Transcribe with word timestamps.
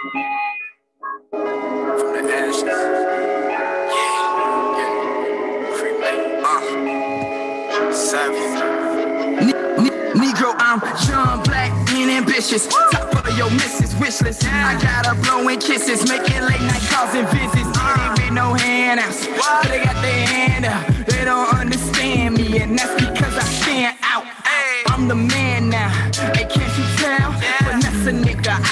From 0.00 0.12
the 1.30 2.32
ashes. 2.32 2.62
Yeah, 2.62 2.72
yeah. 4.78 5.76
Cremate. 5.76 6.40
Uh. 6.42 7.92
Savage. 7.92 8.56
Negro, 10.16 10.54
I'm 10.56 10.80
John 11.06 11.42
Black, 11.42 11.70
being 11.88 12.08
ambitious. 12.08 12.66
Top 12.66 13.12
of 13.14 13.36
your 13.36 13.50
missus 13.50 13.94
wish 13.96 14.22
list. 14.22 14.46
I 14.46 14.80
got 14.80 15.04
her 15.04 15.22
blowing 15.22 15.60
kisses, 15.60 16.08
making 16.08 16.40
late 16.44 16.62
night 16.62 16.80
calls 16.88 17.14
and 17.14 17.28
visits. 17.28 17.68
It 17.68 18.22
with 18.22 18.32
no 18.32 18.54
handouts. 18.54 19.26
They 19.26 19.84
got 19.84 20.00
their 20.00 20.26
hand 20.26 20.64
out. 20.64 20.86
They 21.08 21.26
don't 21.26 21.52
understand 21.52 22.36
me, 22.38 22.58
and 22.62 22.78
that's 22.78 22.94
because 22.94 23.36
I 23.36 23.42
stand 23.42 23.98
out. 24.02 24.24
I'm 24.86 25.08
the 25.08 25.14
man 25.14 25.68
now. 25.68 25.90
Hey, 26.34 26.46
can't 26.46 26.69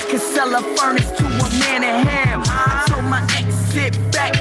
can 0.08 0.18
sell 0.18 0.54
a 0.54 0.62
furnace 0.76 1.10
to 1.10 1.24
a 1.26 1.50
man 1.60 1.84
in. 1.84 2.42
I 2.46 2.84
told 2.88 3.04
my 3.04 3.20
ex, 3.36 3.54
sit 3.72 3.94
back, 4.10 4.34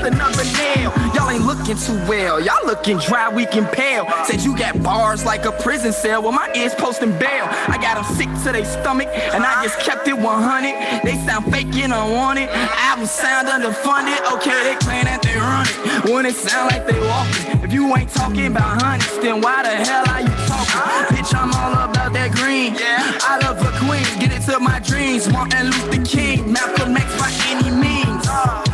Just 0.00 0.14
another 0.14 0.44
nail. 0.56 0.92
Y'all 1.14 1.30
ain't 1.30 1.44
looking 1.44 1.76
too 1.76 1.96
well. 2.08 2.40
Y'all 2.40 2.64
looking 2.64 2.98
dry, 2.98 3.28
weak 3.28 3.54
and 3.54 3.66
pale. 3.68 4.06
Said 4.24 4.40
you 4.42 4.56
got 4.56 4.82
bars 4.82 5.24
like 5.24 5.44
a 5.44 5.52
prison 5.52 5.92
cell. 5.92 6.22
Well, 6.22 6.32
my 6.32 6.50
ears 6.54 6.74
posting 6.74 7.10
bail. 7.18 7.46
I 7.68 7.76
got 7.80 7.96
them 7.96 8.16
sick 8.16 8.28
to 8.44 8.52
their 8.52 8.64
stomach, 8.64 9.08
and 9.08 9.44
I 9.44 9.62
just 9.62 9.78
kept 9.80 10.08
it 10.08 10.16
100. 10.16 11.02
They 11.04 11.16
sound 11.26 11.52
fake 11.52 11.74
and 11.74 11.92
unwanted. 11.92 12.48
Album 12.48 13.06
sound 13.06 13.48
underfunded. 13.48 14.16
Okay, 14.32 14.62
they 14.64 14.76
claim 14.76 15.04
that 15.04 15.20
they 15.22 15.36
run 15.36 15.66
it. 15.68 16.10
When 16.10 16.24
it 16.24 16.34
sound 16.34 16.70
like 16.70 16.86
they 16.86 16.98
walking. 17.00 17.62
If 17.62 17.72
you 17.72 17.94
ain't 17.94 18.10
talking 18.10 18.46
about 18.46 18.80
hundreds, 18.80 19.18
then 19.18 19.40
why 19.42 19.62
the 19.62 19.84
hell 19.84 20.08
are 20.08 20.22
you 20.22 20.34
talking? 20.48 21.16
Bitch, 21.16 21.34
I'm 21.34 21.52
all 21.52 21.72
about 21.72 22.12
that 22.14 22.32
green. 22.32 22.74
Yeah. 22.74 23.18
I 23.20 23.38
love 23.44 23.60
a 23.60 23.70
queen. 23.84 24.06
Get 24.18 24.32
it 24.32 24.50
to 24.50 24.60
my 24.60 24.78
dreams. 24.80 25.28
Martin 25.28 25.66
Luther 25.66 26.04
King. 26.04 26.52
Malcolm 26.52 26.96
X 26.96 27.06
by 27.20 27.30
any 27.52 27.70
means. 27.70 28.69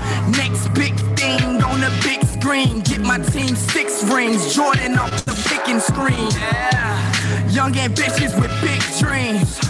The 1.87 2.03
big 2.03 2.25
screen. 2.25 2.81
Get 2.81 3.01
my 3.01 3.19
team 3.19 3.55
six 3.55 4.03
rings. 4.05 4.55
Jordan 4.55 4.99
off 4.99 5.25
the 5.25 5.35
picking 5.49 5.81
screen. 5.81 6.31
Yeah. 6.31 7.49
Young 7.51 7.77
ambitious 7.79 8.35
with 8.35 8.53
big 8.61 8.83
dreams. 8.99 9.61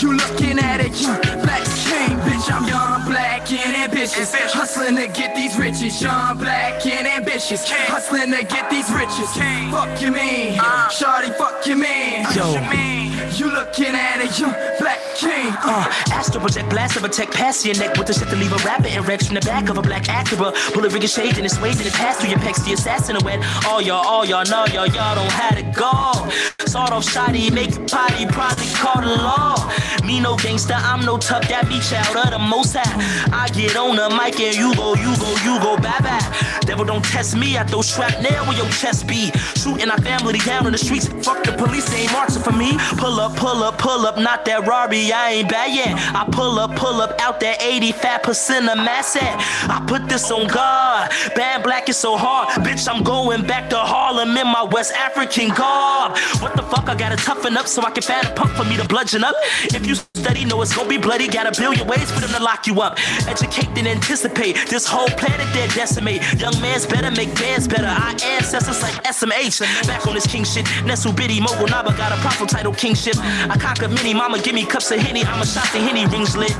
You 0.00 0.16
looking 0.16 0.58
at 0.58 0.80
it, 0.80 0.92
you 1.00 1.12
black 1.44 1.64
king. 1.84 2.16
Bitch, 2.24 2.50
I'm 2.50 2.66
young, 2.66 3.04
black, 3.10 3.52
and 3.52 3.76
ambitious. 3.76 4.34
Hustling 4.34 4.96
to 4.96 5.06
get 5.08 5.36
these 5.36 5.56
riches. 5.58 6.00
Young, 6.00 6.38
black, 6.38 6.84
and 6.86 7.06
ambitious. 7.06 7.68
Hustling 7.68 8.30
to 8.32 8.44
get 8.44 8.70
these 8.70 8.90
riches. 8.90 9.30
Fuck 9.70 10.00
you 10.00 10.10
mean? 10.10 10.58
Shawty, 10.88 11.34
fuck 11.36 11.66
you 11.66 11.76
mean? 11.76 12.26
Yo. 12.34 13.09
You 13.40 13.50
looking 13.50 13.94
at 13.94 14.20
it, 14.20 14.38
you 14.38 14.48
black 14.78 15.00
king. 15.16 15.48
Uh, 15.64 15.90
Astro 16.12 16.40
project 16.40 16.68
blast 16.68 16.96
of 16.96 17.04
a 17.04 17.08
tech 17.08 17.30
past 17.30 17.64
your 17.64 17.74
neck 17.76 17.96
with 17.96 18.06
the 18.06 18.12
shit 18.12 18.28
to 18.28 18.36
leave 18.36 18.52
a 18.52 18.58
rabbit 18.66 18.94
and 18.94 19.08
Rex 19.08 19.28
from 19.28 19.36
the 19.36 19.40
back 19.40 19.70
of 19.70 19.78
a 19.78 19.80
black 19.80 20.02
Acura. 20.02 20.52
Bullet 20.74 20.92
ricocheted 20.92 21.38
and 21.38 21.46
it's 21.46 21.58
waved 21.58 21.78
and 21.78 21.86
it 21.86 21.94
passed 21.94 22.20
through 22.20 22.28
your 22.28 22.38
pecs. 22.40 22.62
The 22.66 22.74
assassin 22.74 23.16
wet. 23.24 23.40
All 23.66 23.80
y'all, 23.80 24.06
all 24.06 24.26
y'all 24.26 24.44
know 24.44 24.66
y'all, 24.66 24.86
y'all 24.88 25.14
don't 25.14 25.32
have 25.32 25.56
to 25.56 25.62
go. 25.72 26.28
Sawed 26.66 26.92
off 26.92 27.02
shoddy, 27.02 27.50
make 27.50 27.74
a 27.74 27.80
potty, 27.80 28.26
probably 28.26 28.66
call 28.74 29.00
the 29.00 29.08
law. 29.08 29.56
Me 30.04 30.20
no 30.20 30.36
gangster, 30.36 30.74
I'm 30.76 31.04
no 31.04 31.16
tough, 31.16 31.48
that 31.48 31.66
be 31.66 31.80
child 31.80 32.16
of 32.16 32.30
the 32.30 32.38
most 32.38 32.76
high. 32.76 32.84
I 33.32 33.48
get 33.48 33.74
on 33.74 33.96
the 33.96 34.10
mic 34.10 34.38
and 34.38 34.54
you 34.54 34.74
go, 34.76 34.94
you 34.94 35.16
go, 35.16 35.30
you 35.42 35.58
go, 35.58 35.76
bye 35.78 35.98
bye. 35.98 36.20
Devil 36.66 36.84
don't 36.84 37.04
test 37.04 37.36
me, 37.36 37.56
I 37.56 37.64
throw 37.64 37.82
shrapnel 37.82 38.46
where 38.46 38.56
your 38.56 38.68
chest 38.68 39.08
be. 39.08 39.32
Shooting 39.56 39.90
our 39.90 40.00
family 40.02 40.38
down 40.40 40.66
in 40.66 40.72
the 40.72 40.78
streets. 40.78 41.08
Fuck 41.24 41.42
the 41.42 41.52
police, 41.52 41.88
they 41.90 42.02
ain't 42.02 42.12
marching 42.12 42.42
for 42.42 42.52
me. 42.52 42.78
Pull 42.98 43.18
up, 43.18 43.29
pull 43.36 43.62
up, 43.62 43.78
pull 43.78 44.06
up, 44.06 44.16
not 44.18 44.44
that 44.44 44.66
Rari, 44.66 45.12
I 45.12 45.30
ain't 45.30 45.48
bad 45.48 45.74
yet. 45.74 45.94
I 46.14 46.24
pull 46.30 46.58
up, 46.58 46.76
pull 46.76 47.00
up 47.00 47.20
out 47.20 47.40
that 47.40 47.60
85% 47.60 48.72
of 48.72 48.78
mass 48.78 49.16
at. 49.16 49.38
I 49.68 49.84
put 49.86 50.08
this 50.08 50.30
on 50.30 50.46
God. 50.48 51.10
Bad 51.34 51.62
black 51.62 51.88
is 51.88 51.96
so 51.96 52.16
hard. 52.16 52.48
Bitch, 52.64 52.88
I'm 52.92 53.02
going 53.02 53.46
back 53.46 53.70
to 53.70 53.76
Harlem 53.76 54.36
in 54.36 54.46
my 54.46 54.64
West 54.64 54.92
African 54.92 55.48
garb. 55.48 56.16
What 56.40 56.56
the 56.56 56.62
fuck? 56.62 56.88
I 56.88 56.94
gotta 56.94 57.16
toughen 57.16 57.56
up 57.56 57.66
so 57.66 57.82
I 57.82 57.90
can 57.90 58.02
find 58.02 58.26
a 58.26 58.32
punk 58.32 58.52
for 58.52 58.64
me 58.64 58.76
to 58.76 58.86
bludgeon 58.86 59.24
up. 59.24 59.34
If 59.62 59.86
you 59.86 59.94
study, 59.94 60.44
know 60.44 60.60
it's 60.62 60.74
gonna 60.74 60.88
be 60.88 60.98
bloody. 60.98 61.28
Got 61.28 61.46
a 61.46 61.60
billion 61.60 61.86
ways 61.86 62.10
for 62.10 62.20
them 62.20 62.30
to 62.30 62.42
lock 62.42 62.66
you 62.66 62.80
up. 62.80 62.98
Educate 63.26 63.68
and 63.78 63.86
anticipate. 63.86 64.56
This 64.68 64.86
whole 64.86 65.08
planet 65.08 65.46
they 65.52 65.66
decimate. 65.68 66.22
Young 66.38 66.58
man's 66.60 66.86
better 66.86 67.10
make 67.10 67.34
bands 67.36 67.68
better. 67.68 67.86
Our 67.86 68.14
ancestors 68.36 68.82
like 68.82 68.94
SMH. 69.04 69.60
Back 69.86 70.06
on 70.06 70.14
this 70.14 70.26
king 70.26 70.44
shit. 70.44 70.64
Nesu 70.84 71.14
Biddy 71.14 71.40
Mogho 71.40 71.68
Naba 71.68 71.92
got 71.96 72.12
a 72.12 72.16
proper 72.20 72.46
title 72.46 72.72
kingship. 73.12 73.50
I 73.50 73.56
conquer 73.58 73.88
many. 73.88 74.14
Mama 74.14 74.40
give 74.40 74.54
me 74.54 74.64
cups 74.64 74.90
of 74.90 74.98
henny. 74.98 75.24
I'm 75.24 75.42
a 75.42 75.46
shot 75.46 75.64
the 75.72 75.78
henny 75.78 76.06
rings 76.06 76.36
lit. 76.36 76.56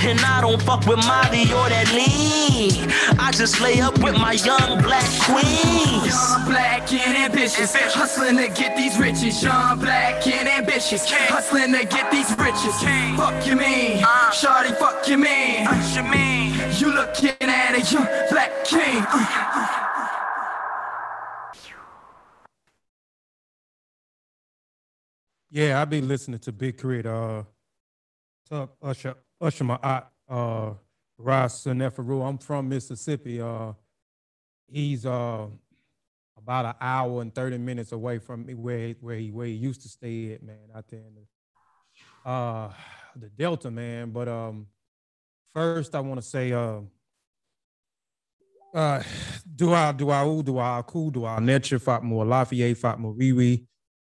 And 0.00 0.20
I 0.20 0.40
don't 0.40 0.60
fuck 0.62 0.86
with 0.86 0.98
Molly 1.06 1.42
or 1.52 1.68
that 1.68 1.90
lean. 1.94 2.90
I 3.18 3.30
just 3.32 3.60
lay 3.60 3.80
up 3.80 3.98
with 3.98 4.14
my 4.14 4.32
young 4.32 4.82
black 4.82 5.08
queens. 5.22 6.06
Young, 6.06 6.44
black, 6.46 6.92
and 6.92 7.16
ambitious. 7.16 7.74
Hustling 7.74 8.36
to 8.36 8.48
get 8.48 8.76
these 8.76 8.98
riches. 8.98 9.42
Young, 9.42 9.78
black, 9.78 10.26
and 10.26 10.48
ambitious. 10.48 11.08
Hustling 11.10 11.72
to 11.72 11.84
get 11.84 12.10
these 12.10 12.30
riches. 12.38 12.76
Fuck 13.16 13.46
you 13.46 13.56
mean? 13.56 14.04
Uh. 14.04 14.30
Shawty, 14.30 14.76
fuck 14.76 15.08
you 15.08 15.18
mean? 15.18 15.66
You 15.94 16.02
mean? 16.02 16.54
You 16.78 16.92
looking 16.94 17.36
at 17.40 17.74
a 17.74 17.80
young 17.92 18.06
black 18.30 18.64
king. 18.64 19.04
Uh. 19.08 19.75
Yeah, 25.50 25.80
I 25.80 25.84
be 25.84 26.00
listening 26.00 26.40
to 26.40 26.52
Big 26.52 26.76
K.R.I.T., 26.76 27.08
uh, 27.08 27.42
Tuck, 28.48 28.76
Usher, 28.82 29.14
Usher, 29.40 29.64
my 29.64 29.78
aunt, 29.82 30.04
uh, 30.28 30.72
Ross 31.18 31.64
Neferu. 31.64 32.28
I'm 32.28 32.38
from 32.38 32.68
Mississippi. 32.68 33.40
Uh, 33.40 33.72
he's 34.68 35.06
uh 35.06 35.46
about 36.36 36.64
an 36.66 36.74
hour 36.80 37.22
and 37.22 37.34
thirty 37.34 37.58
minutes 37.58 37.92
away 37.92 38.18
from 38.18 38.44
me 38.46 38.54
where 38.54 38.94
where 39.00 39.16
he 39.16 39.30
where 39.30 39.46
he 39.46 39.54
used 39.54 39.82
to 39.82 39.88
stay 39.88 40.32
at, 40.34 40.42
man, 40.42 40.56
out 40.74 40.86
there 40.88 41.00
in 41.00 41.14
the 41.14 42.30
uh 42.30 42.72
the 43.16 43.28
Delta, 43.28 43.70
man. 43.70 44.10
But 44.10 44.28
um, 44.28 44.66
first 45.52 45.94
I 45.94 46.00
want 46.00 46.20
to 46.20 46.26
say 46.26 46.52
uh. 46.52 46.80
Uh, 48.74 49.02
dua 49.56 49.94
dua 49.96 50.26
u 50.26 50.42
dua 50.42 50.84
ku 50.86 51.10
dua 51.10 51.40
nature 51.40 51.78
fatma 51.78 52.22
lafayette 52.24 52.76
fatma 52.76 53.08
riwi 53.08 53.64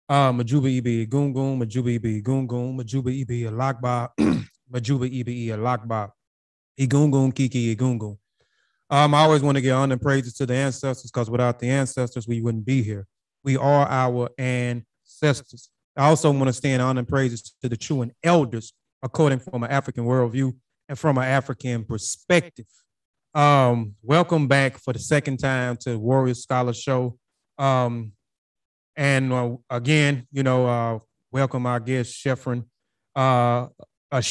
uh, 0.08 0.32
Majuba 0.32 0.68
Ibi 0.68 1.06
Gungun, 1.06 1.58
Majuba 1.58 1.94
Ibi 1.94 2.22
Gungun, 2.22 2.76
Majuba 2.76 3.10
Ibi 3.10 3.42
Alakba, 3.42 4.08
Majuba 4.72 5.12
Ibi 5.12 5.48
Alakba, 5.48 6.10
Igungun 6.78 7.34
Kiki 7.34 7.74
Igungun. 7.74 8.16
Um, 8.88 9.14
I 9.14 9.22
always 9.22 9.42
want 9.42 9.56
to 9.56 9.60
give 9.60 9.74
honor 9.74 9.94
and 9.94 10.02
praises 10.02 10.34
to 10.34 10.46
the 10.46 10.54
ancestors 10.54 11.10
because 11.10 11.28
without 11.28 11.58
the 11.58 11.68
ancestors, 11.68 12.28
we 12.28 12.40
wouldn't 12.40 12.64
be 12.64 12.82
here. 12.82 13.06
We 13.42 13.56
are 13.56 13.86
our 13.88 14.30
ancestors. 14.38 15.70
I 15.96 16.08
also 16.08 16.30
want 16.30 16.46
to 16.46 16.52
stand 16.52 16.82
honor 16.82 17.00
and 17.00 17.08
praises 17.08 17.54
to 17.62 17.68
the 17.68 17.76
true 17.76 18.02
and 18.02 18.12
elders, 18.22 18.72
according 19.02 19.40
from 19.40 19.64
an 19.64 19.70
African 19.70 20.04
worldview 20.04 20.54
and 20.88 20.98
from 20.98 21.18
an 21.18 21.24
African 21.24 21.84
perspective. 21.84 22.66
Um, 23.34 23.94
welcome 24.02 24.46
back 24.46 24.78
for 24.78 24.92
the 24.92 24.98
second 24.98 25.38
time 25.38 25.76
to 25.78 25.98
Warrior 25.98 26.34
Scholar 26.34 26.72
Show. 26.72 27.18
Um, 27.58 28.12
and 28.96 29.32
uh, 29.32 29.56
again, 29.68 30.26
you 30.32 30.42
know, 30.42 30.66
uh, 30.66 30.98
welcome 31.30 31.66
our 31.66 31.80
guest, 31.80 32.14
Sheffrin, 32.14 32.64
uh, 33.14 33.66
uh, 34.10 34.22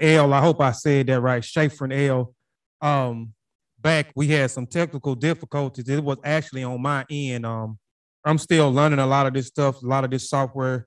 L. 0.00 0.32
I 0.32 0.40
hope 0.40 0.60
I 0.60 0.72
said 0.72 1.06
that 1.06 1.20
right, 1.20 1.42
Shafrin 1.42 2.08
L. 2.08 2.34
Um, 2.80 3.32
back, 3.80 4.12
we 4.16 4.28
had 4.28 4.50
some 4.50 4.66
technical 4.66 5.14
difficulties. 5.14 5.88
It 5.88 6.02
was 6.02 6.18
actually 6.24 6.64
on 6.64 6.82
my 6.82 7.04
end. 7.08 7.46
Um, 7.46 7.78
I'm 8.24 8.38
still 8.38 8.72
learning 8.72 8.98
a 8.98 9.06
lot 9.06 9.26
of 9.26 9.34
this 9.34 9.46
stuff, 9.46 9.82
a 9.82 9.86
lot 9.86 10.04
of 10.04 10.10
this 10.10 10.28
software, 10.28 10.86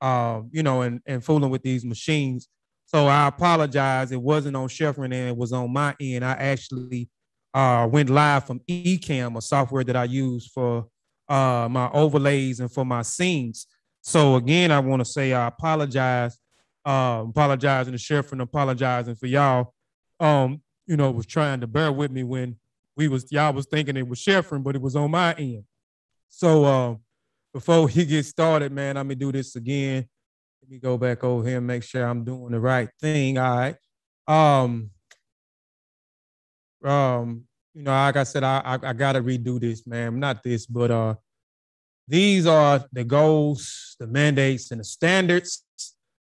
uh, 0.00 0.42
you 0.50 0.62
know, 0.62 0.82
and, 0.82 1.00
and 1.06 1.24
fooling 1.24 1.50
with 1.50 1.62
these 1.62 1.84
machines. 1.84 2.48
So 2.86 3.06
I 3.06 3.26
apologize. 3.26 4.12
It 4.12 4.20
wasn't 4.20 4.56
on 4.56 4.68
Sheffrin 4.68 5.06
and 5.06 5.28
it 5.30 5.36
was 5.36 5.52
on 5.52 5.72
my 5.72 5.96
end. 6.00 6.24
I 6.24 6.32
actually 6.32 7.08
uh, 7.54 7.88
went 7.90 8.10
live 8.10 8.46
from 8.46 8.60
Ecamm, 8.68 9.36
a 9.36 9.40
software 9.40 9.82
that 9.82 9.96
I 9.96 10.04
use 10.04 10.46
for 10.46 10.86
uh, 11.28 11.68
my 11.70 11.90
overlays 11.92 12.60
and 12.60 12.70
for 12.70 12.84
my 12.84 13.02
scenes. 13.02 13.66
So 14.02 14.36
again, 14.36 14.70
I 14.70 14.78
want 14.80 15.00
to 15.00 15.04
say 15.04 15.32
I 15.32 15.48
apologize, 15.48 16.38
uh, 16.84 17.24
apologizing 17.28 17.92
to 17.92 17.98
Sheriff 17.98 18.32
and 18.32 18.40
apologizing 18.40 19.16
for 19.16 19.26
y'all. 19.26 19.74
Um, 20.20 20.62
you 20.86 20.96
know, 20.96 21.10
was 21.10 21.26
trying 21.26 21.60
to 21.60 21.66
bear 21.66 21.90
with 21.90 22.10
me 22.10 22.22
when 22.22 22.56
we 22.96 23.08
was 23.08 23.30
y'all 23.30 23.52
was 23.52 23.66
thinking 23.66 23.96
it 23.96 24.08
was 24.08 24.20
Sheffrin, 24.20 24.62
but 24.62 24.76
it 24.76 24.82
was 24.82 24.96
on 24.96 25.10
my 25.10 25.34
end. 25.34 25.64
So 26.28 26.64
uh, 26.64 26.94
before 27.52 27.88
he 27.88 28.04
gets 28.04 28.28
started, 28.28 28.72
man, 28.72 28.96
I'm 28.96 29.06
gonna 29.06 29.16
do 29.16 29.32
this 29.32 29.56
again. 29.56 30.08
Let 30.62 30.70
me 30.70 30.78
go 30.78 30.96
back 30.96 31.22
over 31.22 31.46
here 31.46 31.58
and 31.58 31.66
make 31.66 31.82
sure 31.82 32.06
I'm 32.06 32.24
doing 32.24 32.52
the 32.52 32.60
right 32.60 32.88
thing. 33.00 33.38
All 33.38 33.56
right. 33.56 33.76
Um, 34.26 34.90
um, 36.84 37.45
you 37.76 37.82
know, 37.82 37.90
like 37.90 38.16
I 38.16 38.24
said, 38.24 38.42
I, 38.42 38.62
I 38.64 38.88
I 38.90 38.92
gotta 38.94 39.20
redo 39.22 39.60
this, 39.60 39.86
man. 39.86 40.18
Not 40.18 40.42
this, 40.42 40.64
but 40.66 40.90
uh, 40.90 41.14
these 42.08 42.46
are 42.46 42.82
the 42.90 43.04
goals, 43.04 43.96
the 44.00 44.06
mandates, 44.06 44.70
and 44.70 44.80
the 44.80 44.84
standards 44.84 45.64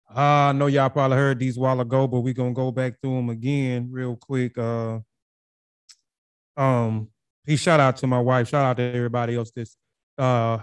Uh, 0.10 0.50
I 0.50 0.52
know 0.52 0.68
y'all 0.68 0.90
probably 0.90 1.18
heard 1.18 1.40
these 1.40 1.58
while 1.58 1.80
ago, 1.80 2.08
but 2.08 2.22
we're 2.22 2.34
gonna 2.34 2.54
go 2.54 2.72
back 2.72 2.96
through 3.02 3.16
them 3.16 3.30
again 3.30 3.88
real 3.90 4.18
quick. 4.18 4.58
Uh, 4.58 5.00
um, 6.58 7.10
he 7.46 7.56
shout 7.56 7.80
out 7.80 7.98
to 7.98 8.08
my 8.08 8.20
wife, 8.20 8.50
shout 8.50 8.66
out 8.66 8.78
to 8.78 8.84
everybody 8.84 9.36
else 9.36 9.52
that's 9.56 9.78
uh 10.18 10.60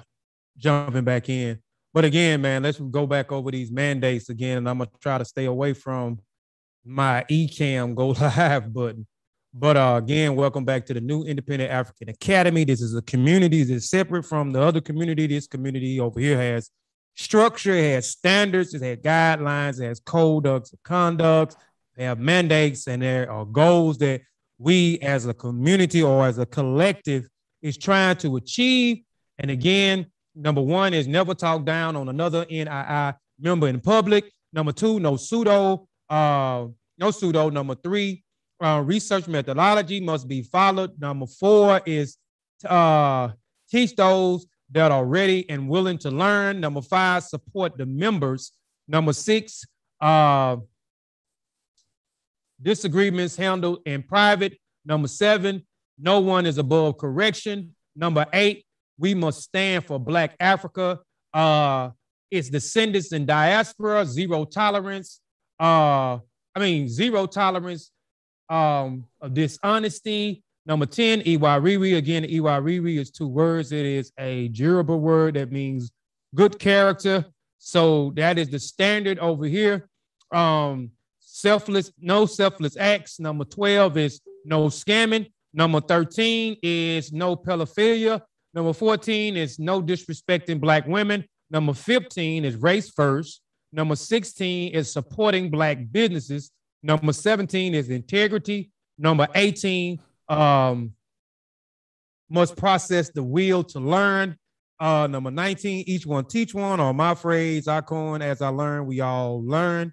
jumping 0.58 1.04
back 1.04 1.28
in. 1.30 1.58
But 1.94 2.04
again, 2.04 2.42
man, 2.42 2.62
let's 2.62 2.78
go 2.78 3.06
back 3.06 3.32
over 3.32 3.50
these 3.50 3.70
mandates 3.70 4.28
again, 4.28 4.58
and 4.58 4.68
I'm 4.68 4.78
gonna 4.78 4.90
try 5.00 5.18
to 5.18 5.24
stay 5.24 5.46
away 5.46 5.72
from 5.72 6.20
my 6.84 7.24
Ecamm 7.30 7.94
go 7.94 8.08
live 8.20 8.72
button. 8.72 9.06
But 9.54 9.76
uh, 9.76 10.00
again, 10.02 10.34
welcome 10.34 10.64
back 10.64 10.86
to 10.86 10.94
the 10.94 11.00
new 11.00 11.24
Independent 11.24 11.70
African 11.70 12.08
Academy. 12.08 12.64
This 12.64 12.80
is 12.80 12.94
a 12.94 13.02
community 13.02 13.64
that's 13.64 13.90
separate 13.90 14.24
from 14.24 14.50
the 14.50 14.62
other 14.62 14.80
community. 14.80 15.26
This 15.26 15.46
community 15.46 16.00
over 16.00 16.18
here 16.18 16.38
has 16.38 16.70
structure, 17.16 17.74
it 17.74 17.92
has 17.94 18.08
standards, 18.08 18.72
it 18.72 18.80
has 18.80 18.96
guidelines, 18.98 19.78
it 19.78 19.88
has 19.88 20.00
codes 20.00 20.46
of 20.48 20.82
conduct, 20.84 21.56
they 21.96 22.04
have 22.04 22.18
mandates, 22.18 22.88
and 22.88 23.02
there 23.02 23.30
are 23.30 23.44
goals 23.44 23.98
that 23.98 24.22
we 24.56 24.98
as 25.00 25.26
a 25.26 25.34
community 25.34 26.02
or 26.02 26.26
as 26.26 26.38
a 26.38 26.46
collective 26.46 27.28
is 27.60 27.76
trying 27.76 28.16
to 28.16 28.36
achieve. 28.36 29.02
And 29.36 29.50
again, 29.50 30.06
number 30.34 30.62
one 30.62 30.94
is 30.94 31.06
never 31.06 31.34
talk 31.34 31.66
down 31.66 31.94
on 31.94 32.08
another 32.08 32.46
NII 32.46 33.16
member 33.38 33.68
in 33.68 33.80
public. 33.80 34.32
Number 34.54 34.72
two, 34.72 34.98
no 34.98 35.16
pseudo, 35.16 35.86
uh, 36.08 36.68
no 36.96 37.10
pseudo. 37.10 37.50
Number 37.50 37.74
three, 37.74 38.24
uh, 38.62 38.80
research 38.80 39.26
methodology 39.28 40.00
must 40.00 40.28
be 40.28 40.42
followed. 40.42 40.98
Number 41.00 41.26
four 41.26 41.80
is 41.84 42.16
uh, 42.64 43.30
teach 43.70 43.94
those 43.96 44.46
that 44.70 44.90
are 44.90 45.04
ready 45.04 45.48
and 45.50 45.68
willing 45.68 45.98
to 45.98 46.10
learn. 46.10 46.60
Number 46.60 46.82
five, 46.82 47.24
support 47.24 47.76
the 47.76 47.86
members. 47.86 48.52
Number 48.88 49.12
six, 49.12 49.64
uh, 50.00 50.56
disagreements 52.60 53.36
handled 53.36 53.80
in 53.84 54.02
private. 54.02 54.58
Number 54.84 55.08
seven, 55.08 55.64
no 55.98 56.20
one 56.20 56.46
is 56.46 56.58
above 56.58 56.98
correction. 56.98 57.74
Number 57.94 58.26
eight, 58.32 58.64
we 58.98 59.14
must 59.14 59.42
stand 59.42 59.84
for 59.84 59.98
Black 59.98 60.34
Africa. 60.40 61.00
Uh, 61.34 61.90
its 62.30 62.48
descendants 62.48 63.12
in 63.12 63.26
diaspora, 63.26 64.06
zero 64.06 64.44
tolerance. 64.44 65.20
Uh, 65.60 66.18
I 66.54 66.58
mean, 66.60 66.88
zero 66.88 67.26
tolerance 67.26 67.91
um, 68.52 69.06
of 69.20 69.32
dishonesty. 69.34 70.44
Number 70.66 70.86
10, 70.86 71.22
Iwariri. 71.22 71.96
Again, 71.96 72.24
Iwariri 72.24 72.98
is 72.98 73.10
two 73.10 73.26
words. 73.26 73.72
It 73.72 73.86
is 73.86 74.12
a 74.18 74.50
Yoruba 74.52 74.96
word 74.96 75.34
that 75.34 75.50
means 75.50 75.90
good 76.34 76.58
character. 76.58 77.24
So 77.58 78.12
that 78.16 78.38
is 78.38 78.50
the 78.50 78.58
standard 78.58 79.18
over 79.18 79.46
here. 79.46 79.88
Um, 80.30 80.90
selfless, 81.20 81.90
no 81.98 82.26
selfless 82.26 82.76
acts. 82.76 83.18
Number 83.18 83.44
12 83.44 83.96
is 83.96 84.20
no 84.44 84.66
scamming. 84.66 85.30
Number 85.54 85.80
13 85.80 86.58
is 86.62 87.12
no 87.12 87.34
pedophilia. 87.34 88.20
Number 88.54 88.72
14 88.72 89.36
is 89.36 89.58
no 89.58 89.82
disrespecting 89.82 90.60
black 90.60 90.86
women. 90.86 91.24
Number 91.50 91.72
15 91.72 92.44
is 92.44 92.56
race 92.56 92.90
first. 92.90 93.40
Number 93.72 93.96
16 93.96 94.74
is 94.74 94.92
supporting 94.92 95.50
black 95.50 95.78
businesses. 95.90 96.50
Number 96.82 97.12
17 97.12 97.74
is 97.74 97.88
integrity. 97.88 98.70
Number 98.98 99.26
18 99.34 100.00
um, 100.28 100.92
must 102.28 102.56
process 102.56 103.10
the 103.10 103.22
will 103.22 103.62
to 103.64 103.80
learn. 103.80 104.36
Uh, 104.80 105.06
number 105.06 105.30
19, 105.30 105.84
each 105.86 106.06
one 106.06 106.24
teach 106.24 106.54
one, 106.54 106.80
or 106.80 106.92
my 106.92 107.14
phrase, 107.14 107.68
I 107.68 107.82
coin 107.82 108.20
as 108.20 108.42
I 108.42 108.48
learn, 108.48 108.86
we 108.86 109.00
all 109.00 109.44
learn. 109.44 109.92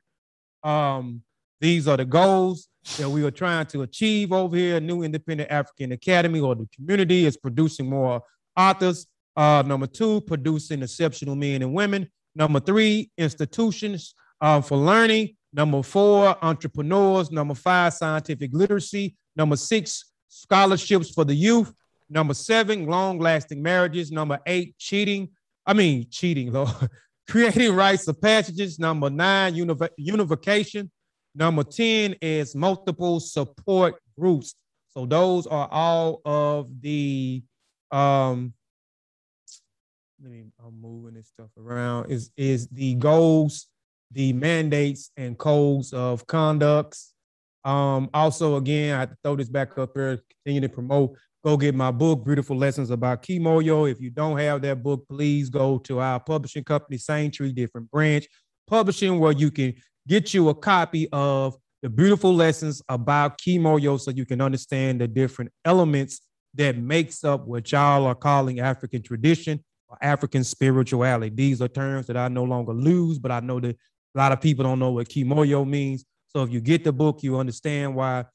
Um, 0.63 1.21
these 1.61 1.87
are 1.87 1.97
the 1.97 2.05
goals 2.05 2.69
that 2.97 3.07
we 3.07 3.23
are 3.23 3.31
trying 3.31 3.67
to 3.67 3.83
achieve 3.83 4.31
over 4.31 4.55
here. 4.55 4.79
New 4.79 5.03
Independent 5.03 5.51
African 5.51 5.91
Academy 5.91 6.39
or 6.39 6.55
the 6.55 6.67
community 6.75 7.25
is 7.25 7.37
producing 7.37 7.89
more 7.89 8.23
authors. 8.57 9.05
Uh, 9.35 9.63
number 9.65 9.87
two, 9.87 10.21
producing 10.21 10.81
exceptional 10.81 11.35
men 11.35 11.61
and 11.61 11.73
women. 11.73 12.09
Number 12.35 12.59
three, 12.59 13.11
institutions 13.17 14.15
uh, 14.41 14.61
for 14.61 14.77
learning. 14.77 15.35
Number 15.51 15.81
four, 15.81 16.37
entrepreneurs. 16.43 17.31
Number 17.31 17.55
five, 17.55 17.93
scientific 17.93 18.51
literacy. 18.53 19.15
Number 19.35 19.55
six, 19.55 20.11
scholarships 20.27 21.09
for 21.09 21.25
the 21.25 21.33
youth. 21.33 21.73
Number 22.09 22.33
seven, 22.33 22.85
long 22.85 23.19
lasting 23.19 23.61
marriages. 23.61 24.11
Number 24.11 24.39
eight, 24.45 24.77
cheating. 24.77 25.29
I 25.65 25.73
mean, 25.73 26.07
cheating, 26.09 26.51
though. 26.53 26.71
Creating 27.27 27.75
rites 27.75 28.07
of 28.07 28.21
passages. 28.21 28.79
Number 28.79 29.09
nine, 29.09 29.55
univ- 29.55 29.89
unification. 29.97 30.91
Number 31.35 31.63
10 31.63 32.15
is 32.21 32.55
multiple 32.55 33.19
support 33.19 33.95
groups. 34.17 34.55
So 34.89 35.05
those 35.05 35.45
are 35.47 35.67
all 35.71 36.21
of 36.25 36.81
the 36.81 37.43
um 37.91 38.53
let 40.21 40.31
me 40.31 40.45
I'm 40.63 40.79
moving 40.81 41.13
this 41.13 41.27
stuff 41.27 41.49
around 41.57 42.11
is 42.11 42.31
is 42.35 42.67
the 42.67 42.95
goals 42.95 43.67
the 44.11 44.33
mandates 44.33 45.11
and 45.17 45.37
codes 45.37 45.93
of 45.93 46.25
conducts. 46.27 47.13
Um, 47.63 48.09
also, 48.13 48.55
again, 48.55 48.99
I 48.99 49.07
throw 49.23 49.35
this 49.35 49.49
back 49.49 49.77
up 49.77 49.91
here, 49.95 50.21
continue 50.43 50.61
to 50.67 50.73
promote. 50.73 51.15
Go 51.43 51.55
get 51.55 51.73
my 51.73 51.91
book, 51.91 52.25
Beautiful 52.25 52.57
Lessons 52.57 52.89
About 52.89 53.23
Kimoyo. 53.23 53.89
If 53.89 54.01
you 54.01 54.09
don't 54.09 54.37
have 54.37 54.61
that 54.63 54.83
book, 54.83 55.07
please 55.07 55.49
go 55.49 55.77
to 55.79 55.99
our 55.99 56.19
publishing 56.19 56.63
company, 56.63 56.97
Tree 57.29 57.53
Different 57.53 57.89
Branch 57.91 58.27
Publishing, 58.67 59.19
where 59.19 59.31
you 59.31 59.49
can 59.49 59.73
get 60.07 60.33
you 60.33 60.49
a 60.49 60.55
copy 60.55 61.07
of 61.13 61.55
the 61.81 61.89
beautiful 61.89 62.33
lessons 62.33 62.81
about 62.89 63.39
Kimoyo 63.39 63.99
so 63.99 64.11
you 64.11 64.25
can 64.25 64.41
understand 64.41 64.99
the 64.99 65.07
different 65.07 65.51
elements 65.63 66.21
that 66.55 66.77
makes 66.77 67.23
up 67.23 67.47
what 67.47 67.71
y'all 67.71 68.05
are 68.05 68.15
calling 68.15 68.59
African 68.59 69.01
tradition 69.01 69.63
or 69.87 69.97
African 70.01 70.43
spirituality. 70.43 71.33
These 71.33 71.61
are 71.61 71.67
terms 71.67 72.07
that 72.07 72.17
I 72.17 72.27
no 72.27 72.43
longer 72.43 72.73
lose, 72.73 73.17
but 73.17 73.31
I 73.31 73.39
know 73.39 73.59
that 73.61 73.77
a 74.15 74.17
lot 74.17 74.31
of 74.31 74.41
people 74.41 74.63
don't 74.63 74.79
know 74.79 74.91
what 74.91 75.07
kimoyo 75.07 75.67
means. 75.67 76.05
So 76.27 76.43
if 76.43 76.51
you 76.51 76.61
get 76.61 76.83
the 76.83 76.91
book, 76.91 77.23
you 77.23 77.37
understand 77.37 77.95
why 77.95 78.25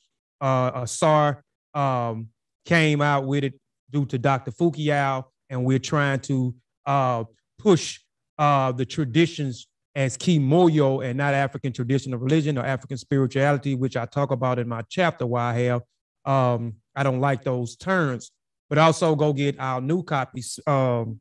uh, 0.40 0.70
Asar 0.74 1.42
um, 1.74 2.28
came 2.64 3.00
out 3.00 3.24
with 3.26 3.44
it 3.44 3.54
due 3.90 4.06
to 4.06 4.18
Dr. 4.18 4.50
Fu-Kiau, 4.50 5.24
and 5.50 5.64
we're 5.64 5.78
trying 5.78 6.20
to 6.20 6.54
uh, 6.86 7.24
push 7.58 8.00
uh, 8.38 8.72
the 8.72 8.84
traditions 8.84 9.68
as 9.94 10.16
kimoyo 10.16 11.04
and 11.04 11.16
not 11.16 11.34
African 11.34 11.72
traditional 11.72 12.18
religion 12.18 12.58
or 12.58 12.66
African 12.66 12.96
spirituality, 12.96 13.74
which 13.74 13.96
I 13.96 14.06
talk 14.06 14.32
about 14.32 14.58
in 14.58 14.68
my 14.68 14.82
chapter 14.88 15.26
why 15.26 15.54
I 15.54 15.58
have. 15.60 15.82
Um, 16.24 16.74
I 16.96 17.02
don't 17.02 17.20
like 17.20 17.44
those 17.44 17.76
terms, 17.76 18.32
but 18.68 18.78
also 18.78 19.14
go 19.14 19.32
get 19.32 19.58
our 19.60 19.80
new 19.80 20.02
copies. 20.02 20.58
Um, 20.66 21.20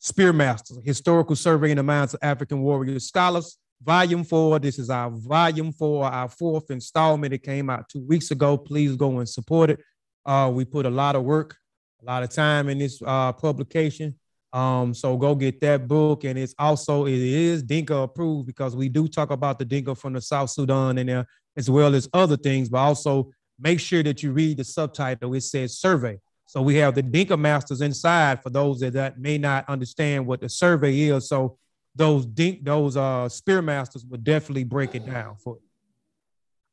Spearmasters, 0.00 0.84
Historical 0.84 1.34
Survey 1.34 1.70
in 1.70 1.76
the 1.76 1.82
Minds 1.82 2.14
of 2.14 2.20
African 2.22 2.60
Warrior 2.60 2.98
Scholars, 3.00 3.58
Volume 3.82 4.24
4. 4.24 4.58
This 4.60 4.78
is 4.78 4.90
our 4.90 5.10
Volume 5.10 5.72
4, 5.72 6.04
our 6.04 6.28
fourth 6.28 6.70
installment. 6.70 7.34
It 7.34 7.42
came 7.42 7.68
out 7.68 7.88
two 7.88 8.04
weeks 8.06 8.30
ago. 8.30 8.56
Please 8.56 8.96
go 8.96 9.18
and 9.18 9.28
support 9.28 9.70
it. 9.70 9.80
Uh, 10.24 10.50
we 10.52 10.64
put 10.64 10.86
a 10.86 10.90
lot 10.90 11.16
of 11.16 11.24
work, 11.24 11.56
a 12.02 12.04
lot 12.04 12.22
of 12.22 12.30
time 12.30 12.68
in 12.68 12.78
this 12.78 13.00
uh, 13.04 13.32
publication. 13.32 14.14
Um, 14.52 14.94
so 14.94 15.16
go 15.16 15.34
get 15.34 15.60
that 15.60 15.88
book. 15.88 16.24
And 16.24 16.38
it's 16.38 16.54
also, 16.58 17.06
it 17.06 17.14
is 17.14 17.62
Dinka 17.62 17.94
approved 17.96 18.46
because 18.46 18.76
we 18.76 18.88
do 18.88 19.08
talk 19.08 19.30
about 19.30 19.58
the 19.58 19.64
Dinka 19.64 19.94
from 19.94 20.12
the 20.12 20.20
South 20.20 20.50
Sudan 20.50 20.98
in 20.98 21.06
there, 21.06 21.26
as 21.56 21.68
well 21.68 21.94
as 21.94 22.08
other 22.12 22.36
things, 22.36 22.68
but 22.68 22.78
also 22.78 23.30
make 23.58 23.80
sure 23.80 24.02
that 24.02 24.22
you 24.22 24.32
read 24.32 24.58
the 24.58 24.64
subtitle. 24.64 25.34
It 25.34 25.42
says 25.42 25.78
survey. 25.78 26.18
So 26.48 26.62
we 26.62 26.76
have 26.76 26.94
the 26.94 27.02
Dinka 27.02 27.36
masters 27.36 27.82
inside 27.82 28.42
for 28.42 28.48
those 28.48 28.80
that, 28.80 28.94
that 28.94 29.20
may 29.20 29.36
not 29.36 29.68
understand 29.68 30.26
what 30.26 30.40
the 30.40 30.48
survey 30.48 30.98
is. 30.98 31.28
So 31.28 31.58
those 31.94 32.24
dink 32.24 32.64
those 32.64 32.96
uh 32.96 33.28
spear 33.28 33.60
masters 33.60 34.06
would 34.06 34.24
definitely 34.24 34.64
break 34.64 34.94
it 34.94 35.04
down 35.04 35.36
for 35.36 35.56
you. 35.56 35.68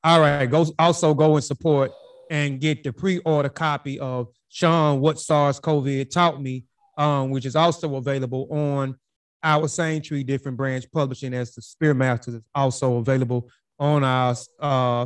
All 0.02 0.22
right, 0.22 0.46
go 0.46 0.66
also 0.80 1.14
go 1.14 1.36
and 1.36 1.44
support 1.44 1.92
and 2.32 2.62
get 2.62 2.86
the 2.86 2.94
pre-order 2.94 3.50
copy 3.50 4.00
of 4.00 4.30
Sean 4.48 5.02
What 5.02 5.20
SARS 5.20 5.60
COVID 5.60 6.10
Taught 6.10 6.42
Me, 6.42 6.64
um, 6.98 7.32
which 7.32 7.46
is 7.46 7.58
also 7.58 7.96
available 7.96 8.48
on 8.50 8.96
our 9.44 9.68
Same 9.68 10.02
Tree 10.02 10.24
Different 10.24 10.58
Branch 10.58 10.86
Publishing 10.94 11.34
as 11.34 11.54
the 11.54 11.62
Spear 11.62 11.94
Masters 11.94 12.36
is 12.36 12.44
also 12.56 12.96
available 12.96 13.50
on 13.78 14.06
our 14.06 14.36
uh, 14.62 15.06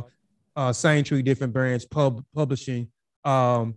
uh, 0.54 0.72
Same 0.72 1.02
Tree 1.02 1.22
Different 1.22 1.52
Branch 1.52 1.82
pub 1.90 2.24
publishing 2.34 2.86
um, 3.24 3.74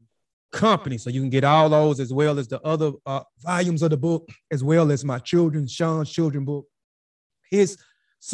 company. 0.53 0.98
So 0.98 1.10
you 1.10 1.19
can 1.19 1.29
get 1.29 1.43
all 1.43 1.67
those 1.67 2.00
as 2.00 2.13
well 2.13 2.39
as 2.39 2.48
the 2.48 2.62
other 2.62 2.93
uh, 3.05 3.24
volumes 3.39 3.81
of 3.81 3.89
the 3.89 3.98
book, 3.98 4.29
as 4.51 4.63
well 4.63 4.91
as 4.91 5.03
my 5.03 5.19
children's 5.19 5.74
Sean's 5.74 6.10
children 6.10 6.45
book. 6.45 6.65
His, 7.50 7.77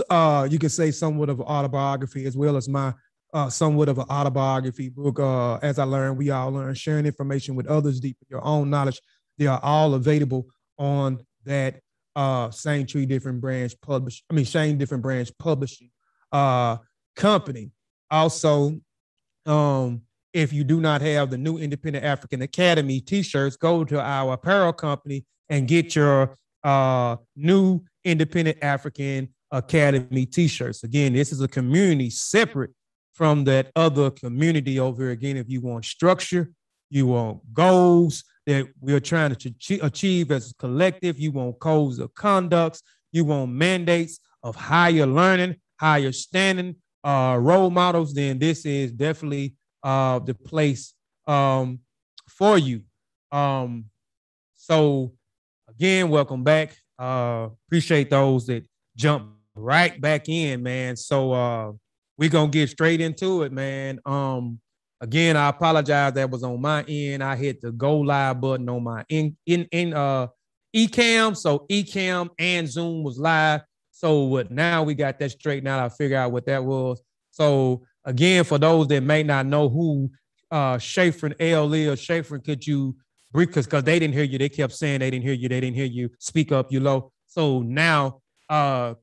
uh, 0.10 0.48
you 0.50 0.60
can 0.60 0.70
say 0.70 0.92
somewhat 0.92 1.30
of 1.30 1.42
autobiography, 1.42 2.26
as 2.26 2.38
well 2.38 2.58
as 2.58 2.70
my 2.70 2.94
uh, 3.34 3.50
somewhat 3.50 3.90
of 3.90 3.98
an 3.98 4.06
autobiography 4.10 4.90
book. 4.90 5.20
Uh, 5.20 5.56
as 5.58 5.80
I 5.80 5.86
learned, 5.86 6.18
we 6.18 6.30
all 6.30 6.52
learn 6.52 6.76
sharing 6.76 7.06
information 7.06 7.56
with 7.56 7.68
others, 7.68 8.00
deep 8.00 8.18
your 8.30 8.44
own 8.46 8.70
knowledge. 8.70 9.00
They 9.38 9.48
are 9.48 9.60
all 9.64 9.94
available 9.96 10.48
on 10.78 11.20
that 11.46 11.80
uh 12.16 12.50
same 12.50 12.86
tree 12.88 13.06
different 13.06 13.40
branch 13.40 13.80
publish 13.82 14.24
i 14.32 14.34
mean 14.34 14.44
same 14.44 14.80
different 14.80 15.04
branch 15.04 15.30
publishing 15.38 15.92
uh 16.32 16.76
company 17.16 17.72
also 18.10 18.80
um 19.46 20.02
if 20.34 20.54
you 20.54 20.64
do 20.64 20.80
not 20.80 21.02
have 21.02 21.30
the 21.30 21.38
new 21.38 21.58
independent 21.58 22.06
african 22.06 22.42
academy 22.42 23.00
t-shirts 23.00 23.56
go 23.56 23.84
to 23.84 24.00
our 24.00 24.34
apparel 24.34 24.74
company 24.74 25.26
and 25.50 25.68
get 25.68 25.96
your 25.96 26.38
uh 26.64 27.16
new 27.36 27.82
independent 28.04 28.58
african 28.62 29.28
academy 29.52 30.26
t-shirts 30.26 30.84
again 30.84 31.14
this 31.14 31.32
is 31.32 31.42
a 31.42 31.48
community 31.48 32.10
separate 32.10 32.72
from 33.14 33.44
that 33.44 33.72
other 33.76 34.12
community 34.12 34.80
over 34.80 35.10
again 35.10 35.38
if 35.38 35.50
you 35.50 35.62
want 35.62 35.84
structure 35.84 36.52
you 36.90 37.08
want 37.08 37.42
goals 37.54 38.24
that 38.50 38.68
we're 38.82 39.00
trying 39.00 39.36
to 39.36 39.80
achieve 39.82 40.32
as 40.32 40.50
a 40.50 40.56
collective. 40.56 41.20
You 41.20 41.32
want 41.32 41.60
codes 41.60 42.00
of 42.00 42.14
conducts. 42.16 42.82
You 43.12 43.26
want 43.26 43.52
mandates 43.52 44.20
of 44.42 44.56
higher 44.56 45.06
learning, 45.06 45.58
higher 45.80 46.12
standing, 46.12 46.76
uh, 47.04 47.38
role 47.40 47.70
models. 47.70 48.14
Then 48.14 48.40
this 48.40 48.66
is 48.66 48.92
definitely 48.92 49.54
uh, 49.84 50.20
the 50.20 50.34
place 50.34 50.94
um, 51.28 51.80
for 52.28 52.58
you. 52.58 52.84
Um, 53.32 53.86
so 54.56 55.14
again, 55.70 56.10
welcome 56.10 56.44
back. 56.44 56.76
Uh, 56.98 57.50
appreciate 57.68 58.10
those 58.10 58.48
that 58.48 58.66
jump 58.96 59.32
right 59.56 60.00
back 60.00 60.28
in, 60.30 60.64
man. 60.64 60.96
So 60.96 61.32
uh, 61.32 61.72
we're 62.18 62.30
gonna 62.30 62.50
get 62.50 62.70
straight 62.70 63.02
into 63.02 63.44
it, 63.44 63.52
man. 63.52 64.00
Um, 64.06 64.60
Again, 65.02 65.38
I 65.38 65.48
apologize. 65.48 66.14
That 66.14 66.30
was 66.30 66.44
on 66.44 66.60
my 66.60 66.84
end. 66.84 67.24
I 67.24 67.36
hit 67.36 67.62
the 67.62 67.72
go 67.72 68.00
live 68.00 68.42
button 68.42 68.68
on 68.68 68.84
my 68.84 69.06
in 69.08 69.38
in 69.46 69.66
in 69.72 69.94
uh 69.94 70.28
Ecamm. 70.76 71.38
So 71.38 71.66
Ecamm 71.72 72.30
and 72.38 72.68
Zoom 72.68 73.04
was 73.04 73.18
live. 73.18 73.62
So 73.92 74.24
what 74.24 74.52
now 74.52 74.84
we 74.84 74.96
got 74.96 75.18
that 75.20 75.32
straightened 75.32 75.70
out. 75.70 75.80
I 75.80 75.90
figure 75.90 76.18
out 76.18 76.32
what 76.34 76.46
that 76.48 76.64
was. 76.64 77.02
So 77.32 77.86
again, 78.10 78.44
for 78.44 78.58
those 78.58 78.88
that 78.88 79.02
may 79.02 79.24
not 79.24 79.46
know 79.46 79.70
who 79.70 80.12
uh 80.52 80.78
Shafrin 80.78 81.36
L 81.40 81.74
is, 81.74 82.00
Schaefer, 82.00 82.40
could 82.40 82.66
you 82.66 82.96
brief 83.32 83.50
because 83.50 83.66
because 83.66 83.84
they 83.84 84.00
didn't 84.00 84.16
hear 84.16 84.24
you. 84.24 84.38
They 84.38 84.50
kept 84.50 84.74
saying 84.74 85.00
they 85.00 85.12
didn't 85.12 85.26
hear 85.26 85.34
you, 85.34 85.48
they 85.50 85.62
didn't 85.62 85.76
hear 85.76 85.86
you. 85.86 86.10
Speak 86.20 86.52
up, 86.52 86.72
you 86.72 86.80
low. 86.80 87.12
So 87.28 87.62
now 87.62 88.22
uh 88.50 88.96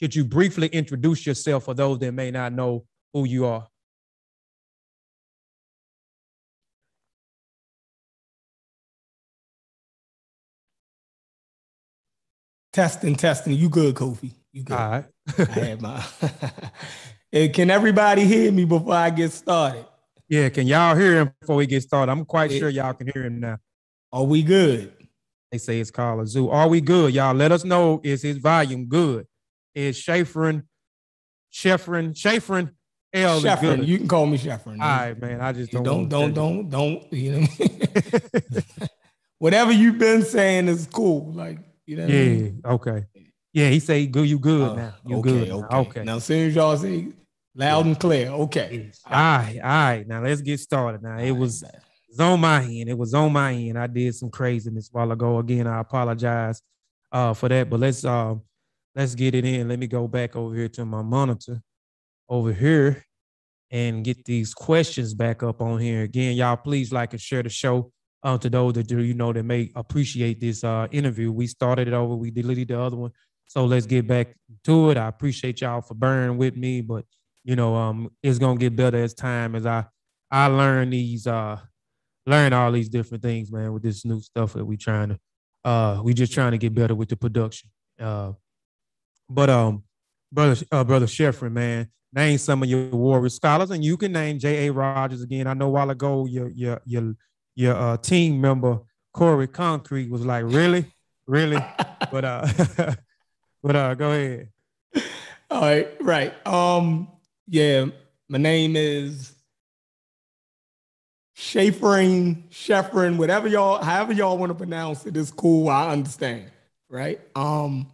could 0.00 0.14
you 0.14 0.24
briefly 0.24 0.68
introduce 0.68 1.26
yourself 1.26 1.64
for 1.64 1.74
those 1.74 1.98
that 2.00 2.12
may 2.12 2.30
not 2.30 2.52
know 2.52 2.84
who 3.12 3.26
you 3.26 3.46
are? 3.46 3.66
Testing, 12.72 13.16
testing. 13.16 13.54
You 13.54 13.70
good, 13.70 13.94
Kofi? 13.94 14.32
You 14.52 14.62
good? 14.64 14.76
All 14.76 14.90
right. 14.90 15.04
I 15.38 15.42
had 15.44 15.82
my. 15.82 16.04
can 17.52 17.70
everybody 17.70 18.24
hear 18.24 18.50
me 18.50 18.64
before 18.64 18.94
I 18.94 19.10
get 19.10 19.32
started? 19.32 19.84
Yeah, 20.28 20.48
can 20.48 20.66
y'all 20.66 20.96
hear 20.96 21.20
him 21.20 21.32
before 21.40 21.56
we 21.56 21.66
get 21.66 21.82
started? 21.82 22.10
I'm 22.10 22.24
quite 22.24 22.50
it, 22.50 22.58
sure 22.58 22.68
y'all 22.68 22.94
can 22.94 23.10
hear 23.12 23.24
him 23.24 23.40
now. 23.40 23.58
Are 24.12 24.24
we 24.24 24.42
good? 24.42 24.92
They 25.52 25.58
say 25.58 25.78
it's 25.78 25.90
called 25.90 26.20
a 26.20 26.26
zoo. 26.26 26.50
Are 26.50 26.68
we 26.68 26.80
good, 26.80 27.14
y'all? 27.14 27.34
Let 27.34 27.52
us 27.52 27.64
know. 27.64 28.00
Is 28.02 28.22
his 28.22 28.38
volume 28.38 28.86
good? 28.86 29.26
Is 29.74 29.96
Shafrin, 29.98 30.64
Shefrin, 31.52 32.14
Shafrin, 32.14 32.70
L 33.12 33.40
Sheffrin, 33.40 33.86
you 33.86 33.98
can 33.98 34.08
call 34.08 34.26
me 34.26 34.38
Sheffrin. 34.38 34.80
All 34.80 34.88
right, 34.88 35.20
man. 35.20 35.40
I 35.40 35.52
just 35.52 35.70
don't 35.72 35.84
don't 35.84 36.08
don't 36.08 36.34
don't, 36.34 36.70
don't 36.70 37.12
you 37.12 37.40
know 37.40 37.46
whatever 39.38 39.72
you've 39.72 39.98
been 39.98 40.22
saying 40.22 40.68
is 40.68 40.86
cool. 40.86 41.32
Like 41.32 41.58
you 41.86 41.96
know 41.96 42.06
yeah. 42.06 42.20
I 42.20 42.24
mean? 42.24 42.60
Okay. 42.64 43.04
Yeah, 43.52 43.68
he 43.70 43.80
say 43.80 44.06
good. 44.06 44.28
You 44.28 44.38
good 44.38 44.70
uh, 44.70 44.74
now. 44.74 44.94
You 45.06 45.16
okay, 45.18 45.30
good. 45.30 45.50
Okay. 45.50 45.76
okay. 45.76 46.04
Now, 46.04 46.16
as 46.16 46.24
soon 46.24 46.48
as 46.48 46.54
y'all 46.54 46.76
say 46.76 47.08
loud 47.56 47.84
yeah. 47.84 47.90
and 47.90 48.00
clear, 48.00 48.28
okay. 48.28 48.90
All 49.06 49.12
right. 49.12 49.58
All 49.62 49.68
right. 49.68 50.04
Now 50.06 50.22
let's 50.22 50.40
get 50.40 50.60
started. 50.60 51.02
Now 51.02 51.18
it 51.18 51.32
was, 51.32 51.62
it 51.62 51.70
was 52.08 52.20
on 52.20 52.40
my 52.40 52.62
end. 52.62 52.88
It 52.88 52.98
was 52.98 53.14
on 53.14 53.32
my 53.32 53.52
end. 53.52 53.78
I 53.78 53.86
did 53.86 54.14
some 54.14 54.30
craziness 54.30 54.90
while 54.92 55.10
ago. 55.10 55.38
Again, 55.38 55.66
I 55.66 55.80
apologize 55.80 56.62
uh, 57.12 57.34
for 57.34 57.48
that. 57.48 57.70
But 57.70 57.80
let's 57.80 58.04
uh, 58.04 58.34
let's 58.94 59.14
get 59.14 59.34
it 59.34 59.44
in. 59.44 59.68
Let 59.68 59.78
me 59.78 59.86
go 59.86 60.06
back 60.06 60.36
over 60.36 60.54
here 60.54 60.68
to 60.68 60.84
my 60.84 61.02
monitor 61.02 61.60
over 62.28 62.52
here 62.52 63.04
and 63.70 64.04
get 64.04 64.24
these 64.24 64.54
questions 64.54 65.14
back 65.14 65.42
up 65.42 65.60
on 65.60 65.80
here 65.80 66.02
again. 66.02 66.36
Y'all, 66.36 66.56
please 66.56 66.92
like 66.92 67.12
and 67.12 67.20
share 67.20 67.42
the 67.42 67.48
show 67.48 67.92
uh, 68.22 68.38
to 68.38 68.48
those 68.48 68.74
that 68.74 68.86
do, 68.86 69.02
you 69.02 69.14
know, 69.14 69.32
that 69.32 69.42
may 69.44 69.70
appreciate 69.74 70.40
this 70.40 70.64
uh, 70.64 70.86
interview. 70.90 71.32
We 71.32 71.46
started 71.46 71.88
it 71.88 71.94
over, 71.94 72.14
we 72.14 72.30
deleted 72.30 72.68
the 72.68 72.80
other 72.80 72.96
one. 72.96 73.12
So 73.46 73.64
let's 73.64 73.86
get 73.86 74.06
back 74.06 74.34
to 74.64 74.90
it. 74.90 74.96
I 74.96 75.08
appreciate 75.08 75.60
y'all 75.60 75.80
for 75.80 75.94
bearing 75.94 76.36
with 76.36 76.56
me, 76.56 76.80
but 76.80 77.04
you 77.46 77.54
know, 77.54 77.76
um, 77.76 78.10
it's 78.24 78.40
gonna 78.40 78.58
get 78.58 78.74
better 78.74 78.98
as 78.98 79.14
time 79.14 79.54
as 79.54 79.66
I 79.66 79.84
I 80.32 80.48
learn 80.48 80.90
these 80.90 81.28
uh 81.28 81.60
learn 82.26 82.52
all 82.52 82.72
these 82.72 82.88
different 82.88 83.22
things, 83.22 83.52
man, 83.52 83.72
with 83.72 83.84
this 83.84 84.04
new 84.04 84.20
stuff 84.20 84.54
that 84.54 84.64
we 84.64 84.76
trying 84.76 85.10
to 85.10 85.18
uh 85.64 86.00
we 86.02 86.12
just 86.12 86.32
trying 86.32 86.50
to 86.50 86.58
get 86.58 86.74
better 86.74 86.96
with 86.96 87.08
the 87.08 87.16
production. 87.16 87.70
Uh 88.00 88.32
but 89.30 89.48
um 89.48 89.84
brother 90.32 90.60
uh 90.72 90.82
brother 90.82 91.06
Sheffrin, 91.06 91.52
man, 91.52 91.88
name 92.12 92.36
some 92.36 92.64
of 92.64 92.68
your 92.68 92.88
warrior 92.88 93.28
scholars 93.28 93.70
and 93.70 93.84
you 93.84 93.96
can 93.96 94.10
name 94.10 94.40
J.A. 94.40 94.72
Rogers 94.72 95.22
again. 95.22 95.46
I 95.46 95.54
know 95.54 95.66
a 95.66 95.70
while 95.70 95.90
ago 95.90 96.26
your 96.26 96.48
your 96.48 96.80
your 96.84 97.14
your 97.54 97.76
uh, 97.76 97.96
team 97.96 98.40
member 98.40 98.80
Corey 99.14 99.46
Concrete 99.46 100.10
was 100.10 100.26
like, 100.26 100.44
"Really, 100.46 100.84
really?" 101.28 101.64
but 102.10 102.24
uh, 102.24 102.46
but 103.62 103.76
uh, 103.76 103.94
go 103.94 104.10
ahead. 104.10 104.48
All 105.48 105.60
right, 105.60 105.88
right. 106.00 106.46
Um, 106.46 107.08
yeah, 107.46 107.86
my 108.28 108.38
name 108.38 108.76
is 108.76 109.34
Shafrin, 111.36 112.48
Sheffrin, 112.50 113.16
whatever 113.16 113.48
y'all, 113.48 113.82
however 113.82 114.12
y'all 114.12 114.38
want 114.38 114.50
to 114.50 114.54
pronounce 114.54 115.06
it 115.06 115.16
is 115.16 115.30
cool. 115.30 115.68
I 115.68 115.90
understand, 115.90 116.50
right? 116.88 117.20
Um, 117.34 117.92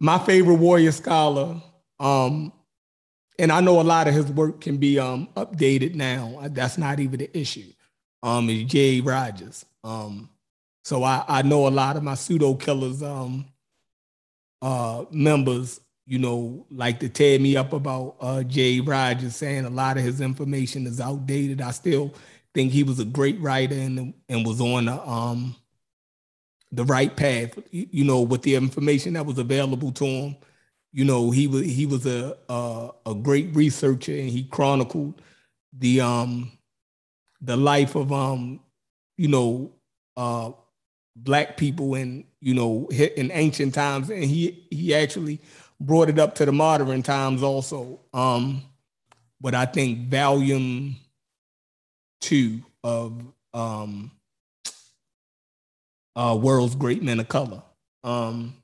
my 0.00 0.18
favorite 0.18 0.56
warrior 0.56 0.92
scholar, 0.92 1.62
um, 2.00 2.52
and 3.38 3.52
I 3.52 3.60
know 3.60 3.80
a 3.80 3.82
lot 3.82 4.08
of 4.08 4.14
his 4.14 4.26
work 4.26 4.60
can 4.60 4.76
be 4.76 4.98
um 4.98 5.28
updated 5.36 5.94
now. 5.94 6.40
That's 6.50 6.76
not 6.76 7.00
even 7.00 7.18
the 7.20 7.38
issue 7.38 7.72
um, 8.22 8.48
is 8.50 8.64
Jay 8.64 9.00
Rogers. 9.00 9.64
Um, 9.84 10.30
so 10.84 11.02
I, 11.02 11.24
I 11.28 11.42
know 11.42 11.66
a 11.66 11.70
lot 11.70 11.96
of 11.96 12.02
my 12.02 12.14
pseudo 12.14 12.54
killers 12.54 13.02
um, 13.02 13.46
uh, 14.60 15.04
members, 15.10 15.80
you 16.06 16.18
know, 16.18 16.66
like 16.70 17.00
to 17.00 17.08
tear 17.08 17.38
me 17.38 17.56
up 17.56 17.72
about 17.72 18.16
uh, 18.20 18.42
Jay 18.42 18.80
Rogers, 18.80 19.36
saying 19.36 19.64
a 19.64 19.70
lot 19.70 19.96
of 19.96 20.02
his 20.04 20.20
information 20.20 20.86
is 20.86 21.00
outdated. 21.00 21.60
I 21.60 21.70
still 21.70 22.12
think 22.54 22.72
he 22.72 22.82
was 22.82 22.98
a 23.00 23.04
great 23.04 23.40
writer 23.40 23.74
and 23.76 24.14
and 24.28 24.46
was 24.46 24.60
on 24.60 24.86
the 24.86 25.08
um 25.08 25.56
the 26.72 26.84
right 26.84 27.14
path. 27.16 27.58
You 27.70 28.04
know, 28.04 28.22
with 28.22 28.42
the 28.42 28.54
information 28.54 29.14
that 29.14 29.26
was 29.26 29.38
available 29.38 29.92
to 29.92 30.04
him. 30.04 30.36
You 30.94 31.04
know, 31.06 31.30
he 31.30 31.46
was 31.46 31.62
he 31.64 31.86
was 31.86 32.06
a 32.06 32.36
a, 32.48 32.90
a 33.06 33.14
great 33.14 33.54
researcher 33.54 34.12
and 34.12 34.28
he 34.28 34.44
chronicled 34.44 35.22
the 35.78 36.00
um 36.00 36.52
the 37.40 37.56
life 37.56 37.94
of 37.94 38.12
um 38.12 38.60
you 39.16 39.28
know 39.28 39.72
uh 40.16 40.50
black 41.16 41.56
people 41.56 41.94
in 41.94 42.24
you 42.40 42.54
know 42.54 42.88
in 42.90 43.30
ancient 43.32 43.74
times 43.74 44.10
and 44.10 44.24
he 44.24 44.66
he 44.70 44.94
actually 44.94 45.40
brought 45.86 46.08
it 46.08 46.18
up 46.18 46.34
to 46.36 46.44
the 46.44 46.52
modern 46.52 47.02
times 47.02 47.42
also. 47.42 48.00
Um 48.12 48.62
but 49.40 49.54
i 49.54 49.64
think 49.64 50.08
volume 50.08 50.94
two 52.20 52.60
of 52.84 53.20
um 53.52 54.10
uh 56.14 56.38
world's 56.40 56.74
great 56.74 57.02
men 57.02 57.20
of 57.20 57.28
color. 57.28 57.62
Um 58.04 58.54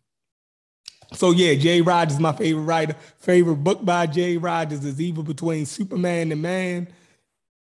so 1.15 1.31
yeah 1.31 1.55
jay 1.55 1.81
rogers 1.81 2.21
my 2.21 2.33
favorite 2.33 2.63
writer. 2.63 2.95
Favorite 3.19 3.57
book 3.57 3.85
by 3.85 4.07
jay 4.07 4.37
rogers 4.37 4.85
is 4.85 5.01
evil 5.01 5.23
between 5.23 5.67
superman 5.67 6.33
and 6.33 6.43
man. 6.43 6.89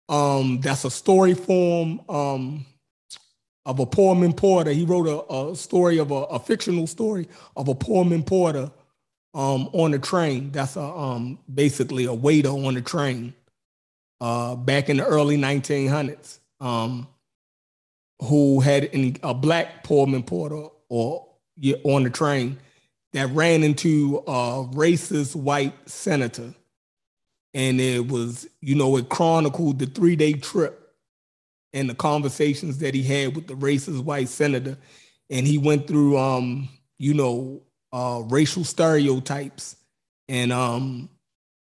Um, 0.10 0.60
that's 0.60 0.86
a 0.86 0.91
story 0.91 1.36
form 1.36 2.01
um, 2.10 2.65
of 3.63 3.79
a 3.79 3.86
Pullman 3.86 4.34
porter. 4.34 4.72
He 4.72 4.84
wrote 4.84 5.08
a, 5.08 5.51
a 5.51 5.55
story 5.55 6.00
of 6.00 6.10
a, 6.10 6.15
a, 6.15 6.39
fictional 6.39 6.88
story 6.88 7.27
of 7.55 7.67
a 7.67 7.75
Pullman 7.75 8.24
porter 8.24 8.72
um, 9.33 9.69
on 9.74 9.93
a 9.93 10.00
train. 10.00 10.51
That's 10.51 10.75
a 10.75 10.81
um, 10.81 11.39
basically 11.53 12.05
a 12.05 12.13
waiter 12.13 12.50
on 12.50 12.77
a 12.77 12.81
train 12.81 13.33
uh, 14.21 14.55
back 14.55 14.89
in 14.89 14.98
the 14.98 15.05
early 15.05 15.38
1900s 15.38 16.39
um, 16.59 17.07
who 18.21 18.59
had 18.59 18.89
a 19.24 19.33
black 19.33 19.83
Pullman 19.83 20.24
porter 20.24 20.67
or 20.89 21.27
on 21.83 22.03
the 22.03 22.09
train 22.09 22.57
that 23.13 23.29
ran 23.31 23.63
into 23.63 24.24
a 24.27 24.65
racist 24.74 25.36
white 25.36 25.74
senator 25.89 26.53
and 27.53 27.81
it 27.81 28.07
was 28.07 28.48
you 28.62 28.75
know 28.75 28.95
it 28.98 29.09
chronicled 29.09 29.79
the 29.79 29.86
three 29.86 30.15
day 30.15 30.33
trip 30.33 30.95
and 31.74 31.89
the 31.89 31.95
conversations 31.95 32.77
that 32.77 32.93
he 32.93 33.03
had 33.03 33.36
with 33.36 33.48
the 33.48 33.55
racist 33.55 34.03
white 34.03 34.29
senator 34.29 34.77
and 35.29 35.45
he 35.45 35.57
went 35.57 35.88
through 35.88 36.17
um, 36.17 36.69
you 37.00 37.13
know, 37.13 37.62
uh 37.91 38.24
racial 38.27 38.63
stereotypes. 38.63 39.75
And 40.27 40.51
um, 40.51 41.10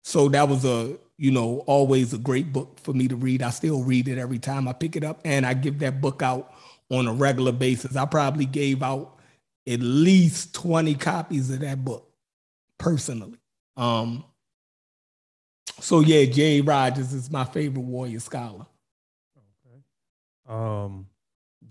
so 0.04 0.28
that 0.28 0.48
was 0.48 0.64
a, 0.64 0.96
you 1.18 1.30
know, 1.30 1.64
always 1.66 2.12
a 2.12 2.18
great 2.18 2.52
book 2.52 2.78
for 2.80 2.92
me 2.92 3.08
to 3.08 3.16
read. 3.16 3.42
I 3.42 3.50
still 3.50 3.82
read 3.82 4.08
it 4.08 4.18
every 4.18 4.38
time 4.38 4.68
I 4.68 4.72
pick 4.72 4.96
it 4.96 5.04
up, 5.04 5.20
and 5.24 5.44
I 5.44 5.54
give 5.54 5.78
that 5.80 6.00
book 6.00 6.22
out 6.22 6.52
on 6.90 7.06
a 7.06 7.12
regular 7.12 7.52
basis. 7.52 7.96
I 7.96 8.06
probably 8.06 8.46
gave 8.46 8.82
out 8.82 9.18
at 9.66 9.80
least 9.80 10.54
20 10.54 10.94
copies 10.96 11.50
of 11.50 11.60
that 11.60 11.84
book 11.84 12.08
personally. 12.78 13.38
Um, 13.76 14.24
so 15.80 16.00
yeah, 16.00 16.24
Jay 16.24 16.60
Rogers 16.60 17.12
is 17.12 17.30
my 17.30 17.44
favorite 17.44 17.82
warrior 17.82 18.20
scholar. 18.20 18.66
Okay. 19.36 20.54
Um 20.54 21.06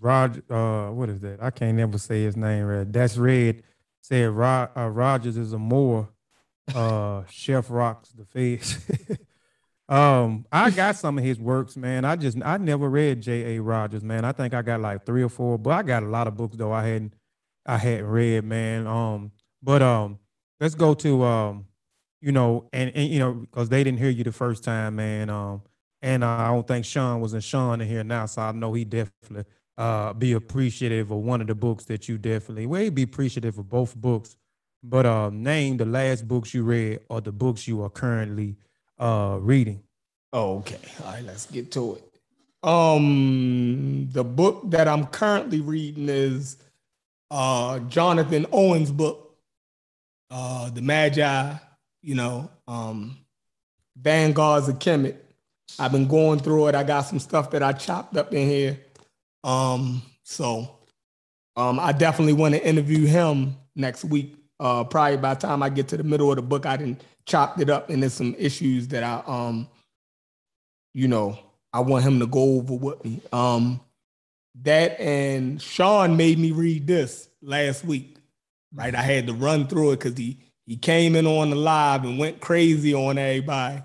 Roger 0.00 0.42
uh 0.50 0.90
what 0.90 1.08
is 1.08 1.20
that? 1.20 1.42
I 1.42 1.50
can't 1.50 1.76
never 1.76 1.98
say 1.98 2.24
his 2.24 2.36
name 2.36 2.64
right. 2.64 2.90
That's 2.90 3.16
red 3.16 3.62
said 4.12 4.30
Rod, 4.30 4.70
uh, 4.76 4.88
Rogers 4.88 5.38
is 5.38 5.54
a 5.54 5.58
more 5.58 6.10
uh 6.74 7.22
chef 7.30 7.70
rocks 7.70 8.10
the 8.10 8.26
face. 8.26 8.78
um 9.88 10.44
I 10.52 10.70
got 10.70 10.96
some 10.96 11.16
of 11.16 11.24
his 11.24 11.40
works, 11.40 11.76
man. 11.76 12.04
I 12.04 12.16
just 12.16 12.36
I 12.44 12.58
never 12.58 12.90
read 12.90 13.22
J.A. 13.22 13.60
Rogers, 13.62 14.04
man. 14.04 14.24
I 14.26 14.32
think 14.32 14.52
I 14.52 14.60
got 14.60 14.80
like 14.80 15.06
three 15.06 15.22
or 15.22 15.30
four, 15.30 15.58
but 15.58 15.70
I 15.70 15.82
got 15.82 16.02
a 16.02 16.06
lot 16.06 16.26
of 16.26 16.36
books 16.36 16.56
though 16.56 16.72
I 16.72 16.86
hadn't 16.86 17.14
I 17.64 17.78
hadn't 17.78 18.06
read, 18.06 18.44
man. 18.44 18.86
Um 18.86 19.32
but 19.62 19.80
um 19.80 20.18
let's 20.60 20.74
go 20.74 20.92
to 20.92 21.24
um 21.24 21.66
you 22.20 22.32
know, 22.32 22.68
and, 22.72 22.92
and 22.94 23.08
you 23.08 23.18
know, 23.18 23.32
because 23.32 23.68
they 23.68 23.82
didn't 23.82 23.98
hear 23.98 24.10
you 24.10 24.24
the 24.24 24.30
first 24.30 24.62
time, 24.62 24.94
man. 24.94 25.28
Um, 25.28 25.62
and 26.02 26.22
uh, 26.22 26.28
I 26.28 26.46
don't 26.48 26.66
think 26.66 26.84
Sean 26.84 27.20
was 27.20 27.34
in 27.34 27.40
Sean 27.40 27.80
in 27.80 27.88
here 27.88 28.04
now, 28.04 28.26
so 28.26 28.42
I 28.42 28.52
know 28.52 28.72
he 28.72 28.84
definitely 28.84 29.44
uh 29.82 30.12
be 30.12 30.32
appreciative 30.32 31.10
of 31.10 31.18
one 31.18 31.40
of 31.40 31.46
the 31.46 31.54
books 31.54 31.84
that 31.86 32.08
you 32.08 32.18
definitely 32.18 32.66
well 32.66 32.90
be 32.90 33.02
appreciative 33.02 33.58
of 33.58 33.68
both 33.68 33.94
books. 33.96 34.36
But 34.82 35.06
uh 35.06 35.30
name 35.30 35.76
the 35.76 35.84
last 35.84 36.26
books 36.26 36.54
you 36.54 36.62
read 36.62 37.00
or 37.08 37.20
the 37.20 37.32
books 37.32 37.66
you 37.68 37.82
are 37.82 37.90
currently 37.90 38.56
uh 38.98 39.38
reading. 39.40 39.82
Oh, 40.32 40.58
okay. 40.58 40.80
All 41.04 41.12
right, 41.12 41.24
let's 41.24 41.46
get 41.46 41.72
to 41.72 41.96
it. 41.96 42.04
Um 42.62 44.08
the 44.12 44.24
book 44.24 44.62
that 44.70 44.86
I'm 44.88 45.06
currently 45.06 45.60
reading 45.60 46.08
is 46.08 46.56
uh 47.30 47.78
Jonathan 47.80 48.46
Owens' 48.52 48.90
book, 48.90 49.36
uh 50.30 50.70
The 50.70 50.82
Magi 50.82 51.56
you 52.02 52.16
know, 52.16 52.50
um, 52.68 53.16
Vanguards 53.96 54.68
of 54.68 54.78
Kemet. 54.78 55.16
I've 55.78 55.92
been 55.92 56.08
going 56.08 56.40
through 56.40 56.68
it. 56.68 56.74
I 56.74 56.82
got 56.82 57.02
some 57.02 57.18
stuff 57.18 57.50
that 57.52 57.62
I 57.62 57.72
chopped 57.72 58.16
up 58.16 58.34
in 58.34 58.48
here. 58.48 58.78
Um, 59.44 60.02
so 60.22 60.78
um, 61.56 61.80
I 61.80 61.92
definitely 61.92 62.34
want 62.34 62.54
to 62.54 62.66
interview 62.66 63.06
him 63.06 63.56
next 63.74 64.04
week. 64.04 64.36
Uh, 64.60 64.84
probably 64.84 65.16
by 65.16 65.34
the 65.34 65.40
time 65.40 65.62
I 65.62 65.68
get 65.68 65.88
to 65.88 65.96
the 65.96 66.04
middle 66.04 66.30
of 66.30 66.36
the 66.36 66.42
book, 66.42 66.66
I 66.66 66.76
didn't 66.76 67.02
chopped 67.26 67.60
it 67.60 67.70
up, 67.70 67.90
and 67.90 68.02
there's 68.02 68.14
some 68.14 68.34
issues 68.38 68.88
that 68.88 69.02
I, 69.02 69.22
um, 69.26 69.68
you 70.94 71.08
know, 71.08 71.38
I 71.72 71.80
want 71.80 72.04
him 72.04 72.20
to 72.20 72.26
go 72.26 72.56
over 72.56 72.74
with 72.74 73.04
me. 73.04 73.20
Um, 73.32 73.80
that 74.62 75.00
and 75.00 75.60
Sean 75.60 76.16
made 76.16 76.38
me 76.38 76.52
read 76.52 76.86
this 76.86 77.28
last 77.40 77.84
week. 77.84 78.16
Right, 78.74 78.94
I 78.94 79.02
had 79.02 79.26
to 79.26 79.34
run 79.34 79.66
through 79.66 79.92
it 79.92 79.98
because 79.98 80.16
he 80.16 80.38
he 80.66 80.76
came 80.76 81.16
in 81.16 81.26
on 81.26 81.50
the 81.50 81.56
live 81.56 82.04
and 82.04 82.18
went 82.18 82.40
crazy 82.40 82.94
on 82.94 83.18
everybody, 83.18 83.82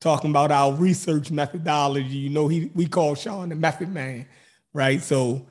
talking 0.00 0.30
about 0.30 0.50
our 0.50 0.72
research 0.72 1.30
methodology. 1.30 2.16
You 2.16 2.30
know, 2.30 2.48
he 2.48 2.70
we 2.74 2.86
call 2.86 3.14
Sean 3.14 3.48
the 3.48 3.54
method 3.54 3.90
man, 3.90 4.26
right? 4.74 5.00
So, 5.00 5.46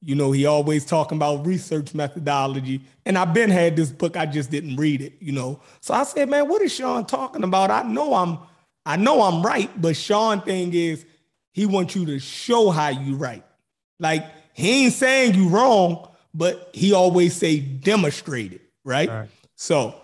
you 0.00 0.14
know, 0.14 0.32
he 0.32 0.46
always 0.46 0.86
talking 0.86 1.18
about 1.18 1.44
research 1.44 1.92
methodology. 1.92 2.80
And 3.04 3.18
I've 3.18 3.34
been 3.34 3.50
had 3.50 3.76
this 3.76 3.90
book, 3.90 4.16
I 4.16 4.24
just 4.24 4.50
didn't 4.50 4.76
read 4.76 5.02
it, 5.02 5.14
you 5.20 5.32
know. 5.32 5.60
So 5.80 5.92
I 5.92 6.04
said, 6.04 6.30
man, 6.30 6.48
what 6.48 6.62
is 6.62 6.72
Sean 6.72 7.04
talking 7.04 7.42
about? 7.42 7.70
I 7.70 7.82
know 7.82 8.14
I'm 8.14 8.38
I 8.86 8.96
know 8.96 9.20
I'm 9.20 9.42
right, 9.42 9.68
but 9.78 9.96
Sean 9.96 10.40
thing 10.40 10.72
is 10.72 11.04
he 11.52 11.66
wants 11.66 11.94
you 11.94 12.06
to 12.06 12.18
show 12.18 12.70
how 12.70 12.88
you 12.88 13.16
right. 13.16 13.44
Like 13.98 14.24
he 14.54 14.84
ain't 14.84 14.94
saying 14.94 15.34
you 15.34 15.48
wrong, 15.48 16.08
but 16.32 16.70
he 16.72 16.94
always 16.94 17.36
say 17.36 17.58
demonstrate 17.58 18.52
it, 18.54 18.62
right? 18.84 19.08
right. 19.08 19.28
So 19.56 19.94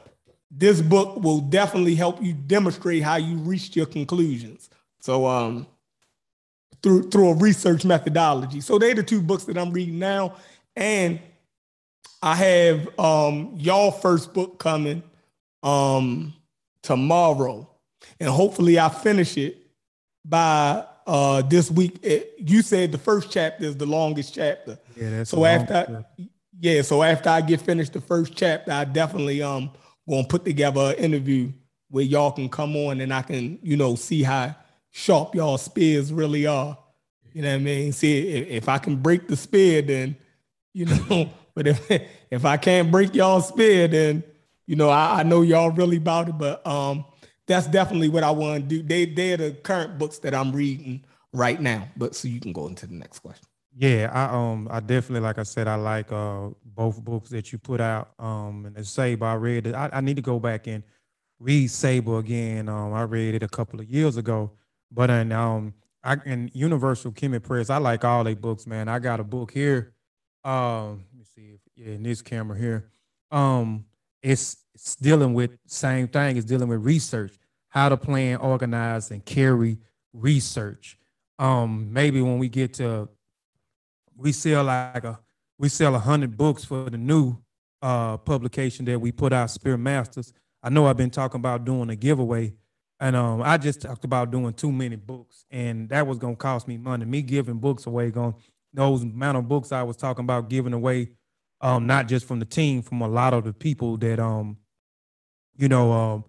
this 0.50 0.82
book 0.82 1.22
will 1.22 1.40
definitely 1.40 1.94
help 1.94 2.22
you 2.22 2.32
demonstrate 2.32 3.02
how 3.02 3.16
you 3.16 3.36
reached 3.38 3.74
your 3.74 3.86
conclusions. 3.86 4.68
So 5.00 5.26
um 5.26 5.66
through 6.84 7.08
through 7.08 7.30
a 7.30 7.34
research 7.34 7.84
methodology. 7.84 8.60
So 8.60 8.78
they're 8.78 8.94
the 8.94 9.02
two 9.02 9.22
books 9.22 9.44
that 9.44 9.56
I'm 9.56 9.72
reading 9.72 9.98
now. 9.98 10.36
And 10.76 11.18
I 12.22 12.34
have 12.36 12.98
um 13.00 13.54
y'all 13.56 13.90
first 13.90 14.34
book 14.34 14.58
coming 14.58 15.02
um 15.62 16.34
tomorrow. 16.82 17.68
And 18.20 18.28
hopefully 18.28 18.78
I 18.78 18.90
finish 18.90 19.38
it 19.38 19.66
by 20.26 20.84
uh 21.06 21.40
this 21.42 21.70
week. 21.70 21.98
It, 22.02 22.34
you 22.38 22.60
said 22.60 22.92
the 22.92 22.98
first 22.98 23.32
chapter 23.32 23.64
is 23.64 23.78
the 23.78 23.86
longest 23.86 24.34
chapter. 24.34 24.78
Yeah, 24.94 25.10
that's 25.10 25.30
so 25.30 25.46
after 25.46 26.04
I, 26.18 26.26
yeah, 26.60 26.82
so 26.82 27.02
after 27.02 27.30
I 27.30 27.40
get 27.40 27.62
finished 27.62 27.94
the 27.94 28.00
first 28.02 28.36
chapter, 28.36 28.72
I 28.72 28.84
definitely 28.84 29.42
um 29.42 29.70
gonna 30.06 30.26
put 30.26 30.44
together 30.44 30.90
an 30.90 31.02
interview 31.02 31.50
where 31.88 32.04
y'all 32.04 32.32
can 32.32 32.50
come 32.50 32.76
on 32.76 33.00
and 33.00 33.14
I 33.14 33.22
can, 33.22 33.58
you 33.62 33.78
know, 33.78 33.94
see 33.94 34.22
how 34.22 34.54
sharp 34.94 35.34
y'all 35.34 35.58
spears 35.58 36.12
really 36.12 36.46
are. 36.46 36.78
You 37.32 37.42
know 37.42 37.48
what 37.48 37.56
I 37.56 37.58
mean? 37.58 37.92
See 37.92 38.28
if, 38.28 38.48
if 38.48 38.68
I 38.68 38.78
can 38.78 38.96
break 38.96 39.26
the 39.26 39.36
spear, 39.36 39.82
then 39.82 40.16
you 40.72 40.86
know. 41.10 41.30
but 41.54 41.66
if 41.66 41.90
if 42.30 42.44
I 42.44 42.56
can't 42.56 42.90
break 42.90 43.14
y'all 43.14 43.40
spear, 43.40 43.88
then 43.88 44.22
you 44.66 44.76
know 44.76 44.88
I, 44.88 45.20
I 45.20 45.22
know 45.24 45.42
y'all 45.42 45.70
really 45.70 45.96
about 45.96 46.28
it. 46.28 46.38
But 46.38 46.64
um, 46.64 47.04
that's 47.46 47.66
definitely 47.66 48.08
what 48.08 48.22
I 48.22 48.30
want 48.30 48.62
to 48.62 48.68
do. 48.68 48.82
They 48.82 49.04
they're 49.04 49.36
the 49.36 49.50
current 49.50 49.98
books 49.98 50.18
that 50.18 50.32
I'm 50.32 50.52
reading 50.52 51.04
right 51.32 51.60
now. 51.60 51.88
But 51.96 52.14
so 52.14 52.28
you 52.28 52.38
can 52.38 52.52
go 52.52 52.68
into 52.68 52.86
the 52.86 52.94
next 52.94 53.18
question. 53.18 53.48
Yeah, 53.76 54.10
I 54.12 54.32
um 54.32 54.68
I 54.70 54.78
definitely 54.78 55.26
like 55.26 55.38
I 55.38 55.42
said 55.42 55.66
I 55.66 55.74
like 55.74 56.12
uh 56.12 56.50
both 56.64 57.02
books 57.04 57.30
that 57.30 57.50
you 57.50 57.58
put 57.58 57.80
out. 57.80 58.12
Um 58.20 58.72
and 58.76 58.86
Sable 58.86 59.26
I 59.26 59.34
read 59.34 59.66
it. 59.66 59.74
I, 59.74 59.90
I 59.92 60.00
need 60.00 60.14
to 60.14 60.22
go 60.22 60.38
back 60.38 60.68
and 60.68 60.84
read 61.40 61.66
Sable 61.66 62.18
again. 62.18 62.68
Um 62.68 62.94
I 62.94 63.02
read 63.02 63.34
it 63.34 63.42
a 63.42 63.48
couple 63.48 63.80
of 63.80 63.90
years 63.90 64.16
ago. 64.16 64.52
But 64.94 65.10
and 65.10 65.32
um 65.32 65.74
I 66.02 66.16
and 66.24 66.50
Universal 66.54 67.12
Kemet 67.12 67.42
Press, 67.42 67.70
I 67.70 67.78
like 67.78 68.04
all 68.04 68.24
their 68.24 68.36
books, 68.36 68.66
man. 68.66 68.88
I 68.88 68.98
got 68.98 69.20
a 69.20 69.24
book 69.24 69.52
here. 69.52 69.92
Um 70.44 71.04
let 71.10 71.18
me 71.18 71.24
see 71.24 71.54
if 71.54 71.60
yeah, 71.76 71.94
in 71.94 72.02
this 72.04 72.22
camera 72.22 72.56
here. 72.56 72.90
Um 73.30 73.86
it's 74.22 74.56
it's 74.74 74.96
dealing 74.96 75.34
with 75.34 75.56
same 75.66 76.08
thing, 76.08 76.36
it's 76.36 76.46
dealing 76.46 76.68
with 76.68 76.84
research, 76.84 77.34
how 77.68 77.88
to 77.88 77.96
plan, 77.96 78.36
organize, 78.38 79.10
and 79.10 79.24
carry 79.24 79.78
research. 80.12 80.98
Um 81.38 81.92
maybe 81.92 82.22
when 82.22 82.38
we 82.38 82.48
get 82.48 82.74
to 82.74 83.08
we 84.16 84.32
sell 84.32 84.64
like 84.64 85.04
a 85.04 85.18
we 85.58 85.68
sell 85.68 85.94
a 85.94 85.98
hundred 85.98 86.36
books 86.36 86.64
for 86.64 86.88
the 86.90 86.98
new 86.98 87.36
uh, 87.82 88.16
publication 88.16 88.84
that 88.86 88.98
we 88.98 89.12
put 89.12 89.32
out, 89.32 89.50
Spear 89.50 89.76
Masters. 89.76 90.32
I 90.62 90.70
know 90.70 90.86
I've 90.86 90.96
been 90.96 91.10
talking 91.10 91.38
about 91.38 91.64
doing 91.64 91.90
a 91.90 91.96
giveaway, 91.96 92.54
and 93.04 93.16
um, 93.16 93.42
I 93.42 93.58
just 93.58 93.82
talked 93.82 94.06
about 94.06 94.30
doing 94.30 94.54
too 94.54 94.72
many 94.72 94.96
books, 94.96 95.44
and 95.50 95.90
that 95.90 96.06
was 96.06 96.16
gonna 96.16 96.36
cost 96.36 96.66
me 96.66 96.78
money. 96.78 97.04
Me 97.04 97.20
giving 97.20 97.58
books 97.58 97.84
away, 97.84 98.10
going 98.10 98.34
those 98.72 99.02
amount 99.02 99.36
of 99.36 99.46
books 99.46 99.72
I 99.72 99.82
was 99.82 99.98
talking 99.98 100.24
about 100.24 100.48
giving 100.48 100.72
away, 100.72 101.10
um, 101.60 101.86
not 101.86 102.08
just 102.08 102.26
from 102.26 102.38
the 102.38 102.46
team, 102.46 102.80
from 102.80 103.02
a 103.02 103.08
lot 103.08 103.34
of 103.34 103.44
the 103.44 103.52
people 103.52 103.98
that 103.98 104.18
um, 104.18 104.56
you 105.54 105.68
know, 105.68 105.92
um, 105.92 106.24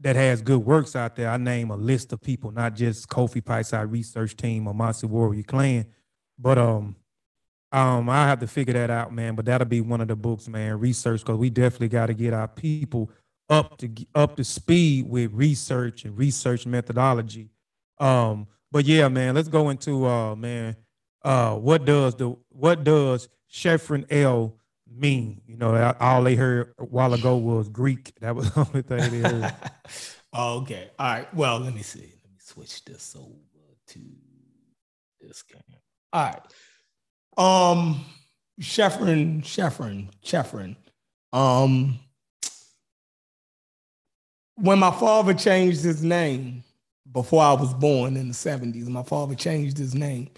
that 0.00 0.14
has 0.16 0.42
good 0.42 0.58
works 0.58 0.94
out 0.94 1.16
there. 1.16 1.30
I 1.30 1.38
name 1.38 1.70
a 1.70 1.76
list 1.76 2.12
of 2.12 2.20
people, 2.20 2.50
not 2.50 2.76
just 2.76 3.08
Kofi 3.08 3.42
Pikeside 3.42 3.90
Research 3.90 4.36
Team 4.36 4.68
or 4.68 4.74
Mossy 4.74 5.06
Warrior 5.06 5.44
Clan, 5.44 5.86
but 6.38 6.58
um, 6.58 6.94
um, 7.72 8.10
I 8.10 8.26
have 8.26 8.40
to 8.40 8.46
figure 8.46 8.74
that 8.74 8.90
out, 8.90 9.14
man. 9.14 9.34
But 9.34 9.46
that'll 9.46 9.66
be 9.66 9.80
one 9.80 10.02
of 10.02 10.08
the 10.08 10.16
books, 10.16 10.46
man. 10.46 10.78
Research, 10.78 11.20
because 11.20 11.38
we 11.38 11.48
definitely 11.48 11.88
got 11.88 12.08
to 12.08 12.14
get 12.14 12.34
our 12.34 12.48
people 12.48 13.10
up 13.48 13.78
to 13.78 13.90
up 14.14 14.36
to 14.36 14.44
speed 14.44 15.08
with 15.08 15.32
research 15.32 16.04
and 16.04 16.16
research 16.16 16.66
methodology. 16.66 17.50
Um, 17.98 18.46
but 18.70 18.84
yeah, 18.84 19.08
man, 19.08 19.34
let's 19.34 19.48
go 19.48 19.68
into 19.70 20.06
uh, 20.06 20.34
man, 20.34 20.76
uh, 21.24 21.54
what 21.56 21.84
does 21.84 22.14
the 22.16 22.36
what 22.48 22.84
does 22.84 23.28
Chevron 23.48 24.06
L 24.10 24.56
mean? 24.90 25.40
You 25.46 25.56
know, 25.56 25.94
all 26.00 26.22
they 26.22 26.34
heard 26.34 26.74
a 26.78 26.84
while 26.84 27.14
ago 27.14 27.36
was 27.36 27.68
Greek. 27.68 28.12
That 28.20 28.34
was 28.34 28.50
the 28.54 28.60
only 28.60 28.82
thing 28.82 29.22
they 29.22 29.28
heard. 29.28 29.54
okay, 30.36 30.90
all 30.98 31.06
right. 31.06 31.34
Well, 31.34 31.60
let 31.60 31.74
me 31.74 31.82
see. 31.82 32.00
Let 32.00 32.32
me 32.32 32.38
switch 32.40 32.84
this 32.84 33.14
over 33.16 33.28
to 33.88 34.00
this 35.20 35.42
game. 35.42 35.60
All 36.12 36.24
right. 36.24 36.42
Um, 37.36 38.04
Chevron, 38.60 39.42
Chevron, 39.42 40.10
Chevron. 40.22 40.76
Um, 41.32 41.98
when 44.62 44.78
my 44.78 44.92
father 44.92 45.34
changed 45.34 45.82
his 45.82 46.04
name 46.04 46.62
before 47.10 47.42
I 47.42 47.52
was 47.52 47.74
born 47.74 48.16
in 48.16 48.28
the 48.28 48.34
70s, 48.34 48.86
my 48.86 49.02
father 49.02 49.34
changed 49.34 49.76
his 49.76 49.92
name. 49.92 50.30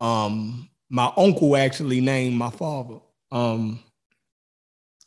Um, 0.00 0.68
my 0.90 1.12
uncle 1.16 1.56
actually 1.56 2.00
named 2.00 2.36
my 2.36 2.50
father 2.50 2.96
um, 3.30 3.78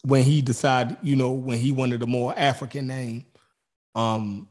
when 0.03 0.23
he 0.23 0.41
decided, 0.41 0.95
you 1.03 1.17
know, 1.17 1.31
when 1.31 1.59
he 1.59 1.73
wanted 1.73 2.01
a 2.01 2.07
more 2.07 2.33
African 2.37 2.87
name. 2.87 3.25
Um, 3.93 4.47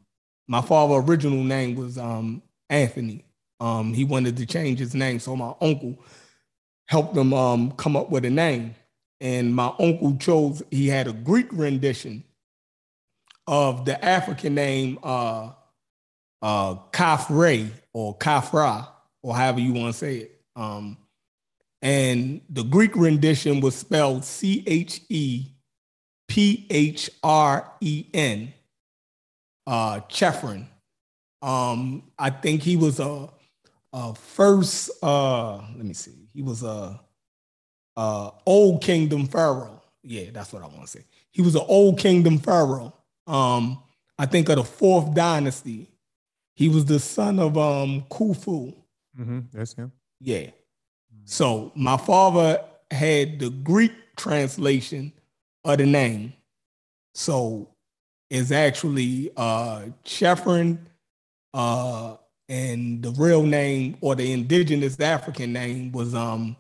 my 0.49 0.61
father' 0.61 0.97
original 0.97 1.43
name 1.43 1.75
was 1.75 1.97
um, 1.97 2.43
Anthony. 2.69 3.25
Um, 3.59 3.95
he 3.95 4.05
wanted 4.05 4.37
to 4.37 4.45
change 4.45 4.81
his 4.81 4.95
name, 4.95 5.19
so 5.19 5.35
my 5.35 5.55
uncle 5.63 5.99
helped 6.89 7.17
him 7.17 7.33
um, 7.33 7.73
come 7.73 7.97
up 7.97 8.11
with 8.11 8.27
a 8.27 8.31
name. 8.31 8.75
And 9.23 9.55
my 9.55 9.73
uncle 9.79 10.15
chose, 10.19 10.63
he 10.71 10.89
had 10.89 11.09
a 11.09 11.15
Greek 11.15 11.47
rendition 11.53 12.23
of 13.47 13.85
the 13.85 14.03
African 14.05 14.55
name 14.55 14.99
uh, 15.03 15.51
uh, 16.43 16.75
Khafre 16.93 17.71
or 17.93 18.17
Kafra, 18.19 18.89
or 19.23 19.35
however 19.35 19.61
you 19.61 19.73
want 19.73 19.93
to 19.93 19.99
say 19.99 20.17
it. 20.17 20.41
Um, 20.57 20.97
and 21.83 22.41
the 22.49 22.63
Greek 22.63 22.97
rendition 22.97 23.61
was 23.61 23.75
spelled 23.75 24.25
C 24.25 24.65
H 24.67 25.03
E 25.09 25.47
P 26.29 26.67
H 26.71 27.11
R 27.23 27.71
E 27.81 28.07
N, 28.15 28.53
uh, 29.67 30.01
Chephren. 30.09 30.67
Um, 31.43 32.05
I 32.19 32.31
think 32.31 32.63
he 32.63 32.77
was 32.79 33.01
a, 33.01 33.29
a 33.93 34.15
first, 34.15 34.91
uh, 35.03 35.57
let 35.57 35.85
me 35.85 35.93
see, 35.93 36.29
he 36.33 36.41
was 36.41 36.63
a, 36.63 36.99
a 37.97 38.31
old 38.47 38.83
kingdom 38.83 39.27
pharaoh. 39.27 39.83
Yeah, 40.03 40.31
that's 40.33 40.53
what 40.53 40.63
I 40.63 40.67
want 40.67 40.83
to 40.83 40.89
say. 40.89 41.05
He 41.31 41.43
was 41.43 41.55
an 41.55 41.65
old 41.69 41.99
kingdom 41.99 42.39
pharaoh. 42.39 42.95
Um, 43.27 43.83
I 44.19 44.27
think 44.27 44.49
of 44.49 44.57
the 44.57 44.65
fourth 44.65 45.15
dynasty. 45.15 45.89
He 46.57 46.69
was 46.69 46.85
the 46.85 47.01
son 47.01 47.39
of 47.39 47.59
um 47.59 48.05
Khufu. 48.11 48.75
Mm-hmm. 49.19 49.41
That's 49.53 49.75
him. 49.75 49.93
Yeah. 50.21 50.51
So 51.25 51.73
my 51.75 51.97
father 51.97 52.63
had 52.91 53.39
the 53.39 53.51
Greek 53.51 53.93
translation 54.17 55.13
of 55.65 55.79
the 55.79 55.87
name. 55.87 56.35
So 57.15 57.71
it's 58.31 58.53
actually 58.53 59.31
uh 59.37 59.87
Chephren, 60.05 60.79
uh, 61.55 62.17
and 62.49 63.03
the 63.03 63.11
real 63.13 63.43
name 63.43 63.97
or 64.01 64.15
the 64.15 64.33
indigenous 64.33 65.01
African 65.01 65.53
name 65.53 65.93
was 65.93 66.15
um 66.15 66.57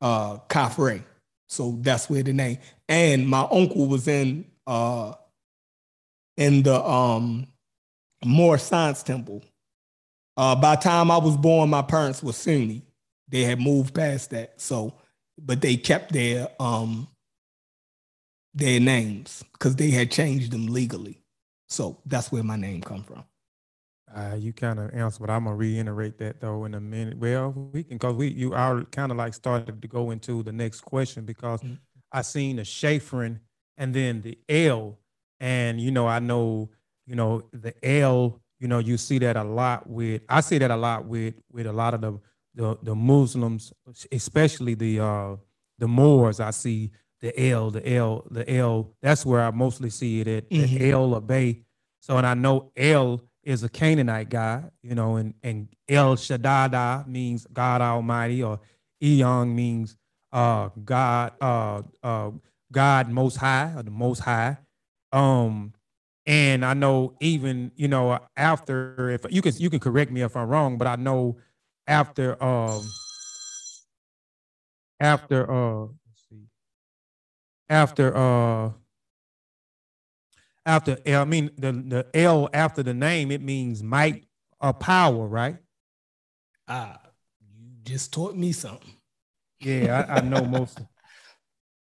uh 0.00 0.38
Khafre. 0.48 1.02
So 1.48 1.78
that's 1.80 2.10
where 2.10 2.22
the 2.22 2.32
name. 2.32 2.58
And 2.88 3.28
my 3.28 3.46
uncle 3.50 3.86
was 3.86 4.08
in 4.08 4.46
uh 4.66 5.14
in 6.36 6.62
the 6.62 6.82
um 6.84 7.46
Moorish 8.24 8.62
Science 8.62 9.02
Temple. 9.02 9.42
Uh 10.36 10.54
by 10.56 10.76
the 10.76 10.82
time 10.82 11.10
I 11.10 11.18
was 11.18 11.36
born, 11.36 11.70
my 11.70 11.82
parents 11.82 12.22
were 12.22 12.32
Sunni. 12.32 12.82
They 13.28 13.42
had 13.42 13.60
moved 13.60 13.94
past 13.94 14.30
that. 14.30 14.60
So, 14.60 14.94
but 15.38 15.60
they 15.60 15.76
kept 15.76 16.12
their 16.12 16.48
um 16.60 17.08
their 18.54 18.80
names 18.80 19.44
because 19.52 19.76
they 19.76 19.90
had 19.90 20.10
changed 20.10 20.50
them 20.52 20.66
legally. 20.66 21.20
So 21.68 22.00
that's 22.06 22.32
where 22.32 22.42
my 22.42 22.56
name 22.56 22.80
come 22.80 23.02
from. 23.02 23.24
Uh, 24.14 24.36
you 24.38 24.52
kind 24.52 24.78
of 24.78 24.94
answered, 24.94 25.20
but 25.20 25.30
I'm 25.30 25.44
gonna 25.44 25.56
reiterate 25.56 26.16
that 26.18 26.40
though 26.40 26.64
in 26.64 26.74
a 26.74 26.80
minute. 26.80 27.18
Well, 27.18 27.50
we 27.72 27.82
can 27.82 27.96
because 27.98 28.14
we 28.14 28.28
you 28.28 28.54
are 28.54 28.84
kind 28.84 29.10
of 29.10 29.18
like 29.18 29.34
started 29.34 29.82
to 29.82 29.88
go 29.88 30.10
into 30.10 30.42
the 30.42 30.52
next 30.52 30.82
question 30.82 31.24
because 31.24 31.60
Mhm. 31.60 31.78
I 32.12 32.22
seen 32.22 32.56
the 32.56 32.62
Shafrin 32.62 33.40
and 33.76 33.92
then 33.92 34.22
the 34.22 34.38
L, 34.48 34.96
and 35.40 35.80
you 35.80 35.90
know 35.90 36.06
I 36.06 36.18
know 36.18 36.70
you 37.06 37.14
know 37.16 37.42
the 37.52 37.74
L. 37.86 38.40
You 38.58 38.68
know 38.68 38.78
you 38.78 38.96
see 38.96 39.18
that 39.18 39.36
a 39.36 39.44
lot 39.44 39.88
with 39.88 40.22
I 40.28 40.40
see 40.40 40.58
that 40.58 40.70
a 40.70 40.76
lot 40.76 41.04
with 41.06 41.34
with 41.52 41.66
a 41.66 41.72
lot 41.72 41.94
of 41.94 42.00
the 42.00 42.18
the, 42.54 42.78
the 42.82 42.94
Muslims, 42.94 43.72
especially 44.10 44.74
the 44.74 45.00
uh 45.00 45.36
the 45.78 45.86
Moors. 45.88 46.40
I 46.40 46.50
see 46.50 46.90
the 47.20 47.38
L, 47.50 47.70
the 47.70 47.86
L, 47.94 48.26
the 48.30 48.50
L. 48.50 48.94
That's 49.02 49.26
where 49.26 49.42
I 49.42 49.50
mostly 49.50 49.90
see 49.90 50.20
it 50.20 50.28
at 50.28 50.50
Mhm. 50.50 50.78
the 50.78 50.90
El 50.90 51.20
Bey. 51.20 51.62
So 52.00 52.16
and 52.16 52.26
I 52.26 52.34
know 52.34 52.72
El 52.76 53.20
is 53.42 53.62
a 53.62 53.68
Canaanite 53.68 54.30
god, 54.30 54.70
you 54.82 54.94
know, 54.94 55.16
and 55.16 55.34
and 55.42 55.68
El 55.88 56.16
Shaddai 56.16 57.04
means 57.06 57.46
God 57.52 57.80
Almighty, 57.82 58.42
or 58.42 58.58
Elyon 59.02 59.54
means 59.54 59.96
uh 60.32 60.70
God, 60.84 61.32
uh 61.40 61.82
uh 62.02 62.30
God 62.72 63.10
Most 63.10 63.36
High, 63.36 63.74
or 63.76 63.82
the 63.82 63.90
Most 63.90 64.20
High. 64.20 64.56
Um, 65.16 65.72
and 66.26 66.64
I 66.64 66.74
know 66.74 67.16
even 67.20 67.72
you 67.76 67.88
know 67.88 68.18
after 68.36 69.10
if 69.10 69.24
you 69.30 69.40
can 69.42 69.54
you 69.56 69.70
can 69.70 69.80
correct 69.80 70.10
me 70.10 70.20
if 70.22 70.36
I'm 70.36 70.48
wrong, 70.48 70.76
but 70.76 70.86
I 70.86 70.96
know 70.96 71.38
after 71.86 72.42
um 72.42 72.82
after 75.00 75.50
uh 75.50 75.80
let's 75.86 76.22
see 76.28 76.46
after 77.68 78.16
uh 78.16 78.72
after 80.66 80.96
I 81.06 81.24
mean 81.24 81.50
the 81.56 81.72
the 81.72 82.06
L 82.14 82.48
after 82.52 82.82
the 82.82 82.94
name, 82.94 83.30
it 83.30 83.40
means 83.40 83.82
might 83.82 84.26
or 84.60 84.72
power, 84.74 85.26
right? 85.26 85.56
Ah, 86.68 87.00
you 87.40 87.76
just 87.84 88.12
taught 88.12 88.36
me 88.36 88.52
something. 88.52 88.90
Yeah, 89.60 90.06
I, 90.08 90.18
I 90.18 90.20
know 90.20 90.44
most. 90.44 90.78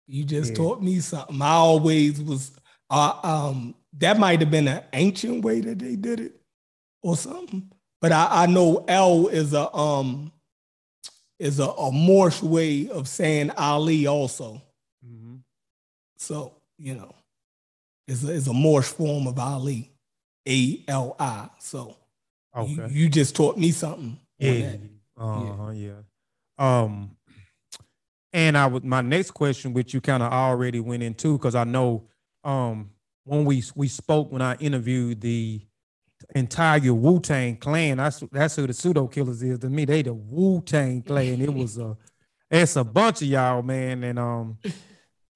You 0.07 0.25
just 0.25 0.53
Yeah. 0.53 0.57
taught 0.57 0.83
me 0.83 1.01
something. 1.01 1.41
I 1.41 1.53
always 1.53 2.21
was 2.21 2.53
uh, 2.95 3.19
um 3.23 3.75
that 3.99 4.19
might 4.19 4.41
have 4.41 4.51
been 4.51 4.69
an 4.69 4.83
ancient 4.93 5.45
way 5.45 5.61
that 5.61 5.79
they 5.79 5.97
did 5.97 6.21
it 6.21 6.41
or 7.03 7.17
something. 7.17 7.71
But 8.01 8.13
I, 8.13 8.43
I 8.43 8.47
know 8.47 8.85
El 8.89 9.29
is 9.29 9.53
a 9.53 9.73
um 9.75 10.33
is 11.39 11.59
a, 11.59 11.69
a 11.69 11.91
Morse 11.93 12.43
way 12.43 12.89
of 12.89 13.09
saying 13.09 13.51
Ali 13.57 14.07
also. 14.07 14.61
Mhm. 15.05 15.41
So, 16.17 16.53
you 16.79 16.95
know, 16.95 17.15
it's 18.07 18.25
a, 18.25 18.33
it's 18.35 18.47
a 18.47 18.53
Morse 18.53 18.93
form 18.93 19.27
of 19.27 19.39
Ali, 19.39 19.91
A 20.49 20.85
L 20.89 21.17
I. 21.19 21.49
So 21.59 21.97
you, 22.57 22.83
Okay. 22.83 22.95
you 22.95 23.09
just 23.09 23.35
taught 23.35 23.57
me 23.59 23.71
something. 23.73 24.19
Yeah. 24.39 24.77
Uh-huh, 25.17 25.71
yeah. 25.71 26.03
Um, 26.59 27.17
and 28.33 28.57
I 28.57 28.67
would 28.67 28.85
my 28.85 29.01
next 29.01 29.33
question, 29.33 29.73
which 29.73 29.95
you 29.95 30.01
kind 30.01 30.23
of 30.23 30.33
already 30.33 30.81
went 30.81 31.03
into, 31.03 31.39
because 31.39 31.55
I 31.55 31.65
know 31.65 32.05
um 32.45 32.91
when 33.25 33.45
we 33.45 33.63
we 33.75 33.89
spoke 33.89 34.31
when 34.31 34.43
I 34.43 34.55
interviewed 34.57 35.21
the 35.21 35.63
entire 36.35 36.93
Wu 36.93 37.21
Tang 37.21 37.57
clan, 37.57 37.99
that's 37.99 38.23
that's 38.33 38.57
who 38.57 38.67
the 38.67 38.75
pseudo 38.75 39.07
killers 39.07 39.43
is 39.43 39.59
to 39.61 39.71
me. 39.71 39.85
They 39.85 40.03
the 40.03 40.15
Wu 40.15 40.61
Tang 40.63 41.03
clan. 41.03 41.41
It 41.41 41.53
was 41.53 41.79
a 41.79 41.97
it's 42.51 42.77
a 42.77 42.85
bunch 42.85 43.23
of 43.23 43.29
y'all, 43.29 43.63
man. 43.63 44.05
And 44.05 44.19
um 44.19 44.59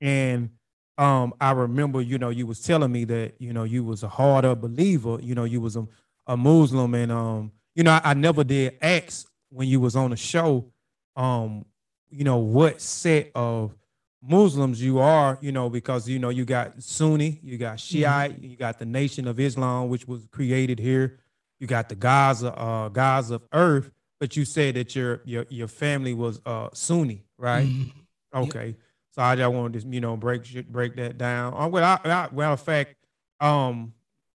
and 0.00 0.50
um 0.96 1.34
I 1.40 1.52
remember, 1.52 2.00
you 2.00 2.18
know, 2.18 2.30
you 2.30 2.46
was 2.46 2.60
telling 2.60 2.92
me 2.92 3.04
that, 3.06 3.34
you 3.38 3.52
know, 3.52 3.64
you 3.64 3.84
was 3.84 4.02
a 4.02 4.08
harder 4.08 4.54
believer, 4.54 5.18
you 5.20 5.34
know, 5.34 5.44
you 5.44 5.60
was 5.60 5.76
a, 5.76 5.86
a 6.26 6.36
Muslim 6.36 6.94
and 6.94 7.10
um, 7.12 7.52
you 7.74 7.84
know, 7.84 7.92
I, 7.92 8.00
I 8.04 8.14
never 8.14 8.44
did 8.44 8.76
ask 8.82 9.26
when 9.50 9.68
you 9.68 9.80
was 9.80 9.96
on 9.96 10.10
the 10.10 10.16
show, 10.16 10.70
um, 11.16 11.64
you 12.10 12.24
know, 12.24 12.38
what 12.38 12.80
set 12.80 13.30
of 13.34 13.74
Muslims 14.22 14.82
you 14.82 14.98
are, 14.98 15.38
you 15.40 15.52
know, 15.52 15.70
because 15.70 16.08
you 16.08 16.18
know 16.18 16.28
you 16.28 16.44
got 16.44 16.82
Sunni, 16.82 17.38
you 17.42 17.56
got 17.56 17.78
Shiite, 17.78 18.42
you 18.42 18.56
got 18.56 18.78
the 18.78 18.84
Nation 18.86 19.28
of 19.28 19.38
Islam, 19.38 19.88
which 19.88 20.08
was 20.08 20.26
created 20.32 20.78
here, 20.78 21.20
you 21.60 21.66
got 21.66 21.88
the 21.88 21.94
Gaza, 21.94 22.52
uh, 22.58 22.88
Gaza 22.88 23.36
of 23.36 23.42
Earth, 23.52 23.90
but 24.18 24.36
you 24.36 24.44
said 24.44 24.74
that 24.74 24.96
your 24.96 25.20
your 25.24 25.46
your 25.48 25.68
family 25.68 26.14
was 26.14 26.40
uh 26.46 26.68
Sunni, 26.72 27.24
right? 27.38 27.68
Mhm. 27.68 27.90
Okay. 28.34 28.76
So 29.12 29.22
I 29.22 29.36
just 29.36 29.52
wanted 29.52 29.80
to, 29.82 29.88
you 29.88 30.00
know, 30.00 30.16
break 30.16 30.70
break 30.70 30.96
that 30.96 31.16
down. 31.18 31.54
Uh, 31.54 31.68
well, 31.68 31.84
I, 31.84 32.08
I, 32.08 32.28
well, 32.32 32.52
in 32.52 32.58
fact, 32.58 32.94
um, 33.40 33.94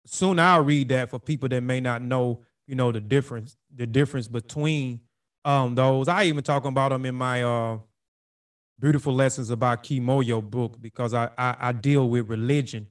soon 0.06 0.40
I'll 0.40 0.64
read 0.64 0.90
that 0.90 1.10
for 1.10 1.20
people 1.20 1.50
that 1.50 1.62
may 1.62 1.80
not 1.80 2.02
know, 2.02 2.42
you 2.68 2.76
know, 2.76 2.92
the 2.92 3.02
difference, 3.02 3.58
the 3.76 3.88
difference 3.88 4.28
between 4.28 5.00
um 5.46 5.76
those. 5.76 6.08
I 6.10 6.26
even 6.26 6.44
talk 6.44 6.66
about 6.66 6.90
them 6.90 7.06
in 7.06 7.16
my 7.16 7.44
uh 7.44 7.78
beautiful 8.80 9.14
lessons 9.14 9.50
about 9.50 9.84
Kimoyo 9.84 10.42
book 10.42 10.82
because 10.82 11.14
I, 11.14 11.30
I 11.38 11.56
I 11.60 11.72
deal 11.72 12.10
with 12.10 12.30
religion 12.30 12.88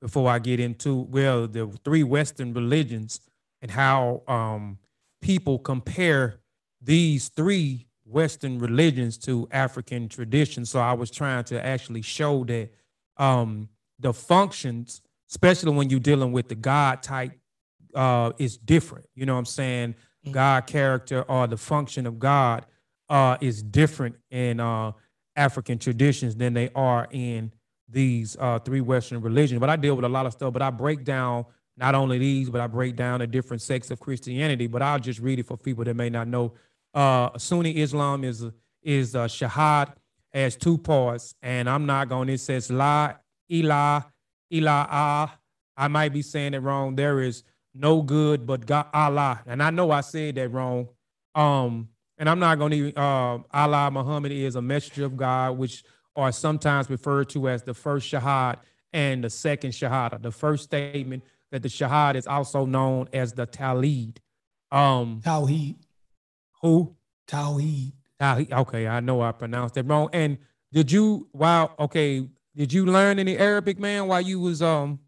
before 0.00 0.30
I 0.30 0.38
get 0.38 0.60
into 0.60 0.94
well 1.10 1.46
the 1.46 1.66
three 1.84 2.02
Western 2.02 2.52
religions 2.54 3.20
and 3.62 3.70
how 3.70 4.22
um 4.26 4.78
people 5.20 5.58
compare 5.58 6.40
these 6.82 7.28
three 7.28 7.86
Western 8.04 8.58
religions 8.58 9.18
to 9.18 9.46
African 9.50 10.08
traditions. 10.08 10.70
So 10.70 10.80
I 10.80 10.92
was 10.94 11.10
trying 11.10 11.44
to 11.44 11.64
actually 11.64 12.02
show 12.02 12.44
that 12.44 12.70
um, 13.18 13.68
the 13.98 14.12
functions, 14.12 15.02
especially 15.30 15.72
when 15.72 15.90
you're 15.90 16.00
dealing 16.00 16.32
with 16.32 16.48
the 16.48 16.54
God 16.54 17.02
type, 17.02 17.32
uh, 17.94 18.32
is 18.38 18.56
different. 18.56 19.06
You 19.14 19.26
know 19.26 19.34
what 19.34 19.40
I'm 19.40 19.44
saying? 19.46 19.94
Mhm. 20.26 20.32
God 20.32 20.66
character 20.66 21.22
or 21.22 21.46
the 21.46 21.56
function 21.56 22.06
of 22.06 22.18
God 22.18 22.66
uh, 23.08 23.36
is 23.40 23.62
different 23.62 24.16
in 24.30 24.58
uh, 24.60 24.92
African 25.36 25.78
traditions 25.78 26.36
than 26.36 26.54
they 26.54 26.70
are 26.74 27.08
in 27.10 27.52
these 27.88 28.36
uh, 28.38 28.58
three 28.60 28.80
Western 28.80 29.20
religions. 29.20 29.60
But 29.60 29.70
I 29.70 29.76
deal 29.76 29.94
with 29.96 30.04
a 30.04 30.08
lot 30.08 30.26
of 30.26 30.32
stuff, 30.32 30.52
but 30.52 30.62
I 30.62 30.70
break 30.70 31.04
down 31.04 31.44
not 31.76 31.94
only 31.94 32.18
these, 32.18 32.50
but 32.50 32.60
I 32.60 32.66
break 32.66 32.96
down 32.96 33.20
the 33.20 33.26
different 33.26 33.62
sects 33.62 33.90
of 33.90 34.00
Christianity. 34.00 34.66
But 34.66 34.82
I'll 34.82 34.98
just 34.98 35.20
read 35.20 35.38
it 35.38 35.46
for 35.46 35.56
people 35.56 35.84
that 35.84 35.94
may 35.94 36.10
not 36.10 36.28
know. 36.28 36.54
Uh, 36.92 37.36
Sunni 37.38 37.76
Islam 37.78 38.24
is 38.24 38.44
is 38.82 39.14
uh, 39.14 39.26
Shahad 39.26 39.94
as 40.32 40.56
two 40.56 40.78
parts, 40.78 41.34
and 41.42 41.68
I'm 41.68 41.86
not 41.86 42.08
going. 42.08 42.28
It 42.28 42.40
says 42.40 42.70
La 42.70 43.14
Ilah 43.50 44.04
Ilah 44.52 44.86
Ah. 44.90 45.36
I 45.76 45.88
might 45.88 46.12
be 46.12 46.22
saying 46.22 46.54
it 46.54 46.58
wrong. 46.58 46.94
There 46.94 47.20
is 47.20 47.42
no 47.74 48.02
good 48.02 48.46
but 48.46 48.66
God 48.66 48.86
Allah, 48.92 49.42
and 49.46 49.62
I 49.62 49.70
know 49.70 49.90
I 49.90 50.02
said 50.02 50.34
that 50.34 50.48
wrong. 50.50 50.88
Um, 51.34 51.88
and 52.20 52.28
I'm 52.28 52.38
not 52.38 52.58
going 52.58 52.70
to. 52.70 52.92
Uh, 52.94 53.38
Allah 53.50 53.90
Muhammad 53.90 54.30
is 54.30 54.54
a 54.54 54.62
messenger 54.62 55.06
of 55.06 55.16
God, 55.16 55.56
which 55.56 55.82
are 56.14 56.30
sometimes 56.30 56.90
referred 56.90 57.30
to 57.30 57.48
as 57.48 57.62
the 57.62 57.72
first 57.72 58.12
shahad 58.12 58.58
and 58.92 59.24
the 59.24 59.30
second 59.30 59.70
shahada. 59.70 60.20
The 60.20 60.30
first 60.30 60.64
statement 60.64 61.24
that 61.50 61.62
the 61.62 61.68
shahad 61.68 62.16
is 62.16 62.26
also 62.26 62.66
known 62.66 63.08
as 63.14 63.32
the 63.32 63.46
talid. 63.46 64.18
Um, 64.70 65.22
Tawheed. 65.24 65.76
who? 66.60 66.94
Tawheed. 67.26 67.94
Tawheed. 68.20 68.52
Okay, 68.52 68.86
I 68.86 69.00
know 69.00 69.22
I 69.22 69.32
pronounced 69.32 69.78
it 69.78 69.86
wrong. 69.86 70.10
And 70.12 70.36
did 70.72 70.92
you? 70.92 71.26
Wow. 71.32 71.72
Okay. 71.78 72.28
Did 72.54 72.72
you 72.72 72.84
learn 72.84 73.18
any 73.18 73.38
Arabic, 73.38 73.78
man, 73.78 74.08
while 74.08 74.20
you 74.20 74.40
was 74.40 74.60
um? 74.60 75.00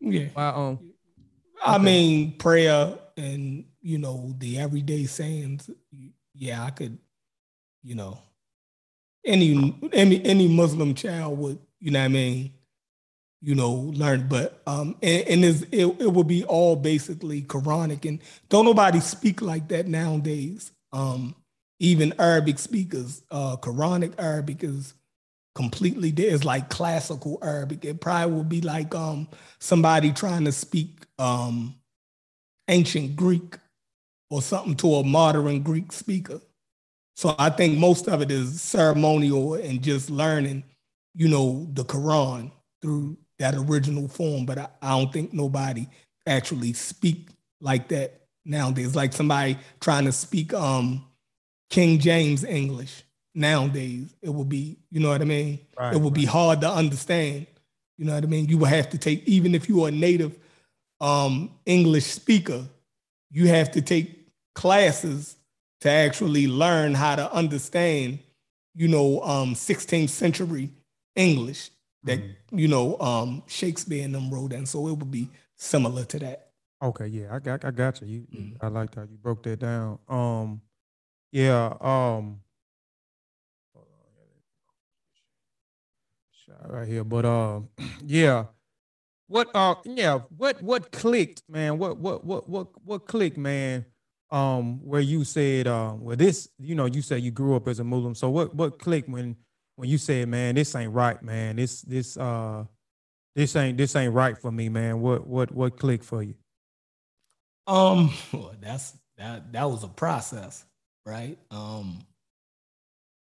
Yeah. 0.00 0.26
While, 0.34 0.56
um. 0.56 0.92
I 1.64 1.78
mean, 1.78 2.32
prayer 2.32 2.98
and 3.16 3.64
you 3.80 3.98
know 3.98 4.34
the 4.38 4.58
everyday 4.58 5.04
sayings. 5.04 5.70
Yeah, 6.38 6.64
I 6.64 6.70
could. 6.70 6.98
You 7.82 7.96
know, 7.96 8.18
any 9.24 9.74
any 9.92 10.24
any 10.24 10.48
Muslim 10.48 10.94
child 10.94 11.38
would. 11.38 11.58
You 11.80 11.92
know 11.92 12.00
what 12.00 12.04
I 12.06 12.08
mean? 12.08 12.52
You 13.40 13.54
know, 13.54 13.72
learn, 13.72 14.26
but 14.28 14.62
um, 14.66 14.96
and, 15.02 15.28
and 15.28 15.44
it, 15.44 15.66
it 15.72 16.12
will 16.12 16.24
be 16.24 16.44
all 16.44 16.76
basically 16.76 17.42
Quranic, 17.42 18.04
and 18.08 18.20
don't 18.48 18.64
nobody 18.64 19.00
speak 19.00 19.42
like 19.42 19.68
that 19.68 19.86
nowadays. 19.86 20.72
Um, 20.92 21.36
even 21.80 22.14
Arabic 22.18 22.58
speakers, 22.58 23.22
uh, 23.30 23.56
Quranic 23.56 24.14
Arabic 24.18 24.64
is 24.64 24.94
completely 25.54 26.10
there. 26.10 26.34
It's 26.34 26.44
like 26.44 26.70
classical 26.70 27.38
Arabic. 27.42 27.84
It 27.84 28.00
probably 28.00 28.34
would 28.36 28.48
be 28.48 28.60
like 28.60 28.94
um 28.94 29.28
somebody 29.60 30.12
trying 30.12 30.44
to 30.46 30.52
speak 30.52 31.04
um 31.18 31.76
ancient 32.68 33.16
Greek 33.16 33.56
or 34.30 34.42
something 34.42 34.74
to 34.76 34.96
a 34.96 35.04
modern 35.04 35.62
Greek 35.62 35.92
speaker. 35.92 36.40
So 37.16 37.34
I 37.38 37.50
think 37.50 37.78
most 37.78 38.06
of 38.08 38.22
it 38.22 38.30
is 38.30 38.60
ceremonial 38.60 39.54
and 39.54 39.82
just 39.82 40.10
learning, 40.10 40.64
you 41.14 41.28
know, 41.28 41.66
the 41.72 41.84
Quran 41.84 42.52
through 42.80 43.16
that 43.38 43.54
original 43.54 44.08
form. 44.08 44.46
But 44.46 44.58
I, 44.58 44.68
I 44.82 44.98
don't 44.98 45.12
think 45.12 45.32
nobody 45.32 45.86
actually 46.26 46.74
speak 46.74 47.28
like 47.60 47.88
that 47.88 48.20
nowadays. 48.44 48.94
Like 48.94 49.12
somebody 49.12 49.58
trying 49.80 50.04
to 50.04 50.12
speak 50.12 50.54
um 50.54 51.04
King 51.70 51.98
James 51.98 52.44
English 52.44 53.02
nowadays. 53.34 54.14
It 54.22 54.30
will 54.30 54.44
be, 54.44 54.78
you 54.90 55.00
know 55.00 55.10
what 55.10 55.20
I 55.20 55.24
mean? 55.24 55.60
Right, 55.78 55.94
it 55.94 56.00
will 56.00 56.10
be 56.10 56.24
hard 56.24 56.60
to 56.62 56.70
understand. 56.70 57.46
You 57.96 58.04
know 58.04 58.14
what 58.14 58.24
I 58.24 58.26
mean? 58.26 58.48
You 58.48 58.58
will 58.58 58.66
have 58.66 58.90
to 58.90 58.98
take, 58.98 59.26
even 59.26 59.54
if 59.54 59.68
you 59.68 59.84
are 59.84 59.88
a 59.88 59.92
native 59.92 60.38
um, 61.00 61.50
English 61.66 62.04
speaker, 62.04 62.64
you 63.30 63.48
have 63.48 63.72
to 63.72 63.82
take 63.82 64.17
classes 64.58 65.36
to 65.80 65.88
actually 65.88 66.48
learn 66.48 66.92
how 66.92 67.14
to 67.14 67.32
understand, 67.32 68.18
you 68.74 68.88
know, 68.88 69.22
um, 69.22 69.54
16th 69.54 70.10
century 70.10 70.68
English 71.14 71.70
that, 72.02 72.18
you 72.50 72.66
know, 72.66 72.98
um, 72.98 73.44
Shakespeare 73.46 74.04
and 74.04 74.12
them 74.12 74.30
wrote. 74.30 74.52
And 74.52 74.68
so 74.68 74.88
it 74.88 74.96
would 74.98 75.12
be 75.12 75.28
similar 75.54 76.04
to 76.06 76.18
that. 76.18 76.50
Okay, 76.82 77.06
yeah, 77.06 77.32
I 77.34 77.38
got 77.38 77.64
I 77.64 77.70
got 77.70 78.00
you. 78.02 78.06
You, 78.08 78.20
Mhm. 78.34 78.56
I 78.60 78.66
liked 78.68 78.96
how 78.96 79.02
you 79.02 79.16
broke 79.16 79.44
that 79.44 79.60
down. 79.60 79.98
Um, 80.08 80.60
yeah. 81.30 81.66
Um, 81.80 82.40
hold 83.74 83.86
on, 83.86 84.12
shot 86.32 86.70
right 86.72 86.88
here, 86.88 87.04
but 87.04 87.24
um, 87.24 87.68
yeah. 88.04 88.46
What 89.28 89.50
uh, 89.54 89.76
yeah, 89.84 90.20
what 90.36 90.60
what 90.62 90.90
clicked, 90.90 91.42
man? 91.48 91.78
What 91.78 91.98
what 91.98 92.24
what 92.24 92.48
what 92.48 92.68
what 92.84 93.06
clicked, 93.06 93.36
man? 93.38 93.84
Um, 94.30 94.84
where 94.84 95.00
you 95.00 95.24
said, 95.24 95.66
uh, 95.66 95.94
well, 95.98 96.16
this, 96.16 96.50
you 96.58 96.74
know, 96.74 96.84
you 96.84 97.00
said 97.00 97.22
you 97.22 97.30
grew 97.30 97.56
up 97.56 97.66
as 97.66 97.78
a 97.80 97.84
Muslim. 97.84 98.14
So 98.14 98.28
what 98.28 98.54
what 98.54 98.78
clicked 98.78 99.08
when 99.08 99.36
when 99.76 99.88
you 99.88 99.96
said, 99.96 100.28
man, 100.28 100.54
this 100.54 100.74
ain't 100.74 100.92
right, 100.92 101.22
man. 101.22 101.56
This 101.56 101.82
this 101.82 102.16
uh, 102.16 102.64
this 103.34 103.56
ain't 103.56 103.78
this 103.78 103.96
ain't 103.96 104.12
right 104.12 104.36
for 104.36 104.50
me, 104.50 104.68
man. 104.68 105.00
What 105.00 105.26
what 105.26 105.52
what 105.52 105.78
clicked 105.78 106.04
for 106.04 106.22
you? 106.22 106.34
Um, 107.66 108.12
well, 108.32 108.54
that's 108.60 108.94
that 109.16 109.52
that 109.52 109.70
was 109.70 109.84
a 109.84 109.88
process, 109.88 110.64
right? 111.06 111.38
Um 111.50 112.00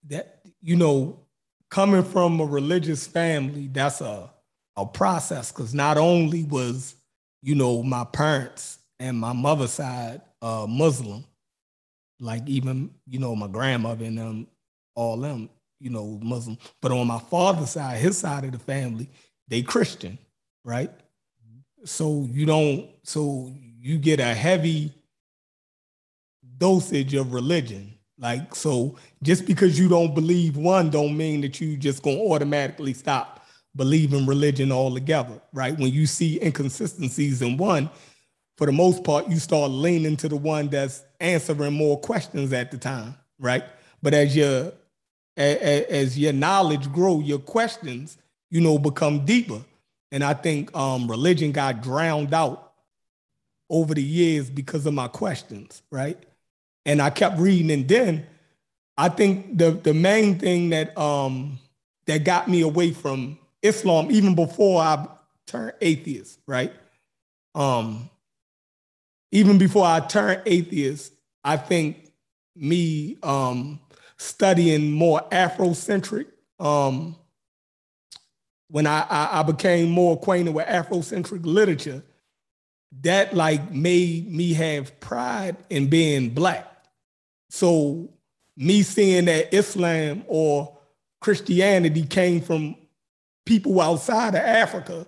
that 0.06 0.40
you 0.62 0.76
know, 0.76 1.20
coming 1.70 2.04
from 2.04 2.40
a 2.40 2.44
religious 2.44 3.06
family, 3.06 3.68
that's 3.68 4.00
a 4.00 4.30
a 4.76 4.86
process 4.86 5.50
because 5.50 5.74
not 5.74 5.98
only 5.98 6.44
was, 6.44 6.94
you 7.42 7.56
know, 7.56 7.82
my 7.82 8.04
parents 8.04 8.78
and 9.00 9.18
my 9.18 9.32
mother's 9.32 9.72
side 9.72 10.20
uh 10.42 10.66
Muslim, 10.68 11.24
like 12.20 12.46
even, 12.48 12.90
you 13.06 13.18
know, 13.18 13.34
my 13.36 13.46
grandmother 13.48 14.04
and 14.04 14.18
them, 14.18 14.46
all 14.94 15.16
them, 15.16 15.48
you 15.80 15.90
know, 15.90 16.18
Muslim, 16.22 16.58
but 16.80 16.92
on 16.92 17.06
my 17.06 17.18
father's 17.18 17.70
side, 17.70 17.98
his 17.98 18.18
side 18.18 18.44
of 18.44 18.52
the 18.52 18.58
family, 18.58 19.08
they 19.48 19.62
Christian, 19.62 20.18
right? 20.64 20.90
so 21.84 22.26
you 22.30 22.46
don't 22.46 22.88
so 23.02 23.52
you 23.80 23.98
get 23.98 24.20
a 24.20 24.34
heavy 24.34 24.92
dosage 26.58 27.14
of 27.14 27.32
religion. 27.32 27.94
Like 28.18 28.54
so 28.54 28.96
just 29.22 29.46
because 29.46 29.78
you 29.78 29.88
don't 29.88 30.14
believe 30.14 30.56
one 30.56 30.90
don't 30.90 31.16
mean 31.16 31.40
that 31.42 31.60
you 31.60 31.76
just 31.76 32.02
gonna 32.02 32.18
automatically 32.18 32.92
stop 32.92 33.44
believing 33.76 34.26
religion 34.26 34.72
altogether 34.72 35.40
right? 35.52 35.78
When 35.78 35.92
you 35.92 36.06
see 36.06 36.42
inconsistencies 36.42 37.42
in 37.42 37.56
one 37.56 37.88
for 38.58 38.66
the 38.66 38.72
most 38.72 39.02
part 39.04 39.28
you 39.28 39.38
start 39.38 39.70
leaning 39.70 40.16
to 40.18 40.28
the 40.28 40.36
one 40.36 40.68
that's 40.68 41.04
answering 41.20 41.72
more 41.72 41.98
questions 41.98 42.52
at 42.52 42.70
the 42.70 42.78
time 42.78 43.14
right 43.38 43.64
but 44.02 44.12
as 44.12 44.36
your 44.36 44.72
a- 45.38 45.58
a- 45.62 45.86
as 45.90 46.18
your 46.18 46.32
knowledge 46.34 46.92
grow 46.92 47.20
your 47.20 47.38
questions 47.38 48.18
you 48.50 48.60
know 48.60 48.78
become 48.78 49.24
deeper 49.24 49.62
and 50.10 50.24
I 50.24 50.34
think 50.34 50.74
um, 50.76 51.10
religion 51.10 51.52
got 51.52 51.82
drowned 51.82 52.32
out 52.32 52.72
over 53.70 53.94
the 53.94 54.02
years 54.02 54.48
because 54.48 54.86
of 54.86 54.94
my 54.94 55.08
questions, 55.08 55.82
right? 55.90 56.18
And 56.86 57.02
I 57.02 57.10
kept 57.10 57.38
reading, 57.38 57.70
and 57.70 57.86
then 57.86 58.26
I 58.96 59.10
think 59.10 59.58
the 59.58 59.72
the 59.72 59.92
main 59.92 60.38
thing 60.38 60.70
that 60.70 60.96
um, 60.96 61.58
that 62.06 62.24
got 62.24 62.48
me 62.48 62.62
away 62.62 62.92
from 62.92 63.38
Islam, 63.62 64.10
even 64.10 64.34
before 64.34 64.80
I 64.80 65.06
turned 65.46 65.74
atheist, 65.82 66.38
right? 66.46 66.72
Um, 67.54 68.08
even 69.32 69.58
before 69.58 69.84
I 69.84 70.00
turned 70.00 70.42
atheist, 70.46 71.12
I 71.44 71.56
think 71.56 72.12
me 72.56 73.16
um, 73.22 73.80
studying 74.16 74.90
more 74.90 75.22
Afrocentric. 75.30 76.26
Um, 76.58 77.16
when 78.68 78.86
I, 78.86 79.06
I 79.08 79.40
I 79.40 79.42
became 79.42 79.90
more 79.90 80.14
acquainted 80.14 80.54
with 80.54 80.66
Afrocentric 80.66 81.44
literature, 81.44 82.02
that 83.02 83.34
like 83.34 83.70
made 83.72 84.30
me 84.30 84.52
have 84.54 84.98
pride 85.00 85.56
in 85.70 85.88
being 85.88 86.30
black. 86.30 86.66
So 87.50 88.10
me 88.56 88.82
seeing 88.82 89.26
that 89.26 89.54
Islam 89.54 90.24
or 90.26 90.76
Christianity 91.20 92.04
came 92.04 92.40
from 92.40 92.76
people 93.46 93.80
outside 93.80 94.34
of 94.34 94.42
Africa, 94.42 95.06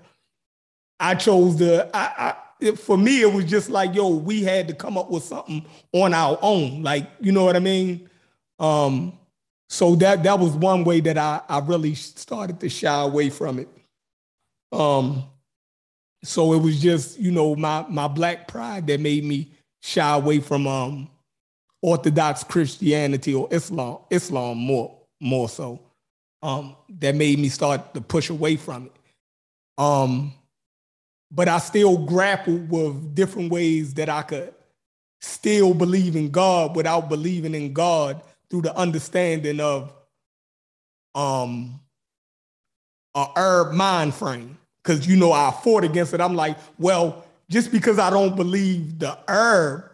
I 0.98 1.14
chose 1.14 1.56
to. 1.56 1.94
I, 1.94 2.30
I 2.30 2.36
for 2.78 2.98
me 2.98 3.22
it 3.22 3.32
was 3.32 3.44
just 3.44 3.70
like 3.70 3.94
yo, 3.94 4.08
we 4.08 4.42
had 4.42 4.68
to 4.68 4.74
come 4.74 4.98
up 4.98 5.10
with 5.10 5.24
something 5.24 5.64
on 5.92 6.14
our 6.14 6.38
own. 6.42 6.82
Like 6.82 7.10
you 7.20 7.32
know 7.32 7.44
what 7.44 7.56
I 7.56 7.60
mean. 7.60 8.08
Um, 8.58 9.18
so 9.68 9.94
that 9.96 10.22
that 10.24 10.38
was 10.38 10.52
one 10.52 10.84
way 10.84 11.00
that 11.00 11.16
I, 11.16 11.40
I 11.48 11.60
really 11.60 11.94
started 11.94 12.60
to 12.60 12.68
shy 12.68 13.02
away 13.02 13.30
from 13.30 13.58
it. 13.58 13.68
Um, 14.72 15.24
so 16.22 16.52
it 16.52 16.58
was 16.58 16.80
just 16.80 17.18
you 17.18 17.30
know 17.30 17.56
my 17.56 17.84
my 17.88 18.08
black 18.08 18.48
pride 18.48 18.86
that 18.88 19.00
made 19.00 19.24
me 19.24 19.50
shy 19.82 20.14
away 20.14 20.40
from 20.40 20.66
um 20.66 21.08
Orthodox 21.82 22.44
Christianity 22.44 23.34
or 23.34 23.48
Islam 23.50 23.98
Islam 24.10 24.58
more 24.58 24.98
more 25.20 25.48
so. 25.48 25.80
Um, 26.42 26.74
that 27.00 27.14
made 27.14 27.38
me 27.38 27.50
start 27.50 27.92
to 27.92 28.00
push 28.00 28.30
away 28.30 28.56
from 28.56 28.86
it. 28.86 28.92
Um, 29.76 30.32
but 31.30 31.48
I 31.48 31.58
still 31.58 31.96
grappled 31.96 32.70
with 32.70 33.14
different 33.14 33.50
ways 33.52 33.94
that 33.94 34.08
I 34.08 34.22
could 34.22 34.54
still 35.20 35.74
believe 35.74 36.16
in 36.16 36.30
God 36.30 36.74
without 36.74 37.08
believing 37.08 37.54
in 37.54 37.72
God 37.72 38.22
through 38.48 38.62
the 38.62 38.76
understanding 38.76 39.60
of 39.60 39.92
um 41.14 41.80
a 43.14 43.26
herb 43.36 43.72
mind 43.72 44.14
frame. 44.14 44.56
Cause 44.82 45.06
you 45.06 45.16
know 45.16 45.32
I 45.32 45.50
fought 45.50 45.84
against 45.84 46.14
it. 46.14 46.20
I'm 46.20 46.34
like, 46.34 46.56
well, 46.78 47.24
just 47.50 47.70
because 47.70 47.98
I 47.98 48.08
don't 48.08 48.34
believe 48.34 48.98
the 48.98 49.18
herb 49.28 49.90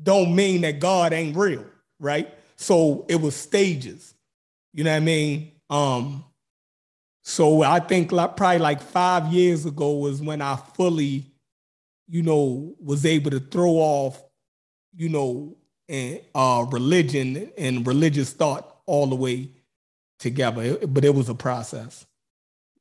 don't 0.00 0.34
mean 0.34 0.60
that 0.60 0.78
God 0.78 1.12
ain't 1.12 1.36
real, 1.36 1.64
right? 1.98 2.32
So 2.56 3.04
it 3.08 3.16
was 3.16 3.34
stages. 3.34 4.14
You 4.74 4.84
know 4.84 4.90
what 4.90 4.96
I 4.96 5.00
mean? 5.00 5.52
Um, 5.70 6.24
so 7.28 7.62
I 7.62 7.78
think 7.78 8.10
like 8.10 8.36
probably 8.36 8.58
like 8.58 8.80
five 8.80 9.26
years 9.26 9.66
ago 9.66 9.92
was 9.92 10.22
when 10.22 10.40
I 10.40 10.56
fully, 10.56 11.26
you 12.08 12.22
know, 12.22 12.74
was 12.80 13.04
able 13.04 13.30
to 13.32 13.38
throw 13.38 13.72
off, 13.72 14.22
you 14.96 15.10
know, 15.10 15.54
and 15.90 16.22
uh, 16.34 16.64
religion 16.70 17.52
and 17.58 17.86
religious 17.86 18.32
thought 18.32 18.78
all 18.86 19.06
the 19.06 19.14
way 19.14 19.50
together. 20.18 20.78
But 20.86 21.04
it 21.04 21.14
was 21.14 21.28
a 21.28 21.34
process. 21.34 22.06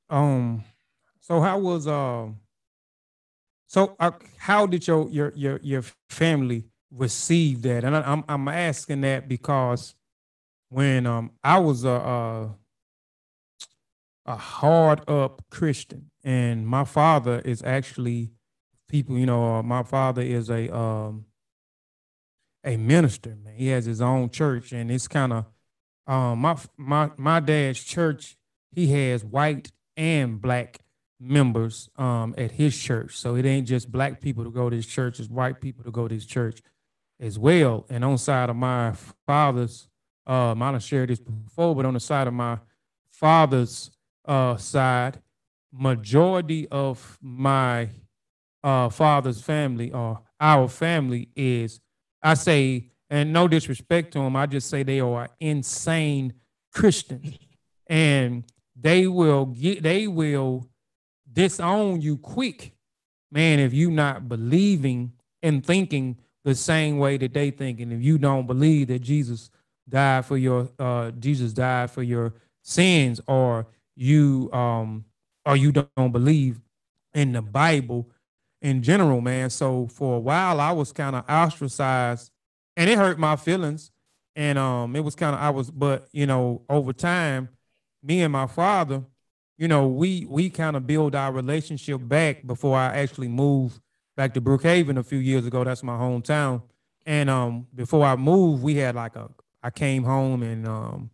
Um, 0.10 0.64
so 1.20 1.42
how 1.42 1.60
was 1.60 1.86
uh, 1.86 2.28
so 3.68 3.98
uh, 4.00 4.12
how 4.38 4.66
did 4.66 4.88
your 4.88 5.10
your 5.10 5.34
your 5.36 5.60
your 5.62 5.84
family 6.10 6.64
receive 6.90 7.64
that? 7.64 7.84
And 7.84 7.98
I, 7.98 8.02
I'm 8.02 8.24
I'm 8.30 8.48
asking 8.48 9.02
that 9.02 9.28
because 9.28 9.94
when 10.70 11.06
um 11.06 11.32
I 11.44 11.60
was 11.60 11.84
a 11.84 11.90
a, 11.90 12.56
a 14.28 14.36
hard 14.36 15.10
up 15.10 15.44
Christian, 15.50 16.12
and 16.24 16.68
my 16.68 16.84
father 16.84 17.40
is 17.44 17.64
actually 17.64 18.32
people. 18.90 19.18
You 19.18 19.26
know, 19.26 19.56
uh, 19.56 19.64
my 19.64 19.84
father 19.84 20.22
is 20.22 20.50
a 20.50 20.76
um 20.76 21.26
a 22.64 22.78
minister. 22.78 23.36
Man, 23.44 23.56
he 23.56 23.68
has 23.68 23.86
his 23.86 24.02
own 24.02 24.30
church, 24.30 24.72
and 24.72 24.92
it's 24.92 25.08
kind 25.08 25.34
of 25.34 25.46
um 26.06 26.40
my 26.40 26.58
my 26.76 27.12
my 27.18 27.40
dad's 27.40 27.84
church. 27.84 28.38
He 28.72 28.88
has 28.88 29.24
white 29.24 29.72
and 29.96 30.40
black 30.40 30.80
members 31.20 31.90
um, 31.98 32.36
at 32.38 32.52
his 32.52 32.78
church. 32.78 33.18
So 33.18 33.36
it 33.36 33.46
ain't 33.46 33.68
just 33.68 33.92
black 33.92 34.22
people 34.22 34.44
to 34.44 34.52
go 34.52 34.70
to 34.70 34.76
his 34.76 34.86
church, 34.86 35.20
it's 35.20 35.30
white 35.30 35.62
people 35.62 35.84
to 35.84 35.92
go 35.92 36.08
to 36.08 36.14
his 36.14 36.26
church 36.26 36.62
as 37.20 37.40
well. 37.40 37.86
And 37.90 38.06
on 38.06 38.18
side 38.18 38.50
of 38.50 38.56
my 38.56 38.94
father's, 39.26 39.88
um, 40.26 40.62
I 40.62 40.72
don't 40.72 40.84
share 40.84 41.06
this 41.08 41.20
before, 41.20 41.76
but 41.76 41.86
on 41.86 41.94
the 41.94 42.00
side 42.00 42.28
of 42.28 42.34
my 42.34 42.60
father's 43.10 43.92
uh, 44.28 44.58
side, 44.58 45.22
majority 45.72 46.68
of 46.70 47.18
my 47.22 47.90
uh, 48.64 48.90
father's 48.90 49.42
family 49.42 49.92
or 49.92 50.22
our 50.40 50.68
family 50.68 51.30
is, 51.36 51.80
I 52.22 52.34
say, 52.34 52.90
and 53.10 53.32
no 53.32 53.48
disrespect 53.48 54.14
to 54.14 54.20
them, 54.20 54.36
I 54.36 54.46
just 54.46 54.70
say 54.70 54.84
they 54.84 55.00
are 55.00 55.30
insane 55.40 56.34
Christians. 56.74 57.38
And 57.88 58.44
they 58.76 59.08
will 59.08 59.46
get, 59.46 59.82
they 59.82 60.08
will 60.08 60.70
disown 61.32 62.02
you 62.02 62.18
quick, 62.18 62.74
man, 63.32 63.60
if 63.60 63.74
you 63.74 63.90
not 63.90 64.28
believing 64.28 65.14
and 65.42 65.66
thinking 65.66 66.18
the 66.44 66.56
same 66.56 66.98
way 66.98 67.18
that 67.18 67.34
they 67.34 67.52
think. 67.52 67.80
And 67.80 67.94
if 67.94 68.02
you 68.02 68.18
don't 68.18 68.48
believe 68.48 68.88
that 68.88 69.00
Jesus 69.00 69.50
died 69.88 70.26
for 70.26 70.38
your 70.38 70.70
uh 70.78 71.12
Jesus 71.12 71.54
died 71.54 71.90
for 71.92 72.04
your 72.04 72.34
sins, 72.62 73.22
or 73.28 73.68
you 73.98 74.50
um 74.54 75.06
or 75.46 75.58
you 75.58 75.72
don't 75.72 76.12
believe 76.12 76.62
in 77.14 77.34
the 77.34 77.42
Bible 77.42 78.10
in 78.62 78.84
general, 78.84 79.22
man. 79.22 79.50
So 79.50 79.88
for 79.88 80.18
a 80.18 80.20
while 80.20 80.60
I 80.62 80.72
was 80.72 80.92
kind 80.94 81.16
of 81.16 81.26
ostracized 81.30 82.32
and 82.76 82.90
it 82.90 82.98
hurt 82.98 83.20
my 83.20 83.36
feelings. 83.36 83.92
And 84.36 84.58
um 84.60 84.96
it 84.96 85.02
was 85.04 85.16
kind 85.16 85.36
of 85.36 85.42
I 85.42 85.50
was, 85.50 85.72
but 85.72 86.08
you 86.12 86.28
know, 86.28 86.64
over 86.70 86.94
time, 86.94 87.50
me 88.04 88.22
and 88.22 88.32
my 88.32 88.48
father, 88.48 89.04
you 89.58 89.68
know, 89.68 89.88
we 89.88 90.26
we 90.30 90.50
kind 90.50 90.76
of 90.78 90.86
build 90.86 91.16
our 91.16 91.32
relationship 91.32 92.02
back 92.08 92.46
before 92.46 92.78
I 92.78 92.98
actually 92.98 93.30
moved 93.30 93.80
back 94.16 94.34
to 94.36 94.42
Brookhaven 94.42 94.98
a 94.98 95.04
few 95.04 95.20
years 95.20 95.46
ago. 95.46 95.64
That's 95.64 95.84
my 95.84 95.98
hometown. 95.98 96.62
And 97.06 97.30
um, 97.30 97.68
before 97.74 98.06
I 98.06 98.16
moved, 98.16 98.64
we 98.64 98.76
had 98.76 98.96
like 98.96 99.16
a 99.16 99.30
I 99.64 99.72
came 99.72 100.04
home 100.04 100.44
and 100.44 100.68
um, 100.68 101.10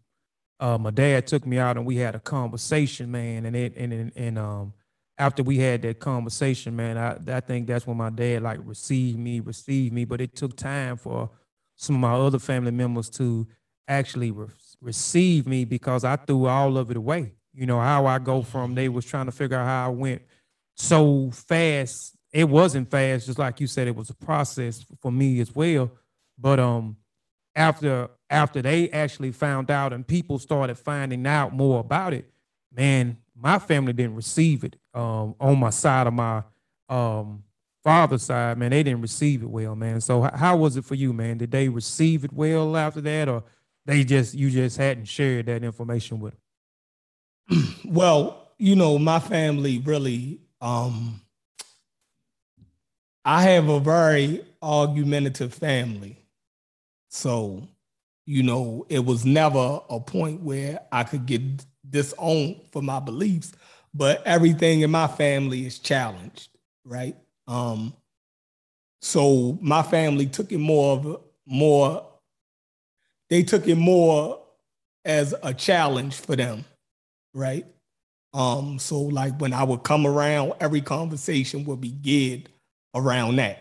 uh, 0.59 0.77
my 0.77 0.91
dad 0.91 1.27
took 1.27 1.45
me 1.45 1.57
out 1.57 1.77
and 1.77 1.85
we 1.85 1.97
had 1.97 2.15
a 2.15 2.19
conversation, 2.19 3.11
man. 3.11 3.45
And 3.45 3.55
it 3.55 3.75
and 3.75 3.93
and, 3.93 4.11
and 4.15 4.39
um, 4.39 4.73
after 5.17 5.43
we 5.43 5.57
had 5.57 5.81
that 5.83 5.99
conversation, 5.99 6.75
man, 6.75 6.97
I 6.97 7.37
I 7.37 7.39
think 7.39 7.67
that's 7.67 7.87
when 7.87 7.97
my 7.97 8.09
dad 8.09 8.43
like 8.43 8.59
received 8.63 9.19
me, 9.19 9.39
received 9.39 9.93
me. 9.93 10.05
But 10.05 10.21
it 10.21 10.35
took 10.35 10.55
time 10.55 10.97
for 10.97 11.29
some 11.75 11.95
of 11.95 12.01
my 12.01 12.13
other 12.13 12.39
family 12.39 12.71
members 12.71 13.09
to 13.11 13.47
actually 13.87 14.31
re- 14.31 14.47
receive 14.79 15.45
me 15.47 15.65
because 15.65 16.03
I 16.03 16.15
threw 16.15 16.47
all 16.47 16.77
of 16.77 16.91
it 16.91 16.97
away 16.97 17.33
you 17.53 17.65
know 17.65 17.79
how 17.79 18.05
i 18.05 18.17
go 18.19 18.41
from 18.41 18.75
they 18.75 18.89
was 18.89 19.05
trying 19.05 19.25
to 19.25 19.31
figure 19.31 19.57
out 19.57 19.65
how 19.65 19.85
i 19.85 19.89
went 19.89 20.21
so 20.75 21.29
fast 21.31 22.15
it 22.31 22.49
wasn't 22.49 22.89
fast 22.89 23.27
just 23.27 23.39
like 23.39 23.59
you 23.59 23.67
said 23.67 23.87
it 23.87 23.95
was 23.95 24.09
a 24.09 24.15
process 24.15 24.85
for 25.01 25.11
me 25.11 25.39
as 25.39 25.53
well 25.53 25.91
but 26.37 26.59
um 26.59 26.97
after 27.55 28.09
after 28.33 28.61
they 28.61 28.89
actually 28.89 29.31
found 29.31 29.71
out 29.71 29.93
and 29.93 30.05
people 30.05 30.39
started 30.39 30.77
finding 30.77 31.25
out 31.27 31.53
more 31.53 31.79
about 31.79 32.13
it 32.13 32.29
man 32.75 33.17
my 33.35 33.59
family 33.59 33.93
didn't 33.93 34.15
receive 34.15 34.63
it 34.63 34.75
um 34.93 35.35
on 35.39 35.59
my 35.59 35.69
side 35.69 36.07
of 36.07 36.13
my 36.13 36.43
um 36.89 37.43
father's 37.83 38.23
side 38.23 38.57
man 38.57 38.71
they 38.71 38.81
didn't 38.83 39.01
receive 39.01 39.43
it 39.43 39.49
well 39.49 39.75
man. 39.75 39.99
So 40.01 40.21
how 40.21 40.55
was 40.55 40.77
it 40.77 40.85
for 40.85 40.95
you 40.95 41.13
man? 41.13 41.37
Did 41.37 41.51
they 41.51 41.69
receive 41.69 42.23
it 42.23 42.31
well 42.33 42.77
after 42.77 43.01
that 43.01 43.27
or 43.27 43.43
they 43.85 44.03
just 44.03 44.33
you 44.33 44.49
just 44.49 44.77
hadn't 44.77 45.05
shared 45.05 45.47
that 45.47 45.63
information 45.63 46.19
with 46.19 46.33
them 47.49 47.67
well, 47.85 48.51
you 48.57 48.75
know, 48.75 48.97
my 48.97 49.19
family 49.19 49.79
really, 49.79 50.39
um, 50.61 51.21
I 53.25 53.43
have 53.43 53.69
a 53.69 53.79
very 53.79 54.45
argumentative 54.61 55.53
family. 55.53 56.17
So, 57.09 57.67
you 58.25 58.43
know, 58.43 58.85
it 58.89 59.05
was 59.05 59.25
never 59.25 59.81
a 59.89 59.99
point 59.99 60.41
where 60.41 60.79
I 60.91 61.03
could 61.03 61.25
get 61.25 61.41
disowned 61.89 62.61
for 62.71 62.81
my 62.81 62.99
beliefs, 62.99 63.53
but 63.93 64.23
everything 64.25 64.81
in 64.81 64.91
my 64.91 65.07
family 65.07 65.65
is 65.65 65.79
challenged, 65.79 66.49
right? 66.85 67.15
Um, 67.47 67.93
so 69.01 69.57
my 69.61 69.83
family 69.83 70.27
took 70.27 70.51
it 70.51 70.59
more 70.59 70.97
of 70.97 71.21
more, 71.45 72.07
they 73.29 73.43
took 73.43 73.67
it 73.67 73.75
more 73.75 74.41
as 75.05 75.35
a 75.43 75.53
challenge 75.53 76.15
for 76.15 76.35
them 76.35 76.65
right? 77.33 77.65
Um, 78.33 78.79
so 78.79 79.01
like 79.01 79.39
when 79.39 79.53
I 79.53 79.63
would 79.63 79.83
come 79.83 80.07
around, 80.07 80.53
every 80.59 80.81
conversation 80.81 81.65
would 81.65 81.81
be 81.81 81.91
geared 81.91 82.49
around 82.95 83.37
that, 83.37 83.59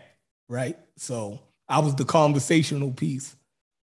right? 0.49 0.77
So 0.97 1.39
I 1.67 1.79
was 1.79 1.95
the 1.95 2.05
conversational 2.05 2.91
piece. 2.91 3.35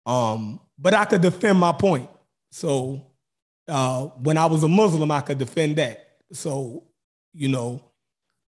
Um, 0.06 0.60
but 0.78 0.94
I 0.94 1.04
could 1.04 1.22
defend 1.22 1.58
my 1.58 1.72
point. 1.72 2.10
So 2.50 3.06
uh, 3.68 4.06
when 4.22 4.36
I 4.36 4.46
was 4.46 4.62
a 4.62 4.68
Muslim, 4.68 5.10
I 5.10 5.20
could 5.20 5.38
defend 5.38 5.76
that. 5.76 6.18
So, 6.32 6.84
you 7.32 7.48
know, 7.48 7.82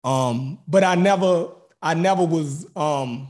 um, 0.04 0.58
but 0.68 0.84
I 0.84 0.94
never, 0.94 1.48
I 1.82 1.94
never 1.94 2.24
was 2.24 2.66
um, 2.76 3.28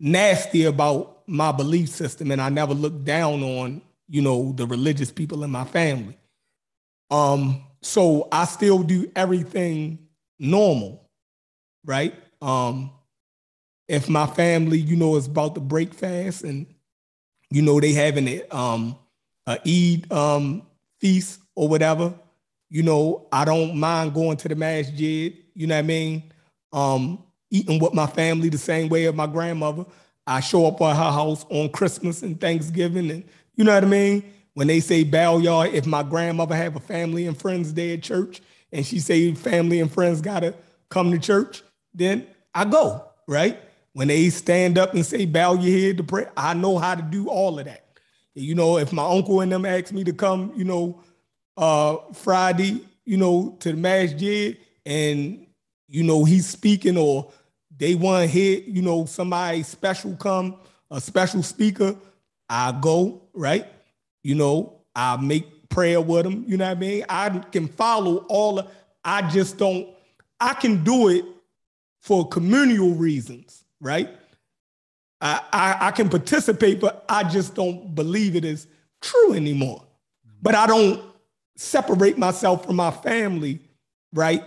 nasty 0.00 0.64
about 0.64 1.22
my 1.26 1.52
belief 1.52 1.88
system, 1.88 2.30
and 2.30 2.40
I 2.40 2.48
never 2.48 2.74
looked 2.74 3.04
down 3.04 3.42
on, 3.42 3.82
you 4.08 4.22
know, 4.22 4.52
the 4.52 4.66
religious 4.66 5.10
people 5.10 5.44
in 5.44 5.50
my 5.50 5.64
family. 5.64 6.16
Um, 7.10 7.62
so 7.82 8.28
I 8.32 8.44
still 8.44 8.82
do 8.82 9.10
everything 9.14 9.98
normal, 10.38 11.08
right? 11.84 12.14
Um, 12.42 12.90
if 13.88 14.08
my 14.08 14.26
family, 14.26 14.78
you 14.78 14.96
know, 14.96 15.16
is 15.16 15.26
about 15.26 15.54
to 15.54 15.60
break 15.60 15.94
fast 15.94 16.44
and 16.44 16.66
you 17.50 17.62
know 17.62 17.80
they 17.80 17.92
having 17.92 18.28
it 18.28 18.52
um 18.52 18.96
a 19.46 19.58
Eid 19.66 20.10
um 20.12 20.62
feast 21.00 21.40
or 21.54 21.68
whatever, 21.68 22.14
you 22.70 22.82
know, 22.82 23.26
I 23.32 23.44
don't 23.44 23.76
mind 23.76 24.14
going 24.14 24.36
to 24.38 24.48
the 24.48 24.54
masjid, 24.54 25.36
you 25.54 25.66
know 25.66 25.74
what 25.74 25.84
I 25.84 25.86
mean? 25.86 26.32
Um, 26.72 27.24
eating 27.50 27.80
with 27.80 27.94
my 27.94 28.06
family 28.06 28.48
the 28.48 28.58
same 28.58 28.88
way 28.88 29.04
of 29.06 29.14
my 29.14 29.26
grandmother. 29.26 29.86
I 30.26 30.40
show 30.40 30.66
up 30.66 30.80
at 30.82 30.96
her 30.96 31.10
house 31.10 31.46
on 31.48 31.70
Christmas 31.70 32.22
and 32.22 32.40
Thanksgiving 32.40 33.10
and 33.10 33.24
you 33.56 33.64
know 33.64 33.74
what 33.74 33.84
I 33.84 33.86
mean? 33.86 34.22
when 34.58 34.66
they 34.66 34.80
say 34.80 35.04
bow 35.04 35.38
y'all, 35.38 35.62
if 35.62 35.86
my 35.86 36.02
grandmother 36.02 36.56
have 36.56 36.74
a 36.74 36.80
family 36.80 37.28
and 37.28 37.38
friends 37.38 37.72
day 37.72 37.94
at 37.94 38.02
church 38.02 38.42
and 38.72 38.84
she 38.84 38.98
say 38.98 39.32
family 39.32 39.78
and 39.78 39.88
friends 39.88 40.20
gotta 40.20 40.52
come 40.88 41.12
to 41.12 41.18
church, 41.20 41.62
then 41.94 42.26
I 42.52 42.64
go, 42.64 43.04
right? 43.28 43.56
When 43.98 44.06
they 44.06 44.30
stand 44.30 44.78
up 44.78 44.94
and 44.94 45.04
say 45.04 45.26
bow 45.26 45.54
your 45.54 45.76
head 45.76 45.96
to 45.96 46.04
pray, 46.04 46.26
I 46.36 46.54
know 46.54 46.78
how 46.78 46.94
to 46.94 47.02
do 47.02 47.26
all 47.28 47.58
of 47.58 47.64
that. 47.64 47.84
You 48.32 48.54
know, 48.54 48.78
if 48.78 48.92
my 48.92 49.02
uncle 49.04 49.40
and 49.40 49.50
them 49.50 49.66
ask 49.66 49.92
me 49.92 50.04
to 50.04 50.12
come, 50.12 50.52
you 50.54 50.62
know, 50.62 51.02
uh 51.56 51.96
Friday, 52.12 52.86
you 53.04 53.16
know, 53.16 53.56
to 53.58 53.72
the 53.72 53.76
masjid 53.76 54.56
and 54.86 55.44
you 55.88 56.04
know 56.04 56.22
he's 56.24 56.46
speaking 56.46 56.96
or 56.96 57.32
they 57.76 57.96
want 57.96 58.22
to 58.22 58.28
hear, 58.28 58.60
you 58.60 58.82
know, 58.82 59.04
somebody 59.04 59.64
special 59.64 60.14
come, 60.14 60.60
a 60.92 61.00
special 61.00 61.42
speaker, 61.42 61.96
I 62.48 62.78
go, 62.80 63.22
right? 63.34 63.66
You 64.22 64.36
know, 64.36 64.80
I 64.94 65.16
make 65.16 65.68
prayer 65.70 66.00
with 66.00 66.22
them. 66.22 66.44
You 66.46 66.56
know 66.56 66.68
what 66.68 66.76
I 66.76 66.80
mean? 66.80 67.04
I 67.08 67.30
can 67.30 67.66
follow 67.66 68.18
all 68.28 68.60
of, 68.60 68.70
I 69.04 69.28
just 69.28 69.58
don't, 69.58 69.88
I 70.38 70.54
can 70.54 70.84
do 70.84 71.08
it 71.08 71.24
for 71.98 72.28
communal 72.28 72.94
reasons, 72.94 73.64
right? 73.80 74.10
I, 75.20 75.40
I, 75.52 75.76
I 75.88 75.90
can 75.90 76.08
participate, 76.08 76.80
but 76.80 77.04
I 77.08 77.24
just 77.24 77.54
don't 77.54 77.94
believe 77.94 78.36
it 78.36 78.44
is 78.44 78.66
true 79.00 79.34
anymore. 79.34 79.84
But 80.40 80.54
I 80.54 80.66
don't 80.66 81.02
separate 81.56 82.16
myself 82.18 82.66
from 82.66 82.76
my 82.76 82.90
family, 82.90 83.60
right? 84.12 84.44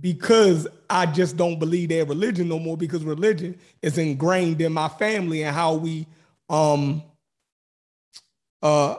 Because 0.00 0.68
I 0.88 1.06
just 1.06 1.36
don't 1.36 1.58
believe 1.58 1.88
their 1.88 2.04
religion 2.04 2.48
no 2.48 2.58
more 2.58 2.76
because 2.76 3.04
religion 3.04 3.58
is 3.82 3.98
ingrained 3.98 4.60
in 4.60 4.72
my 4.72 4.88
family 4.88 5.42
and 5.42 5.54
how 5.54 5.74
we 5.74 6.06
um 6.48 7.02
uh 8.62 8.96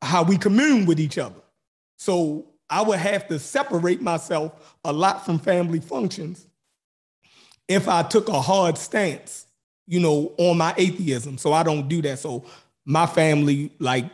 how 0.00 0.22
we 0.22 0.38
commune 0.38 0.86
with 0.86 1.00
each 1.00 1.18
other. 1.18 1.40
So 1.98 2.46
I 2.70 2.82
would 2.82 2.98
have 2.98 3.28
to 3.28 3.38
separate 3.38 4.00
myself 4.00 4.76
a 4.84 4.92
lot 4.92 5.24
from 5.24 5.38
family 5.38 5.80
functions 5.80 6.46
if 7.68 7.88
I 7.88 8.02
took 8.02 8.28
a 8.28 8.40
hard 8.40 8.78
stance, 8.78 9.46
you 9.86 10.00
know, 10.00 10.34
on 10.38 10.58
my 10.58 10.74
atheism. 10.76 11.38
So 11.38 11.52
I 11.52 11.62
don't 11.62 11.88
do 11.88 12.02
that. 12.02 12.18
So 12.18 12.44
my 12.84 13.06
family, 13.06 13.72
like 13.78 14.06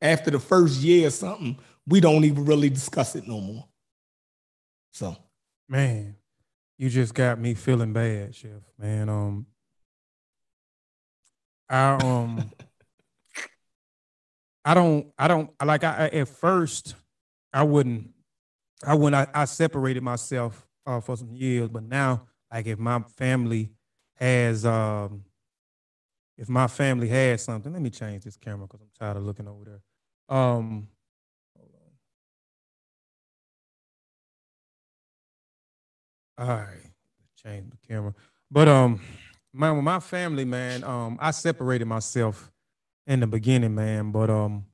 after 0.00 0.30
the 0.30 0.40
first 0.40 0.80
year 0.80 1.08
or 1.08 1.10
something, 1.10 1.58
we 1.86 2.00
don't 2.00 2.24
even 2.24 2.44
really 2.44 2.68
discuss 2.68 3.14
it 3.14 3.26
no 3.28 3.40
more. 3.40 3.64
So, 4.92 5.16
man, 5.68 6.16
you 6.78 6.88
just 6.88 7.14
got 7.14 7.38
me 7.38 7.54
feeling 7.54 7.92
bad, 7.92 8.34
Chef. 8.34 8.50
Man, 8.78 9.08
um, 9.08 9.46
I 11.68 11.98
um, 12.02 12.50
I 14.64 14.74
don't, 14.74 15.12
I 15.18 15.28
don't 15.28 15.50
like. 15.64 15.84
I 15.84 16.08
at 16.08 16.28
first, 16.28 16.94
I 17.52 17.62
wouldn't, 17.62 18.10
I 18.84 18.94
wouldn't. 18.94 19.28
I, 19.34 19.42
I 19.42 19.44
separated 19.44 20.02
myself 20.02 20.66
uh, 20.86 21.00
for 21.00 21.16
some 21.16 21.34
years, 21.34 21.68
but 21.68 21.84
now, 21.84 22.26
like, 22.52 22.66
if 22.66 22.78
my 22.78 23.00
family 23.16 23.70
has, 24.14 24.64
um, 24.64 25.24
if 26.38 26.48
my 26.48 26.66
family 26.66 27.08
has 27.08 27.42
something, 27.42 27.72
let 27.72 27.82
me 27.82 27.90
change 27.90 28.24
this 28.24 28.36
camera 28.36 28.66
because 28.66 28.80
I'm 28.80 28.90
tired 28.98 29.16
of 29.16 29.24
looking 29.24 29.48
over 29.48 29.64
there. 29.64 29.82
Um, 30.28 30.88
hold 31.56 31.70
on. 36.38 36.46
All 36.48 36.56
right, 36.56 36.92
change 37.42 37.70
the 37.70 37.76
camera. 37.86 38.14
But 38.50 38.68
um, 38.68 39.00
my 39.52 39.72
my 39.72 40.00
family, 40.00 40.44
man, 40.44 40.84
um, 40.84 41.18
I 41.20 41.30
separated 41.30 41.86
myself 41.86 42.52
in 43.06 43.20
the 43.20 43.26
beginning, 43.26 43.74
man. 43.74 44.12
But 44.12 44.30
um, 44.30 44.66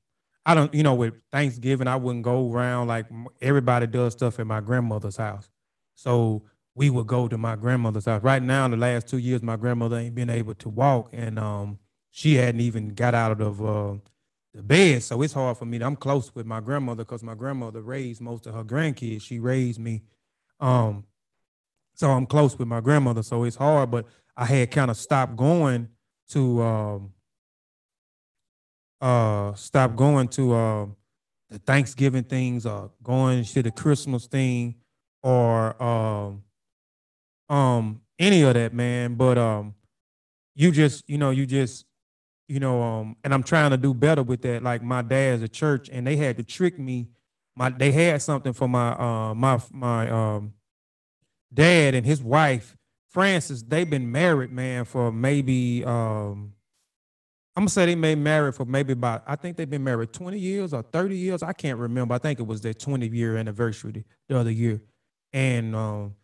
I 0.44 0.54
don't, 0.54 0.74
you 0.74 0.82
know, 0.82 0.94
with 0.94 1.14
Thanksgiving, 1.30 1.86
I 1.86 1.96
wouldn't 1.96 2.24
go 2.24 2.50
around 2.50 2.88
like 2.88 3.06
everybody 3.40 3.86
does 3.86 4.12
stuff 4.14 4.40
at 4.40 4.46
my 4.46 4.60
grandmother's 4.60 5.16
house. 5.16 5.48
So 5.94 6.42
we 6.74 6.90
would 6.90 7.06
go 7.06 7.28
to 7.28 7.36
my 7.36 7.56
grandmother's 7.56 8.06
house. 8.06 8.22
Right 8.22 8.42
now, 8.42 8.64
in 8.64 8.70
the 8.70 8.76
last 8.76 9.06
two 9.06 9.18
years, 9.18 9.42
my 9.42 9.56
grandmother 9.56 9.98
ain't 9.98 10.14
been 10.14 10.30
able 10.30 10.54
to 10.54 10.68
walk, 10.68 11.10
and 11.12 11.38
um, 11.38 11.78
she 12.10 12.34
hadn't 12.36 12.60
even 12.60 12.94
got 12.94 13.14
out 13.14 13.40
of 13.40 13.62
uh, 13.62 13.94
the 14.54 14.62
bed. 14.62 15.02
So 15.02 15.20
it's 15.22 15.34
hard 15.34 15.58
for 15.58 15.66
me. 15.66 15.80
I'm 15.80 15.96
close 15.96 16.34
with 16.34 16.46
my 16.46 16.60
grandmother 16.60 17.04
because 17.04 17.22
my 17.22 17.34
grandmother 17.34 17.82
raised 17.82 18.20
most 18.20 18.46
of 18.46 18.54
her 18.54 18.64
grandkids. 18.64 19.22
She 19.22 19.38
raised 19.38 19.80
me. 19.80 20.02
Um, 20.60 21.04
so 21.94 22.10
I'm 22.10 22.26
close 22.26 22.58
with 22.58 22.68
my 22.68 22.80
grandmother, 22.80 23.22
so 23.22 23.44
it's 23.44 23.56
hard. 23.56 23.90
But 23.90 24.06
I 24.36 24.46
had 24.46 24.70
kind 24.70 24.90
of 24.90 24.96
stopped 24.96 25.36
going 25.36 25.88
to 26.30 26.62
um, 26.62 27.12
uh, 29.00 29.52
stop 29.54 29.94
going 29.94 30.28
to 30.28 30.54
uh, 30.54 30.86
the 31.50 31.58
Thanksgiving 31.58 32.24
things 32.24 32.64
or 32.64 32.90
going 33.02 33.44
to 33.44 33.62
the 33.62 33.70
Christmas 33.70 34.26
thing 34.26 34.76
or 35.22 35.80
um, 35.82 36.42
um, 37.48 38.00
any 38.18 38.42
of 38.42 38.54
that, 38.54 38.74
man. 38.74 39.14
But 39.14 39.38
um, 39.38 39.74
you 40.54 40.72
just, 40.72 41.08
you 41.08 41.18
know, 41.18 41.30
you 41.30 41.46
just, 41.46 41.84
you 42.48 42.60
know, 42.60 42.82
um, 42.82 43.16
and 43.24 43.32
I'm 43.34 43.42
trying 43.42 43.70
to 43.70 43.76
do 43.76 43.94
better 43.94 44.22
with 44.22 44.42
that. 44.42 44.62
Like 44.62 44.82
my 44.82 45.02
dad's 45.02 45.42
a 45.42 45.48
church, 45.48 45.88
and 45.90 46.06
they 46.06 46.16
had 46.16 46.36
to 46.38 46.44
trick 46.44 46.78
me. 46.78 47.08
My 47.56 47.70
they 47.70 47.92
had 47.92 48.22
something 48.22 48.52
for 48.52 48.68
my 48.68 48.92
uh 48.92 49.34
my 49.34 49.60
my 49.72 50.10
um 50.10 50.54
dad 51.52 51.94
and 51.94 52.06
his 52.06 52.22
wife, 52.22 52.76
Frances, 53.10 53.62
they've 53.62 53.88
been 53.88 54.10
married, 54.10 54.50
man, 54.52 54.84
for 54.84 55.12
maybe 55.12 55.84
um 55.84 56.54
I'm 57.54 57.62
gonna 57.62 57.70
say 57.70 57.84
they 57.86 57.94
may 57.94 58.14
married 58.14 58.54
for 58.54 58.64
maybe 58.64 58.94
about 58.94 59.24
I 59.26 59.36
think 59.36 59.56
they've 59.56 59.68
been 59.68 59.84
married 59.84 60.12
20 60.12 60.38
years 60.38 60.72
or 60.72 60.82
30 60.82 61.16
years. 61.16 61.42
I 61.42 61.52
can't 61.52 61.78
remember. 61.78 62.14
I 62.14 62.18
think 62.18 62.40
it 62.40 62.46
was 62.46 62.62
their 62.62 62.72
20 62.72 63.08
year 63.08 63.36
anniversary 63.36 64.04
the 64.28 64.38
other 64.38 64.50
year. 64.50 64.80
And 65.34 65.76
um 65.76 66.14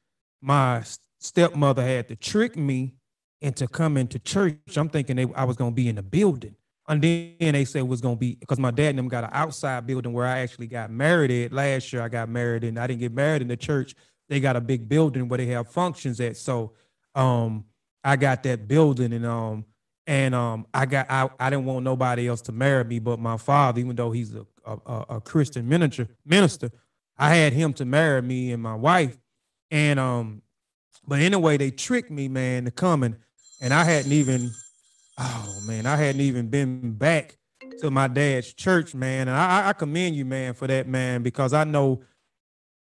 my 0.41 0.83
stepmother 1.19 1.83
had 1.83 2.09
to 2.09 2.17
trick 2.17 2.57
me 2.57 2.95
into 3.41 3.69
coming 3.69 4.09
to 4.09 4.19
church. 4.19 4.57
I'm 4.77 4.89
thinking 4.89 5.17
they, 5.17 5.27
I 5.35 5.45
was 5.45 5.57
gonna 5.57 5.73
be 5.73 5.89
in 5.89 5.97
the 5.97 6.03
building. 6.03 6.55
And 6.89 7.03
then 7.03 7.35
they 7.39 7.65
said 7.67 7.81
it 7.81 7.89
was 7.89 8.01
gonna 8.01 8.17
be 8.17 8.35
because 8.35 8.59
my 8.59 8.71
dad 8.71 8.91
and 8.91 8.99
them 8.99 9.09
got 9.09 9.25
an 9.25 9.31
outside 9.33 9.87
building 9.87 10.13
where 10.13 10.27
I 10.27 10.39
actually 10.39 10.69
got 10.69 10.91
married 10.91 11.31
at 11.31 11.53
last 11.53 11.93
year. 11.93 12.03
I 12.03 12.09
got 12.09 12.29
married 12.29 12.65
and 12.65 12.79
I 12.79 12.87
didn't 12.87 13.01
get 13.01 13.13
married 13.13 13.43
in 13.43 13.49
the 13.49 13.57
church 13.57 13.95
they 14.29 14.41
got 14.41 14.57
a 14.57 14.61
big 14.61 14.89
building 14.89 15.29
where 15.29 15.39
they 15.39 15.47
have 15.47 15.69
functions 15.69 16.21
at. 16.21 16.37
So 16.37 16.73
um, 17.15 17.65
I 18.05 18.17
got 18.17 18.43
that 18.45 18.69
building 18.69 19.13
and 19.13 19.27
um 19.27 19.65
and 20.07 20.35
um 20.35 20.67
I 20.73 20.87
got 20.87 21.11
I, 21.11 21.29
I 21.39 21.51
didn't 21.51 21.65
want 21.65 21.85
nobody 21.85 22.29
else 22.29 22.41
to 22.43 22.53
marry 22.53 22.85
me 22.85 22.99
but 22.99 23.19
my 23.19 23.37
father, 23.37 23.81
even 23.81 23.97
though 23.97 24.11
he's 24.11 24.35
a 24.35 24.47
a, 24.65 25.05
a 25.09 25.21
Christian 25.21 25.69
minister 25.69 26.09
minister, 26.25 26.71
I 27.17 27.35
had 27.35 27.53
him 27.53 27.73
to 27.75 27.85
marry 27.85 28.23
me 28.23 28.53
and 28.53 28.63
my 28.63 28.75
wife. 28.75 29.19
And 29.71 29.99
um, 29.99 30.43
but 31.09 31.21
anyway, 31.21 31.57
they 31.57 31.71
tricked 31.71 32.11
me, 32.11 32.29
man, 32.29 32.67
to 32.67 32.71
coming, 32.71 33.17
and 33.61 33.75
I 33.75 33.83
hadn't 33.83 34.13
even 34.13 34.53
oh 35.19 35.61
man, 35.67 35.87
I 35.87 35.97
hadn't 35.97 36.21
even 36.21 36.49
been 36.49 36.93
back 36.93 37.37
to 37.81 37.91
my 37.91 38.09
dad's 38.09 38.53
church, 38.55 38.95
man. 38.95 39.29
And 39.29 39.37
I, 39.37 39.69
I 39.69 39.73
commend 39.73 40.17
you, 40.17 40.25
man, 40.25 40.55
for 40.55 40.67
that, 40.67 40.87
man, 40.87 41.23
because 41.23 41.53
I 41.53 41.65
know 41.65 42.03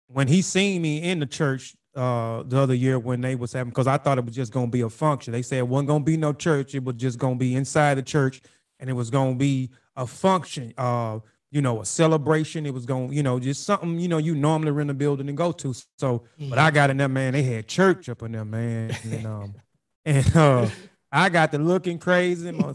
when 0.07 0.27
he 0.27 0.41
seen 0.41 0.81
me 0.81 1.01
in 1.01 1.19
the 1.19 1.25
church 1.25 1.75
uh, 1.95 2.43
the 2.43 2.59
other 2.59 2.73
year 2.73 2.99
when 2.99 3.21
they 3.21 3.35
was 3.35 3.53
having 3.53 3.69
because 3.69 3.87
I 3.87 3.97
thought 3.97 4.17
it 4.17 4.25
was 4.25 4.35
just 4.35 4.51
gonna 4.51 4.67
be 4.67 4.81
a 4.81 4.89
function. 4.89 5.31
They 5.31 5.41
said 5.41 5.59
it 5.59 5.67
wasn't 5.67 5.87
gonna 5.87 6.03
be 6.03 6.17
no 6.17 6.33
church, 6.33 6.75
it 6.75 6.83
was 6.83 6.95
just 6.95 7.17
gonna 7.17 7.35
be 7.35 7.55
inside 7.55 7.95
the 7.95 8.03
church 8.03 8.41
and 8.79 8.89
it 8.89 8.93
was 8.93 9.09
gonna 9.09 9.35
be 9.35 9.69
a 9.95 10.05
function, 10.05 10.73
uh, 10.77 11.19
you 11.55 11.61
know, 11.61 11.79
a 11.79 11.85
celebration. 11.85 12.65
It 12.65 12.73
was 12.73 12.85
gonna, 12.85 13.13
you 13.13 13.23
know, 13.23 13.39
just 13.39 13.63
something, 13.63 13.97
you 13.97 14.09
know, 14.09 14.17
you 14.17 14.35
normally 14.35 14.71
rent 14.71 14.89
a 14.89 14.93
building 14.93 15.29
and 15.29 15.37
go 15.37 15.53
to. 15.53 15.73
So, 15.97 16.25
but 16.49 16.59
I 16.59 16.69
got 16.69 16.89
in 16.89 16.97
there, 16.97 17.07
man, 17.07 17.31
they 17.31 17.43
had 17.43 17.65
church 17.65 18.09
up 18.09 18.23
in 18.23 18.33
there, 18.33 18.43
man. 18.43 18.93
And 19.05 19.25
um 19.25 19.55
and 20.05 20.35
uh 20.35 20.67
I 21.13 21.29
got 21.29 21.53
to 21.53 21.57
looking 21.57 21.97
crazy. 21.97 22.51
My 22.51 22.73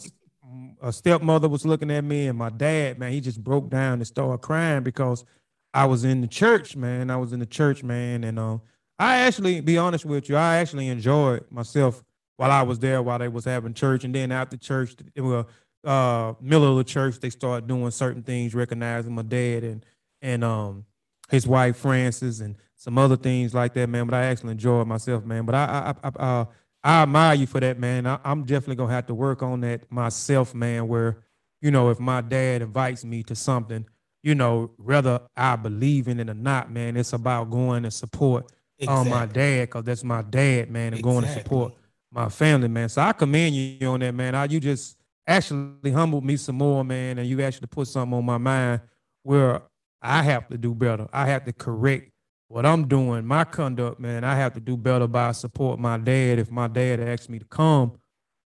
a 0.80 0.94
stepmother 0.94 1.46
was 1.46 1.66
looking 1.66 1.90
at 1.90 2.02
me, 2.02 2.28
and 2.28 2.38
my 2.38 2.48
dad, 2.48 2.98
man, 2.98 3.12
he 3.12 3.20
just 3.20 3.44
broke 3.44 3.68
down 3.68 3.98
and 3.98 4.06
started 4.06 4.38
crying 4.38 4.82
because 4.82 5.26
I 5.74 5.84
was 5.84 6.04
in 6.04 6.22
the 6.22 6.26
church, 6.26 6.74
man. 6.74 7.10
I 7.10 7.18
was 7.18 7.34
in 7.34 7.38
the 7.40 7.46
church, 7.46 7.82
man, 7.82 8.24
and 8.24 8.38
um, 8.38 8.62
I 8.98 9.18
actually, 9.18 9.60
be 9.60 9.76
honest 9.76 10.06
with 10.06 10.30
you, 10.30 10.36
I 10.36 10.56
actually 10.56 10.88
enjoyed 10.88 11.44
myself 11.50 12.02
while 12.38 12.50
I 12.50 12.62
was 12.62 12.78
there, 12.78 13.02
while 13.02 13.18
they 13.18 13.28
was 13.28 13.44
having 13.44 13.74
church, 13.74 14.04
and 14.04 14.14
then 14.14 14.32
after 14.32 14.56
church, 14.56 14.96
well, 15.18 15.46
uh, 15.84 16.34
middle 16.40 16.70
of 16.70 16.76
the 16.76 16.84
church, 16.84 17.18
they 17.20 17.30
started 17.30 17.66
doing 17.66 17.90
certain 17.90 18.22
things, 18.22 18.54
recognizing 18.54 19.14
my 19.14 19.22
dad 19.22 19.64
and 19.64 19.84
and 20.22 20.44
um 20.44 20.84
his 21.30 21.46
wife 21.46 21.76
Frances 21.76 22.40
and 22.40 22.56
some 22.76 22.98
other 22.98 23.16
things 23.16 23.54
like 23.54 23.74
that, 23.74 23.88
man. 23.88 24.06
But 24.06 24.16
I 24.16 24.24
actually 24.24 24.52
enjoyed 24.52 24.86
myself, 24.86 25.24
man. 25.24 25.44
But 25.44 25.54
I 25.54 25.94
I 26.02 26.08
I, 26.08 26.12
I, 26.18 26.46
I 26.82 27.02
admire 27.02 27.34
you 27.34 27.46
for 27.46 27.60
that, 27.60 27.78
man. 27.78 28.06
I, 28.06 28.18
I'm 28.24 28.44
definitely 28.44 28.76
gonna 28.76 28.92
have 28.92 29.06
to 29.06 29.14
work 29.14 29.42
on 29.42 29.60
that 29.62 29.90
myself, 29.90 30.54
man. 30.54 30.88
Where 30.88 31.24
you 31.60 31.70
know, 31.70 31.90
if 31.90 32.00
my 32.00 32.20
dad 32.20 32.62
invites 32.62 33.04
me 33.04 33.22
to 33.24 33.34
something 33.34 33.86
you 34.22 34.34
know, 34.34 34.70
whether 34.76 35.20
I 35.36 35.56
believe 35.56 36.08
in 36.08 36.20
it 36.20 36.28
or 36.28 36.34
not, 36.34 36.70
man, 36.70 36.96
it's 36.96 37.12
about 37.12 37.50
going 37.50 37.84
to 37.84 37.90
support 37.90 38.50
exactly. 38.78 39.10
my 39.10 39.26
dad 39.26 39.60
because 39.62 39.84
that's 39.84 40.04
my 40.04 40.22
dad, 40.22 40.70
man, 40.70 40.88
and 40.88 41.00
exactly. 41.00 41.12
going 41.12 41.24
to 41.24 41.32
support 41.32 41.74
my 42.12 42.28
family, 42.28 42.68
man. 42.68 42.88
So 42.88 43.02
I 43.02 43.12
commend 43.12 43.54
you 43.54 43.88
on 43.88 44.00
that, 44.00 44.14
man. 44.14 44.34
I, 44.34 44.44
you 44.44 44.60
just 44.60 44.96
actually 45.30 45.92
humbled 45.92 46.24
me 46.24 46.36
some 46.36 46.56
more, 46.56 46.84
man, 46.84 47.18
and 47.18 47.28
you 47.28 47.40
actually 47.42 47.68
put 47.68 47.88
something 47.88 48.16
on 48.16 48.24
my 48.24 48.38
mind 48.38 48.80
where 49.22 49.62
I 50.02 50.22
have 50.22 50.48
to 50.48 50.58
do 50.58 50.74
better. 50.74 51.08
I 51.12 51.26
have 51.26 51.44
to 51.44 51.52
correct 51.52 52.10
what 52.48 52.66
I'm 52.66 52.88
doing, 52.88 53.24
my 53.24 53.44
conduct, 53.44 54.00
man. 54.00 54.24
I 54.24 54.34
have 54.34 54.54
to 54.54 54.60
do 54.60 54.76
better 54.76 55.06
by 55.06 55.32
support 55.32 55.78
my 55.78 55.98
dad. 55.98 56.38
If 56.38 56.50
my 56.50 56.66
dad 56.66 57.00
asks 57.00 57.28
me 57.28 57.38
to 57.38 57.44
come, 57.44 57.92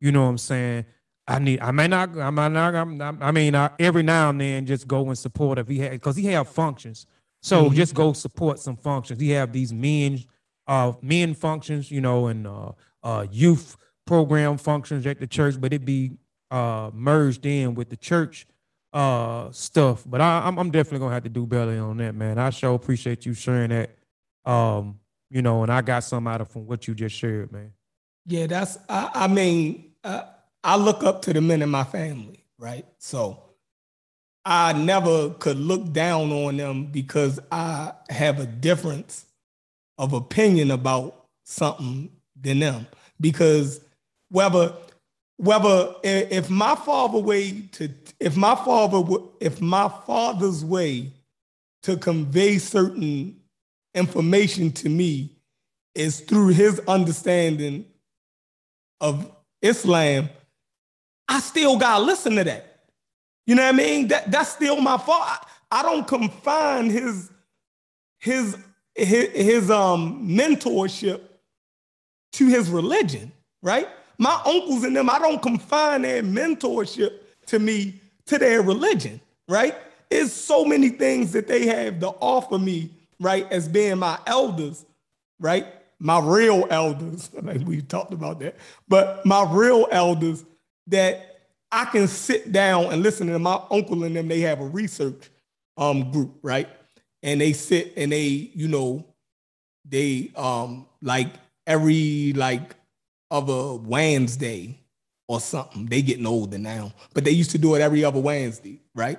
you 0.01 0.13
know 0.13 0.25
what 0.25 0.29
I'm 0.29 0.39
saying? 0.39 0.85
I 1.27 1.39
need. 1.39 1.61
I 1.61 1.71
may 1.71 1.89
not. 1.89 2.17
I 2.19 2.29
might 2.29 2.53
not. 2.53 2.75
I'm, 2.75 3.23
I 3.23 3.33
mean, 3.33 3.57
I, 3.57 3.71
every 3.79 4.03
now 4.03 4.29
and 4.29 4.41
then, 4.41 4.67
just 4.67 4.87
go 4.87 5.07
and 5.09 5.17
support 5.17 5.59
if 5.59 5.69
he 5.69 5.79
had, 5.79 5.93
because 5.93 6.17
he 6.17 6.27
have 6.27 6.49
functions. 6.49 7.07
So 7.41 7.65
mm-hmm. 7.65 7.75
just 7.75 7.95
go 7.95 8.13
support 8.13 8.59
some 8.59 8.77
functions. 8.77 9.21
He 9.21 9.31
have 9.31 9.53
these 9.53 9.73
men, 9.73 10.23
uh, 10.67 10.93
men 11.01 11.33
functions, 11.35 11.91
you 11.91 12.03
know, 12.03 12.27
and 12.27 12.47
uh, 12.47 12.73
uh, 13.03 13.27
youth 13.31 13.77
program 14.07 14.59
functions 14.59 15.07
at 15.07 15.19
the 15.19 15.27
church, 15.27 15.59
but 15.59 15.73
it 15.73 15.85
be 15.85 16.19
uh 16.55 16.91
merged 16.93 17.47
in 17.47 17.75
with 17.75 17.91
the 17.91 17.97
church 17.97 18.47
uh 18.93 19.51
stuff. 19.51 20.05
But 20.07 20.21
I, 20.21 20.47
I'm, 20.47 20.59
I'm 20.59 20.71
definitely 20.71 21.01
gonna 21.01 21.15
have 21.15 21.25
to 21.25 21.29
do 21.29 21.47
better 21.47 21.83
on 21.83 21.97
that, 21.99 22.15
man. 22.15 22.39
I 22.39 22.51
sure 22.51 22.75
appreciate 22.75 23.27
you 23.27 23.35
sharing 23.35 23.71
that. 23.71 23.97
Um, 24.45 25.01
you 25.31 25.43
know, 25.43 25.63
and 25.63 25.73
I 25.73 25.81
got 25.83 26.05
some 26.05 26.27
out 26.27 26.41
of 26.41 26.49
from 26.49 26.67
what 26.67 26.87
you 26.87 26.95
just 26.95 27.17
shared, 27.17 27.51
man. 27.51 27.73
Yeah, 28.27 28.47
that's. 28.47 28.79
I, 28.89 29.11
I 29.15 29.27
mean. 29.29 29.93
Uh, 30.03 30.25
I 30.65 30.77
look 30.77 31.05
up 31.05 31.21
to 31.23 31.33
the 31.35 31.43
men 31.43 31.61
in 31.61 31.69
my 31.69 31.85
family, 31.85 32.43
right? 32.59 32.87
So 32.99 33.43
I 34.47 34.73
never 34.73 35.31
could 35.31 35.59
look 35.59 35.93
down 35.93 36.33
on 36.33 36.57
them 36.57 36.87
because 36.87 37.39
I 37.53 37.93
have 38.09 38.41
a 38.41 38.47
difference 38.47 39.27
of 39.99 40.15
opinion 40.15 40.71
about 40.71 41.27
something 41.45 42.11
than 42.41 42.61
them. 42.61 42.87
Because 43.21 43.83
whether 44.31 44.73
whether 45.37 45.95
if 46.03 46.49
my 46.49 46.75
father 46.75 47.19
way 47.19 47.63
to 47.73 47.89
if 48.21 48.37
my 48.37 48.55
father 48.55 49.03
if 49.41 49.61
my 49.61 49.89
father's 50.07 50.65
way 50.65 51.13
to 51.83 51.97
convey 51.97 52.59
certain 52.59 53.41
information 53.95 54.73
to 54.73 54.89
me 54.89 55.31
is 55.95 56.21
through 56.21 56.49
his 56.49 56.81
understanding 56.89 57.85
of 59.01 59.31
Islam, 59.63 60.29
I 61.29 61.41
still 61.41 61.79
gotta 61.79 62.03
listen 62.03 62.37
to 62.37 62.45
that. 62.45 62.87
You 63.47 63.55
know 63.55 63.63
what 63.63 63.75
I 63.75 63.77
mean? 63.77 64.09
That 64.09 64.31
that's 64.31 64.51
still 64.51 64.81
my 64.81 64.99
fault. 64.99 65.23
I, 65.71 65.83
don't 65.83 66.07
confine 66.07 66.91
his 66.91 67.31
his 68.19 68.57
his, 68.95 69.31
his 69.31 69.71
um 69.71 70.29
mentorship 70.29 71.21
to 72.33 72.47
his 72.47 72.71
religion, 72.71 73.33
right? 73.63 73.89
My 74.19 74.41
uncles 74.47 74.85
and 74.85 74.95
them, 74.95 75.11
I 75.11 75.19
don't 75.19 75.43
confine 75.43 76.03
their 76.03 76.23
mentorship 76.23 77.21
to 77.47 77.59
me 77.59 78.01
to 78.27 78.39
their 78.39 78.63
religion, 78.63 79.21
right? 79.49 79.75
It's 80.11 80.33
so 80.33 80.65
many 80.65 80.91
things 80.91 81.33
that 81.33 81.49
they 81.49 81.67
have 81.67 82.01
to 82.01 82.09
offer 82.09 82.59
me, 82.59 82.91
right, 83.21 83.51
as 83.51 83.69
being 83.69 83.99
my 83.99 84.19
elders, 84.27 84.85
right? 85.41 85.67
My 85.99 86.21
real 86.21 86.67
elders, 86.71 87.31
like 87.43 87.61
we 87.67 87.83
talked 87.83 88.13
about 88.13 88.39
that, 88.41 88.57
but 88.89 89.25
my 89.27 89.45
real 89.51 89.87
elders 89.91 90.45
that 90.87 91.35
I 91.73 91.87
can 91.87 92.07
sit 92.07 92.53
down 92.53 92.93
and 92.93 93.03
listen 93.03 93.27
to 93.27 93.39
my 93.39 93.61
uncle 93.71 94.05
and 94.05 94.15
them. 94.15 94.29
They 94.29 94.41
have 94.41 94.61
a 94.61 94.67
research 94.67 95.29
um, 95.77 96.13
group, 96.13 96.37
right? 96.43 96.69
And 97.25 97.41
they 97.41 97.53
sit 97.53 97.95
and 97.97 98.13
they, 98.13 98.51
you 98.55 98.69
know, 98.69 99.05
they 99.85 100.31
um 100.37 100.87
like 101.03 101.29
every 101.67 102.33
like 102.35 102.77
other 103.31 103.75
Wednesday 103.75 104.79
or 105.29 105.41
something. 105.41 105.87
They 105.87 106.03
getting 106.03 106.27
older 106.27 106.59
now, 106.59 106.93
but 107.15 107.25
they 107.25 107.31
used 107.31 107.51
to 107.53 107.59
do 107.59 107.75
it 107.75 107.81
every 107.81 108.05
other 108.05 108.21
Wednesday, 108.21 108.81
right? 108.95 109.19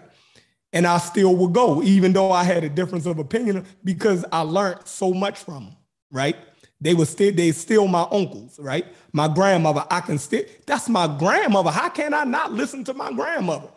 And 0.74 0.86
I 0.86 0.98
still 0.98 1.36
would 1.36 1.54
go, 1.54 1.82
even 1.84 2.14
though 2.14 2.32
I 2.32 2.44
had 2.44 2.64
a 2.64 2.70
difference 2.70 3.06
of 3.06 3.18
opinion, 3.18 3.66
because 3.84 4.26
I 4.32 4.42
learned 4.42 4.82
so 4.86 5.14
much 5.14 5.40
from 5.40 5.66
them, 5.66 5.78
right? 6.12 6.36
They 6.82 6.94
were 6.94 7.06
still 7.06 7.34
they 7.34 7.52
still 7.52 7.88
my 7.88 8.06
uncles, 8.12 8.60
right? 8.60 8.86
My 9.14 9.28
grandmother, 9.28 9.86
I 9.90 10.02
can 10.02 10.18
still 10.18 10.44
that's 10.66 10.90
my 10.90 11.08
grandmother. 11.18 11.72
How 11.72 11.90
can 11.90 12.14
I 12.14 12.26
not 12.26 12.52
listen 12.52 12.84
to 12.86 12.94
my 12.94 13.12
grandmother? 13.14 13.70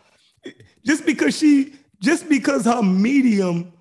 Just 0.85 1.05
because 1.05 1.37
she 1.37 1.73
just 1.99 2.27
because 2.29 2.65
her 2.65 2.83
medium 2.83 3.71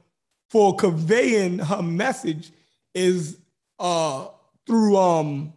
for 0.51 0.76
conveying 0.76 1.59
her 1.59 1.82
message 1.82 2.53
is 2.94 3.38
uh 3.78 4.28
through 4.66 4.96
um 4.96 5.53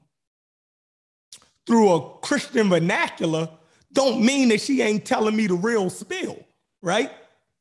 through 1.67 1.91
a 1.93 2.17
Christian 2.19 2.69
vernacular 2.69 3.49
don't 3.93 4.23
mean 4.23 4.49
that 4.49 4.61
she 4.61 4.81
ain't 4.81 5.05
telling 5.05 5.35
me 5.35 5.47
the 5.47 5.53
real 5.53 5.89
spill, 5.89 6.39
right? 6.81 7.11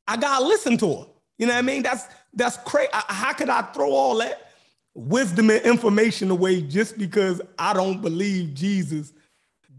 I 0.07 0.17
gotta 0.17 0.45
listen 0.45 0.77
to 0.77 0.95
her. 0.95 1.05
You 1.37 1.47
know 1.47 1.53
what 1.53 1.59
I 1.59 1.61
mean? 1.61 1.83
That's 1.83 2.05
that's 2.33 2.57
crazy. 2.57 2.89
How 2.93 3.33
could 3.33 3.49
I 3.49 3.61
throw 3.63 3.91
all 3.91 4.17
that 4.17 4.51
wisdom 4.93 5.49
and 5.49 5.61
information 5.63 6.31
away 6.31 6.61
just 6.61 6.97
because 6.97 7.41
I 7.57 7.73
don't 7.73 8.01
believe 8.01 8.53
Jesus 8.53 9.13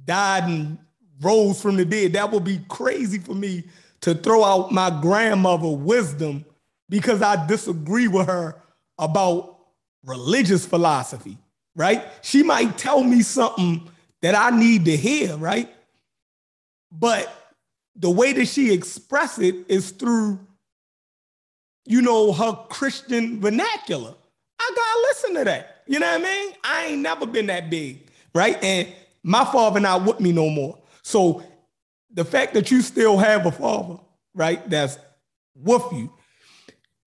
died 0.05 0.45
and 0.45 0.79
rose 1.21 1.61
from 1.61 1.77
the 1.77 1.85
dead. 1.85 2.15
That 2.15 2.31
would 2.31 2.45
be 2.45 2.61
crazy 2.69 3.19
for 3.19 3.35
me 3.35 3.65
to 4.01 4.15
throw 4.15 4.43
out 4.43 4.73
my 4.73 4.91
grandmother 5.01 5.69
wisdom 5.69 6.45
because 6.89 7.23
I 7.23 7.47
disagree 7.47 8.09
with 8.09 8.27
her 8.27 8.61
about 8.99 9.59
religious 10.05 10.67
philosophy, 10.67 11.39
right? 11.77 12.05
She 12.23 12.43
might 12.43 12.77
tell 12.77 13.05
me 13.05 13.23
something 13.23 13.89
that 14.23 14.35
I 14.35 14.57
need 14.57 14.87
to 14.87 14.97
hear, 14.97 15.37
right? 15.37 15.69
But 16.91 17.33
the 17.97 18.11
way 18.11 18.33
that 18.33 18.47
she 18.47 18.73
expresses 18.73 19.45
it 19.45 19.55
is 19.69 19.91
through, 19.91 20.41
you 21.85 22.01
know, 22.01 22.33
her 22.33 22.53
Christian 22.71 23.41
vernacular. 23.41 24.15
I 24.59 24.73
gotta 24.75 25.01
listen 25.09 25.35
to 25.35 25.45
that. 25.45 25.83
You 25.87 25.99
know 25.99 26.07
what 26.07 26.21
I 26.21 26.25
mean? 26.25 26.55
I 26.65 26.85
ain't 26.87 27.03
never 27.03 27.27
been 27.27 27.47
that 27.47 27.69
big, 27.69 28.09
right? 28.35 28.63
And 28.63 28.89
my 29.23 29.45
father 29.45 29.81
not 29.81 30.05
with 30.05 30.21
me 30.21 30.33
no 30.33 30.49
more. 30.49 30.79
So 31.03 31.43
the 32.13 32.25
fact 32.25 32.55
that 32.55 32.71
you 32.71 32.83
still 32.83 33.17
have 33.19 33.47
a 33.47 33.53
father, 33.53 33.99
right, 34.35 34.69
that's 34.71 34.99
with 35.57 35.85
you, 35.93 36.13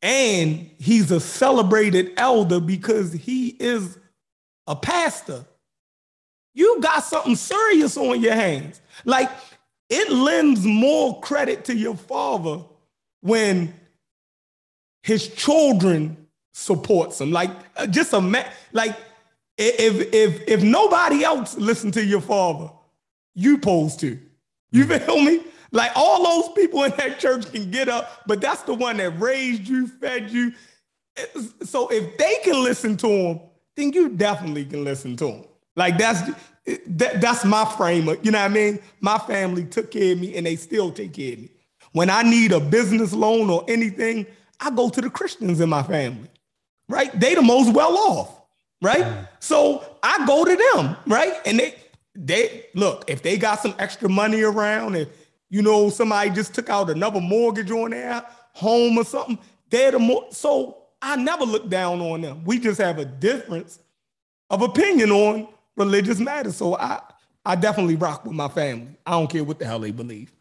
and 0.02 0.70
he's 0.78 1.12
a 1.12 1.20
celebrated 1.20 2.14
elder 2.18 2.60
because 2.60 3.14
he 3.14 3.50
is 3.60 3.98
a 4.68 4.76
pastor. 4.76 5.46
You 6.56 6.80
got 6.82 7.04
something 7.04 7.36
serious 7.36 7.98
on 7.98 8.22
your 8.22 8.34
hands. 8.34 8.82
Like 9.04 9.30
it 9.90 10.12
lends 10.12 10.66
more 10.66 11.20
credit 11.22 11.66
to 11.66 11.76
your 11.76 11.96
father 11.96 12.64
when 13.22 13.74
his 15.04 15.28
children 15.28 16.26
supports 16.54 17.22
him. 17.22 17.32
Like 17.32 17.52
uh, 17.76 17.86
just 17.86 18.14
a 18.14 18.22
man, 18.22 18.50
like 18.72 18.98
if 19.58 20.14
if 20.14 20.48
if 20.48 20.64
nobody 20.64 21.24
else 21.24 21.56
listen 21.58 21.92
to 21.92 22.04
your 22.04 22.22
father, 22.22 22.72
you 23.36 23.58
pose 23.58 23.96
to. 23.98 24.18
You 24.72 24.86
mm. 24.86 25.02
feel 25.02 25.22
me? 25.22 25.42
Like 25.72 25.92
all 25.96 26.24
those 26.24 26.54
people 26.54 26.84
in 26.84 26.92
that 26.92 27.20
church 27.20 27.52
can 27.52 27.70
get 27.70 27.90
up, 27.90 28.22
but 28.26 28.40
that's 28.40 28.62
the 28.62 28.74
one 28.74 28.98
that 28.98 29.20
raised 29.20 29.68
you, 29.68 29.88
fed 29.88 30.32
you. 30.32 30.54
So 31.64 31.90
if 31.90 32.18
they 32.18 32.38
can 32.44 32.64
listen 32.64 32.96
to 32.98 33.08
him, 33.08 33.40
then 33.76 33.92
you 33.92 34.10
definitely 34.10 34.66
can 34.66 34.86
listen 34.86 35.18
to 35.18 35.28
him. 35.28 35.46
Like 35.76 35.98
that's 35.98 36.22
that, 36.88 37.22
that's 37.22 37.46
my 37.46 37.66
frame. 37.66 38.08
Of, 38.10 38.26
you 38.26 38.32
know 38.32 38.40
what 38.40 38.52
I 38.52 38.54
mean? 38.54 38.80
My 39.02 39.18
family 39.18 39.66
took 39.66 39.92
care 39.92 40.14
of 40.14 40.20
me, 40.20 40.36
and 40.36 40.46
they 40.46 40.56
still 40.56 40.92
take 40.92 41.14
care 41.14 41.34
of 41.34 41.40
me. 41.40 41.50
When 41.92 42.10
I 42.10 42.24
need 42.24 42.52
a 42.52 42.60
business 42.60 43.14
loan 43.14 43.50
or 43.50 43.64
anything, 43.68 44.26
I 44.60 44.72
go 44.72 44.90
to 44.90 45.02
the 45.02 45.10
Christians 45.10 45.60
in 45.60 45.70
my 45.70 45.84
family 45.84 46.30
right? 46.88 47.18
They 47.20 47.36
the 47.36 47.42
most 47.42 47.74
well 47.74 47.98
off, 47.98 48.42
right? 48.82 49.04
Mm. 49.04 49.28
So 49.40 49.86
I 50.04 50.26
go 50.26 50.46
to 50.46 50.56
them, 50.74 50.96
right? 51.08 51.34
And 51.46 51.60
they 51.60 51.76
they 52.16 52.66
look, 52.74 53.10
if 53.10 53.22
they 53.22 53.38
got 53.38 53.62
some 53.62 53.76
extra 53.80 54.10
money 54.10 54.42
around 54.42 54.96
and 54.96 55.10
you 55.50 55.62
know 55.62 55.90
somebody 55.90 56.30
just 56.30 56.54
took 56.54 56.70
out 56.70 56.90
another 56.90 57.20
mortgage 57.20 57.72
on 57.72 57.92
their 57.92 58.26
home 58.54 58.98
or 58.98 59.06
something, 59.06 59.38
they're 59.70 59.92
the 59.92 60.00
more 60.00 60.28
so 60.32 60.78
I 61.02 61.16
never 61.16 61.46
look 61.46 61.70
down 61.70 62.02
on 62.02 62.22
them. 62.22 62.44
We 62.46 62.60
just 62.60 62.80
have 62.80 63.00
a 63.00 63.06
difference 63.06 63.80
of 64.50 64.62
opinion 64.62 65.12
on 65.12 65.48
religious 65.76 66.20
matters. 66.20 66.56
So 66.56 66.76
I 66.76 67.02
I 67.46 67.56
definitely 67.56 67.96
rock 67.96 68.26
with 68.26 68.34
my 68.34 68.48
family. 68.48 68.98
I 69.06 69.12
don't 69.12 69.30
care 69.30 69.44
what 69.44 69.60
the 69.60 69.66
hell 69.66 69.80
they 69.80 69.92
believe. 69.92 70.32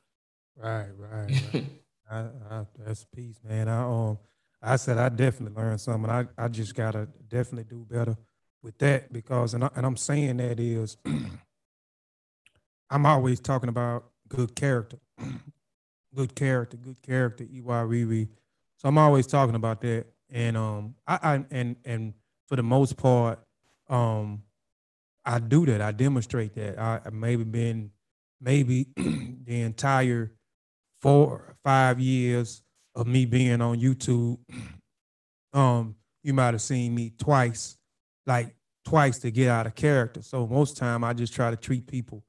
Right, 0.57 0.89
right. 0.97 1.43
right. 1.53 1.65
I, 2.11 2.19
I, 2.51 2.65
that's 2.79 3.05
peace, 3.05 3.41
man. 3.47 3.69
I 3.69 3.83
um 3.83 4.19
I 4.63 4.77
said 4.77 4.99
I 4.99 5.09
definitely 5.11 5.61
learned 5.61 5.81
something. 5.81 6.11
I, 6.11 6.27
I 6.39 6.49
just 6.49 6.75
gotta 6.75 7.09
definitely 7.29 7.65
do 7.65 7.85
better 7.89 8.17
with 8.63 8.79
that 8.79 9.13
because 9.13 9.55
and, 9.55 9.65
I, 9.65 9.71
and 9.77 9.85
I'm 9.85 9.97
saying 9.97 10.39
that 10.39 10.59
is 10.59 10.97
I'm 12.91 13.07
always 13.07 13.41
talking 13.41 13.69
about 13.69 14.07
good 14.29 14.55
character, 14.55 14.99
good 16.15 16.35
character, 16.35 16.77
good 16.77 17.03
character. 17.03 17.45
EY 17.45 17.61
Riri. 17.61 18.29
So 18.77 18.89
I'm 18.89 18.99
always 18.99 19.27
talking 19.27 19.55
about 19.55 19.81
that, 19.83 20.07
and 20.31 20.57
um 20.57 20.95
I, 21.07 21.19
I 21.23 21.45
and 21.51 21.77
and 21.85 22.15
for 22.47 22.57
the 22.57 22.63
most 22.63 22.97
part, 22.97 23.41
um 23.89 24.43
I 25.25 25.39
do 25.39 25.65
that. 25.67 25.81
I 25.81 25.93
demonstrate 25.93 26.55
that. 26.55 26.79
I, 26.79 27.01
maybe 27.11 27.45
been 27.45 27.91
maybe 28.41 28.89
the 28.97 29.61
entire 29.61 30.33
four 31.01 31.57
five 31.65 31.99
years 31.99 32.63
of 32.95 33.07
me 33.07 33.25
being 33.25 33.61
on 33.61 33.81
YouTube, 33.81 34.39
um, 35.53 35.97
you 36.23 36.33
might 36.35 36.55
have 36.55 36.63
seen 36.63 36.95
me 36.95 37.13
twice, 37.19 37.77
like 38.27 38.55
twice 38.85 39.19
to 39.21 39.31
get 39.31 39.49
out 39.49 39.67
of 39.67 39.75
character. 39.75 40.23
So 40.23 40.47
most 40.47 40.77
time 40.77 41.03
I 41.03 41.13
just 41.13 41.35
try 41.35 41.51
to 41.51 41.57
treat 41.57 41.87
people, 41.87 42.23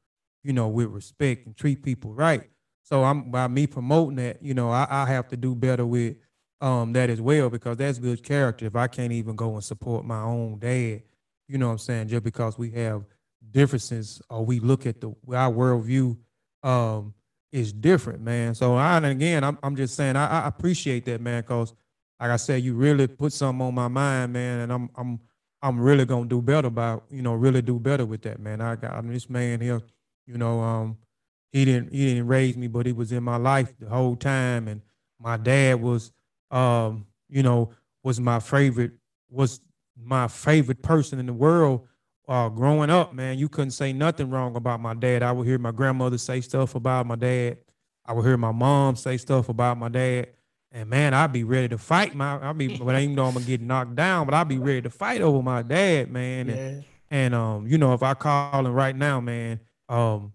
you 0.43 0.53
know, 0.53 0.67
with 0.67 0.87
respect 0.87 1.45
and 1.45 1.55
treat 1.55 1.83
people 1.83 2.13
right. 2.13 2.49
So 2.83 3.03
I'm 3.03 3.31
by 3.31 3.47
me 3.47 3.67
promoting 3.67 4.17
that, 4.17 4.41
you 4.43 4.53
know, 4.53 4.71
I, 4.71 4.87
I 4.89 5.05
have 5.07 5.27
to 5.29 5.37
do 5.37 5.55
better 5.55 5.85
with 5.85 6.17
um 6.61 6.93
that 6.93 7.09
as 7.09 7.19
well 7.19 7.49
because 7.49 7.77
that's 7.77 7.99
good 7.99 8.23
character. 8.23 8.65
If 8.65 8.75
I 8.75 8.87
can't 8.87 9.11
even 9.11 9.35
go 9.35 9.53
and 9.53 9.63
support 9.63 10.05
my 10.05 10.21
own 10.21 10.59
dad, 10.59 11.01
you 11.47 11.57
know 11.57 11.67
what 11.67 11.73
I'm 11.73 11.77
saying, 11.79 12.07
just 12.07 12.23
because 12.23 12.57
we 12.57 12.71
have 12.71 13.03
differences 13.51 14.21
or 14.29 14.45
we 14.45 14.59
look 14.59 14.85
at 14.85 15.01
the 15.01 15.09
our 15.33 15.51
worldview 15.51 16.17
um 16.63 17.13
is 17.51 17.71
different, 17.71 18.21
man. 18.21 18.53
So 18.55 18.75
I 18.75 18.97
and 18.97 19.05
again, 19.05 19.43
I'm 19.43 19.57
I'm 19.63 19.75
just 19.75 19.95
saying 19.95 20.15
I, 20.15 20.43
I 20.43 20.47
appreciate 20.47 21.05
that, 21.05 21.21
man, 21.21 21.41
because 21.41 21.73
like 22.19 22.31
I 22.31 22.37
said, 22.37 22.63
you 22.63 22.73
really 22.73 23.07
put 23.07 23.33
something 23.33 23.65
on 23.65 23.73
my 23.73 23.87
mind, 23.87 24.33
man, 24.33 24.61
and 24.61 24.73
I'm 24.73 24.89
I'm 24.95 25.19
I'm 25.61 25.79
really 25.79 26.05
gonna 26.05 26.27
do 26.27 26.41
better 26.41 26.67
about, 26.67 27.05
you 27.09 27.21
know, 27.21 27.33
really 27.33 27.61
do 27.61 27.79
better 27.79 28.05
with 28.05 28.21
that, 28.23 28.39
man. 28.39 28.61
I 28.61 28.75
got 28.75 28.93
I 28.93 29.01
mean, 29.01 29.13
this 29.13 29.29
man 29.29 29.61
here, 29.61 29.81
you 30.25 30.37
know, 30.37 30.59
um, 30.59 30.97
he 31.51 31.65
didn't 31.65 31.93
he 31.93 32.07
didn't 32.07 32.27
raise 32.27 32.57
me, 32.57 32.67
but 32.67 32.85
he 32.85 32.91
was 32.91 33.11
in 33.11 33.23
my 33.23 33.37
life 33.37 33.73
the 33.79 33.87
whole 33.87 34.15
time. 34.15 34.67
And 34.67 34.81
my 35.19 35.37
dad 35.37 35.81
was, 35.81 36.11
um, 36.51 37.05
you 37.29 37.43
know, 37.43 37.71
was 38.03 38.19
my 38.19 38.39
favorite 38.39 38.91
was 39.29 39.59
my 40.01 40.27
favorite 40.27 40.81
person 40.81 41.19
in 41.19 41.25
the 41.25 41.33
world. 41.33 41.87
Uh, 42.27 42.49
growing 42.49 42.89
up, 42.89 43.13
man, 43.13 43.37
you 43.37 43.47
couldn't 43.47 43.71
say 43.71 43.93
nothing 43.93 44.29
wrong 44.31 44.55
about 44.55 44.79
my 44.79 44.95
dad. 44.95 45.21
I 45.21 45.31
would 45.31 45.45
hear 45.45 45.59
my 45.59 45.71
grandmother 45.71 46.17
say 46.17 46.41
stuff 46.41 46.73
about 46.73 47.05
my 47.05 47.15
dad. 47.15 47.57
I 48.05 48.13
would 48.13 48.25
hear 48.25 48.37
my 48.37 48.51
mom 48.51 48.95
say 48.95 49.17
stuff 49.17 49.49
about 49.49 49.77
my 49.77 49.89
dad. 49.89 50.29
And 50.71 50.89
man, 50.89 51.13
I'd 51.13 51.31
be 51.31 51.43
ready 51.43 51.69
to 51.69 51.77
fight 51.77 52.15
my 52.15 52.37
I'd 52.49 52.57
be 52.57 52.77
but 52.77 52.99
even 52.99 53.15
though 53.15 53.25
I'm 53.25 53.33
gonna 53.33 53.45
get 53.45 53.61
knocked 53.61 53.95
down, 53.95 54.25
but 54.25 54.33
I'd 54.33 54.47
be 54.47 54.57
ready 54.57 54.81
to 54.81 54.89
fight 54.89 55.21
over 55.21 55.41
my 55.41 55.61
dad, 55.61 56.11
man. 56.11 56.49
And, 56.49 56.57
yeah. 56.77 56.81
and 57.09 57.35
um, 57.35 57.67
you 57.67 57.77
know, 57.77 57.93
if 57.93 58.03
I 58.03 58.13
call 58.13 58.65
him 58.65 58.73
right 58.73 58.95
now, 58.95 59.21
man, 59.21 59.59
um, 59.87 60.33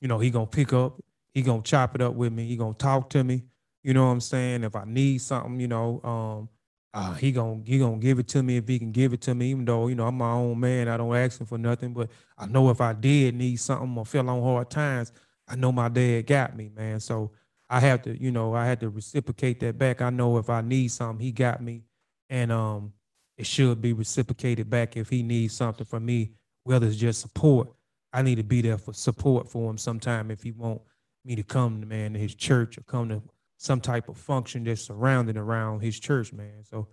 you 0.00 0.08
know, 0.08 0.18
he 0.18 0.30
gonna 0.30 0.46
pick 0.46 0.72
up, 0.72 1.00
he 1.32 1.42
gonna 1.42 1.62
chop 1.62 1.94
it 1.94 2.02
up 2.02 2.14
with 2.14 2.32
me, 2.32 2.46
he 2.46 2.56
gonna 2.56 2.74
talk 2.74 3.10
to 3.10 3.24
me. 3.24 3.42
You 3.82 3.94
know 3.94 4.06
what 4.06 4.12
I'm 4.12 4.20
saying? 4.20 4.62
If 4.62 4.76
I 4.76 4.84
need 4.86 5.22
something, 5.22 5.58
you 5.58 5.68
know, 5.68 6.00
um, 6.04 6.48
uh, 6.92 7.14
he 7.14 7.32
gonna 7.32 7.60
he 7.64 7.78
gonna 7.78 7.98
give 7.98 8.18
it 8.18 8.28
to 8.28 8.42
me 8.42 8.56
if 8.56 8.66
he 8.66 8.78
can 8.78 8.92
give 8.92 9.12
it 9.12 9.20
to 9.22 9.34
me, 9.34 9.50
even 9.50 9.64
though 9.64 9.88
you 9.88 9.94
know 9.94 10.06
I'm 10.06 10.16
my 10.16 10.32
own 10.32 10.58
man. 10.58 10.88
I 10.88 10.96
don't 10.96 11.14
ask 11.14 11.40
him 11.40 11.46
for 11.46 11.58
nothing, 11.58 11.92
but 11.92 12.10
I 12.36 12.46
know 12.46 12.70
if 12.70 12.80
I 12.80 12.92
did 12.92 13.34
need 13.34 13.56
something 13.56 13.96
or 13.96 14.04
feel 14.04 14.28
on 14.28 14.42
hard 14.42 14.70
times, 14.70 15.12
I 15.46 15.56
know 15.56 15.72
my 15.72 15.88
dad 15.88 16.26
got 16.26 16.56
me, 16.56 16.70
man. 16.74 17.00
So 17.00 17.32
I 17.68 17.80
have 17.80 18.02
to, 18.02 18.20
you 18.20 18.32
know, 18.32 18.54
I 18.54 18.66
had 18.66 18.80
to 18.80 18.88
reciprocate 18.88 19.60
that 19.60 19.78
back. 19.78 20.02
I 20.02 20.10
know 20.10 20.38
if 20.38 20.50
I 20.50 20.60
need 20.60 20.88
something, 20.88 21.24
he 21.24 21.32
got 21.32 21.62
me, 21.62 21.84
and 22.28 22.50
um, 22.50 22.92
it 23.36 23.46
should 23.46 23.80
be 23.80 23.92
reciprocated 23.92 24.68
back 24.68 24.96
if 24.96 25.08
he 25.08 25.22
needs 25.22 25.54
something 25.54 25.86
from 25.86 26.04
me, 26.04 26.32
whether 26.64 26.86
it's 26.86 26.96
just 26.96 27.20
support 27.20 27.68
I 28.12 28.22
need 28.22 28.36
to 28.36 28.42
be 28.42 28.60
there 28.60 28.78
for 28.78 28.92
support 28.92 29.48
for 29.48 29.70
him 29.70 29.78
sometime 29.78 30.30
if 30.30 30.42
he 30.42 30.52
want 30.52 30.80
me 31.24 31.36
to 31.36 31.42
come, 31.42 31.86
man, 31.86 32.14
to 32.14 32.18
his 32.18 32.34
church 32.34 32.78
or 32.78 32.82
come 32.82 33.08
to 33.10 33.22
some 33.60 33.78
type 33.78 34.08
of 34.08 34.16
function 34.16 34.64
that's 34.64 34.80
surrounding 34.80 35.36
around 35.36 35.80
his 35.80 36.00
church, 36.00 36.32
man. 36.32 36.64
So 36.64 36.88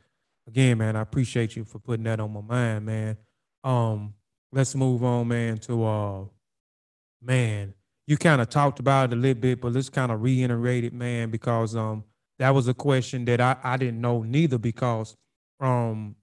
again, 0.50 0.78
man, 0.78 0.98
I 0.98 1.02
appreciate 1.02 1.56
you 1.56 1.64
for 1.64 1.80
putting 1.80 2.04
that 2.04 2.20
on 2.20 2.34
my 2.34 2.42
mind, 2.42 2.86
man. 2.86 3.16
Um, 3.64 4.14
let's 4.52 4.76
move 4.76 5.02
on, 5.02 5.30
man, 5.30 5.60
to 5.60 5.86
uh 5.86 6.26
man, 7.22 7.74
you 8.06 8.18
kind 8.18 8.42
of 8.42 8.50
talked 8.50 8.82
about 8.82 9.14
it 9.14 9.16
a 9.16 9.20
little 9.20 9.40
bit, 9.40 9.62
but 9.62 9.72
let's 9.72 9.88
kind 9.88 10.12
of 10.12 10.22
reiterate 10.22 10.84
it, 10.84 10.92
man, 10.92 11.30
because 11.30 11.74
um 11.74 12.04
that 12.38 12.50
was 12.50 12.68
a 12.68 12.74
question 12.74 13.24
that 13.26 13.40
I, 13.40 13.56
I 13.64 13.78
didn't 13.78 14.02
know 14.02 14.24
neither 14.24 14.58
because 14.58 15.16
um 15.62 16.18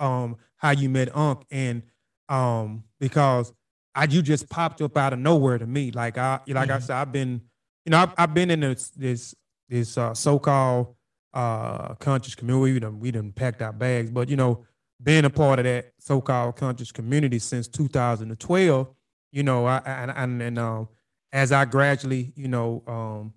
um 0.00 0.36
how 0.56 0.70
you 0.70 0.88
met 0.88 1.14
Unc 1.14 1.44
and 1.50 1.82
um 2.30 2.82
because 2.98 3.52
I 3.94 4.04
you 4.04 4.22
just 4.22 4.48
popped 4.48 4.80
up 4.80 4.96
out 4.96 5.12
of 5.12 5.18
nowhere 5.18 5.58
to 5.58 5.66
me. 5.66 5.90
Like 5.90 6.16
I 6.16 6.40
like 6.48 6.68
mm-hmm. 6.68 6.72
I 6.72 6.78
said, 6.78 6.96
I've 6.96 7.12
been, 7.12 7.42
you 7.88 7.90
know, 7.90 8.00
I've, 8.00 8.12
I've 8.18 8.34
been 8.34 8.50
in 8.50 8.60
this 8.60 8.90
this 8.90 9.34
this 9.70 9.96
uh, 9.96 10.12
so-called 10.12 10.94
uh, 11.32 11.94
conscious 11.94 12.34
community. 12.34 12.74
We 12.74 12.80
done 12.80 13.00
we 13.00 13.10
done 13.10 13.32
packed 13.32 13.62
our 13.62 13.72
bags, 13.72 14.10
but 14.10 14.28
you 14.28 14.36
know, 14.36 14.66
being 15.02 15.24
a 15.24 15.30
part 15.30 15.58
of 15.58 15.64
that 15.64 15.92
so-called 15.98 16.56
conscious 16.56 16.92
community 16.92 17.38
since 17.38 17.66
2012, 17.66 18.88
you 19.32 19.42
know, 19.42 19.64
I 19.64 19.78
and 19.86 20.10
and, 20.10 20.42
and 20.42 20.58
um, 20.58 20.88
as 21.32 21.50
I 21.50 21.64
gradually, 21.64 22.34
you 22.36 22.48
know, 22.48 22.82
um, 22.86 23.32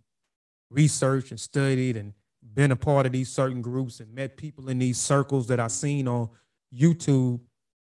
researched 0.69 1.31
and 1.31 1.39
studied 1.39 1.95
and 1.95 2.11
been 2.53 2.71
a 2.71 2.75
part 2.75 3.05
of 3.05 3.13
these 3.13 3.29
certain 3.29 3.61
groups 3.61 4.01
and 4.01 4.13
met 4.13 4.35
people 4.35 4.67
in 4.67 4.79
these 4.79 4.97
circles 4.97 5.47
that 5.47 5.61
I've 5.61 5.71
seen 5.71 6.09
on 6.09 6.27
YouTube 6.75 7.39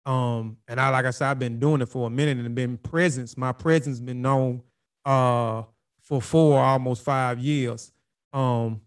um, 0.08 0.58
and 0.68 0.80
I 0.80 0.90
like 0.90 1.06
I 1.06 1.12
said, 1.12 1.30
I've 1.30 1.38
been 1.38 1.60
doing 1.60 1.82
it 1.82 1.90
for 1.90 2.08
a 2.08 2.10
minute 2.10 2.38
and 2.38 2.56
been 2.56 2.78
presence. 2.78 3.38
My 3.38 3.52
presence 3.52 4.00
been 4.00 4.24
known 4.24 4.64
uh 5.06 5.62
for 6.06 6.22
four, 6.22 6.60
almost 6.60 7.04
five 7.04 7.40
years. 7.40 7.92
Um, 8.32 8.82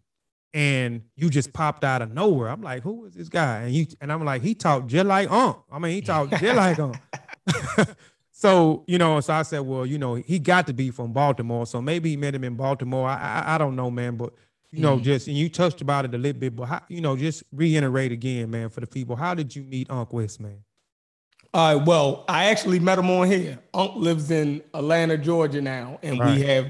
and 0.55 1.03
you 1.15 1.29
just 1.29 1.53
popped 1.53 1.85
out 1.85 2.01
of 2.01 2.13
nowhere. 2.13 2.49
I'm 2.49 2.63
like, 2.63 2.83
who 2.83 3.05
is 3.05 3.15
this 3.15 3.29
guy? 3.29 3.63
And 3.63 3.75
you 3.75 3.87
and 4.01 4.11
I'm 4.11 4.25
like, 4.25 4.43
he 4.43 4.55
talked 4.55 4.87
just 4.87 5.07
like 5.07 5.31
Unc. 5.31 5.59
I 5.71 5.79
mean, 5.79 5.93
he 5.93 6.01
talked 6.01 6.31
just 6.31 6.57
like 6.57 6.79
Unc. 6.79 6.97
so 8.31 8.85
you 8.87 8.99
know, 8.99 9.21
so 9.21 9.35
I 9.35 9.43
said, 9.43 9.61
well, 9.61 9.85
you 9.85 9.99
know, 9.99 10.15
he 10.15 10.39
got 10.39 10.67
to 10.69 10.73
be 10.73 10.91
from 10.91 11.13
Baltimore. 11.13 11.67
So 11.67 11.83
maybe 11.83 12.11
he 12.11 12.17
met 12.17 12.35
him 12.35 12.45
in 12.45 12.57
Baltimore. 12.57 13.09
I 13.09 13.43
I, 13.45 13.55
I 13.55 13.59
don't 13.59 13.77
know, 13.77 13.91
man, 13.91 14.17
but 14.17 14.33
you 14.71 14.81
know, 14.81 14.99
mm 14.99 15.03
just 15.03 15.29
and 15.29 15.37
you 15.37 15.49
touched 15.49 15.81
about 15.81 16.05
it 16.05 16.15
a 16.15 16.19
little 16.19 16.39
bit, 16.39 16.55
but 16.55 16.67
how, 16.67 16.81
you 16.89 17.01
know, 17.01 17.17
just 17.17 17.43
reiterate 17.53 18.13
again, 18.13 18.51
man, 18.51 18.69
for 18.69 18.81
the 18.81 18.87
people. 18.87 19.17
How 19.17 19.35
did 19.35 19.55
you 19.55 19.63
meet 19.63 19.91
Unc 19.91 20.13
West, 20.13 20.41
man? 20.41 20.59
All 21.55 21.77
right. 21.77 21.87
Well, 21.87 22.25
I 22.29 22.47
actually 22.47 22.79
met 22.79 22.99
him 22.99 23.09
on 23.11 23.31
here. 23.31 23.59
Unc 23.73 23.97
lives 23.97 24.31
in 24.31 24.63
Atlanta, 24.75 25.17
Georgia 25.17 25.63
now, 25.63 25.99
and 26.03 26.19
right. 26.19 26.37
we 26.37 26.43
have 26.43 26.67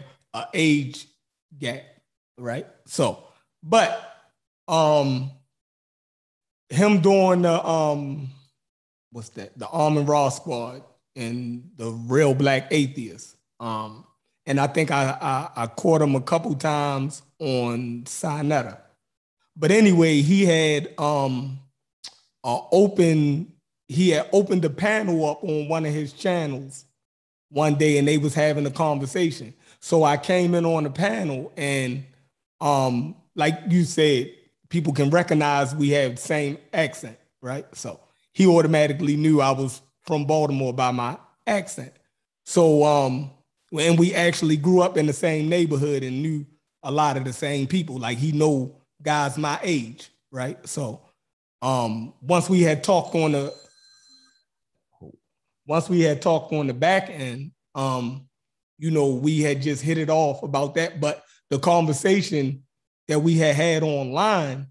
age 0.55 1.07
gap, 1.59 1.83
right? 2.37 2.67
So, 2.87 3.25
but 3.63 4.17
um, 4.67 5.31
him 6.69 7.01
doing 7.01 7.43
the 7.43 7.67
um, 7.67 8.31
what's 9.11 9.31
that? 9.31 9.59
The 9.59 9.69
Arm 9.69 9.97
and 9.97 10.09
Raw 10.09 10.29
Squad 10.29 10.83
and 11.17 11.71
the 11.77 11.91
Real 11.91 12.35
Black 12.35 12.69
Atheist. 12.71 13.37
Um, 13.61 14.05
and 14.47 14.61
I 14.61 14.67
think 14.67 14.91
I, 14.91 15.17
I, 15.21 15.63
I 15.63 15.67
caught 15.67 16.01
him 16.01 16.15
a 16.15 16.21
couple 16.21 16.55
times 16.55 17.23
on 17.39 18.05
Sinetta. 18.05 18.79
But 19.57 19.71
anyway, 19.71 20.23
he 20.23 20.45
had 20.45 20.95
um, 20.99 21.59
an 22.45 22.61
open 22.71 23.53
he 23.89 24.11
had 24.11 24.29
opened 24.33 24.63
the 24.63 24.71
panel 24.71 25.27
up 25.27 25.43
on 25.43 25.67
one 25.67 25.87
of 25.87 25.93
his 25.93 26.13
channels 26.13 26.85
one 27.49 27.75
day 27.75 27.97
and 27.97 28.07
they 28.07 28.19
was 28.19 28.35
having 28.35 28.67
a 28.67 28.71
conversation. 28.71 29.55
So 29.81 30.05
I 30.05 30.17
came 30.17 30.55
in 30.55 30.65
on 30.65 30.85
the 30.85 30.91
panel 30.91 31.53
and 31.57 32.05
um 32.61 33.15
like 33.35 33.59
you 33.69 33.85
said, 33.85 34.33
people 34.69 34.93
can 34.93 35.11
recognize 35.11 35.75
we 35.75 35.91
have 35.91 36.17
the 36.17 36.21
same 36.21 36.59
accent, 36.73 37.17
right? 37.41 37.67
So 37.75 38.01
he 38.33 38.47
automatically 38.47 39.17
knew 39.17 39.41
I 39.41 39.53
was 39.53 39.81
from 40.03 40.25
Baltimore 40.25 40.73
by 40.73 40.91
my 40.91 41.17
accent. 41.47 41.93
So 42.45 42.85
um 42.85 43.31
and 43.79 43.99
we 43.99 44.15
actually 44.15 44.57
grew 44.57 44.81
up 44.81 44.97
in 44.97 45.07
the 45.07 45.13
same 45.13 45.49
neighborhood 45.49 46.03
and 46.03 46.23
knew 46.23 46.47
a 46.83 46.91
lot 46.91 47.17
of 47.17 47.25
the 47.25 47.33
same 47.33 47.67
people. 47.67 47.99
Like 47.99 48.19
he 48.19 48.33
know 48.33 48.75
guys 49.03 49.39
my 49.39 49.59
age, 49.63 50.11
right? 50.31 50.67
So 50.69 51.03
um 51.63 52.15
once 52.23 52.49
we 52.49 52.63
had 52.63 52.83
talked 52.83 53.15
on 53.15 53.33
the 53.33 53.55
once 55.67 55.89
we 55.89 56.01
had 56.01 56.23
talked 56.23 56.53
on 56.53 56.67
the 56.67 56.75
back 56.75 57.11
end, 57.11 57.53
um, 57.75 58.28
you 58.79 58.91
know, 58.91 59.09
we 59.09 59.41
had 59.41 59.63
just 59.63 59.83
hit 59.83 59.99
it 59.99 60.11
off 60.11 60.43
about 60.43 60.75
that. 60.75 61.01
But 61.01 61.25
the 61.51 61.59
conversation 61.59 62.63
that 63.09 63.21
we 63.21 63.35
had 63.35 63.55
had 63.55 63.83
online, 63.83 64.67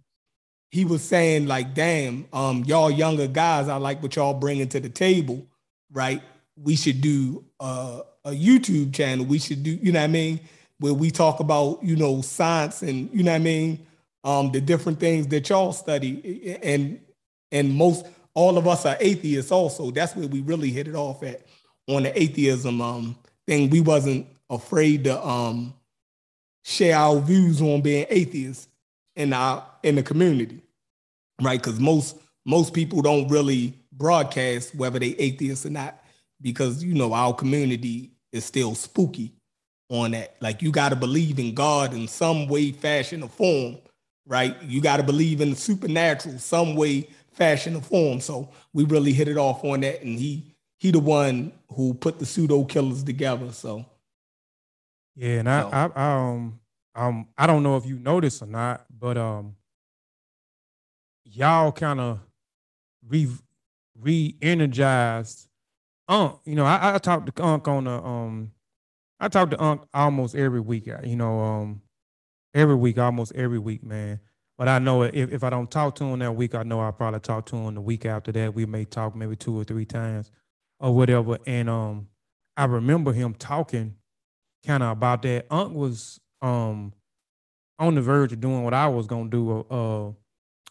he 0.72 0.86
was 0.86 1.03
saying 1.03 1.47
like, 1.47 1.74
"Damn, 1.74 2.26
um, 2.34 2.64
y'all 2.66 2.91
younger 2.91 3.28
guys, 3.28 3.68
I 3.68 3.78
like 3.78 4.01
what 4.01 4.16
y'all 4.16 4.34
bringing 4.34 4.70
to 4.70 4.80
the 4.80 4.89
table, 4.89 5.47
right? 5.91 6.22
We 6.55 6.76
should 6.76 7.01
do 7.01 7.45
a 7.60 8.03
YouTube 8.28 8.93
channel. 8.93 9.26
We 9.26 9.39
should 9.39 9.64
do, 9.64 9.72
you 9.72 9.91
know 9.91 9.99
what 9.99 10.05
I 10.05 10.08
mean, 10.08 10.39
where 10.80 10.93
we 10.93 11.12
talk 11.12 11.39
about, 11.39 11.84
you 11.84 11.95
know, 11.95 12.22
science 12.22 12.82
and 12.82 13.10
you 13.14 13.24
know 13.24 13.32
what 13.32 13.41
I 13.41 13.43
mean, 13.43 13.88
um, 14.24 14.51
the 14.51 14.62
different 14.62 14.99
things 14.99 15.28
that 15.28 15.49
y'all 15.49 15.72
study, 15.72 16.60
and 16.62 16.99
and 17.51 17.74
most 17.74 18.05
all 18.34 18.58
of 18.58 18.68
us 18.68 18.86
are 18.86 18.97
atheists 18.99 19.51
also. 19.51 19.91
That's 19.91 20.16
where 20.16 20.28
we 20.28 20.41
really 20.41 20.70
hit 20.70 20.88
it 20.88 20.95
off 20.95 21.24
at 21.24 21.45
on 21.88 22.03
the 22.03 22.22
atheism 22.22 22.82
um, 22.82 23.18
thing. 23.48 23.70
We 23.70 23.82
wasn't 23.82 24.28
afraid 24.50 25.06
to 25.06 25.26
um, 25.26 25.74
share 26.64 26.95
our 26.98 27.20
views 27.20 27.62
on 27.62 27.82
being 27.82 28.06
atheists 28.10 28.68
in 29.16 29.34
our 29.34 29.66
in 29.84 29.95
the 29.95 30.04
community, 30.04 30.62
right? 31.41 31.60
Because 31.60 31.80
most 31.80 32.18
most 32.45 32.74
people 32.74 33.02
don't 33.02 33.28
really 33.30 33.74
broadcast 33.91 34.76
whether 34.76 35.00
they 35.00 35.16
atheists 35.18 35.66
or 35.66 35.70
not, 35.70 36.04
because 36.41 36.84
you 36.84 36.93
know 36.93 37.14
our 37.14 37.34
community 37.34 38.12
is 38.32 38.45
still 38.45 38.76
spooky 38.76 39.34
on 39.89 40.12
that. 40.12 40.36
Like 40.41 40.62
you 40.62 40.72
got 40.72 40.89
to 40.89 40.95
believe 40.95 41.39
in 41.39 41.54
God 41.54 41.93
in 41.93 42.08
some 42.08 42.48
way, 42.48 42.72
fashion, 42.72 43.24
or 43.24 43.30
form, 43.30 43.78
right? 44.26 44.62
You 44.62 44.82
got 44.82 44.98
to 44.98 45.04
believe 45.04 45.41
in 45.41 45.52
the 45.52 45.56
supernatural 45.56 46.38
some 46.39 46.76
way, 46.76 47.10
fashion 47.32 47.76
or 47.76 47.82
form. 47.82 48.20
So 48.20 48.50
we 48.74 48.84
really 48.84 49.14
hit 49.14 49.28
it 49.28 49.38
off 49.38 49.64
on 49.64 49.82
that, 49.82 50.02
and 50.04 50.20
he 50.20 50.43
he 50.78 50.91
the 50.91 50.99
one 50.99 51.51
who 51.69 51.93
put 51.93 52.19
the 52.19 52.25
pseudo 52.25 52.63
killers 52.63 53.03
together. 53.03 53.51
So 53.51 53.86
yeah, 55.15 55.39
and 55.39 55.49
I, 55.49 55.61
I, 55.69 55.89
I 55.95 56.13
um 56.13 56.59
um 56.95 57.28
I 57.38 57.47
don't 57.47 57.63
know 57.63 57.78
if 57.78 57.86
you 57.86 57.97
noticed 57.97 58.41
or 58.41 58.45
not, 58.47 58.86
but 58.89 59.17
um 59.17 59.55
y'all 61.25 61.71
kind 61.71 61.99
of 61.99 62.19
re 63.07 63.28
re-energized 63.99 65.47
Unc. 66.07 66.39
You 66.45 66.55
know, 66.55 66.65
I, 66.65 66.95
I 66.95 66.97
talked 66.99 67.36
to 67.36 67.43
Unc 67.43 67.67
on 67.67 67.86
the 67.86 67.91
um 67.91 68.51
I 69.19 69.28
talk 69.28 69.49
to 69.51 69.61
Unc 69.61 69.82
almost 69.93 70.36
every 70.36 70.59
week. 70.59 70.88
You 71.03 71.15
know, 71.15 71.39
um 71.39 71.82
every 72.53 72.75
week, 72.75 72.97
almost 72.97 73.34
every 73.34 73.59
week, 73.59 73.84
man. 73.84 74.19
But 74.57 74.67
I 74.67 74.80
know 74.80 75.03
if, 75.03 75.32
if 75.32 75.43
I 75.43 75.49
don't 75.49 75.69
talk 75.69 75.95
to 75.95 76.03
him 76.03 76.19
that 76.19 76.36
week, 76.36 76.55
I 76.55 76.63
know 76.63 76.80
I'll 76.80 76.91
probably 76.91 77.19
talk 77.19 77.45
to 77.47 77.55
him 77.55 77.75
the 77.75 77.82
week 77.82 78.05
after 78.05 78.32
that. 78.32 78.55
We 78.55 78.65
may 78.65 78.86
talk 78.86 79.15
maybe 79.15 79.36
two 79.36 79.59
or 79.59 79.63
three 79.63 79.86
times 79.86 80.32
or 80.80 80.93
whatever. 80.95 81.38
And 81.45 81.69
um, 81.69 82.07
I 82.55 82.65
remember 82.65 83.13
him 83.13 83.34
talking 83.34 83.95
kind 84.65 84.84
of 84.84 84.91
about 84.91 85.21
that. 85.23 85.45
Unc 85.49 85.73
was 85.73 86.19
um 86.41 86.93
on 87.80 87.95
the 87.95 88.01
verge 88.01 88.34
of 88.34 88.39
doing 88.39 88.63
what 88.63 88.73
I 88.73 88.88
was 88.88 89.07
gonna 89.07 89.30
do 89.30 89.65
uh, 89.69 90.11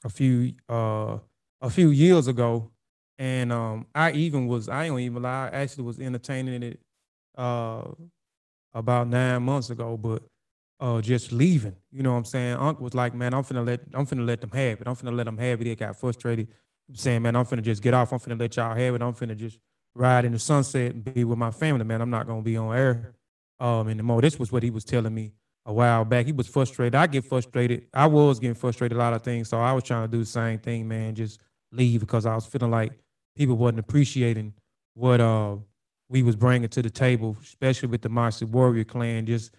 a 0.04 0.09
few 0.09 0.54
uh 0.68 1.18
a 1.61 1.70
few 1.70 1.90
years 1.90 2.26
ago, 2.28 2.70
and 3.18 3.52
um 3.52 3.86
I 3.94 4.12
even 4.12 4.46
was 4.46 4.68
I 4.68 4.86
don't 4.86 5.00
even 5.00 5.22
lie 5.22 5.48
I 5.52 5.57
actually 5.62 5.84
was 5.84 5.98
entertaining 5.98 6.62
it 6.62 6.80
uh 7.36 7.82
about 8.74 9.09
nine 9.09 9.42
months 9.42 9.70
ago, 9.70 9.96
but 9.96 10.22
uh 10.80 11.00
just 11.00 11.32
leaving. 11.32 11.76
You 11.90 12.02
know 12.02 12.12
what 12.12 12.18
I'm 12.18 12.24
saying? 12.24 12.57
Unc 12.57 12.80
was 12.80 12.94
like, 12.94 13.14
man, 13.14 13.34
I'm 13.34 13.44
finna 13.44 13.66
let 13.66 13.80
I'm 13.94 14.07
finna 14.07 14.26
let 14.26 14.40
them 14.40 14.50
have 14.50 14.80
it. 14.80 14.86
I'm 14.86 14.94
finna 14.96 15.16
let 15.16 15.24
them 15.24 15.38
have 15.38 15.61
it. 15.61 15.64
They 15.64 15.74
got 15.74 15.96
frustrated, 15.96 16.48
saying, 16.92 17.22
man, 17.22 17.36
I'm 17.36 17.44
finna 17.46 17.62
just 17.62 17.82
get 17.82 17.94
off. 17.94 18.12
I'm 18.12 18.18
finna 18.18 18.38
let 18.38 18.57
y'all 18.57 18.74
have 18.74 18.94
it. 18.94 19.02
I'm 19.02 19.14
finna 19.14 19.36
just 19.36 19.59
ride 19.97 20.24
in 20.24 20.32
the 20.32 20.38
sunset 20.38 20.92
and 20.92 21.05
be 21.05 21.24
with 21.24 21.38
my 21.38 21.51
family, 21.51 21.84
man. 21.84 22.01
I'm 22.01 22.11
not 22.11 22.26
gonna 22.26 22.42
be 22.42 22.57
on 22.57 22.76
air 22.76 23.14
um 23.59 23.88
anymore. 23.88 24.20
This 24.20 24.38
was 24.38 24.53
what 24.53 24.62
he 24.62 24.70
was 24.70 24.84
telling 24.84 25.14
me 25.14 25.32
a 25.64 25.72
while 25.72 26.05
back. 26.05 26.26
He 26.26 26.32
was 26.32 26.47
frustrated. 26.47 26.94
I 26.94 27.07
get 27.07 27.24
frustrated. 27.24 27.86
I 27.92 28.07
was 28.07 28.38
getting 28.38 28.55
frustrated 28.55 28.97
a 28.97 29.01
lot 29.01 29.14
of 29.14 29.22
things. 29.22 29.49
So 29.49 29.59
I 29.59 29.72
was 29.72 29.82
trying 29.84 30.09
to 30.09 30.12
do 30.12 30.18
the 30.18 30.26
same 30.26 30.59
thing, 30.59 30.86
man. 30.86 31.14
Just 31.14 31.40
leave 31.72 32.01
because 32.01 32.26
I 32.26 32.34
was 32.34 32.47
feeling 32.47 32.70
like 32.70 32.92
people 33.34 33.57
wasn't 33.57 33.80
appreciating 33.80 34.53
what 34.94 35.20
uh 35.20 35.57
we 36.09 36.22
was 36.22 36.36
bringing 36.36 36.68
to 36.68 36.82
the 36.82 36.90
table, 36.90 37.36
especially 37.42 37.88
with 37.88 38.03
the 38.03 38.09
Marcy 38.09 38.44
Warrior 38.44 38.84
clan. 38.84 39.26
Just 39.26 39.53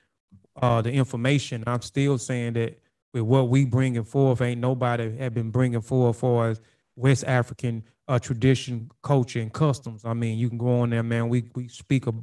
uh 0.61 0.81
the 0.81 0.91
information. 0.91 1.63
I'm 1.65 1.81
still 1.81 2.17
saying 2.17 2.53
that 2.53 2.79
with 3.13 3.23
what 3.23 3.49
we 3.49 3.65
bringing 3.65 4.03
forth, 4.03 4.41
ain't 4.41 4.61
nobody 4.61 5.17
have 5.17 5.33
been 5.33 5.49
bringing 5.49 5.81
forth 5.81 6.17
for 6.17 6.47
as 6.47 6.61
West 6.95 7.23
African 7.25 7.83
uh, 8.07 8.19
tradition, 8.19 8.89
culture, 9.03 9.39
and 9.39 9.51
customs. 9.51 10.05
I 10.05 10.13
mean, 10.13 10.37
you 10.37 10.49
can 10.49 10.57
go 10.57 10.79
on 10.81 10.89
there, 10.89 11.03
man. 11.03 11.29
We 11.29 11.49
we 11.55 11.67
speak 11.67 12.07
of 12.07 12.15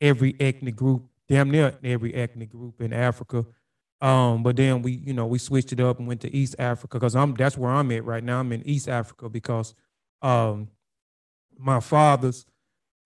every 0.00 0.36
ethnic 0.40 0.76
group, 0.76 1.04
damn 1.28 1.50
near 1.50 1.76
every 1.82 2.14
ethnic 2.14 2.50
group 2.50 2.80
in 2.80 2.92
Africa. 2.92 3.44
Um, 4.00 4.42
but 4.42 4.56
then 4.56 4.82
we, 4.82 4.92
you 4.92 5.12
know, 5.12 5.26
we 5.26 5.38
switched 5.38 5.72
it 5.72 5.80
up 5.80 6.00
and 6.00 6.08
went 6.08 6.20
to 6.22 6.34
East 6.34 6.56
Africa 6.58 6.98
because 6.98 7.14
I'm 7.14 7.34
that's 7.34 7.56
where 7.56 7.70
I'm 7.70 7.90
at 7.92 8.04
right 8.04 8.22
now. 8.22 8.40
I'm 8.40 8.52
in 8.52 8.66
East 8.66 8.88
Africa 8.88 9.28
because 9.28 9.74
um 10.22 10.68
my 11.58 11.80
father's 11.80 12.46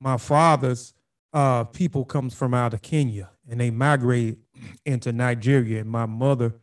my 0.01 0.17
father's 0.17 0.95
uh 1.33 1.65
people 1.65 2.05
comes 2.05 2.35
from 2.35 2.55
out 2.55 2.73
of 2.73 2.83
Kenya 2.83 3.31
and 3.49 3.61
they 3.61 3.71
migrated 3.71 4.39
into 4.85 5.13
Nigeria. 5.13 5.81
And 5.81 5.91
my 5.91 6.07
mother 6.07 6.55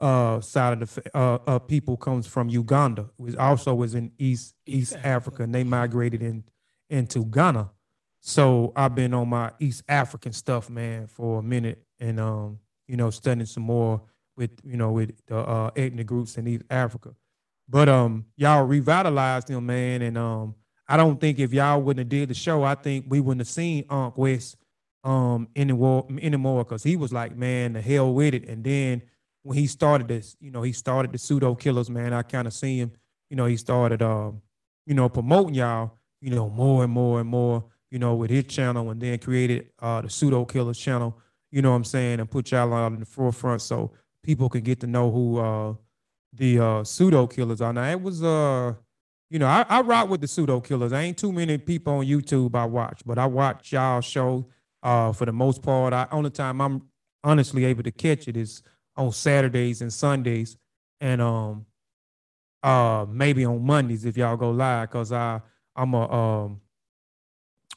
uh, 0.00 0.40
side 0.40 0.82
of 0.82 0.94
the 0.94 1.16
uh, 1.16 1.38
uh, 1.46 1.58
people 1.58 1.96
comes 1.96 2.26
from 2.26 2.48
Uganda, 2.48 3.08
which 3.16 3.36
also 3.36 3.74
was 3.74 3.94
in 3.94 4.12
East 4.18 4.54
East 4.66 4.96
Africa, 5.02 5.42
and 5.42 5.54
they 5.54 5.64
migrated 5.64 6.22
in 6.22 6.44
into 6.90 7.24
Ghana. 7.24 7.70
So 8.20 8.72
I've 8.76 8.94
been 8.94 9.14
on 9.14 9.28
my 9.28 9.52
East 9.58 9.84
African 9.88 10.32
stuff, 10.32 10.68
man, 10.68 11.06
for 11.06 11.38
a 11.38 11.42
minute, 11.42 11.82
and 11.98 12.20
um, 12.20 12.58
you 12.86 12.96
know, 12.96 13.10
studying 13.10 13.46
some 13.46 13.62
more 13.62 14.02
with 14.36 14.50
you 14.64 14.76
know 14.76 14.92
with 14.92 15.12
the 15.26 15.38
uh, 15.38 15.70
ethnic 15.76 16.06
groups 16.06 16.36
in 16.36 16.46
East 16.46 16.64
Africa. 16.68 17.14
But 17.68 17.88
um, 17.88 18.26
y'all 18.36 18.64
revitalized 18.64 19.48
them, 19.48 19.66
man, 19.66 20.02
and 20.02 20.18
um, 20.18 20.54
I 20.86 20.96
don't 20.96 21.20
think 21.20 21.38
if 21.38 21.52
y'all 21.52 21.80
wouldn't 21.80 22.00
have 22.00 22.08
did 22.08 22.28
the 22.28 22.34
show, 22.34 22.62
I 22.62 22.74
think 22.74 23.06
we 23.08 23.20
wouldn't 23.20 23.40
have 23.40 23.48
seen 23.48 23.84
Unc 23.88 24.16
West 24.16 24.56
um 25.04 25.46
anymore 25.54 26.04
anymore 26.20 26.64
because 26.64 26.82
he 26.82 26.96
was 26.96 27.12
like, 27.12 27.36
man, 27.36 27.72
the 27.72 27.80
hell 27.80 28.12
with 28.12 28.34
it, 28.34 28.48
and 28.48 28.62
then 28.62 29.02
when 29.46 29.56
he 29.56 29.68
started 29.68 30.08
this, 30.08 30.36
you 30.40 30.50
know, 30.50 30.62
he 30.62 30.72
started 30.72 31.12
the 31.12 31.18
pseudo 31.18 31.54
killers, 31.54 31.88
man. 31.88 32.12
I 32.12 32.22
kind 32.22 32.48
of 32.48 32.52
see 32.52 32.78
him, 32.78 32.90
you 33.30 33.36
know, 33.36 33.46
he 33.46 33.56
started, 33.56 34.02
um, 34.02 34.42
you 34.86 34.94
know, 34.94 35.08
promoting 35.08 35.54
y'all, 35.54 35.92
you 36.20 36.30
know, 36.30 36.50
more 36.50 36.82
and 36.82 36.92
more 36.92 37.20
and 37.20 37.28
more, 37.28 37.64
you 37.88 38.00
know, 38.00 38.16
with 38.16 38.28
his 38.28 38.44
channel, 38.44 38.90
and 38.90 39.00
then 39.00 39.20
created 39.20 39.68
uh, 39.78 40.00
the 40.00 40.10
pseudo 40.10 40.44
killers 40.44 40.76
channel, 40.76 41.16
you 41.52 41.62
know 41.62 41.70
what 41.70 41.76
I'm 41.76 41.84
saying, 41.84 42.18
and 42.18 42.28
put 42.28 42.50
y'all 42.50 42.74
out 42.74 42.90
in 42.90 42.98
the 42.98 43.06
forefront 43.06 43.62
so 43.62 43.92
people 44.24 44.48
can 44.48 44.62
get 44.62 44.80
to 44.80 44.88
know 44.88 45.12
who 45.12 45.38
uh, 45.38 45.74
the 46.32 46.58
uh, 46.58 46.84
pseudo 46.84 47.28
killers 47.28 47.60
are. 47.60 47.72
Now 47.72 47.88
it 47.88 48.02
was, 48.02 48.24
uh, 48.24 48.74
you 49.30 49.38
know, 49.38 49.46
I, 49.46 49.64
I 49.68 49.80
rock 49.82 50.08
with 50.08 50.22
the 50.22 50.28
pseudo 50.28 50.60
killers. 50.60 50.92
I 50.92 51.02
ain't 51.02 51.18
too 51.18 51.30
many 51.30 51.56
people 51.56 51.92
on 51.92 52.04
YouTube 52.04 52.56
I 52.56 52.64
watch, 52.64 53.02
but 53.06 53.16
I 53.16 53.26
watch 53.26 53.72
y'all 53.72 54.00
show 54.00 54.48
uh, 54.82 55.12
for 55.12 55.24
the 55.24 55.32
most 55.32 55.62
part. 55.62 55.92
I 55.92 56.08
only 56.10 56.30
time 56.30 56.60
I'm 56.60 56.82
honestly 57.22 57.64
able 57.64 57.84
to 57.84 57.92
catch 57.92 58.26
it 58.26 58.36
is 58.36 58.64
on 58.96 59.12
Saturdays 59.12 59.82
and 59.82 59.92
Sundays, 59.92 60.56
and 61.00 61.20
um, 61.20 61.66
uh, 62.62 63.06
maybe 63.08 63.44
on 63.44 63.64
Mondays 63.64 64.04
if 64.04 64.16
y'all 64.16 64.36
go 64.36 64.50
live, 64.50 64.90
cause 64.90 65.12
I 65.12 65.40
I'm 65.74 65.94
a 65.94 66.12
um, 66.12 66.60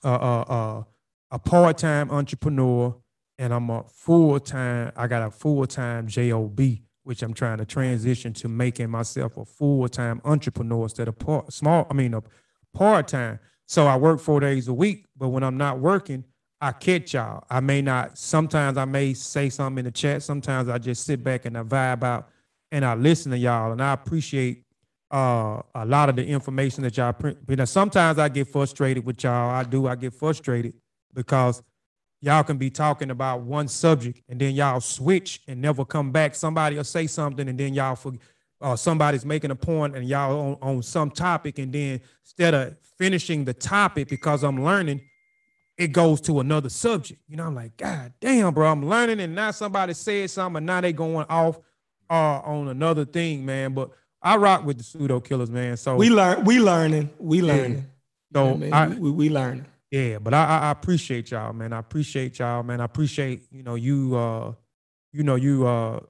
a 0.03 0.09
a, 0.09 0.87
a 1.31 1.39
part 1.39 1.77
time 1.77 2.09
entrepreneur, 2.11 2.95
and 3.37 3.53
I'm 3.53 3.69
a 3.69 3.83
full 3.83 4.39
time. 4.39 4.91
I 4.95 5.07
got 5.07 5.27
a 5.27 5.31
full 5.31 5.65
time 5.67 6.07
job, 6.07 6.59
which 7.03 7.21
I'm 7.21 7.33
trying 7.33 7.57
to 7.57 7.65
transition 7.65 8.33
to 8.33 8.47
making 8.47 8.89
myself 8.89 9.37
a 9.37 9.45
full 9.45 9.87
time 9.89 10.21
entrepreneur 10.23 10.83
instead 10.83 11.07
of 11.07 11.19
part 11.19 11.51
small. 11.51 11.87
I 11.89 11.93
mean 11.93 12.13
a 12.13 12.23
part 12.73 13.07
time. 13.09 13.39
So 13.65 13.85
I 13.85 13.97
work 13.97 14.19
four 14.19 14.39
days 14.39 14.67
a 14.67 14.73
week, 14.73 15.05
but 15.15 15.29
when 15.29 15.43
I'm 15.43 15.57
not 15.57 15.79
working, 15.79 16.23
I 16.61 16.73
catch 16.73 17.13
y'all. 17.13 17.45
I 17.49 17.61
may 17.61 17.81
not, 17.81 18.17
sometimes 18.17 18.77
I 18.77 18.85
may 18.85 19.13
say 19.13 19.49
something 19.49 19.79
in 19.79 19.85
the 19.85 19.91
chat. 19.91 20.23
Sometimes 20.23 20.67
I 20.67 20.77
just 20.77 21.05
sit 21.05 21.23
back 21.23 21.45
and 21.45 21.57
I 21.57 21.63
vibe 21.63 22.03
out 22.03 22.29
and 22.71 22.83
I 22.83 22.95
listen 22.95 23.31
to 23.31 23.37
y'all. 23.37 23.71
And 23.71 23.81
I 23.81 23.93
appreciate 23.93 24.63
uh, 25.11 25.61
a 25.73 25.85
lot 25.85 26.09
of 26.09 26.17
the 26.17 26.25
information 26.25 26.83
that 26.83 26.97
y'all 26.97 27.13
print. 27.13 27.37
You 27.47 27.55
know, 27.55 27.65
sometimes 27.65 28.19
I 28.19 28.27
get 28.29 28.47
frustrated 28.47 29.05
with 29.05 29.23
y'all. 29.23 29.49
I 29.49 29.63
do. 29.63 29.87
I 29.87 29.95
get 29.95 30.13
frustrated 30.13 30.73
because 31.13 31.63
y'all 32.21 32.43
can 32.43 32.57
be 32.57 32.69
talking 32.69 33.09
about 33.09 33.41
one 33.41 33.67
subject 33.67 34.21
and 34.27 34.39
then 34.39 34.53
y'all 34.53 34.81
switch 34.81 35.41
and 35.47 35.61
never 35.61 35.85
come 35.85 36.11
back. 36.11 36.35
Somebody 36.35 36.75
will 36.75 36.83
say 36.83 37.07
something 37.07 37.47
and 37.47 37.57
then 37.57 37.73
y'all 37.73 37.95
for, 37.95 38.13
uh, 38.61 38.75
somebody's 38.75 39.25
making 39.25 39.51
a 39.51 39.55
point 39.55 39.95
and 39.95 40.07
y'all 40.07 40.57
on, 40.61 40.75
on 40.75 40.83
some 40.83 41.09
topic 41.09 41.57
and 41.59 41.71
then 41.71 42.01
instead 42.25 42.53
of 42.53 42.75
finishing 42.97 43.45
the 43.45 43.53
topic 43.53 44.09
because 44.09 44.43
I'm 44.43 44.63
learning, 44.63 44.99
it 45.79 45.93
goes 45.93 46.19
to 46.19 46.41
another 46.41 46.67
subject. 46.67 47.21
You 47.29 47.37
know, 47.37 47.45
I'm 47.45 47.55
like, 47.55 47.77
God 47.77 48.11
damn, 48.19 48.53
bro, 48.53 48.69
I'm 48.69 48.85
learning, 48.85 49.21
and 49.21 49.33
now 49.33 49.51
somebody 49.51 49.93
said 49.93 50.29
something, 50.29 50.57
and 50.57 50.65
now 50.65 50.81
they 50.81 50.91
going 50.91 51.25
off 51.29 51.57
uh, 52.09 52.41
on 52.41 52.67
another 52.67 53.05
thing, 53.05 53.45
man. 53.45 53.73
But 53.73 53.91
I 54.21 54.35
rock 54.35 54.65
with 54.65 54.77
the 54.77 54.83
pseudo 54.83 55.21
killers, 55.21 55.49
man. 55.49 55.77
So 55.77 55.95
we 55.95 56.09
learn, 56.09 56.43
we 56.43 56.59
learning, 56.59 57.09
we 57.17 57.41
learning. 57.41 57.87
So 58.33 58.57
yeah, 58.57 58.77
I, 58.77 58.87
we, 58.89 59.09
we 59.09 59.29
learning. 59.29 59.65
Yeah, 59.89 60.19
but 60.19 60.33
I, 60.33 60.59
I 60.59 60.71
appreciate 60.71 61.31
y'all, 61.31 61.53
man. 61.53 61.71
I 61.71 61.79
appreciate 61.79 62.37
y'all, 62.39 62.61
man. 62.61 62.81
I 62.81 62.85
appreciate 62.85 63.47
you 63.49 63.63
know 63.63 63.75
you 63.75 64.17
uh 64.17 64.51
you 65.13 65.23
know 65.23 65.35
you 65.35 65.65
uh 65.65 66.01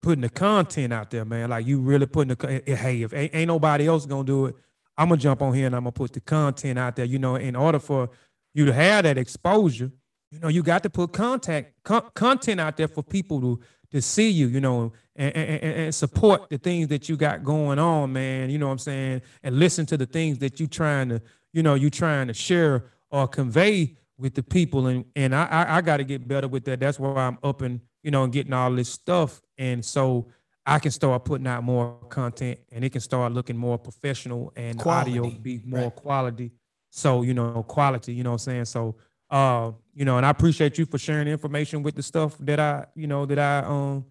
putting 0.00 0.22
the 0.22 0.30
content 0.30 0.94
out 0.94 1.10
there, 1.10 1.26
man. 1.26 1.50
Like 1.50 1.66
you 1.66 1.78
really 1.80 2.06
putting 2.06 2.34
the 2.34 2.62
hey, 2.66 3.02
if 3.02 3.12
ain't, 3.12 3.34
ain't 3.34 3.48
nobody 3.48 3.86
else 3.86 4.06
gonna 4.06 4.24
do 4.24 4.46
it, 4.46 4.56
I'm 4.96 5.10
gonna 5.10 5.20
jump 5.20 5.42
on 5.42 5.52
here 5.52 5.66
and 5.66 5.76
I'm 5.76 5.82
gonna 5.82 5.92
put 5.92 6.14
the 6.14 6.20
content 6.20 6.78
out 6.78 6.96
there. 6.96 7.04
You 7.04 7.18
know, 7.18 7.36
in 7.36 7.54
order 7.54 7.78
for 7.78 8.08
you 8.54 8.66
to 8.66 8.72
have 8.72 9.04
that 9.04 9.18
exposure, 9.18 9.90
you 10.30 10.38
know, 10.38 10.48
you 10.48 10.62
got 10.62 10.82
to 10.84 10.90
put 10.90 11.12
contact 11.12 11.74
con- 11.84 12.08
content 12.14 12.60
out 12.60 12.76
there 12.76 12.88
for 12.88 13.02
people 13.02 13.40
to 13.40 13.60
to 13.90 14.00
see 14.00 14.30
you, 14.30 14.46
you 14.46 14.60
know, 14.60 14.92
and, 15.16 15.34
and, 15.34 15.62
and, 15.64 15.94
support 15.94 16.48
the 16.48 16.58
things 16.58 16.86
that 16.86 17.08
you 17.08 17.16
got 17.16 17.42
going 17.42 17.76
on, 17.80 18.12
man. 18.12 18.48
You 18.48 18.56
know 18.56 18.66
what 18.66 18.72
I'm 18.72 18.78
saying? 18.78 19.22
And 19.42 19.58
listen 19.58 19.84
to 19.86 19.96
the 19.96 20.06
things 20.06 20.38
that 20.38 20.60
you 20.60 20.68
trying 20.68 21.08
to, 21.08 21.20
you 21.52 21.64
know, 21.64 21.74
you 21.74 21.90
trying 21.90 22.28
to 22.28 22.34
share 22.34 22.84
or 23.10 23.26
convey 23.26 23.96
with 24.16 24.34
the 24.34 24.44
people. 24.44 24.86
And 24.86 25.04
and 25.16 25.34
I 25.34 25.46
I, 25.46 25.76
I 25.78 25.80
got 25.80 25.96
to 25.96 26.04
get 26.04 26.26
better 26.28 26.48
with 26.48 26.64
that. 26.66 26.80
That's 26.80 26.98
why 26.98 27.14
I'm 27.16 27.38
up 27.42 27.62
and 27.62 27.80
you 28.02 28.10
know 28.10 28.24
and 28.24 28.32
getting 28.32 28.52
all 28.52 28.72
this 28.72 28.88
stuff. 28.88 29.40
And 29.58 29.84
so 29.84 30.28
I 30.64 30.78
can 30.78 30.92
start 30.92 31.24
putting 31.24 31.46
out 31.46 31.64
more 31.64 31.98
content 32.10 32.60
and 32.70 32.84
it 32.84 32.90
can 32.90 33.00
start 33.00 33.32
looking 33.32 33.56
more 33.56 33.78
professional 33.78 34.52
and 34.54 34.78
quality, 34.78 35.18
audio 35.18 35.30
be 35.30 35.60
more 35.64 35.84
right. 35.84 35.96
quality 35.96 36.52
so, 36.90 37.22
you 37.22 37.34
know, 37.34 37.62
quality, 37.62 38.12
you 38.12 38.22
know 38.22 38.30
what 38.30 38.46
I'm 38.46 38.52
saying? 38.52 38.64
So, 38.66 38.96
uh, 39.30 39.72
you 39.94 40.04
know, 40.04 40.16
and 40.16 40.26
I 40.26 40.30
appreciate 40.30 40.76
you 40.76 40.86
for 40.86 40.98
sharing 40.98 41.28
information 41.28 41.82
with 41.82 41.94
the 41.94 42.02
stuff 42.02 42.36
that 42.40 42.58
I, 42.58 42.86
you 42.94 43.06
know, 43.06 43.26
that 43.26 43.38
I 43.38 43.58
um 43.60 44.06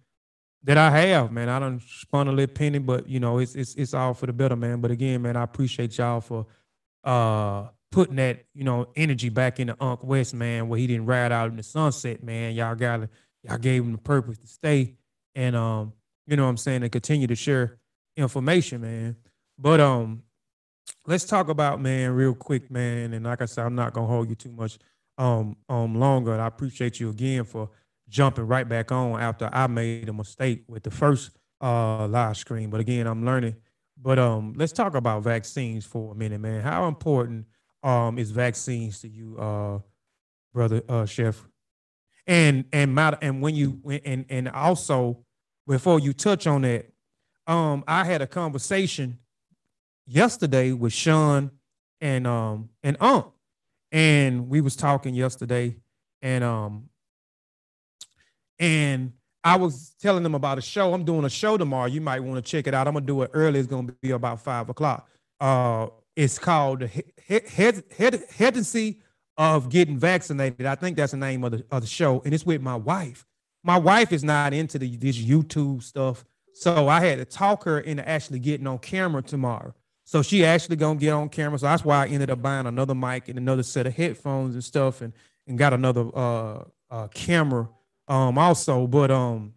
that 0.64 0.76
I 0.76 0.90
have, 0.90 1.32
man. 1.32 1.48
I 1.48 1.58
don't 1.58 1.80
spun 1.82 2.28
a 2.28 2.32
little 2.32 2.54
penny, 2.54 2.78
but 2.78 3.08
you 3.08 3.20
know, 3.20 3.38
it's 3.38 3.54
it's 3.54 3.74
it's 3.74 3.94
all 3.94 4.14
for 4.14 4.26
the 4.26 4.32
better, 4.32 4.56
man. 4.56 4.80
But 4.80 4.90
again, 4.90 5.22
man, 5.22 5.36
I 5.36 5.42
appreciate 5.42 5.96
y'all 5.98 6.20
for 6.20 6.46
uh 7.04 7.68
putting 7.92 8.16
that, 8.16 8.44
you 8.54 8.64
know, 8.64 8.88
energy 8.96 9.28
back 9.28 9.58
into 9.58 9.76
Unc 9.80 10.02
West, 10.04 10.32
man, 10.32 10.68
where 10.68 10.78
he 10.78 10.86
didn't 10.86 11.06
ride 11.06 11.32
out 11.32 11.50
in 11.50 11.56
the 11.56 11.62
sunset, 11.62 12.22
man. 12.22 12.54
Y'all 12.54 12.74
got 12.74 13.08
y'all 13.42 13.58
gave 13.58 13.82
him 13.82 13.92
the 13.92 13.98
purpose 13.98 14.38
to 14.38 14.46
stay 14.46 14.94
and 15.34 15.56
um, 15.56 15.92
you 16.26 16.36
know 16.36 16.44
what 16.44 16.50
I'm 16.50 16.56
saying, 16.56 16.82
and 16.82 16.92
continue 16.92 17.26
to 17.26 17.34
share 17.34 17.78
information, 18.16 18.82
man. 18.82 19.16
But 19.58 19.80
um, 19.80 20.22
let's 21.06 21.24
talk 21.24 21.48
about 21.48 21.80
man 21.80 22.12
real 22.12 22.34
quick, 22.34 22.70
man. 22.70 23.12
And 23.12 23.24
like 23.24 23.42
I 23.42 23.46
said, 23.46 23.64
I'm 23.64 23.74
not 23.74 23.92
gonna 23.92 24.06
hold 24.06 24.28
you 24.28 24.34
too 24.34 24.52
much 24.52 24.78
um 25.18 25.56
um 25.68 25.94
longer. 25.94 26.32
And 26.32 26.42
I 26.42 26.46
appreciate 26.46 27.00
you 27.00 27.10
again 27.10 27.44
for 27.44 27.70
jumping 28.08 28.46
right 28.46 28.68
back 28.68 28.92
on 28.92 29.20
after 29.20 29.48
I 29.52 29.66
made 29.66 30.08
a 30.08 30.12
mistake 30.12 30.64
with 30.68 30.82
the 30.82 30.90
first 30.90 31.30
uh 31.60 32.06
live 32.06 32.36
stream. 32.36 32.70
But 32.70 32.80
again, 32.80 33.06
I'm 33.06 33.24
learning. 33.24 33.56
But 34.00 34.18
um 34.18 34.54
let's 34.56 34.72
talk 34.72 34.94
about 34.94 35.22
vaccines 35.22 35.84
for 35.84 36.12
a 36.12 36.14
minute, 36.14 36.40
man. 36.40 36.62
How 36.62 36.88
important 36.88 37.46
um 37.82 38.18
is 38.18 38.30
vaccines 38.30 39.00
to 39.00 39.08
you, 39.08 39.36
uh 39.38 39.78
brother 40.52 40.82
uh 40.88 41.06
chef? 41.06 41.42
And 42.26 42.64
and 42.72 42.94
matter 42.94 43.18
and 43.22 43.42
when 43.42 43.54
you 43.54 43.80
and 44.04 44.24
and 44.28 44.48
also 44.48 45.24
before 45.66 46.00
you 46.00 46.12
touch 46.12 46.46
on 46.46 46.62
that, 46.62 46.86
um, 47.46 47.84
I 47.86 48.04
had 48.04 48.22
a 48.22 48.26
conversation 48.26 49.18
yesterday 50.10 50.72
with 50.72 50.92
Sean 50.92 51.50
and 52.00 52.26
um 52.26 52.70
and 52.82 52.96
Unc, 53.00 53.26
and 53.92 54.48
we 54.48 54.60
was 54.60 54.76
talking 54.76 55.14
yesterday, 55.14 55.76
and 56.22 56.42
um 56.44 56.88
and 58.58 59.12
I 59.42 59.56
was 59.56 59.94
telling 60.00 60.22
them 60.22 60.34
about 60.34 60.58
a 60.58 60.60
show. 60.60 60.92
I'm 60.92 61.04
doing 61.04 61.24
a 61.24 61.30
show 61.30 61.56
tomorrow. 61.56 61.86
You 61.86 62.00
might 62.00 62.20
want 62.20 62.44
to 62.44 62.50
check 62.50 62.66
it 62.66 62.74
out. 62.74 62.86
I'm 62.86 62.94
gonna 62.94 63.06
do 63.06 63.22
it 63.22 63.30
early. 63.32 63.58
It's 63.58 63.68
gonna 63.68 63.92
be 64.02 64.10
about 64.10 64.42
five 64.42 64.68
o'clock. 64.68 65.08
Uh, 65.40 65.86
it's 66.16 66.38
called 66.38 66.80
the 66.80 66.86
he- 66.88 67.02
he- 67.26 67.40
he- 67.56 68.20
hesitancy 68.36 69.00
of 69.38 69.70
getting 69.70 69.96
vaccinated. 69.96 70.66
I 70.66 70.74
think 70.74 70.96
that's 70.96 71.12
the 71.12 71.16
name 71.18 71.44
of 71.44 71.52
the 71.52 71.64
of 71.70 71.82
the 71.82 71.86
show, 71.88 72.20
and 72.24 72.34
it's 72.34 72.44
with 72.44 72.60
my 72.60 72.76
wife. 72.76 73.24
My 73.62 73.78
wife 73.78 74.12
is 74.12 74.24
not 74.24 74.52
into 74.54 74.78
the, 74.78 74.96
this 74.96 75.18
YouTube 75.18 75.82
stuff, 75.82 76.24
so 76.54 76.88
I 76.88 77.00
had 77.00 77.18
to 77.18 77.24
talk 77.24 77.64
her 77.64 77.80
into 77.80 78.06
actually 78.06 78.38
getting 78.38 78.66
on 78.66 78.78
camera 78.78 79.22
tomorrow. 79.22 79.74
So 80.10 80.22
she 80.22 80.44
actually 80.44 80.74
gonna 80.74 80.98
get 80.98 81.12
on 81.12 81.28
camera. 81.28 81.56
So 81.56 81.66
that's 81.66 81.84
why 81.84 82.04
I 82.04 82.08
ended 82.08 82.30
up 82.30 82.42
buying 82.42 82.66
another 82.66 82.96
mic 82.96 83.28
and 83.28 83.38
another 83.38 83.62
set 83.62 83.86
of 83.86 83.94
headphones 83.94 84.54
and 84.56 84.64
stuff, 84.64 85.02
and 85.02 85.12
and 85.46 85.56
got 85.56 85.72
another 85.72 86.04
uh, 86.12 86.64
uh 86.90 87.06
camera 87.14 87.68
um 88.08 88.36
also. 88.36 88.88
But 88.88 89.12
um, 89.12 89.54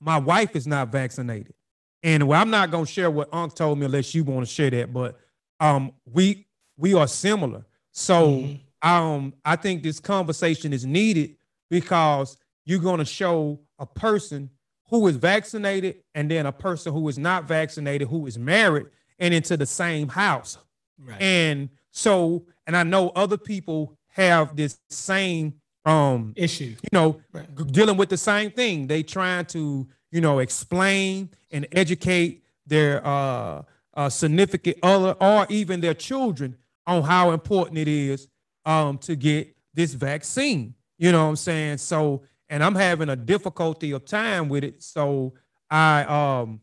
my 0.00 0.18
wife 0.18 0.56
is 0.56 0.66
not 0.66 0.90
vaccinated, 0.90 1.54
and 2.02 2.26
well, 2.26 2.42
I'm 2.42 2.50
not 2.50 2.72
gonna 2.72 2.84
share 2.84 3.12
what 3.12 3.28
Unc 3.32 3.54
told 3.54 3.78
me 3.78 3.84
unless 3.86 4.12
you 4.12 4.24
want 4.24 4.44
to 4.44 4.52
share 4.52 4.70
that. 4.70 4.92
But 4.92 5.16
um, 5.60 5.92
we 6.04 6.48
we 6.76 6.94
are 6.94 7.06
similar. 7.06 7.64
So 7.92 8.38
Mhm. 8.38 8.60
um, 8.82 9.34
I 9.44 9.54
think 9.54 9.84
this 9.84 10.00
conversation 10.00 10.72
is 10.72 10.84
needed 10.84 11.36
because 11.70 12.36
you're 12.64 12.80
gonna 12.80 13.04
show 13.04 13.60
a 13.78 13.86
person 13.86 14.50
who 14.88 15.06
is 15.06 15.14
vaccinated 15.14 16.02
and 16.16 16.28
then 16.28 16.44
a 16.44 16.50
person 16.52 16.92
who 16.92 17.08
is 17.08 17.18
not 17.18 17.46
vaccinated 17.46 18.08
who 18.08 18.26
is 18.26 18.36
married 18.36 18.86
and 19.18 19.34
into 19.34 19.56
the 19.56 19.66
same 19.66 20.08
house. 20.08 20.58
Right. 21.04 21.20
And 21.20 21.68
so, 21.90 22.44
and 22.66 22.76
I 22.76 22.82
know 22.82 23.10
other 23.10 23.36
people 23.36 23.96
have 24.08 24.56
this 24.56 24.78
same 24.90 25.54
um 25.84 26.32
Issue. 26.36 26.74
you 26.82 26.88
know, 26.92 27.20
Right. 27.32 27.56
g- 27.56 27.64
dealing 27.64 27.96
with 27.96 28.08
the 28.10 28.16
same 28.16 28.50
thing. 28.50 28.86
They 28.88 29.02
trying 29.02 29.46
to, 29.46 29.86
you 30.10 30.20
know, 30.20 30.40
explain 30.40 31.30
and 31.50 31.66
educate 31.72 32.42
their 32.66 33.04
uh, 33.06 33.62
uh 33.94 34.08
significant 34.08 34.76
other 34.82 35.12
or 35.20 35.46
even 35.48 35.80
their 35.80 35.94
children 35.94 36.56
on 36.86 37.02
how 37.02 37.30
important 37.30 37.78
it 37.78 37.88
is 37.88 38.28
um 38.64 38.98
to 38.98 39.16
get 39.16 39.54
this 39.74 39.94
vaccine. 39.94 40.74
You 40.98 41.12
know 41.12 41.22
what 41.24 41.30
I'm 41.30 41.36
saying? 41.36 41.78
So, 41.78 42.22
and 42.48 42.62
I'm 42.62 42.74
having 42.74 43.08
a 43.08 43.16
difficulty 43.16 43.92
of 43.92 44.04
time 44.04 44.48
with 44.48 44.64
it. 44.64 44.82
So 44.82 45.34
I 45.70 46.02
um 46.04 46.60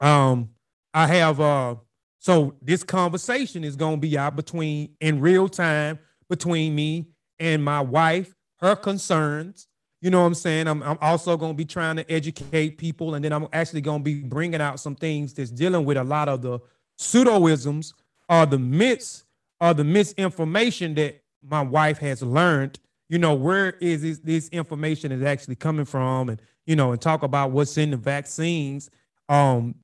um 0.00 0.48
I 0.98 1.06
have 1.06 1.40
uh 1.40 1.76
so 2.18 2.56
this 2.60 2.82
conversation 2.82 3.62
is 3.62 3.76
gonna 3.76 3.98
be 3.98 4.18
out 4.18 4.34
between 4.34 4.96
in 5.00 5.20
real 5.20 5.48
time 5.48 6.00
between 6.28 6.74
me 6.74 7.06
and 7.38 7.64
my 7.64 7.80
wife, 7.80 8.34
her 8.60 8.74
concerns. 8.74 9.68
You 10.00 10.10
know 10.10 10.20
what 10.20 10.26
I'm 10.26 10.34
saying? 10.34 10.66
I'm, 10.66 10.82
I'm 10.82 10.98
also 11.00 11.36
going 11.36 11.52
to 11.52 11.56
be 11.56 11.64
trying 11.64 11.96
to 11.96 12.10
educate 12.10 12.78
people, 12.78 13.14
and 13.14 13.24
then 13.24 13.32
I'm 13.32 13.48
actually 13.52 13.80
going 13.80 14.00
to 14.00 14.04
be 14.04 14.22
bringing 14.22 14.60
out 14.60 14.78
some 14.78 14.94
things 14.94 15.34
that's 15.34 15.50
dealing 15.50 15.84
with 15.84 15.96
a 15.96 16.04
lot 16.04 16.28
of 16.28 16.42
the 16.42 16.60
pseudoisms 16.98 17.94
or 18.28 18.46
the 18.46 18.58
myths 18.58 19.24
or 19.60 19.74
the 19.74 19.82
misinformation 19.82 20.94
that 20.94 21.22
my 21.42 21.62
wife 21.62 21.98
has 21.98 22.22
learned. 22.22 22.78
You 23.08 23.18
know, 23.18 23.34
where 23.34 23.70
is 23.80 24.02
this, 24.02 24.18
this 24.20 24.48
information 24.50 25.10
is 25.10 25.22
actually 25.22 25.56
coming 25.56 25.84
from, 25.84 26.28
and 26.28 26.42
you 26.66 26.76
know, 26.76 26.92
and 26.92 27.00
talk 27.00 27.24
about 27.24 27.50
what's 27.50 27.76
in 27.76 27.90
the 27.90 27.96
vaccines. 27.96 28.90
Um, 29.28 29.74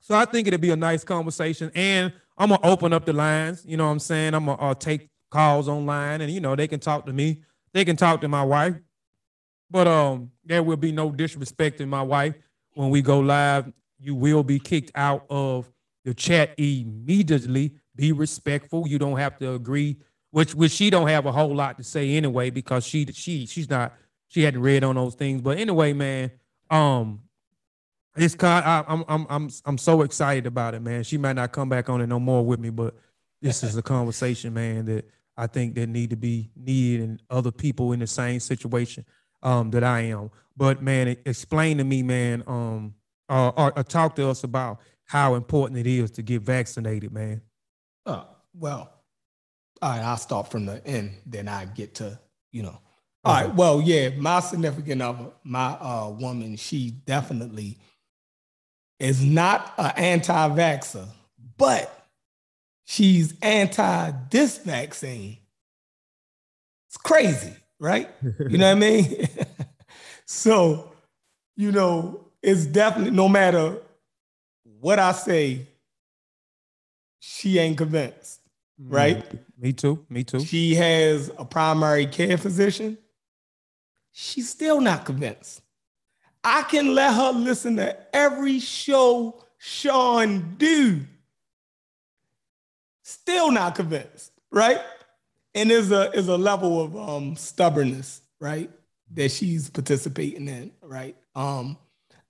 so 0.00 0.14
I 0.14 0.24
think 0.24 0.48
it'll 0.48 0.58
be 0.58 0.70
a 0.70 0.76
nice 0.76 1.04
conversation, 1.04 1.70
and 1.74 2.12
I'm 2.36 2.48
gonna 2.48 2.66
open 2.66 2.92
up 2.92 3.04
the 3.04 3.12
lines. 3.12 3.64
You 3.66 3.76
know 3.76 3.86
what 3.86 3.92
I'm 3.92 3.98
saying? 3.98 4.34
I'm 4.34 4.46
gonna 4.46 4.60
uh, 4.60 4.74
take 4.74 5.08
calls 5.30 5.68
online, 5.68 6.22
and 6.22 6.32
you 6.32 6.40
know 6.40 6.56
they 6.56 6.66
can 6.68 6.80
talk 6.80 7.06
to 7.06 7.12
me. 7.12 7.42
They 7.72 7.84
can 7.84 7.96
talk 7.96 8.20
to 8.22 8.28
my 8.28 8.42
wife, 8.42 8.74
but 9.70 9.86
um, 9.86 10.30
there 10.44 10.62
will 10.62 10.76
be 10.76 10.90
no 10.90 11.10
disrespecting 11.10 11.88
my 11.88 12.02
wife 12.02 12.34
when 12.74 12.90
we 12.90 13.02
go 13.02 13.20
live. 13.20 13.72
You 13.98 14.14
will 14.14 14.42
be 14.42 14.58
kicked 14.58 14.90
out 14.94 15.26
of 15.30 15.70
the 16.04 16.14
chat 16.14 16.54
immediately. 16.58 17.74
Be 17.94 18.12
respectful. 18.12 18.88
You 18.88 18.98
don't 18.98 19.18
have 19.18 19.38
to 19.38 19.52
agree, 19.52 19.98
which 20.30 20.54
which 20.54 20.72
she 20.72 20.90
don't 20.90 21.08
have 21.08 21.26
a 21.26 21.32
whole 21.32 21.54
lot 21.54 21.76
to 21.78 21.84
say 21.84 22.16
anyway 22.16 22.50
because 22.50 22.86
she 22.86 23.06
she 23.12 23.46
she's 23.46 23.68
not 23.68 23.94
she 24.28 24.42
hadn't 24.42 24.62
read 24.62 24.82
on 24.82 24.94
those 24.94 25.14
things. 25.14 25.42
But 25.42 25.58
anyway, 25.58 25.92
man, 25.92 26.30
um, 26.70 27.20
it's 28.20 28.34
kind. 28.34 28.64
I, 28.64 28.84
I'm 28.86 29.04
I'm 29.08 29.26
I'm 29.30 29.50
I'm 29.64 29.78
so 29.78 30.02
excited 30.02 30.46
about 30.46 30.74
it, 30.74 30.80
man. 30.82 31.02
She 31.02 31.16
might 31.16 31.34
not 31.34 31.52
come 31.52 31.68
back 31.68 31.88
on 31.88 32.00
it 32.00 32.06
no 32.06 32.20
more 32.20 32.44
with 32.44 32.60
me, 32.60 32.70
but 32.70 32.94
this 33.40 33.62
is 33.62 33.76
a 33.76 33.82
conversation, 33.82 34.52
man, 34.52 34.84
that 34.86 35.08
I 35.36 35.46
think 35.46 35.74
that 35.76 35.88
need 35.88 36.10
to 36.10 36.16
be 36.16 36.50
needed 36.54 37.08
and 37.08 37.22
other 37.30 37.50
people 37.50 37.92
in 37.92 38.00
the 38.00 38.06
same 38.06 38.40
situation 38.40 39.04
um 39.42 39.70
that 39.70 39.82
I 39.82 40.00
am. 40.00 40.30
But 40.56 40.82
man, 40.82 41.16
explain 41.24 41.78
to 41.78 41.84
me, 41.84 42.02
man, 42.02 42.44
um, 42.46 42.94
uh, 43.30 43.48
or, 43.56 43.78
or 43.78 43.82
talk 43.82 44.16
to 44.16 44.28
us 44.28 44.44
about 44.44 44.80
how 45.06 45.34
important 45.34 45.80
it 45.80 45.86
is 45.86 46.10
to 46.12 46.22
get 46.22 46.42
vaccinated, 46.42 47.12
man. 47.12 47.40
Uh, 48.04 48.24
well, 48.54 48.92
all 49.80 49.90
right, 49.90 50.02
I'll 50.02 50.18
start 50.18 50.50
from 50.50 50.66
the 50.66 50.86
end, 50.86 51.12
then 51.24 51.48
I 51.48 51.64
get 51.64 51.94
to, 51.96 52.20
you 52.52 52.62
know. 52.62 52.78
All 53.24 53.34
right, 53.34 53.54
well, 53.54 53.80
yeah, 53.80 54.10
my 54.10 54.40
significant 54.40 55.00
other, 55.00 55.30
my 55.42 55.70
uh 55.80 56.10
woman, 56.10 56.56
she 56.56 56.90
definitely 56.90 57.78
is 59.00 59.24
not 59.24 59.72
an 59.78 59.92
anti-vaxxer, 59.96 61.08
but 61.56 62.06
she's 62.84 63.34
anti 63.40 64.12
this 64.30 64.58
vaccine. 64.58 65.38
It's 66.88 66.96
crazy, 66.96 67.54
right? 67.78 68.08
You 68.22 68.58
know 68.58 68.66
what 68.66 68.72
I 68.72 68.74
mean? 68.80 69.28
so, 70.26 70.92
you 71.56 71.72
know, 71.72 72.26
it's 72.42 72.66
definitely 72.66 73.12
no 73.12 73.28
matter 73.28 73.78
what 74.80 74.98
I 74.98 75.12
say, 75.12 75.66
she 77.20 77.58
ain't 77.58 77.78
convinced, 77.78 78.40
mm, 78.80 78.92
right? 78.92 79.24
Me 79.58 79.72
too. 79.72 80.04
Me 80.08 80.24
too. 80.24 80.40
She 80.40 80.74
has 80.74 81.30
a 81.38 81.44
primary 81.44 82.06
care 82.06 82.38
physician. 82.38 82.98
She's 84.12 84.48
still 84.48 84.80
not 84.80 85.04
convinced. 85.04 85.62
I 86.42 86.62
can 86.62 86.94
let 86.94 87.14
her 87.14 87.32
listen 87.32 87.76
to 87.76 87.96
every 88.16 88.60
show 88.60 89.44
Sean 89.58 90.54
do. 90.56 91.00
Still 93.02 93.50
not 93.50 93.74
convinced, 93.74 94.32
right? 94.50 94.80
And 95.54 95.70
is 95.70 95.90
a 95.92 96.10
is 96.12 96.28
a 96.28 96.36
level 96.36 96.80
of 96.80 96.96
um, 96.96 97.36
stubbornness, 97.36 98.22
right, 98.40 98.70
that 99.12 99.30
she's 99.30 99.68
participating 99.68 100.48
in, 100.48 100.70
right? 100.80 101.16
Um, 101.34 101.76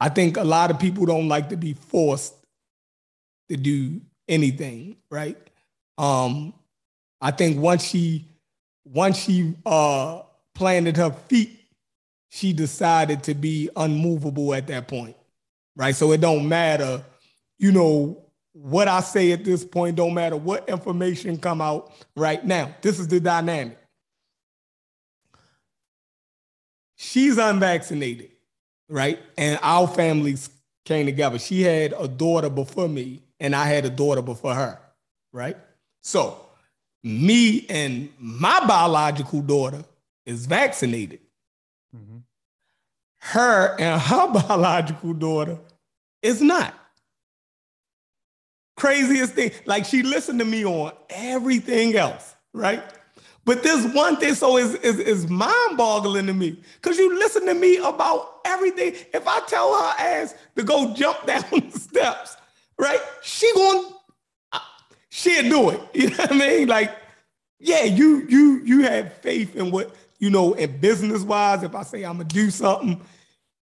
I 0.00 0.08
think 0.08 0.38
a 0.38 0.44
lot 0.44 0.70
of 0.70 0.78
people 0.78 1.04
don't 1.04 1.28
like 1.28 1.50
to 1.50 1.56
be 1.56 1.74
forced 1.74 2.34
to 3.50 3.56
do 3.56 4.00
anything, 4.26 4.96
right? 5.10 5.36
Um, 5.98 6.54
I 7.20 7.30
think 7.30 7.58
once 7.60 7.84
she 7.84 8.26
once 8.84 9.18
she 9.18 9.54
uh 9.66 10.22
planted 10.54 10.96
her 10.96 11.10
feet, 11.10 11.59
she 12.30 12.52
decided 12.52 13.22
to 13.24 13.34
be 13.34 13.68
unmovable 13.76 14.54
at 14.54 14.66
that 14.68 14.88
point. 14.88 15.16
Right. 15.76 15.94
So 15.94 16.12
it 16.12 16.20
don't 16.20 16.48
matter, 16.48 17.04
you 17.58 17.72
know, 17.72 18.24
what 18.52 18.88
I 18.88 19.00
say 19.00 19.32
at 19.32 19.44
this 19.44 19.64
point, 19.64 19.96
don't 19.96 20.14
matter 20.14 20.36
what 20.36 20.68
information 20.68 21.38
come 21.38 21.60
out 21.60 21.92
right 22.16 22.44
now. 22.44 22.74
This 22.82 22.98
is 22.98 23.08
the 23.08 23.20
dynamic. 23.20 23.78
She's 26.96 27.38
unvaccinated, 27.38 28.30
right? 28.88 29.18
And 29.38 29.58
our 29.62 29.88
families 29.88 30.50
came 30.84 31.06
together. 31.06 31.38
She 31.38 31.62
had 31.62 31.94
a 31.98 32.06
daughter 32.08 32.50
before 32.50 32.88
me, 32.88 33.22
and 33.38 33.56
I 33.56 33.64
had 33.64 33.86
a 33.86 33.90
daughter 33.90 34.20
before 34.20 34.54
her, 34.54 34.78
right? 35.32 35.56
So 36.02 36.44
me 37.02 37.66
and 37.70 38.10
my 38.18 38.66
biological 38.66 39.40
daughter 39.40 39.84
is 40.26 40.44
vaccinated. 40.46 41.20
Mhm. 41.96 42.24
Her 43.20 43.76
and 43.80 44.00
her 44.00 44.28
biological 44.32 45.14
daughter 45.14 45.58
is 46.22 46.42
not. 46.42 46.74
Craziest 48.76 49.34
thing. 49.34 49.52
Like 49.66 49.84
she 49.84 50.02
listened 50.02 50.38
to 50.40 50.44
me 50.44 50.64
on 50.64 50.92
everything 51.10 51.96
else, 51.96 52.34
right? 52.54 52.82
But 53.44 53.62
this 53.62 53.92
one 53.94 54.16
thing 54.16 54.34
so 54.34 54.56
is 54.58 54.74
is, 54.76 54.98
is 54.98 55.28
mind-boggling 55.30 56.26
to 56.26 56.34
me. 56.34 56.60
Because 56.80 56.98
you 56.98 57.18
listen 57.18 57.46
to 57.46 57.54
me 57.54 57.76
about 57.78 58.40
everything. 58.46 58.94
If 59.14 59.28
I 59.28 59.40
tell 59.48 59.74
her 59.74 59.94
ass 59.98 60.34
to 60.56 60.62
go 60.64 60.94
jump 60.94 61.26
down 61.26 61.44
the 61.52 61.70
steps, 61.78 62.36
right? 62.78 63.00
She 63.22 63.52
going 63.54 63.86
she'll 65.10 65.48
do 65.50 65.70
it. 65.70 65.80
You 65.94 66.10
know 66.10 66.16
what 66.18 66.32
I 66.32 66.36
mean? 66.36 66.68
Like, 66.68 66.92
yeah, 67.58 67.84
you 67.84 68.26
you 68.28 68.62
you 68.64 68.82
have 68.82 69.12
faith 69.14 69.56
in 69.56 69.70
what 69.70 69.94
you 70.20 70.30
know, 70.30 70.52
in 70.52 70.78
business 70.78 71.22
wise, 71.22 71.64
if 71.64 71.74
I 71.74 71.82
say 71.82 72.04
I'm 72.04 72.18
gonna 72.18 72.28
do 72.28 72.50
something, 72.50 73.00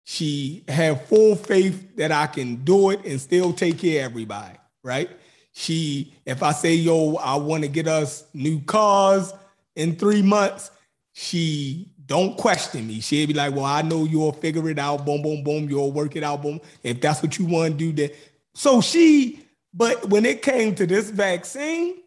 she 0.03 0.63
have 0.67 1.05
full 1.05 1.35
faith 1.35 1.95
that 1.97 2.11
I 2.11 2.27
can 2.27 2.63
do 2.63 2.89
it 2.89 3.05
and 3.05 3.21
still 3.21 3.53
take 3.53 3.79
care 3.79 4.05
of 4.05 4.11
everybody, 4.11 4.57
right? 4.83 5.09
She, 5.53 6.13
if 6.25 6.43
I 6.43 6.51
say, 6.51 6.73
yo, 6.73 7.15
I 7.15 7.35
want 7.35 7.63
to 7.63 7.69
get 7.69 7.87
us 7.87 8.25
new 8.33 8.59
cars 8.61 9.33
in 9.75 9.95
three 9.95 10.21
months, 10.21 10.71
she 11.13 11.91
don't 12.05 12.37
question 12.37 12.87
me. 12.87 13.01
She'll 13.01 13.27
be 13.27 13.33
like, 13.33 13.53
well, 13.53 13.65
I 13.65 13.81
know 13.81 14.05
you'll 14.05 14.31
figure 14.31 14.69
it 14.69 14.79
out. 14.79 15.05
Boom, 15.05 15.21
boom, 15.21 15.43
boom. 15.43 15.69
You'll 15.69 15.91
work 15.91 16.15
it 16.15 16.23
out. 16.23 16.41
Boom. 16.41 16.61
If 16.83 17.01
that's 17.01 17.21
what 17.21 17.37
you 17.37 17.45
want 17.45 17.73
to 17.73 17.77
do, 17.77 17.91
then. 17.91 18.11
So 18.55 18.81
she, 18.81 19.45
but 19.73 20.09
when 20.09 20.25
it 20.25 20.41
came 20.41 20.73
to 20.75 20.87
this 20.87 21.09
vaccine, 21.09 21.97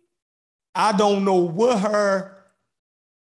I 0.74 0.92
don't 0.92 1.24
know 1.24 1.36
what 1.36 1.80
her. 1.80 2.36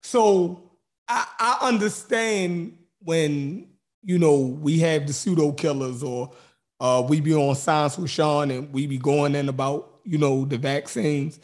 So 0.01 0.64
I, 1.07 1.25
I 1.39 1.67
understand 1.67 2.77
when 2.99 3.67
you 4.03 4.17
know 4.19 4.39
we 4.39 4.79
have 4.79 5.07
the 5.07 5.13
pseudo 5.13 5.51
killers 5.51 6.03
or 6.03 6.31
uh, 6.79 7.03
we 7.07 7.21
be 7.21 7.33
on 7.33 7.55
science 7.55 7.97
with 7.97 8.09
Sean 8.09 8.51
and 8.51 8.71
we 8.73 8.87
be 8.87 8.97
going 8.97 9.35
in 9.35 9.49
about 9.49 9.99
you 10.03 10.17
know 10.17 10.45
the 10.45 10.57
vaccines. 10.57 11.39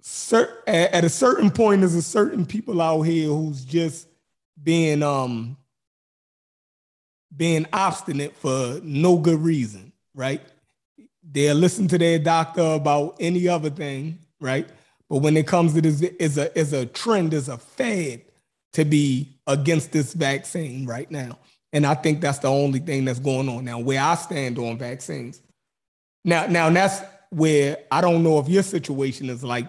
Cer- 0.00 0.62
at 0.66 1.04
a 1.04 1.08
certain 1.08 1.50
point, 1.50 1.80
there's 1.80 1.94
a 1.94 2.02
certain 2.02 2.46
people 2.46 2.80
out 2.80 3.02
here 3.02 3.28
who's 3.28 3.64
just 3.64 4.08
being 4.62 5.02
um 5.02 5.56
being 7.36 7.66
obstinate 7.72 8.34
for 8.36 8.80
no 8.82 9.18
good 9.18 9.40
reason, 9.40 9.92
right? 10.14 10.40
They'll 11.30 11.54
listen 11.54 11.86
to 11.88 11.98
their 11.98 12.18
doctor 12.18 12.62
about 12.62 13.16
any 13.20 13.46
other 13.48 13.70
thing, 13.70 14.18
right? 14.40 14.68
But 15.10 15.18
when 15.18 15.36
it 15.36 15.46
comes 15.46 15.74
to 15.74 15.82
this, 15.82 16.00
is 16.00 16.38
a 16.38 16.58
is 16.58 16.72
a 16.72 16.86
trend, 16.86 17.34
is 17.34 17.48
a 17.48 17.58
fad 17.58 18.22
to 18.72 18.84
be 18.84 19.38
against 19.46 19.92
this 19.92 20.12
vaccine 20.12 20.86
right 20.86 21.10
now. 21.10 21.38
And 21.72 21.84
I 21.84 21.94
think 21.94 22.20
that's 22.20 22.38
the 22.38 22.48
only 22.48 22.78
thing 22.78 23.04
that's 23.04 23.18
going 23.18 23.48
on 23.48 23.64
now. 23.64 23.78
Where 23.78 24.00
I 24.00 24.14
stand 24.14 24.58
on 24.58 24.78
vaccines. 24.78 25.42
Now, 26.24 26.46
now 26.46 26.70
that's 26.70 27.02
where 27.30 27.78
I 27.90 28.00
don't 28.00 28.22
know 28.22 28.38
if 28.38 28.48
your 28.48 28.62
situation 28.62 29.28
is 29.30 29.44
like 29.44 29.66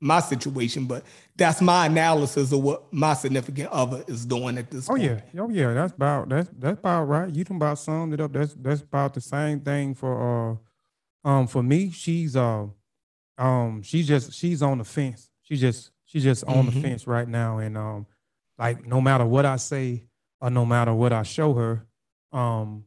my 0.00 0.20
situation, 0.20 0.86
but 0.86 1.04
that's 1.36 1.60
my 1.60 1.86
analysis 1.86 2.52
of 2.52 2.60
what 2.60 2.92
my 2.92 3.14
significant 3.14 3.68
other 3.70 4.04
is 4.08 4.24
doing 4.24 4.58
at 4.58 4.70
this 4.70 4.88
oh, 4.88 4.94
point. 4.94 5.04
yeah. 5.04 5.20
Oh 5.38 5.50
yeah. 5.50 5.74
That's 5.74 5.92
about 5.92 6.28
that's 6.28 6.48
that's 6.58 6.78
about 6.78 7.04
right. 7.04 7.34
You 7.34 7.44
can 7.44 7.56
about 7.56 7.78
summed 7.78 8.14
it 8.14 8.20
up. 8.20 8.32
That's 8.32 8.54
that's 8.54 8.82
about 8.82 9.14
the 9.14 9.20
same 9.20 9.60
thing 9.60 9.94
for 9.94 10.58
uh 11.24 11.28
um 11.28 11.46
for 11.46 11.62
me. 11.62 11.90
She's 11.90 12.36
uh 12.36 12.66
um 13.38 13.82
she's 13.82 14.06
just 14.06 14.32
she's 14.32 14.62
on 14.62 14.78
the 14.78 14.84
fence. 14.84 15.30
She 15.42 15.56
just 15.56 15.90
she's 16.04 16.22
just 16.24 16.44
on 16.44 16.66
mm-hmm. 16.66 16.80
the 16.80 16.88
fence 16.88 17.06
right 17.06 17.28
now. 17.28 17.58
And 17.58 17.76
um 17.76 18.06
like 18.60 18.86
no 18.86 19.00
matter 19.00 19.24
what 19.26 19.46
I 19.46 19.56
say 19.56 20.04
or 20.40 20.50
no 20.50 20.64
matter 20.64 20.94
what 20.94 21.12
I 21.12 21.24
show 21.24 21.54
her, 21.54 21.86
um 22.32 22.84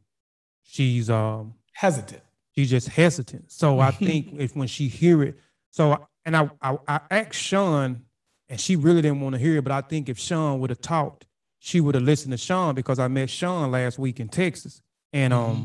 she's 0.63 1.09
um 1.09 1.55
hesitant. 1.73 2.21
She's 2.55 2.69
just 2.69 2.87
hesitant. 2.87 3.51
So 3.51 3.79
I 3.79 3.91
think 4.05 4.35
if 4.37 4.55
when 4.55 4.67
she 4.67 4.87
hear 4.87 5.23
it, 5.23 5.37
so 5.71 6.07
and 6.25 6.37
I, 6.37 6.49
I 6.61 6.77
I 6.87 6.99
asked 7.11 7.35
Sean, 7.35 8.03
and 8.47 8.59
she 8.59 8.77
really 8.77 9.01
didn't 9.01 9.19
want 9.19 9.33
to 9.33 9.39
hear 9.39 9.57
it, 9.57 9.63
but 9.63 9.73
I 9.73 9.81
think 9.81 10.07
if 10.07 10.17
Sean 10.17 10.59
would 10.59 10.69
have 10.69 10.81
talked, 10.81 11.25
she 11.59 11.81
would 11.81 11.95
have 11.95 12.03
listened 12.03 12.31
to 12.31 12.37
Sean 12.37 12.75
because 12.75 12.99
I 12.99 13.09
met 13.09 13.29
Sean 13.29 13.71
last 13.71 13.99
week 13.99 14.19
in 14.21 14.29
Texas, 14.29 14.81
and 15.11 15.33
um 15.33 15.55
mm-hmm. 15.55 15.63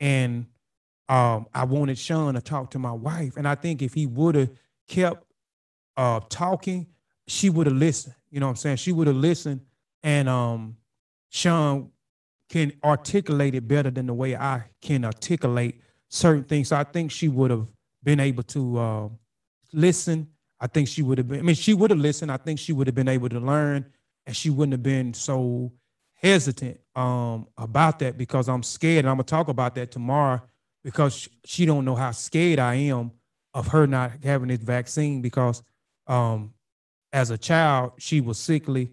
and 0.00 0.46
um, 1.08 1.46
I 1.54 1.64
wanted 1.64 1.98
Sean 1.98 2.34
to 2.34 2.40
talk 2.40 2.70
to 2.72 2.78
my 2.78 2.92
wife. 2.92 3.36
And 3.36 3.46
I 3.46 3.54
think 3.54 3.82
if 3.82 3.94
he 3.94 4.06
would 4.06 4.34
have 4.34 4.50
kept 4.88 5.24
uh, 5.96 6.20
talking, 6.28 6.86
she 7.26 7.50
would 7.50 7.66
have 7.66 7.76
listened. 7.76 8.14
You 8.30 8.40
know 8.40 8.46
what 8.46 8.50
I'm 8.50 8.56
saying? 8.56 8.76
She 8.76 8.92
would 8.92 9.06
have 9.06 9.16
listened. 9.16 9.60
And 10.02 10.28
um, 10.28 10.76
Sean 11.30 11.90
can 12.48 12.72
articulate 12.84 13.54
it 13.54 13.66
better 13.66 13.90
than 13.90 14.06
the 14.06 14.14
way 14.14 14.36
I 14.36 14.64
can 14.80 15.04
articulate 15.04 15.80
certain 16.08 16.44
things. 16.44 16.68
So 16.68 16.76
I 16.76 16.84
think 16.84 17.10
she 17.10 17.28
would 17.28 17.50
have 17.50 17.66
been 18.02 18.20
able 18.20 18.44
to 18.44 18.78
uh, 18.78 19.08
listen. 19.72 20.28
I 20.60 20.68
think 20.68 20.88
she 20.88 21.02
would 21.02 21.18
have 21.18 21.28
been, 21.28 21.40
I 21.40 21.42
mean, 21.42 21.56
she 21.56 21.74
would 21.74 21.90
have 21.90 21.98
listened. 21.98 22.30
I 22.30 22.36
think 22.36 22.58
she 22.58 22.72
would 22.72 22.86
have 22.86 22.94
been 22.94 23.08
able 23.08 23.28
to 23.28 23.40
learn 23.40 23.84
and 24.26 24.36
she 24.36 24.50
wouldn't 24.50 24.72
have 24.72 24.82
been 24.82 25.12
so 25.12 25.72
hesitant 26.14 26.80
um, 26.94 27.46
about 27.58 27.98
that 27.98 28.16
because 28.16 28.48
I'm 28.48 28.62
scared. 28.62 29.04
And 29.04 29.10
I'm 29.10 29.18
to 29.18 29.22
talk 29.24 29.48
about 29.48 29.74
that 29.74 29.90
tomorrow 29.90 30.40
because 30.82 31.28
she 31.44 31.66
don't 31.66 31.84
know 31.84 31.94
how 31.94 32.12
scared 32.12 32.58
I 32.58 32.74
am 32.74 33.10
of 33.54 33.68
her 33.68 33.86
not 33.86 34.12
having 34.22 34.48
this 34.48 34.60
vaccine 34.60 35.20
because 35.20 35.62
um, 36.06 36.54
as 37.12 37.30
a 37.30 37.38
child 37.38 37.92
she 37.98 38.20
was 38.20 38.38
sickly 38.38 38.90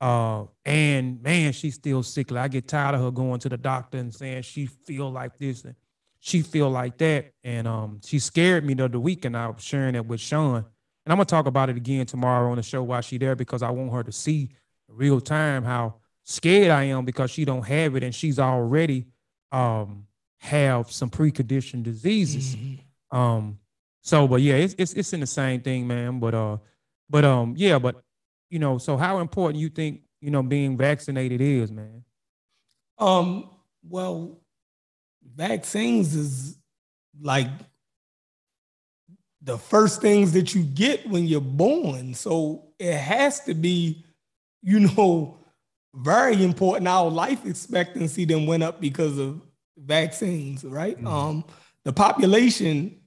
uh, 0.00 0.44
and 0.64 1.22
man 1.22 1.52
she's 1.52 1.74
still 1.74 2.02
sickly. 2.02 2.38
I 2.38 2.48
get 2.48 2.68
tired 2.68 2.94
of 2.94 3.00
her 3.00 3.10
going 3.10 3.40
to 3.40 3.48
the 3.48 3.56
doctor 3.56 3.98
and 3.98 4.14
saying 4.14 4.42
she 4.42 4.66
feel 4.66 5.10
like 5.10 5.38
this 5.38 5.64
and 5.64 5.74
she 6.20 6.42
feel 6.42 6.70
like 6.70 6.98
that 6.98 7.32
and 7.44 7.66
um, 7.66 8.00
she 8.04 8.18
scared 8.18 8.64
me 8.64 8.74
the 8.74 8.84
other 8.84 9.00
week 9.00 9.24
and 9.24 9.36
I 9.36 9.48
was 9.48 9.62
sharing 9.62 9.94
it 9.94 10.04
with 10.04 10.20
Sean 10.20 10.56
and 10.56 11.12
I'm 11.12 11.16
gonna 11.16 11.24
talk 11.24 11.46
about 11.46 11.70
it 11.70 11.76
again 11.76 12.06
tomorrow 12.06 12.50
on 12.50 12.56
the 12.56 12.62
show 12.62 12.82
while 12.82 13.00
she 13.00 13.16
there 13.18 13.36
because 13.36 13.62
I 13.62 13.70
want 13.70 13.92
her 13.92 14.02
to 14.02 14.12
see 14.12 14.50
real 14.88 15.20
time 15.20 15.64
how 15.64 15.96
scared 16.24 16.70
I 16.70 16.84
am 16.84 17.04
because 17.04 17.30
she 17.30 17.44
don't 17.44 17.66
have 17.66 17.96
it 17.96 18.02
and 18.02 18.14
she's 18.14 18.38
already 18.38 19.06
um 19.52 20.06
have 20.38 20.90
some 20.90 21.10
preconditioned 21.10 21.82
diseases. 21.82 22.54
Mm-hmm. 22.56 23.16
Um, 23.16 23.58
so, 24.02 24.28
but 24.28 24.40
yeah, 24.40 24.54
it's, 24.54 24.74
it's 24.78 24.92
it's 24.92 25.12
in 25.12 25.20
the 25.20 25.26
same 25.26 25.60
thing, 25.60 25.86
man. 25.86 26.20
But 26.20 26.34
uh, 26.34 26.58
but 27.08 27.24
um, 27.24 27.54
yeah, 27.56 27.78
but 27.78 28.02
you 28.50 28.58
know, 28.58 28.78
so 28.78 28.96
how 28.96 29.18
important 29.18 29.60
you 29.60 29.68
think 29.68 30.02
you 30.20 30.30
know 30.30 30.42
being 30.42 30.76
vaccinated 30.76 31.40
is, 31.40 31.70
man? 31.72 32.04
Um, 32.98 33.50
well, 33.88 34.40
vaccines 35.34 36.14
is 36.14 36.58
like 37.20 37.48
the 39.42 39.56
first 39.56 40.00
things 40.00 40.32
that 40.32 40.54
you 40.54 40.62
get 40.62 41.08
when 41.08 41.26
you're 41.26 41.40
born. 41.40 42.14
So 42.14 42.64
it 42.78 42.96
has 42.96 43.40
to 43.44 43.54
be, 43.54 44.04
you 44.62 44.80
know, 44.80 45.38
very 45.94 46.42
important. 46.42 46.88
Our 46.88 47.10
life 47.10 47.46
expectancy 47.46 48.24
then 48.24 48.46
went 48.46 48.62
up 48.62 48.80
because 48.80 49.18
of 49.18 49.40
vaccines, 49.78 50.64
right? 50.64 50.96
Mm-hmm. 50.96 51.06
Um, 51.06 51.44
the 51.84 51.92
population 51.92 53.00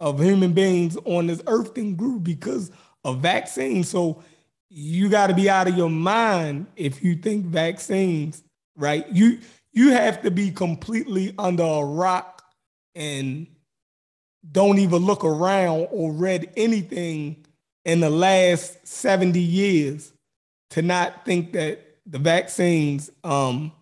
of 0.00 0.20
human 0.20 0.52
beings 0.52 0.96
on 1.04 1.28
this 1.28 1.42
earth 1.46 1.74
then 1.74 1.94
grew 1.94 2.18
because 2.18 2.72
of 3.04 3.20
vaccine. 3.20 3.84
So 3.84 4.22
you 4.70 5.08
got 5.08 5.28
to 5.28 5.34
be 5.34 5.48
out 5.48 5.68
of 5.68 5.76
your 5.76 5.90
mind 5.90 6.66
if 6.76 7.02
you 7.02 7.16
think 7.16 7.46
vaccines, 7.46 8.42
right? 8.76 9.06
You 9.10 9.38
you 9.72 9.92
have 9.92 10.22
to 10.22 10.30
be 10.30 10.50
completely 10.50 11.34
under 11.38 11.64
a 11.64 11.84
rock 11.84 12.42
and 12.94 13.46
don't 14.50 14.78
even 14.78 15.04
look 15.04 15.24
around 15.24 15.88
or 15.90 16.12
read 16.12 16.52
anything 16.56 17.44
in 17.84 18.00
the 18.00 18.10
last 18.10 18.86
70 18.86 19.40
years 19.40 20.12
to 20.70 20.82
not 20.82 21.24
think 21.24 21.52
that 21.52 21.80
the 22.06 22.18
vaccines 22.18 23.10
um, 23.22 23.72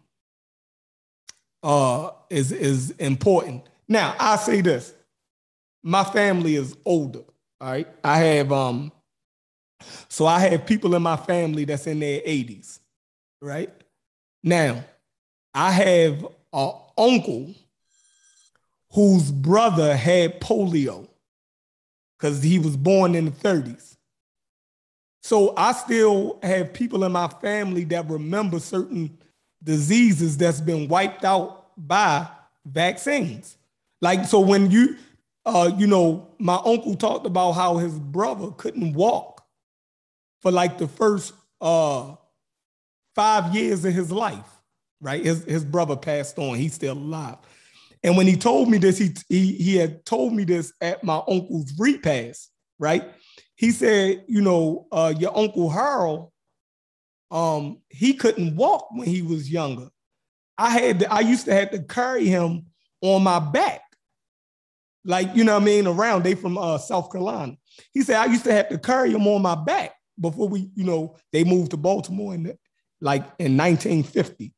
uh, 1.63 2.11
is 2.31 2.53
is 2.53 2.91
important. 2.93 3.69
Now, 3.89 4.15
I 4.19 4.37
say 4.37 4.61
this: 4.61 4.93
my 5.83 6.05
family 6.05 6.57
is 6.57 6.77
older. 6.85 7.23
All 7.61 7.71
right, 7.71 7.89
I 8.03 8.19
have 8.19 8.53
um, 8.53 8.93
so 10.09 10.27
I 10.27 10.41
have 10.41 10.67
people 10.67 10.95
in 10.95 11.03
my 11.03 11.17
family 11.17 11.65
that's 11.65 11.87
in 11.87 12.01
their 12.01 12.21
80s. 12.21 12.81
Right 13.41 13.71
now, 14.43 14.85
I 15.55 15.73
have 15.73 16.27
an 16.53 16.73
uncle 16.97 17.55
whose 18.93 19.31
brother 19.31 19.97
had 19.97 20.41
polio 20.41 21.09
because 22.19 22.43
he 22.43 22.59
was 22.59 22.77
born 22.77 23.15
in 23.15 23.27
the 23.27 23.31
30s. 23.31 23.97
So 25.23 25.55
I 25.57 25.73
still 25.73 26.39
have 26.43 26.73
people 26.73 27.05
in 27.05 27.13
my 27.13 27.29
family 27.29 27.85
that 27.85 28.09
remember 28.09 28.59
certain 28.59 29.17
diseases 29.63 30.37
that's 30.37 30.61
been 30.61 30.89
wiped 30.89 31.25
out 31.25 31.69
by 31.77 32.27
vaccines. 32.67 33.57
Like, 34.01 34.27
so 34.27 34.41
when 34.41 34.71
you, 34.71 34.97
uh, 35.47 35.71
you 35.77 35.87
know, 35.87 36.29
my 36.39 36.61
uncle 36.65 36.97
talked 36.97 37.25
about 37.25 37.53
how 37.53 37.77
his 37.77 37.99
brother 37.99 38.51
couldn't 38.57 38.95
walk 38.95 39.32
for 40.43 40.51
like 40.51 40.79
the 40.79 40.89
first 40.89 41.33
uh, 41.61 42.15
five 43.15 43.55
years 43.55 43.85
of 43.85 43.95
his 43.95 44.13
life, 44.13 44.45
right? 45.01 45.25
His, 45.25 45.45
his 45.45 45.65
brother 45.65 45.97
passed 45.97 46.39
on, 46.39 46.57
he's 46.57 46.75
still 46.75 46.95
alive. 46.95 47.37
And 48.03 48.17
when 48.17 48.27
he 48.27 48.37
told 48.37 48.69
me 48.69 48.79
this, 48.79 48.99
he, 48.99 49.15
he, 49.29 49.53
he 49.53 49.77
had 49.77 50.05
told 50.05 50.33
me 50.33 50.45
this 50.45 50.73
at 50.81 51.05
my 51.05 51.23
uncle's 51.29 51.73
repast, 51.79 52.51
right? 52.79 53.05
He 53.55 53.71
said, 53.71 54.25
you 54.27 54.41
know, 54.41 54.89
uh, 54.91 55.15
your 55.17 55.37
uncle 55.37 55.71
Harold 55.71 56.33
um, 57.33 57.79
he 57.89 58.13
couldn't 58.13 58.57
walk 58.57 58.89
when 58.93 59.09
he 59.09 59.23
was 59.23 59.51
younger. 59.51 59.89
I 60.59 60.71
had 60.71 61.01
to, 61.01 61.13
I 61.13 61.21
used 61.21 61.47
to 61.47 61.55
have 61.55 61.71
to 61.71 61.83
carry 61.83 62.27
him 62.27 62.67
on 63.01 63.23
my 63.23 63.39
back. 63.39 63.81
Like, 65.05 65.35
you 65.35 65.43
know 65.43 65.55
what 65.55 65.63
I 65.63 65.65
mean, 65.65 65.87
around. 65.87 66.23
They 66.23 66.35
from 66.35 66.59
uh, 66.59 66.79
South 66.79 67.11
Carolina. 67.11 67.57
He 67.93 68.03
said 68.03 68.17
I 68.17 68.27
used 68.27 68.45
to 68.45 68.53
have 68.53 68.69
to 68.69 68.79
carry 68.79 69.11
him 69.11 69.27
on 69.27 69.41
my 69.43 69.55
back 69.55 69.93
before 70.23 70.49
we, 70.49 70.71
you 70.75 70.85
know, 70.85 71.17
they 71.33 71.45
moved 71.45 71.73
to 71.73 71.77
Baltimore 71.77 72.35
in 72.35 72.45
the, 72.45 72.59
like 73.01 73.23
in 73.39 73.57
1950, 73.57 74.53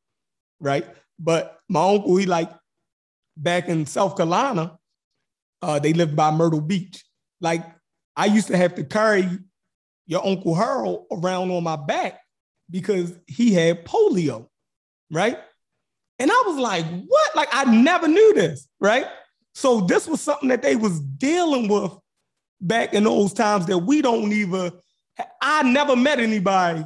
right? 0.61 0.87
But 1.19 1.59
my 1.69 1.89
uncle, 1.89 2.17
he 2.17 2.27
like 2.27 2.51
back 3.37 3.69
in 3.69 3.87
South 3.87 4.17
Carolina, 4.17 4.79
uh, 5.63 5.79
they 5.79 5.93
lived 5.93 6.15
by 6.15 6.31
Myrtle 6.31 6.61
Beach. 6.61 7.05
Like 7.41 7.65
I 8.17 8.27
used 8.27 8.49
to 8.49 8.57
have 8.57 8.75
to 8.77 8.85
carry 8.85 9.29
your 10.07 10.25
Uncle 10.25 10.55
Harold 10.55 11.07
around 11.11 11.51
on 11.51 11.65
my 11.65 11.77
back 11.77 12.21
because 12.71 13.19
he 13.27 13.53
had 13.53 13.85
polio, 13.85 14.49
right? 15.11 15.39
And 16.19 16.31
I 16.31 16.43
was 16.47 16.57
like, 16.57 16.85
what? 17.07 17.37
Like 17.37 17.49
I 17.53 17.65
never 17.65 18.09
knew 18.09 18.35
this, 18.35 18.69
right? 18.81 19.07
So 19.55 19.81
this 19.81 20.07
was 20.07 20.21
something 20.21 20.49
that 20.49 20.63
they 20.63 20.77
was 20.77 21.01
dealing 21.01 21.69
with 21.69 21.93
back 22.61 22.95
in 22.95 23.05
those 23.05 23.33
times 23.33 23.67
that 23.67 23.79
we 23.79 24.03
don't 24.03 24.33
even, 24.33 24.73
I 25.41 25.63
never 25.63 25.97
met 25.97 26.21
anybody 26.21 26.85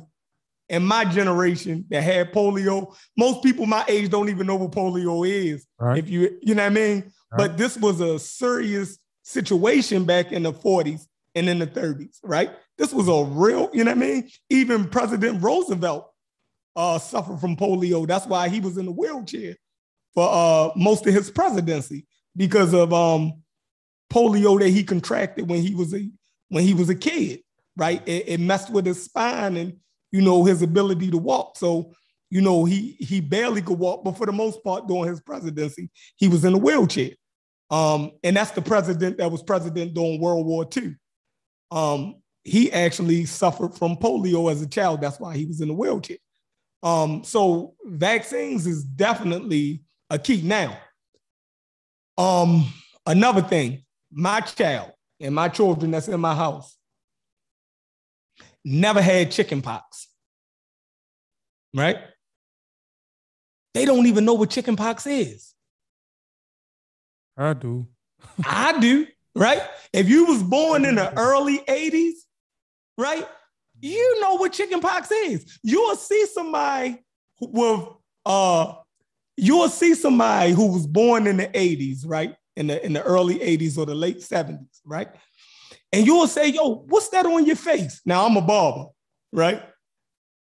in 0.68 0.84
my 0.84 1.04
generation 1.04 1.84
that 1.88 2.02
had 2.02 2.32
polio. 2.32 2.94
Most 3.16 3.42
people 3.42 3.66
my 3.66 3.84
age 3.88 4.10
don't 4.10 4.28
even 4.28 4.46
know 4.46 4.56
what 4.56 4.72
polio 4.72 5.26
is. 5.26 5.66
Right. 5.78 5.98
If 5.98 6.08
you, 6.08 6.38
you 6.42 6.54
know 6.54 6.64
what 6.64 6.72
I 6.72 6.74
mean? 6.74 7.12
Right. 7.32 7.38
But 7.38 7.58
this 7.58 7.76
was 7.76 8.00
a 8.00 8.18
serious 8.18 8.98
situation 9.22 10.04
back 10.04 10.32
in 10.32 10.42
the 10.42 10.52
40s 10.52 11.06
and 11.34 11.48
in 11.48 11.58
the 11.58 11.66
30s, 11.66 12.18
right? 12.22 12.50
This 12.76 12.92
was 12.92 13.08
a 13.08 13.24
real, 13.24 13.70
you 13.72 13.84
know 13.84 13.90
what 13.90 13.98
I 13.98 14.00
mean? 14.00 14.30
Even 14.50 14.88
President 14.88 15.42
Roosevelt 15.42 16.10
uh, 16.76 16.98
suffered 16.98 17.40
from 17.40 17.56
polio. 17.56 18.06
That's 18.06 18.26
why 18.26 18.48
he 18.48 18.60
was 18.60 18.76
in 18.76 18.86
the 18.86 18.92
wheelchair 18.92 19.56
for 20.14 20.28
uh, 20.30 20.70
most 20.76 21.06
of 21.06 21.14
his 21.14 21.30
presidency 21.30 22.06
because 22.36 22.72
of 22.72 22.92
um, 22.92 23.42
polio 24.12 24.58
that 24.60 24.68
he 24.68 24.84
contracted 24.84 25.48
when 25.48 25.62
he 25.62 25.74
was 25.74 25.94
a 25.94 26.08
when 26.48 26.64
he 26.64 26.72
was 26.72 26.88
a 26.88 26.94
kid, 26.94 27.40
right? 27.78 28.02
It, 28.06 28.28
it 28.28 28.40
messed 28.40 28.70
with 28.70 28.84
his 28.84 29.04
spine 29.04 29.56
and 29.56 29.74
you 30.10 30.20
know 30.20 30.44
his 30.44 30.60
ability 30.60 31.10
to 31.10 31.18
walk. 31.18 31.56
So 31.56 31.92
you 32.28 32.42
know 32.42 32.64
he 32.64 32.96
he 32.98 33.20
barely 33.20 33.62
could 33.62 33.78
walk, 33.78 34.04
but 34.04 34.18
for 34.18 34.26
the 34.26 34.32
most 34.32 34.62
part 34.62 34.86
during 34.86 35.08
his 35.08 35.20
presidency, 35.20 35.88
he 36.16 36.28
was 36.28 36.44
in 36.44 36.52
a 36.52 36.58
wheelchair. 36.58 37.12
Um, 37.70 38.12
and 38.24 38.36
that's 38.36 38.50
the 38.50 38.62
president 38.62 39.18
that 39.18 39.30
was 39.30 39.42
president 39.42 39.94
during 39.94 40.20
World 40.20 40.46
War 40.46 40.66
II. 40.76 40.96
Um, 41.70 42.16
he 42.44 42.72
actually 42.72 43.26
suffered 43.26 43.74
from 43.74 43.96
polio 43.96 44.50
as 44.50 44.62
a 44.62 44.66
child. 44.66 45.00
That's 45.00 45.20
why 45.20 45.36
he 45.36 45.44
was 45.44 45.60
in 45.60 45.70
a 45.70 45.74
wheelchair. 45.74 46.16
Um, 46.82 47.24
so 47.24 47.74
vaccines 47.84 48.66
is 48.66 48.84
definitely 48.84 49.82
a 50.08 50.18
key. 50.18 50.40
Now, 50.42 50.78
um, 52.16 52.72
another 53.04 53.42
thing, 53.42 53.84
my 54.10 54.40
child 54.40 54.92
and 55.20 55.34
my 55.34 55.48
children 55.48 55.90
that's 55.90 56.08
in 56.08 56.20
my 56.20 56.34
house 56.34 56.77
never 58.64 59.00
had 59.00 59.30
chicken 59.30 59.62
pox. 59.62 60.08
Right? 61.74 61.98
They 63.74 63.84
don't 63.84 64.06
even 64.06 64.24
know 64.24 64.34
what 64.34 64.50
chicken 64.50 64.76
pox 64.76 65.06
is. 65.06 65.54
I 67.36 67.52
do. 67.54 67.86
I 68.44 68.78
do, 68.80 69.06
right? 69.34 69.62
If 69.92 70.08
you 70.08 70.26
was 70.26 70.42
born 70.42 70.84
in 70.84 70.96
the 70.96 71.16
early 71.16 71.58
80s, 71.58 72.14
right? 72.96 73.26
You 73.80 74.20
know 74.20 74.34
what 74.34 74.52
chicken 74.52 74.80
pox 74.80 75.10
is. 75.10 75.58
You'll 75.62 75.94
see 75.94 76.26
somebody 76.26 76.98
with 77.40 77.88
uh 78.26 78.74
you'll 79.36 79.68
see 79.68 79.94
somebody 79.94 80.52
who 80.52 80.72
was 80.72 80.86
born 80.86 81.28
in 81.28 81.36
the 81.36 81.46
80s, 81.46 82.00
right? 82.04 82.34
In 82.56 82.66
the 82.66 82.84
in 82.84 82.92
the 82.92 83.02
early 83.02 83.38
80s 83.38 83.78
or 83.78 83.86
the 83.86 83.94
late 83.94 84.18
70s, 84.18 84.80
right? 84.84 85.08
And 85.92 86.06
you'll 86.06 86.26
say, 86.26 86.48
yo, 86.48 86.84
what's 86.88 87.08
that 87.10 87.26
on 87.26 87.46
your 87.46 87.56
face? 87.56 88.00
Now 88.04 88.26
I'm 88.26 88.36
a 88.36 88.42
barber, 88.42 88.86
right? 89.32 89.62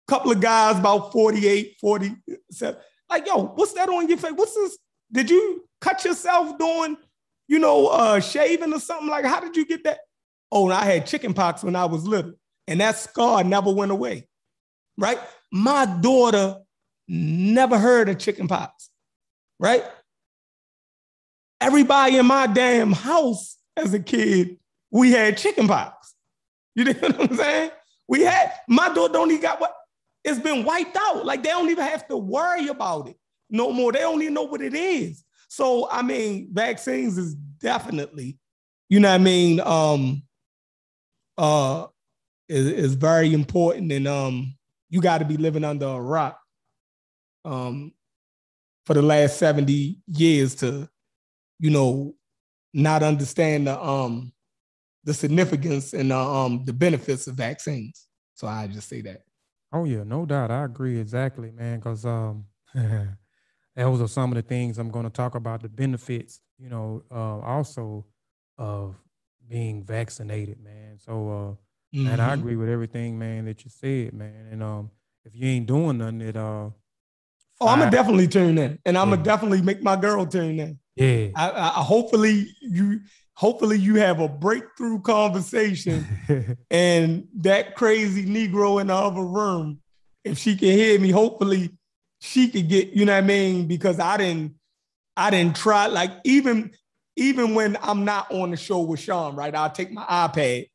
Couple 0.06 0.32
of 0.32 0.40
guys 0.40 0.78
about 0.78 1.12
48, 1.12 1.76
47. 1.80 2.80
Like, 3.10 3.26
yo, 3.26 3.48
what's 3.48 3.72
that 3.74 3.88
on 3.88 4.08
your 4.08 4.18
face? 4.18 4.32
What's 4.34 4.54
this? 4.54 4.78
Did 5.12 5.30
you 5.30 5.64
cut 5.80 6.04
yourself 6.04 6.58
doing, 6.58 6.96
you 7.46 7.58
know, 7.58 7.88
uh, 7.88 8.20
shaving 8.20 8.72
or 8.72 8.80
something? 8.80 9.08
Like, 9.08 9.24
how 9.24 9.40
did 9.40 9.56
you 9.56 9.66
get 9.66 9.84
that? 9.84 9.98
Oh, 10.50 10.70
I 10.70 10.84
had 10.84 11.06
chicken 11.06 11.34
pox 11.34 11.62
when 11.62 11.76
I 11.76 11.84
was 11.84 12.06
little, 12.06 12.32
and 12.66 12.80
that 12.80 12.96
scar 12.96 13.44
never 13.44 13.70
went 13.70 13.92
away, 13.92 14.26
right? 14.96 15.18
My 15.52 15.84
daughter 15.84 16.56
never 17.06 17.78
heard 17.78 18.08
of 18.08 18.18
chicken 18.18 18.48
pox, 18.48 18.88
right? 19.58 19.84
Everybody 21.60 22.16
in 22.16 22.26
my 22.26 22.46
damn 22.46 22.92
house 22.92 23.56
as 23.76 23.92
a 23.92 24.00
kid, 24.00 24.58
we 24.90 25.12
had 25.12 25.36
chicken 25.36 25.68
pox. 25.68 26.14
You 26.74 26.84
know 26.84 26.92
what 26.92 27.30
I'm 27.30 27.36
saying? 27.36 27.70
We 28.08 28.22
had, 28.22 28.52
my 28.68 28.88
daughter 28.92 29.12
don't 29.12 29.30
even 29.30 29.42
got 29.42 29.60
what, 29.60 29.74
it's 30.24 30.38
been 30.38 30.64
wiped 30.64 30.96
out. 31.00 31.24
Like 31.24 31.42
they 31.42 31.50
don't 31.50 31.70
even 31.70 31.84
have 31.84 32.06
to 32.08 32.16
worry 32.16 32.68
about 32.68 33.08
it 33.08 33.16
no 33.50 33.72
more. 33.72 33.92
They 33.92 34.00
don't 34.00 34.20
even 34.22 34.34
know 34.34 34.44
what 34.44 34.60
it 34.60 34.74
is. 34.74 35.24
So, 35.48 35.88
I 35.90 36.02
mean, 36.02 36.48
vaccines 36.52 37.16
is 37.16 37.34
definitely, 37.34 38.38
you 38.88 39.00
know 39.00 39.08
what 39.08 39.20
I 39.20 39.24
mean, 39.24 39.60
um, 39.60 40.22
uh, 41.36 41.86
is, 42.48 42.66
is 42.66 42.94
very 42.94 43.32
important. 43.32 43.92
And 43.92 44.06
um, 44.06 44.54
you 44.90 45.00
got 45.00 45.18
to 45.18 45.24
be 45.24 45.36
living 45.36 45.64
under 45.64 45.86
a 45.86 46.00
rock 46.00 46.38
um, 47.44 47.92
for 48.84 48.94
the 48.94 49.02
last 49.02 49.38
70 49.38 49.98
years 50.06 50.54
to, 50.56 50.88
you 51.58 51.70
know, 51.70 52.14
not 52.74 53.02
understand 53.02 53.66
the 53.66 53.80
um 53.80 54.30
the 55.04 55.14
significance 55.14 55.92
and 55.92 56.10
the, 56.10 56.16
um 56.16 56.64
the 56.64 56.72
benefits 56.72 57.26
of 57.26 57.34
vaccines. 57.34 58.06
So 58.34 58.46
I 58.46 58.66
just 58.66 58.88
say 58.88 59.00
that. 59.02 59.22
Oh 59.72 59.84
yeah, 59.84 60.04
no 60.04 60.26
doubt. 60.26 60.50
I 60.50 60.64
agree 60.64 60.98
exactly, 60.98 61.50
man. 61.50 61.78
Because 61.78 62.04
um 62.04 62.44
those 63.76 64.00
are 64.00 64.08
some 64.08 64.32
of 64.32 64.36
the 64.36 64.42
things 64.42 64.78
I'm 64.78 64.90
going 64.90 65.04
to 65.04 65.10
talk 65.10 65.34
about 65.34 65.62
the 65.62 65.68
benefits, 65.68 66.40
you 66.58 66.68
know, 66.68 67.02
uh, 67.10 67.38
also 67.40 68.04
of 68.56 68.96
being 69.48 69.84
vaccinated, 69.84 70.62
man. 70.62 70.98
So, 70.98 71.12
uh, 71.12 71.96
mm-hmm. 71.96 72.04
man, 72.04 72.20
I 72.20 72.34
agree 72.34 72.56
with 72.56 72.68
everything, 72.68 73.18
man, 73.18 73.44
that 73.46 73.64
you 73.64 73.70
said, 73.70 74.12
man. 74.12 74.48
And 74.50 74.62
um, 74.62 74.90
if 75.24 75.34
you 75.34 75.46
ain't 75.46 75.66
doing 75.66 75.98
nothing, 75.98 76.20
it 76.22 76.36
uh. 76.36 76.70
Oh, 77.60 77.66
I'm 77.66 77.80
gonna 77.80 77.90
definitely 77.90 78.28
turn 78.28 78.56
in, 78.56 78.78
and 78.84 78.96
I'm 78.96 79.10
gonna 79.10 79.22
definitely 79.22 79.62
make 79.62 79.82
my 79.82 79.96
girl 79.96 80.24
turn 80.24 80.60
in. 80.60 80.78
Yeah. 80.94 81.28
I, 81.34 81.50
I, 81.50 81.82
hopefully 81.82 82.46
you 82.60 83.00
hopefully 83.38 83.78
you 83.78 83.94
have 83.94 84.18
a 84.18 84.26
breakthrough 84.26 85.00
conversation, 85.00 86.04
and 86.72 87.28
that 87.36 87.76
crazy 87.76 88.26
Negro 88.26 88.80
in 88.80 88.88
the 88.88 88.94
other 88.94 89.22
room, 89.22 89.78
if 90.24 90.38
she 90.38 90.56
can 90.56 90.70
hear 90.70 90.98
me, 90.98 91.12
hopefully 91.12 91.70
she 92.20 92.48
could 92.48 92.68
get, 92.68 92.88
you 92.88 93.04
know 93.04 93.12
what 93.12 93.22
I 93.22 93.26
mean? 93.26 93.68
Because 93.68 94.00
I 94.00 94.16
didn't, 94.16 94.56
I 95.16 95.30
didn't 95.30 95.54
try, 95.54 95.86
like 95.86 96.10
even, 96.24 96.72
even 97.14 97.54
when 97.54 97.78
I'm 97.80 98.04
not 98.04 98.28
on 98.32 98.50
the 98.50 98.56
show 98.56 98.80
with 98.80 98.98
Sean, 98.98 99.36
right? 99.36 99.54
I'll 99.54 99.70
take 99.70 99.92
my 99.92 100.02
iPad 100.02 100.68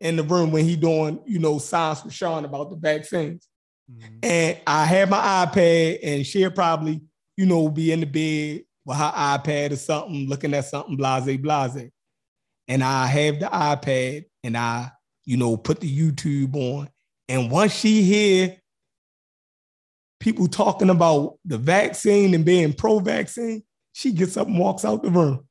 in 0.00 0.14
the 0.14 0.22
room 0.22 0.52
when 0.52 0.64
he 0.64 0.76
doing, 0.76 1.18
you 1.26 1.40
know, 1.40 1.58
science 1.58 2.04
with 2.04 2.14
Sean 2.14 2.44
about 2.44 2.70
the 2.70 2.76
vaccines. 2.76 3.48
Mm-hmm. 3.90 4.18
And 4.22 4.60
I 4.64 4.84
have 4.84 5.10
my 5.10 5.44
iPad 5.44 5.98
and 6.04 6.24
she'll 6.24 6.52
probably, 6.52 7.00
you 7.36 7.46
know, 7.46 7.68
be 7.68 7.90
in 7.90 7.98
the 7.98 8.06
bed 8.06 8.64
with 8.84 8.96
her 8.96 9.12
iPad 9.12 9.72
or 9.72 9.76
something, 9.76 10.28
looking 10.28 10.54
at 10.54 10.66
something, 10.66 10.96
blase, 10.96 11.36
blase. 11.36 11.90
And 12.68 12.82
I 12.82 13.06
have 13.06 13.40
the 13.40 13.46
iPad 13.46 14.24
and 14.42 14.56
I, 14.56 14.90
you 15.24 15.36
know, 15.36 15.56
put 15.56 15.80
the 15.80 15.90
YouTube 15.90 16.54
on. 16.54 16.88
And 17.28 17.50
once 17.50 17.74
she 17.74 18.02
hear 18.02 18.56
people 20.20 20.48
talking 20.48 20.90
about 20.90 21.38
the 21.44 21.58
vaccine 21.58 22.34
and 22.34 22.44
being 22.44 22.72
pro-vaccine, 22.72 23.62
she 23.92 24.12
gets 24.12 24.36
up 24.36 24.46
and 24.46 24.58
walks 24.58 24.84
out 24.84 25.02
the 25.02 25.10
room. 25.10 25.46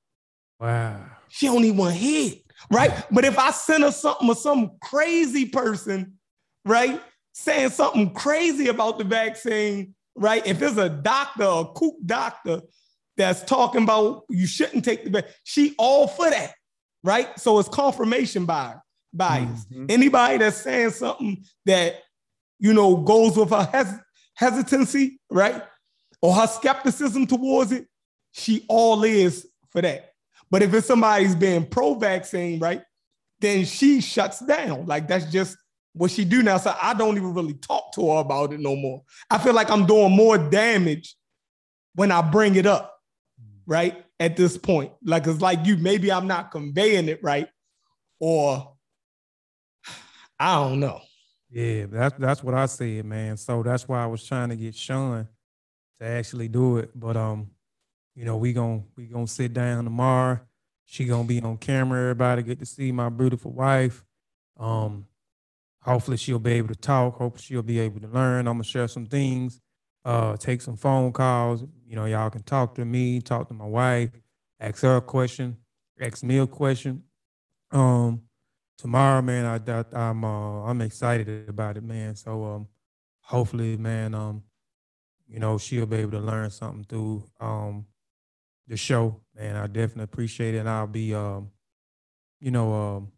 Wow. 0.59 1.05
She 1.29 1.49
want 1.49 1.93
to 1.93 1.99
hear 1.99 2.33
right? 2.71 2.91
But 3.11 3.25
if 3.25 3.37
I 3.37 3.51
send 3.51 3.83
her 3.83 3.91
something 3.91 4.29
or 4.29 4.35
some 4.35 4.71
crazy 4.81 5.45
person, 5.45 6.13
right, 6.65 7.01
saying 7.33 7.69
something 7.69 8.13
crazy 8.13 8.67
about 8.67 8.97
the 8.97 9.03
vaccine, 9.03 9.95
right? 10.15 10.45
If 10.45 10.61
it's 10.61 10.77
a 10.77 10.89
doctor, 10.89 11.43
a 11.43 11.65
kook 11.65 11.95
doctor 12.05 12.61
that's 13.17 13.43
talking 13.43 13.83
about 13.83 14.23
you 14.29 14.47
shouldn't 14.47 14.85
take 14.85 15.03
the 15.03 15.09
vaccine, 15.09 15.33
she 15.43 15.75
all 15.77 16.07
for 16.07 16.29
that, 16.29 16.53
right? 17.05 17.39
So 17.39 17.59
it's 17.59 17.69
confirmation 17.69 18.45
bias. 18.45 18.79
bias. 19.13 19.65
Mm-hmm. 19.65 19.85
Anybody 19.89 20.37
that's 20.39 20.57
saying 20.57 20.89
something 20.91 21.43
that 21.65 22.01
you 22.59 22.73
know 22.73 22.97
goes 22.97 23.37
with 23.37 23.51
her 23.51 23.69
hes- 23.71 23.99
hesitancy, 24.33 25.19
right? 25.29 25.61
Or 26.21 26.33
her 26.33 26.47
skepticism 26.47 27.27
towards 27.27 27.71
it, 27.71 27.87
she 28.31 28.65
all 28.67 29.03
is 29.03 29.47
for 29.69 29.81
that. 29.81 30.11
But 30.49 30.63
if 30.63 30.73
it's 30.73 30.87
somebody's 30.87 31.35
being 31.35 31.65
pro-vaccine, 31.65 32.59
right, 32.59 32.81
then 33.39 33.65
she 33.65 34.01
shuts 34.01 34.39
down. 34.39 34.85
Like 34.85 35.07
that's 35.07 35.25
just 35.31 35.57
what 35.93 36.11
she 36.11 36.25
do 36.25 36.43
now. 36.43 36.57
So 36.57 36.75
I 36.81 36.93
don't 36.93 37.17
even 37.17 37.33
really 37.33 37.53
talk 37.53 37.93
to 37.93 38.11
her 38.11 38.17
about 38.17 38.53
it 38.53 38.59
no 38.59 38.75
more. 38.75 39.03
I 39.29 39.37
feel 39.37 39.53
like 39.53 39.69
I'm 39.69 39.85
doing 39.85 40.11
more 40.15 40.37
damage 40.37 41.15
when 41.93 42.11
I 42.11 42.21
bring 42.21 42.55
it 42.55 42.65
up, 42.65 42.94
right? 43.65 44.05
At 44.19 44.37
this 44.37 44.57
point. 44.57 44.91
Like 45.03 45.27
it's 45.27 45.41
like 45.41 45.65
you, 45.65 45.77
maybe 45.77 46.11
I'm 46.11 46.27
not 46.27 46.51
conveying 46.51 47.09
it 47.09 47.21
right, 47.23 47.47
or 48.19 48.75
I 50.39 50.55
don't 50.55 50.79
know. 50.79 51.01
Yeah, 51.49 51.85
that's 51.89 52.15
that's 52.17 52.43
what 52.43 52.53
I 52.53 52.65
said, 52.65 53.05
man. 53.05 53.37
So 53.37 53.63
that's 53.63 53.87
why 53.87 54.03
I 54.03 54.07
was 54.07 54.23
trying 54.25 54.49
to 54.49 54.55
get 54.55 54.75
Sean 54.75 55.27
to 55.99 56.05
actually 56.05 56.47
do 56.47 56.77
it. 56.77 56.91
But 56.93 57.15
um, 57.15 57.51
you 58.15 58.25
know, 58.25 58.37
we 58.37 58.53
gonna 58.53 58.83
we 58.95 59.05
gonna 59.05 59.27
sit 59.27 59.53
down 59.53 59.83
tomorrow. 59.83 60.39
She 60.85 61.05
gonna 61.05 61.27
be 61.27 61.41
on 61.41 61.57
camera. 61.57 62.01
Everybody 62.01 62.43
get 62.43 62.59
to 62.59 62.65
see 62.65 62.91
my 62.91 63.09
beautiful 63.09 63.51
wife. 63.51 64.03
Um, 64.57 65.07
hopefully 65.81 66.17
she'll 66.17 66.39
be 66.39 66.53
able 66.53 66.69
to 66.69 66.75
talk. 66.75 67.17
Hopefully 67.17 67.43
she'll 67.43 67.61
be 67.61 67.79
able 67.79 68.01
to 68.01 68.07
learn. 68.07 68.47
I'm 68.47 68.55
gonna 68.55 68.63
share 68.63 68.87
some 68.87 69.05
things. 69.05 69.61
Uh, 70.05 70.37
take 70.37 70.61
some 70.61 70.77
phone 70.77 71.11
calls. 71.11 71.63
You 71.87 71.95
know, 71.95 72.05
y'all 72.05 72.29
can 72.29 72.43
talk 72.43 72.75
to 72.75 72.85
me, 72.85 73.19
talk 73.21 73.47
to 73.47 73.55
my 73.55 73.65
wife, 73.65 74.11
ask 74.59 74.83
her 74.83 74.97
a 74.97 75.01
question, 75.01 75.57
ask 75.99 76.23
me 76.23 76.37
a 76.37 76.47
question. 76.47 77.03
Um, 77.71 78.21
tomorrow, 78.77 79.23
man, 79.23 79.45
I, 79.45 79.71
I 79.71 79.83
I'm 80.09 80.23
uh, 80.23 80.63
I'm 80.65 80.81
excited 80.81 81.49
about 81.49 81.77
it, 81.77 81.83
man. 81.83 82.15
So 82.15 82.43
um, 82.45 82.67
hopefully, 83.21 83.77
man, 83.77 84.13
um, 84.13 84.43
you 85.27 85.39
know, 85.39 85.57
she'll 85.57 85.87
be 85.87 85.97
able 85.97 86.11
to 86.11 86.19
learn 86.19 86.51
something 86.51 86.83
through 86.83 87.23
um 87.39 87.87
the 88.67 88.77
show, 88.77 89.21
man. 89.35 89.55
I 89.55 89.67
definitely 89.67 90.03
appreciate 90.03 90.55
it. 90.55 90.59
And 90.59 90.69
I'll 90.69 90.87
be 90.87 91.15
um, 91.15 91.49
you 92.39 92.51
know, 92.51 92.73
um 92.73 93.11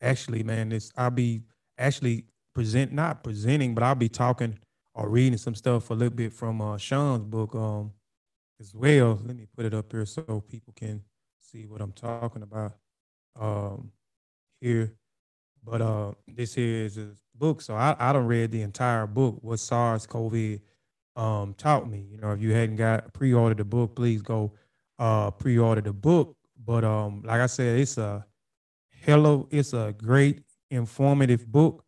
actually, 0.00 0.42
man, 0.42 0.70
this 0.70 0.90
I'll 0.96 1.10
be 1.10 1.42
actually 1.76 2.24
present 2.54 2.92
not 2.92 3.22
presenting, 3.22 3.74
but 3.74 3.84
I'll 3.84 3.94
be 3.94 4.08
talking 4.08 4.58
or 4.98 5.08
reading 5.08 5.38
some 5.38 5.54
stuff 5.54 5.90
a 5.90 5.94
little 5.94 6.14
bit 6.14 6.32
from 6.32 6.60
uh 6.60 6.76
Sean's 6.76 7.24
book 7.24 7.54
um 7.54 7.92
as 8.60 8.74
well. 8.74 9.20
Let 9.24 9.36
me 9.36 9.46
put 9.56 9.66
it 9.66 9.74
up 9.74 9.92
here 9.92 10.04
so 10.04 10.42
people 10.48 10.74
can 10.76 11.02
see 11.38 11.66
what 11.66 11.80
I'm 11.80 11.92
talking 11.92 12.42
about. 12.42 12.72
Um 13.38 13.92
here. 14.60 14.94
But 15.64 15.82
uh, 15.82 16.12
this 16.26 16.54
here 16.54 16.84
is 16.84 16.96
a 16.98 17.10
book, 17.34 17.60
so 17.60 17.74
I, 17.74 17.94
I 17.98 18.12
don't 18.12 18.26
read 18.26 18.50
the 18.50 18.62
entire 18.62 19.06
book. 19.06 19.38
What 19.42 19.58
SARS 19.58 20.06
COVID 20.06 20.60
um, 21.16 21.54
taught 21.54 21.90
me. 21.90 22.06
You 22.10 22.18
know, 22.18 22.32
if 22.32 22.40
you 22.40 22.52
hadn't 22.52 22.76
got 22.76 23.12
pre-ordered 23.12 23.58
the 23.58 23.64
book, 23.64 23.96
please 23.96 24.22
go 24.22 24.52
uh, 24.98 25.30
pre-order 25.32 25.80
the 25.80 25.92
book. 25.92 26.36
But 26.64 26.84
um, 26.84 27.22
like 27.24 27.40
I 27.40 27.46
said, 27.46 27.78
it's 27.78 27.98
a 27.98 28.24
hello, 29.02 29.48
it's 29.50 29.72
a 29.72 29.94
great 29.96 30.42
informative 30.70 31.46
book. 31.46 31.84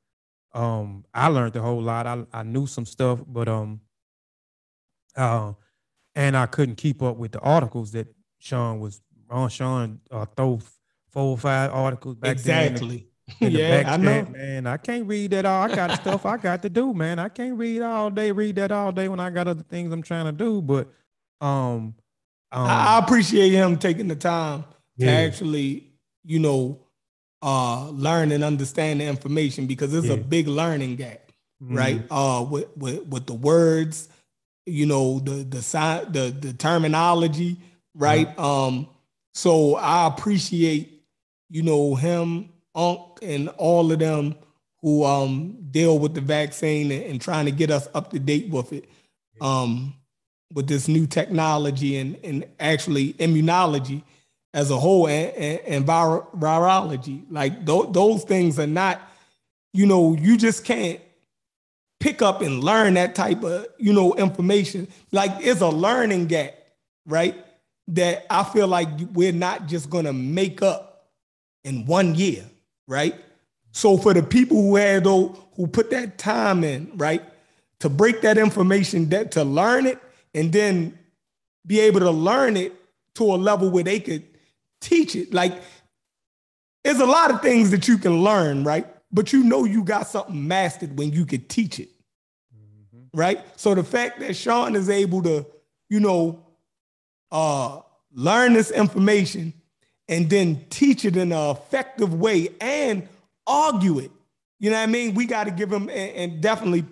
Um, 0.52 1.04
I 1.14 1.28
learned 1.28 1.56
a 1.56 1.62
whole 1.62 1.82
lot. 1.82 2.06
I, 2.06 2.24
I 2.32 2.42
knew 2.42 2.66
some 2.66 2.86
stuff, 2.86 3.20
but 3.26 3.48
um, 3.48 3.80
uh, 5.16 5.52
and 6.14 6.36
I 6.36 6.46
couldn't 6.46 6.76
keep 6.76 7.02
up 7.02 7.16
with 7.16 7.32
the 7.32 7.40
articles 7.40 7.92
that 7.92 8.08
Sean 8.38 8.80
was 8.80 9.00
on. 9.28 9.48
Sean 9.48 10.00
uh, 10.10 10.26
throw 10.36 10.60
four 11.10 11.32
or 11.32 11.38
five 11.38 11.72
articles 11.72 12.16
back 12.16 12.32
exactly. 12.32 13.06
In 13.40 13.52
the, 13.52 13.58
yeah, 13.58 13.84
I 13.86 13.96
know. 13.96 14.26
man. 14.30 14.66
I 14.66 14.76
can't 14.76 15.06
read 15.06 15.30
that 15.32 15.44
all. 15.44 15.70
I 15.70 15.74
got 15.74 16.00
stuff 16.00 16.26
I 16.26 16.36
got 16.36 16.62
to 16.62 16.68
do, 16.68 16.92
man. 16.92 17.18
I 17.18 17.28
can't 17.28 17.56
read 17.56 17.82
all 17.82 18.10
day, 18.10 18.32
read 18.32 18.56
that 18.56 18.72
all 18.72 18.90
day 18.92 19.08
when 19.08 19.20
I 19.20 19.30
got 19.30 19.46
other 19.46 19.62
things 19.62 19.92
I'm 19.92 20.02
trying 20.02 20.26
to 20.26 20.32
do. 20.32 20.60
But 20.60 20.88
um, 21.40 21.94
um 22.50 22.66
I 22.66 22.98
appreciate 22.98 23.52
him 23.52 23.78
taking 23.78 24.08
the 24.08 24.16
time 24.16 24.64
yeah. 24.96 25.06
to 25.06 25.12
actually, 25.12 25.92
you 26.24 26.40
know, 26.40 26.80
uh 27.42 27.88
learn 27.90 28.32
and 28.32 28.44
understand 28.44 29.00
the 29.00 29.06
information 29.06 29.66
because 29.66 29.94
it's 29.94 30.06
yeah. 30.06 30.14
a 30.14 30.16
big 30.16 30.48
learning 30.48 30.96
gap, 30.96 31.32
mm-hmm. 31.62 31.76
right? 31.76 32.02
Uh 32.10 32.44
with, 32.48 32.76
with 32.76 33.06
with 33.06 33.26
the 33.26 33.34
words, 33.34 34.08
you 34.66 34.86
know, 34.86 35.20
the 35.20 35.44
the 35.44 35.62
sign 35.62 36.10
the 36.12 36.30
the 36.30 36.52
terminology, 36.52 37.56
right? 37.94 38.28
Mm-hmm. 38.28 38.44
Um, 38.44 38.88
so 39.34 39.76
I 39.76 40.06
appreciate 40.06 41.00
you 41.50 41.62
know, 41.62 41.96
him, 41.96 42.48
Unc, 42.74 43.00
and 43.20 43.48
all 43.58 43.92
of 43.92 43.98
them 43.98 44.36
who 44.80 45.04
um, 45.04 45.58
deal 45.70 45.98
with 45.98 46.14
the 46.14 46.20
vaccine 46.20 46.90
and, 46.90 47.04
and, 47.04 47.20
trying 47.20 47.44
to 47.44 47.50
get 47.50 47.70
us 47.70 47.86
up 47.92 48.10
to 48.10 48.18
date 48.18 48.48
with 48.48 48.72
it, 48.72 48.88
um, 49.42 49.92
with 50.54 50.68
this 50.68 50.88
new 50.88 51.06
technology 51.06 51.98
and, 51.98 52.16
and 52.24 52.46
actually 52.60 53.12
immunology 53.14 54.02
as 54.52 54.70
a 54.70 54.78
whole 54.78 55.06
and, 55.06 55.34
and, 55.34 55.60
and 55.60 55.86
virology. 55.86 57.24
Like 57.30 57.64
th- 57.66 57.86
those 57.90 58.24
things 58.24 58.58
are 58.58 58.66
not, 58.66 59.00
you 59.72 59.86
know, 59.86 60.14
you 60.14 60.36
just 60.36 60.64
can't 60.64 61.00
pick 62.00 62.22
up 62.22 62.40
and 62.40 62.64
learn 62.64 62.94
that 62.94 63.14
type 63.14 63.44
of, 63.44 63.66
you 63.78 63.92
know, 63.92 64.14
information. 64.14 64.88
Like 65.12 65.32
it's 65.40 65.60
a 65.60 65.68
learning 65.68 66.26
gap, 66.26 66.54
right? 67.06 67.36
That 67.88 68.26
I 68.30 68.44
feel 68.44 68.66
like 68.66 68.88
we're 69.12 69.32
not 69.32 69.66
just 69.66 69.90
gonna 69.90 70.12
make 70.12 70.62
up 70.62 71.10
in 71.64 71.86
one 71.86 72.14
year, 72.14 72.44
right? 72.88 73.14
So 73.72 73.96
for 73.96 74.14
the 74.14 74.22
people 74.22 74.56
who 74.60 74.76
had 74.76 75.04
those 75.04 75.36
who 75.54 75.66
put 75.66 75.90
that 75.90 76.18
time 76.18 76.64
in, 76.64 76.90
right, 76.96 77.22
to 77.80 77.88
break 77.88 78.22
that 78.22 78.38
information, 78.38 79.08
that 79.10 79.32
to 79.32 79.44
learn 79.44 79.86
it, 79.86 79.98
and 80.34 80.52
then 80.52 80.98
be 81.66 81.80
able 81.80 82.00
to 82.00 82.10
learn 82.10 82.56
it 82.56 82.74
to 83.14 83.24
a 83.24 83.36
level 83.36 83.70
where 83.70 83.84
they 83.84 84.00
could 84.00 84.24
teach 84.80 85.16
it. 85.16 85.32
Like, 85.32 85.60
there's 86.84 87.00
a 87.00 87.06
lot 87.06 87.30
of 87.30 87.42
things 87.42 87.70
that 87.70 87.88
you 87.88 87.98
can 87.98 88.22
learn, 88.22 88.64
right? 88.64 88.86
But 89.12 89.32
you 89.32 89.44
know 89.44 89.64
you 89.64 89.84
got 89.84 90.06
something 90.06 90.46
mastered 90.46 90.96
when 90.96 91.12
you 91.12 91.26
could 91.26 91.48
teach 91.48 91.80
it, 91.80 91.90
mm-hmm. 92.54 93.18
right? 93.18 93.40
So 93.56 93.74
the 93.74 93.84
fact 93.84 94.20
that 94.20 94.36
Sean 94.36 94.76
is 94.76 94.88
able 94.88 95.22
to, 95.22 95.46
you 95.88 96.00
know, 96.00 96.46
uh, 97.30 97.80
learn 98.12 98.54
this 98.54 98.70
information 98.70 99.52
and 100.08 100.28
then 100.28 100.64
teach 100.70 101.04
it 101.04 101.16
in 101.16 101.32
an 101.32 101.50
effective 101.50 102.14
way 102.14 102.48
and 102.60 103.08
argue 103.46 103.98
it. 103.98 104.10
You 104.58 104.70
know 104.70 104.76
what 104.76 104.82
I 104.82 104.86
mean? 104.86 105.14
We 105.14 105.26
got 105.26 105.44
to 105.44 105.50
give 105.50 105.72
him 105.72 105.88
and, 105.88 106.10
and 106.12 106.40
definitely 106.40 106.84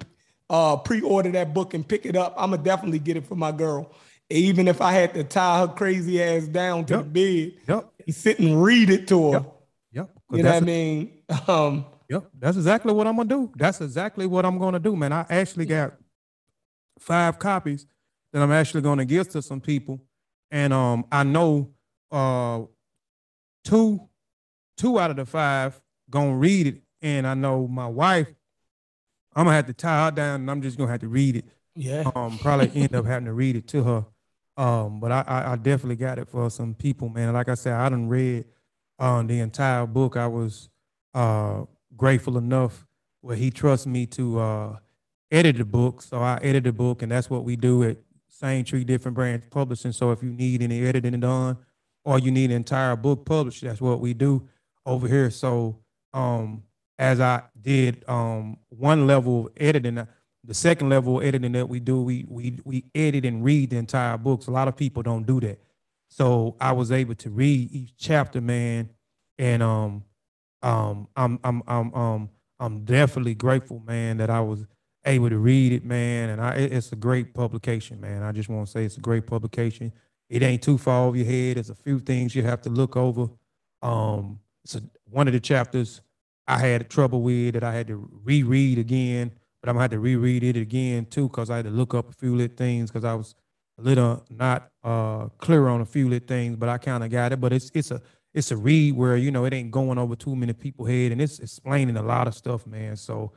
uh, 0.51 0.77
pre-order 0.77 1.31
that 1.33 1.53
book 1.53 1.75
and 1.75 1.87
pick 1.87 2.07
it 2.07 2.17
up. 2.17 2.35
I'm 2.37 2.51
gonna 2.51 2.63
definitely 2.63 2.99
get 2.99 3.17
it 3.17 3.27
for 3.27 3.35
my 3.37 3.53
girl, 3.53 3.93
even 4.31 4.69
if 4.69 4.81
I 4.81 4.93
had 4.93 5.15
to 5.15 5.25
tie 5.25 5.61
her 5.61 5.69
crazy 5.69 6.23
ass 6.23 6.47
down 6.47 6.85
to 6.87 6.95
yep. 6.95 7.05
the 7.05 7.09
bed 7.09 7.61
yep. 7.67 7.93
and 8.07 8.15
sit 8.15 8.39
and 8.39 8.63
read 8.63 8.91
it 8.91 9.09
to 9.09 9.33
her. 9.33 9.39
Yep. 9.39 9.61
yep. 9.93 10.11
You 10.33 10.43
know 10.43 10.51
what 10.51 10.63
I 10.63 10.67
mean? 10.67 11.13
Um, 11.47 11.85
yep. 12.09 12.25
That's 12.39 12.57
exactly 12.57 12.91
what 12.95 13.07
I'm 13.07 13.17
gonna 13.17 13.29
do. 13.29 13.53
That's 13.55 13.83
exactly 13.83 14.27
what 14.27 14.47
I'm 14.47 14.59
gonna 14.59 14.79
do, 14.79 14.97
man. 14.97 15.13
I 15.13 15.27
actually 15.29 15.67
got 15.67 15.93
five 16.99 17.39
copies 17.39 17.87
that 18.33 18.43
I'm 18.43 18.51
actually 18.51 18.81
gonna 18.81 19.05
give 19.05 19.29
to 19.31 19.43
some 19.43 19.61
people, 19.61 20.01
and 20.51 20.73
um, 20.73 21.05
I 21.13 21.23
know 21.25 21.71
uh 22.11 22.63
two 23.63 24.09
two 24.79 24.99
out 24.99 25.11
of 25.11 25.17
the 25.17 25.27
five 25.27 25.79
gonna 26.09 26.37
read 26.37 26.69
it, 26.69 26.83
and 27.03 27.27
I 27.27 27.35
know 27.35 27.69
my 27.69 27.87
wife. 27.87 28.29
I'm 29.35 29.45
gonna 29.45 29.57
have 29.57 29.67
to 29.67 29.75
tie 29.75 30.07
her 30.07 30.11
down, 30.11 30.41
and 30.41 30.51
I'm 30.51 30.63
just 30.63 30.79
gonna 30.79 30.91
have 30.91 31.01
to 31.01 31.09
read 31.09 31.37
it. 31.37 31.45
Yeah. 31.75 32.11
Um, 32.15 32.39
probably 32.39 32.71
end 32.75 32.95
up 32.95 33.05
having 33.05 33.27
to 33.27 33.35
read 33.35 33.55
it 33.55 33.69
to 33.69 33.85
her. 33.85 34.07
Um, 34.59 35.01
but 35.01 35.13
I, 35.13 35.25
I, 35.27 35.53
I 35.53 35.57
definitely 35.57 35.97
got 35.97 36.19
it 36.19 36.29
for 36.29 36.51
some 36.51 36.75
people, 36.75 37.09
man. 37.09 37.33
Like 37.33 37.49
I 37.49 37.55
said, 37.55 37.75
I 37.75 37.89
done 37.89 38.09
read 38.09 38.45
um 38.99 39.27
the 39.27 39.41
entire 39.41 39.87
book. 39.87 40.17
I 40.17 40.27
was 40.27 40.69
uh 41.15 41.65
grateful 41.97 42.37
enough 42.37 42.87
where 43.23 43.37
he 43.37 43.51
trusts 43.51 43.87
me 43.87 44.05
to 44.07 44.39
uh 44.39 44.77
edit 45.31 45.57
the 45.57 45.65
book. 45.65 46.03
So 46.03 46.19
I 46.19 46.39
edit 46.43 46.65
the 46.65 46.73
book, 46.73 47.03
and 47.03 47.11
that's 47.13 47.31
what 47.31 47.45
we 47.45 47.57
do 47.57 47.85
at 47.85 47.99
Same 48.29 48.65
Tree 48.65 48.85
Different 48.85 49.15
Branch 49.15 49.45
Publishing. 49.51 49.93
So 49.93 50.11
if 50.11 50.23
you 50.23 50.31
need 50.31 50.61
any 50.63 50.85
editing 50.85 51.21
done, 51.21 51.57
or 52.05 52.19
you 52.19 52.31
need 52.31 52.51
an 52.51 52.57
entire 52.57 52.97
book 52.97 53.27
published. 53.27 53.63
That's 53.63 53.83
what 53.83 54.01
we 54.01 54.15
do 54.15 54.49
over 54.87 55.07
here. 55.07 55.31
So 55.31 55.79
um, 56.15 56.63
as 56.99 57.21
I 57.21 57.43
did 57.61 58.03
um, 58.09 58.57
one 58.71 59.07
level 59.07 59.47
of 59.47 59.53
editing, 59.59 60.07
the 60.45 60.55
second 60.55 60.89
level 60.89 61.19
of 61.19 61.27
editing 61.27 61.53
that 61.53 61.69
we 61.69 61.81
do, 61.81 62.03
we 62.03 62.25
we 62.29 62.61
we 62.65 62.85
edit 62.95 63.25
and 63.25 63.45
read 63.45 63.71
the 63.71 63.77
entire 63.77 64.17
books. 64.17 64.47
A 64.47 64.51
lot 64.51 64.69
of 64.69 64.77
people 64.77 65.03
don't 65.03 65.27
do 65.27 65.41
that. 65.41 65.61
So 66.09 66.57
I 66.61 66.73
was 66.73 66.91
able 66.91 67.15
to 67.17 67.31
read 67.31 67.73
each 67.73 67.97
chapter, 67.97 68.41
man, 68.41 68.91
and 69.39 69.63
um 69.63 70.05
um 70.63 71.09
I'm 71.17 71.39
I'm 71.45 71.63
I'm 71.67 71.95
um 71.95 72.31
I'm 72.61 72.85
definitely 72.85 73.35
grateful, 73.35 73.81
man, 73.87 74.17
that 74.19 74.31
I 74.31 74.41
was 74.41 74.67
able 75.05 75.31
to 75.31 75.39
read 75.39 75.73
it, 75.73 75.85
man. 75.85 76.31
And 76.31 76.41
I 76.41 76.55
it's 76.55 76.93
a 76.93 76.97
great 76.97 77.35
publication, 77.35 78.01
man. 78.01 78.23
I 78.23 78.33
just 78.33 78.49
want 78.49 78.67
to 78.67 78.73
say 78.73 78.85
it's 78.85 78.97
a 78.97 79.01
great 79.01 79.27
publication 79.27 79.93
it 80.29 80.43
ain't 80.43 80.63
too 80.63 80.79
far 80.79 81.07
over 81.07 81.17
your 81.17 81.27
head. 81.27 81.57
There's 81.57 81.71
a 81.71 81.75
few 81.75 81.99
things 81.99 82.35
you 82.35 82.43
have 82.43 82.61
to 82.63 82.71
look 82.71 82.97
over. 82.97 83.29
Um, 83.83 84.41
so 84.65 84.81
one 85.05 85.27
of 85.27 85.33
the 85.33 85.41
chapters 85.41 86.01
I 86.47 86.59
had 86.59 86.89
trouble 86.91 87.23
with 87.23 87.55
that 87.55 87.65
I 87.65 87.73
had 87.73 87.87
to 87.89 88.09
reread 88.25 88.79
again, 88.79 89.33
but 89.69 89.73
I'm 89.73 89.77
gonna 89.77 89.83
have 89.83 89.91
to 89.91 89.99
reread 89.99 90.45
it 90.45 90.57
again 90.57 91.05
too 91.05 91.29
because 91.29 91.51
I 91.51 91.57
had 91.57 91.67
to 91.67 91.71
look 91.71 91.93
up 91.93 92.09
a 92.09 92.13
few 92.15 92.35
little 92.35 92.57
things 92.57 92.91
because 92.91 93.05
I 93.05 93.13
was 93.13 93.35
a 93.79 93.83
little 93.83 94.25
not 94.31 94.71
uh, 94.83 95.27
clear 95.37 95.69
on 95.69 95.83
a 95.83 95.85
few 95.85 96.09
little 96.09 96.27
things, 96.27 96.57
but 96.57 96.71
I 96.71 96.79
kind 96.79 97.05
of 97.05 97.11
got 97.11 97.35
it. 97.35 97.41
But 97.43 97.53
it's 97.53 97.71
it's 97.75 97.91
a 97.91 98.01
it's 98.33 98.51
a 98.51 98.57
read 98.57 98.97
where 98.97 99.19
you 99.19 99.31
know 99.31 99.45
it 99.45 99.53
ain't 99.53 99.71
going 99.71 99.99
over 99.99 100.17
too 100.17 100.35
many 100.35 100.55
people 100.55 100.87
head 100.87 101.13
and 101.13 101.21
it's 101.21 101.39
explaining 101.39 101.99
a 101.99 102.03
lot 102.03 102.27
of 102.27 102.35
stuff, 102.35 102.67
man. 102.67 102.97
So 102.97 103.33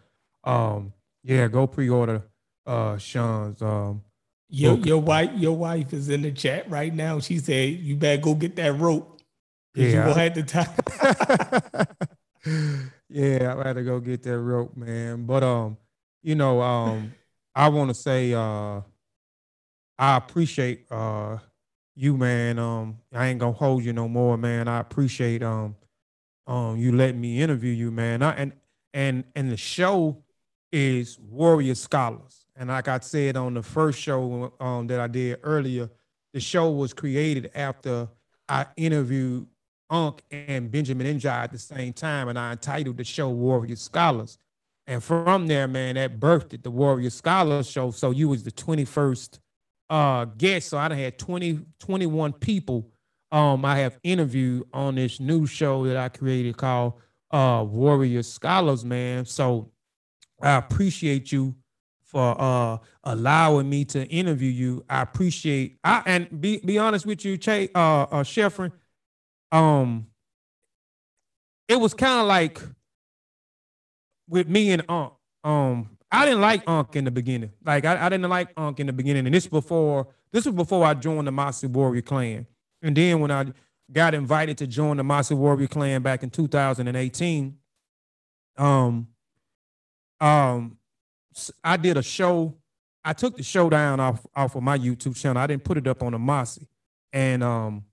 um, 0.45 0.94
yeah, 1.22 1.49
go 1.49 1.68
pre-order 1.68 2.24
uh 2.66 2.98
Sean's 2.98 3.62
um 3.62 4.02
your 4.48 4.76
okay. 4.76 4.88
your 4.88 5.02
wife 5.02 5.32
your 5.36 5.58
wife 5.58 5.91
is 5.91 6.08
in 6.08 6.22
the 6.22 6.32
chat 6.32 6.70
right 6.70 6.95
now. 6.95 7.20
She 7.20 7.40
said 7.40 7.72
you 7.72 7.98
better 7.98 8.22
go 8.22 8.36
get 8.36 8.56
that 8.56 8.80
rope. 8.80 9.22
Yeah, 9.76 9.86
you 9.86 9.95
gonna 9.95 10.14
have 10.14 10.34
to 10.36 10.44
tie. 10.44 11.88
yeah, 13.10 13.53
I 13.53 13.68
had 13.68 13.76
to 13.76 13.84
go 13.84 13.99
get 13.99 14.24
that 14.24 14.40
rope, 14.40 14.78
man. 14.78 15.26
But 15.26 15.44
you 16.23 16.35
know, 16.35 16.61
um, 16.61 17.14
I 17.56 17.69
want 17.69 17.89
to 17.89 17.93
say 17.93 18.34
uh, 18.34 18.81
I 19.98 20.18
appreciate 20.18 20.85
uh, 20.91 21.38
you, 21.95 22.18
man. 22.18 22.60
Um, 22.60 22.98
I 23.14 23.27
ain't 23.27 23.39
gonna 23.39 23.52
hold 23.52 23.84
you 23.84 23.93
no 23.93 24.07
more, 24.07 24.38
man. 24.38 24.68
I 24.68 24.80
appreciate 24.80 25.43
um, 25.43 25.76
um, 26.48 26.77
you 26.77 26.91
letting 26.91 27.22
me 27.22 27.41
interview 27.41 27.72
you, 27.72 27.91
man. 27.91 28.22
I, 28.23 28.31
and 28.34 28.53
and 28.93 29.23
and 29.35 29.52
the 29.52 29.57
show 29.57 30.23
is 30.72 31.19
Warrior 31.19 31.76
Scholars, 31.76 32.45
and 32.56 32.69
like 32.69 32.88
I 32.88 32.99
said 32.99 33.35
on 33.35 33.53
the 33.53 33.64
first 33.64 33.99
show 33.99 34.53
um, 34.60 34.88
that 34.88 34.99
I 34.99 35.07
did 35.07 35.39
earlier, 35.43 35.89
the 36.34 36.39
show 36.39 36.72
was 36.72 36.93
created 36.93 37.52
after 37.56 38.07
I 38.48 38.65
interviewed 38.77 39.48
Unc 39.89 40.22
and 40.31 40.72
Benjamin 40.72 41.07
Injai 41.07 41.43
at 41.43 41.52
the 41.52 41.60
same 41.60 41.93
time, 41.93 42.30
and 42.30 42.39
I 42.39 42.53
entitled 42.53 42.98
the 42.98 43.03
show 43.03 43.30
Warrior 43.30 43.76
Scholars. 43.76 44.38
And 44.88 45.03
from 45.03 45.48
there, 45.48 45.68
man, 45.68 45.95
that 45.95 46.20
birthed 46.20 46.64
the 46.64 46.72
Warrior 46.72 47.10
Scholars 47.10 47.70
show. 47.70 47.91
So 47.91 48.12
you 48.12 48.30
was 48.30 48.44
the 48.44 48.52
21st 48.52 49.40
uh 49.90 50.26
guest. 50.26 50.70
So 50.70 50.78
I 50.78 50.94
had 50.94 51.20
20, 51.20 51.60
21 51.80 52.34
people 52.34 52.90
um 53.32 53.64
I 53.66 53.78
have 53.78 53.99
interviewed 54.03 54.66
on 54.74 54.95
this 54.95 55.20
new 55.20 55.45
show 55.45 55.86
that 55.86 55.98
I 55.98 56.10
created 56.10 56.58
called 56.58 56.94
uh 57.32 57.66
Warrior 57.68 58.24
Scholars, 58.24 58.84
man. 58.84 59.26
So 59.26 59.72
I 60.41 60.56
appreciate 60.56 61.32
you 61.32 61.56
for 62.03 62.36
uh 62.40 62.78
allowing 63.03 63.70
me 63.70 63.86
to 63.86 64.06
interview 64.08 64.49
you. 64.49 64.86
I 64.90 65.02
appreciate 65.02 65.78
I 65.84 66.03
and 66.06 66.41
be 66.41 66.60
be 66.60 66.78
honest 66.78 67.06
with 67.06 67.24
you, 67.24 67.38
Che 67.38 67.70
uh 67.76 68.03
uh 68.03 68.24
Sheffrin, 68.24 68.72
um 69.52 70.08
it 71.68 71.80
was 71.80 71.94
kind 71.94 72.20
of 72.20 72.28
like 72.28 72.62
with 74.32 74.48
me 74.48 74.72
and 74.72 74.84
Unc. 74.90 75.14
Um 75.44 75.98
I 76.12 76.26
didn't 76.26 76.41
like 76.41 76.64
Unc 76.68 76.95
in 76.95 77.06
the 77.06 77.12
beginning. 77.12 77.52
Like 77.64 77.86
I, 77.86 78.06
I 78.06 78.10
didn't 78.10 78.30
like 78.30 78.49
Unc 78.58 78.80
in 78.80 78.88
the 78.88 78.94
beginning. 78.94 79.26
And 79.28 79.36
this 79.36 79.48
before 79.48 80.08
this 80.32 80.45
was 80.45 80.56
before 80.56 80.86
I 80.86 80.94
joined 80.95 81.28
the 81.28 81.70
Warrior 81.72 82.02
clan. 82.02 82.48
And 82.82 82.98
then 82.98 83.20
when 83.20 83.30
I 83.30 83.45
got 83.91 84.14
invited 84.14 84.58
to 84.60 84.68
join 84.68 84.98
the 84.98 85.36
Warrior 85.36 85.68
clan 85.68 86.02
back 86.02 86.24
in 86.24 86.30
2018, 86.30 87.58
um 88.58 89.08
um 90.20 90.78
I 91.64 91.78
did 91.78 91.98
a 91.98 92.03
show. 92.03 92.56
I 93.03 93.14
took 93.14 93.38
the 93.38 93.44
show 93.44 93.70
down 93.70 93.99
off 93.99 94.26
off 94.36 94.56
of 94.56 94.64
my 94.64 94.78
YouTube 94.78 95.16
channel. 95.16 95.41
I 95.41 95.48
didn't 95.48 95.64
put 95.64 95.78
it 95.78 95.88
up 95.88 96.03
on 96.03 96.12
the 96.12 96.20
Mossi, 96.20 96.68
and 97.14 97.44
um, 97.44 97.86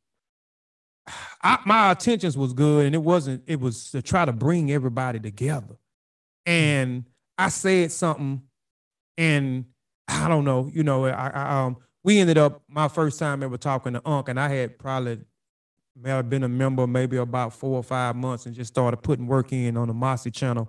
I, 1.42 1.58
my 1.64 1.90
intentions 1.90 2.36
was 2.36 2.52
good, 2.52 2.86
and 2.86 2.94
it 2.94 3.02
wasn't. 3.02 3.42
It 3.46 3.60
was 3.60 3.90
to 3.92 4.02
try 4.02 4.24
to 4.24 4.32
bring 4.32 4.70
everybody 4.70 5.20
together, 5.20 5.76
and 6.48 7.04
I 7.36 7.48
said 7.50 7.92
something, 7.92 8.42
and 9.16 9.66
I 10.08 10.28
don't 10.28 10.44
know. 10.44 10.70
You 10.72 10.82
know, 10.82 11.04
I, 11.06 11.28
I 11.28 11.64
um, 11.64 11.76
we 12.02 12.18
ended 12.18 12.38
up 12.38 12.62
my 12.68 12.88
first 12.88 13.18
time 13.18 13.42
ever 13.42 13.56
talking 13.56 13.92
to 13.92 14.02
Unc, 14.08 14.28
and 14.28 14.40
I 14.40 14.48
had 14.48 14.78
probably 14.78 15.20
may 16.00 16.10
have 16.10 16.30
been 16.30 16.44
a 16.44 16.48
member 16.48 16.86
maybe 16.86 17.16
about 17.16 17.52
four 17.52 17.76
or 17.76 17.82
five 17.82 18.16
months, 18.16 18.46
and 18.46 18.54
just 18.54 18.72
started 18.72 18.96
putting 18.98 19.26
work 19.26 19.52
in 19.52 19.76
on 19.76 19.88
the 19.88 19.94
Mossi 19.94 20.30
channel 20.32 20.68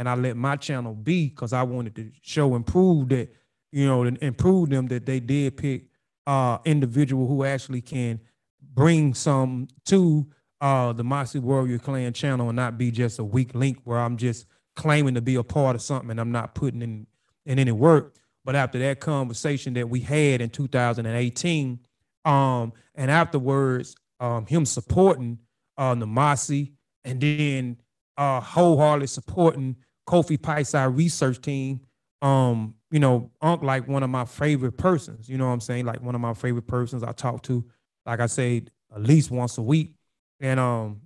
and 0.00 0.08
I 0.08 0.14
let 0.14 0.34
my 0.34 0.56
channel 0.56 0.94
be 0.94 1.28
because 1.28 1.52
I 1.52 1.62
wanted 1.62 1.94
to 1.96 2.10
show 2.22 2.54
and 2.54 2.66
prove 2.66 3.10
that, 3.10 3.28
you 3.70 3.86
know, 3.86 4.04
and, 4.04 4.38
prove 4.38 4.70
them 4.70 4.86
that 4.88 5.04
they 5.04 5.20
did 5.20 5.58
pick 5.58 5.84
uh 6.26 6.58
individual 6.64 7.26
who 7.26 7.44
actually 7.44 7.82
can 7.82 8.18
bring 8.72 9.12
some 9.12 9.68
to 9.86 10.26
uh 10.60 10.94
the 10.94 11.04
Mossi 11.04 11.38
Warrior 11.38 11.78
Clan 11.78 12.14
channel 12.14 12.48
and 12.48 12.56
not 12.56 12.78
be 12.78 12.90
just 12.90 13.18
a 13.18 13.24
weak 13.24 13.54
link 13.54 13.78
where 13.84 13.98
I'm 13.98 14.16
just 14.16 14.46
claiming 14.80 15.14
to 15.14 15.20
be 15.20 15.34
a 15.34 15.42
part 15.42 15.76
of 15.76 15.82
something 15.82 16.10
and 16.10 16.18
I'm 16.20 16.32
not 16.32 16.54
putting 16.54 16.80
in 16.80 17.06
in 17.44 17.58
any 17.58 17.72
work. 17.72 18.16
But 18.44 18.56
after 18.56 18.78
that 18.78 19.00
conversation 19.00 19.74
that 19.74 19.88
we 19.88 20.00
had 20.00 20.40
in 20.40 20.48
2018, 20.48 21.78
um, 22.24 22.72
and 22.94 23.10
afterwards, 23.10 23.94
um, 24.18 24.46
him 24.46 24.64
supporting 24.64 25.38
uh 25.76 25.94
Mossi 25.94 26.72
and 27.04 27.20
then 27.20 27.76
uh 28.16 28.40
wholeheartedly 28.40 29.06
supporting 29.06 29.76
Kofi 30.08 30.38
Piesie 30.38 30.96
research 30.96 31.40
team, 31.42 31.80
um, 32.22 32.74
you 32.90 32.98
know, 32.98 33.30
Unc 33.42 33.62
like 33.62 33.86
one 33.86 34.02
of 34.02 34.10
my 34.10 34.24
favorite 34.24 34.78
persons. 34.78 35.28
You 35.28 35.36
know 35.36 35.46
what 35.46 35.52
I'm 35.52 35.60
saying? 35.60 35.84
Like 35.84 36.00
one 36.00 36.14
of 36.14 36.20
my 36.22 36.34
favorite 36.34 36.66
persons 36.66 37.02
I 37.02 37.12
talk 37.12 37.42
to, 37.44 37.64
like 38.06 38.20
I 38.20 38.26
say, 38.26 38.64
at 38.94 39.02
least 39.02 39.30
once 39.30 39.58
a 39.58 39.62
week. 39.62 39.94
And 40.40 40.58
um, 40.58 41.02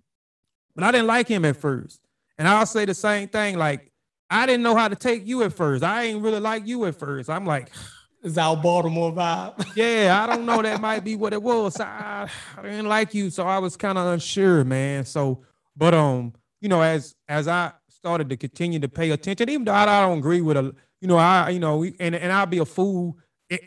but 0.74 0.84
I 0.84 0.92
didn't 0.92 1.08
like 1.08 1.28
him 1.28 1.44
at 1.44 1.56
first. 1.56 2.00
And 2.38 2.48
I'll 2.48 2.66
say 2.66 2.84
the 2.84 2.94
same 2.94 3.28
thing. 3.28 3.58
Like, 3.58 3.92
I 4.30 4.46
didn't 4.46 4.62
know 4.62 4.74
how 4.74 4.88
to 4.88 4.96
take 4.96 5.26
you 5.26 5.42
at 5.42 5.52
first. 5.52 5.84
I 5.84 6.04
ain't 6.04 6.22
really 6.22 6.40
like 6.40 6.66
you 6.66 6.84
at 6.86 6.96
first. 6.96 7.30
I'm 7.30 7.46
like, 7.46 7.70
is 8.22 8.38
our 8.38 8.56
Baltimore 8.56 9.12
vibe. 9.12 9.72
yeah, 9.76 10.22
I 10.22 10.26
don't 10.26 10.46
know. 10.46 10.62
That 10.62 10.80
might 10.80 11.04
be 11.04 11.14
what 11.16 11.32
it 11.32 11.42
was. 11.42 11.78
I, 11.80 12.28
I 12.56 12.62
didn't 12.62 12.88
like 12.88 13.14
you, 13.14 13.30
so 13.30 13.46
I 13.46 13.58
was 13.58 13.76
kind 13.76 13.98
of 13.98 14.06
unsure, 14.06 14.64
man. 14.64 15.04
So, 15.04 15.44
but 15.76 15.94
um, 15.94 16.32
you 16.60 16.68
know, 16.68 16.80
as 16.80 17.14
as 17.28 17.46
I 17.46 17.72
started 17.88 18.28
to 18.30 18.36
continue 18.36 18.80
to 18.80 18.88
pay 18.88 19.10
attention, 19.10 19.48
even 19.50 19.64
though 19.64 19.72
I, 19.72 19.82
I 19.82 20.00
don't 20.00 20.18
agree 20.18 20.40
with 20.40 20.56
a, 20.56 20.74
you 21.00 21.08
know, 21.08 21.16
I, 21.16 21.50
you 21.50 21.60
know, 21.60 21.84
and 21.84 22.14
and 22.14 22.32
I'll 22.32 22.46
be 22.46 22.58
a 22.58 22.64
fool. 22.64 23.18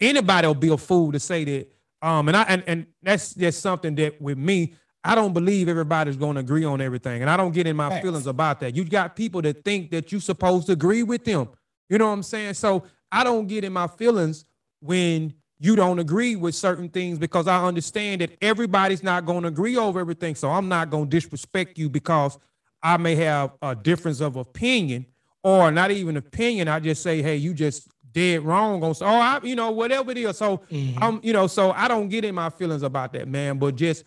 Anybody 0.01 0.47
will 0.47 0.55
be 0.55 0.69
a 0.69 0.77
fool 0.77 1.11
to 1.11 1.19
say 1.19 1.43
that. 1.45 1.71
Um, 2.01 2.27
and 2.27 2.35
I 2.35 2.43
and 2.43 2.63
and 2.67 2.87
that's 3.01 3.33
just 3.35 3.61
something 3.61 3.95
that 3.95 4.21
with 4.21 4.37
me, 4.37 4.73
I 5.03 5.15
don't 5.15 5.33
believe 5.33 5.69
everybody's 5.69 6.17
going 6.17 6.35
to 6.35 6.41
agree 6.41 6.65
on 6.65 6.81
everything, 6.81 7.21
and 7.21 7.29
I 7.29 7.37
don't 7.37 7.53
get 7.53 7.67
in 7.67 7.75
my 7.75 8.01
feelings 8.01 8.27
about 8.27 8.59
that. 8.59 8.75
You 8.75 8.83
got 8.83 9.15
people 9.15 9.41
that 9.43 9.63
think 9.63 9.91
that 9.91 10.11
you're 10.11 10.21
supposed 10.21 10.67
to 10.67 10.73
agree 10.73 11.03
with 11.03 11.23
them. 11.23 11.49
You 11.89 11.97
know 11.97 12.07
what 12.07 12.13
I'm 12.13 12.23
saying? 12.23 12.55
So 12.55 12.83
I 13.11 13.23
don't 13.23 13.47
get 13.47 13.63
in 13.63 13.71
my 13.73 13.87
feelings 13.87 14.45
when 14.81 15.33
you 15.59 15.75
don't 15.75 15.99
agree 15.99 16.35
with 16.35 16.55
certain 16.55 16.89
things 16.89 17.17
because 17.17 17.47
I 17.47 17.63
understand 17.63 18.21
that 18.21 18.31
everybody's 18.41 19.01
not 19.01 19.25
going 19.25 19.41
to 19.43 19.47
agree 19.47 19.77
over 19.77 19.99
everything. 19.99 20.35
So 20.35 20.49
I'm 20.49 20.67
not 20.67 20.89
going 20.89 21.05
to 21.05 21.09
disrespect 21.09 21.77
you 21.77 21.89
because 21.89 22.37
I 22.83 22.97
may 22.97 23.15
have 23.15 23.51
a 23.61 23.75
difference 23.75 24.19
of 24.21 24.35
opinion 24.35 25.05
or 25.43 25.71
not 25.71 25.91
even 25.91 26.17
opinion. 26.17 26.67
I 26.67 26.79
just 26.79 27.01
say, 27.01 27.21
hey, 27.21 27.37
you 27.37 27.53
just 27.53 27.87
dead 28.11 28.41
wrong 28.43 28.83
on 28.83 28.95
so 28.95 29.05
oh, 29.05 29.09
I, 29.09 29.39
you 29.43 29.55
know, 29.55 29.71
whatever 29.71 30.11
it 30.11 30.17
is. 30.17 30.37
So 30.37 30.57
mm-hmm. 30.71 31.03
I'm, 31.03 31.19
you 31.23 31.33
know, 31.33 31.47
so 31.47 31.71
I 31.71 31.87
don't 31.87 32.09
get 32.09 32.23
in 32.23 32.35
my 32.35 32.49
feelings 32.49 32.83
about 32.83 33.13
that, 33.13 33.27
man. 33.27 33.57
But 33.57 33.75
just 33.75 34.03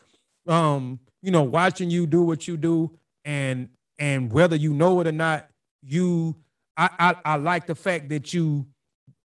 um, 0.50 1.00
you 1.22 1.30
know, 1.30 1.42
watching 1.42 1.90
you 1.90 2.06
do 2.06 2.22
what 2.22 2.48
you 2.48 2.56
do 2.56 2.90
and 3.24 3.68
and 3.98 4.32
whether 4.32 4.56
you 4.56 4.72
know 4.72 5.00
it 5.00 5.06
or 5.06 5.12
not, 5.12 5.48
you 5.82 6.36
I 6.76 6.90
I, 6.98 7.32
I 7.32 7.36
like 7.36 7.66
the 7.66 7.74
fact 7.74 8.08
that 8.10 8.34
you 8.34 8.66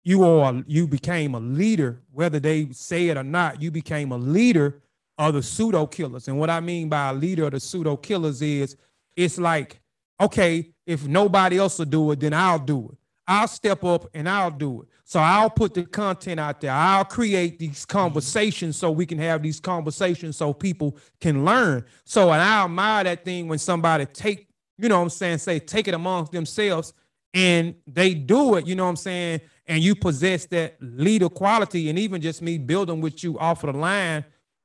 you 0.03 0.23
are 0.23 0.63
you 0.67 0.87
became 0.87 1.35
a 1.35 1.39
leader, 1.39 2.01
whether 2.11 2.39
they 2.39 2.69
say 2.71 3.09
it 3.09 3.17
or 3.17 3.23
not, 3.23 3.61
you 3.61 3.71
became 3.71 4.11
a 4.11 4.17
leader 4.17 4.81
of 5.17 5.33
the 5.33 5.43
pseudo 5.43 5.87
killers. 5.87 6.27
And 6.27 6.37
what 6.39 6.49
I 6.49 6.59
mean 6.59 6.89
by 6.89 7.09
a 7.09 7.13
leader 7.13 7.45
of 7.45 7.51
the 7.51 7.59
pseudo 7.59 7.97
killers 7.97 8.41
is 8.41 8.77
it's 9.15 9.37
like, 9.37 9.79
okay, 10.21 10.71
if 10.85 11.07
nobody 11.07 11.57
else 11.57 11.79
will 11.79 11.85
do 11.85 12.11
it, 12.11 12.19
then 12.19 12.33
I'll 12.33 12.59
do 12.59 12.89
it. 12.91 12.97
I'll 13.27 13.47
step 13.47 13.83
up 13.83 14.09
and 14.13 14.27
I'll 14.27 14.51
do 14.51 14.83
it. 14.83 14.87
So 15.03 15.19
I'll 15.19 15.49
put 15.49 15.73
the 15.73 15.83
content 15.83 16.39
out 16.39 16.61
there. 16.61 16.71
I'll 16.71 17.03
create 17.03 17.59
these 17.59 17.85
conversations 17.85 18.77
so 18.77 18.89
we 18.89 19.05
can 19.05 19.17
have 19.19 19.43
these 19.43 19.59
conversations 19.59 20.37
so 20.37 20.53
people 20.53 20.97
can 21.19 21.43
learn. 21.43 21.83
So 22.05 22.31
and 22.31 22.41
I 22.41 22.63
admire 22.63 23.03
that 23.03 23.25
thing 23.25 23.47
when 23.47 23.59
somebody 23.59 24.05
take, 24.05 24.47
you 24.77 24.87
know 24.87 24.97
what 24.97 25.03
I'm 25.03 25.09
saying, 25.09 25.39
say 25.39 25.59
take 25.59 25.87
it 25.89 25.93
amongst 25.93 26.31
themselves 26.31 26.93
and 27.33 27.75
they 27.85 28.13
do 28.13 28.55
it, 28.55 28.65
you 28.65 28.75
know 28.75 28.83
what 28.83 28.91
I'm 28.91 28.95
saying? 28.95 29.41
And 29.67 29.83
you 29.83 29.95
possess 29.95 30.45
that 30.47 30.77
leader 30.79 31.29
quality. 31.29 31.89
And 31.89 31.99
even 31.99 32.21
just 32.21 32.41
me 32.41 32.57
building 32.57 33.01
with 33.01 33.23
you 33.23 33.37
off 33.39 33.63
of 33.65 33.73
the 33.73 33.79
line 33.79 34.23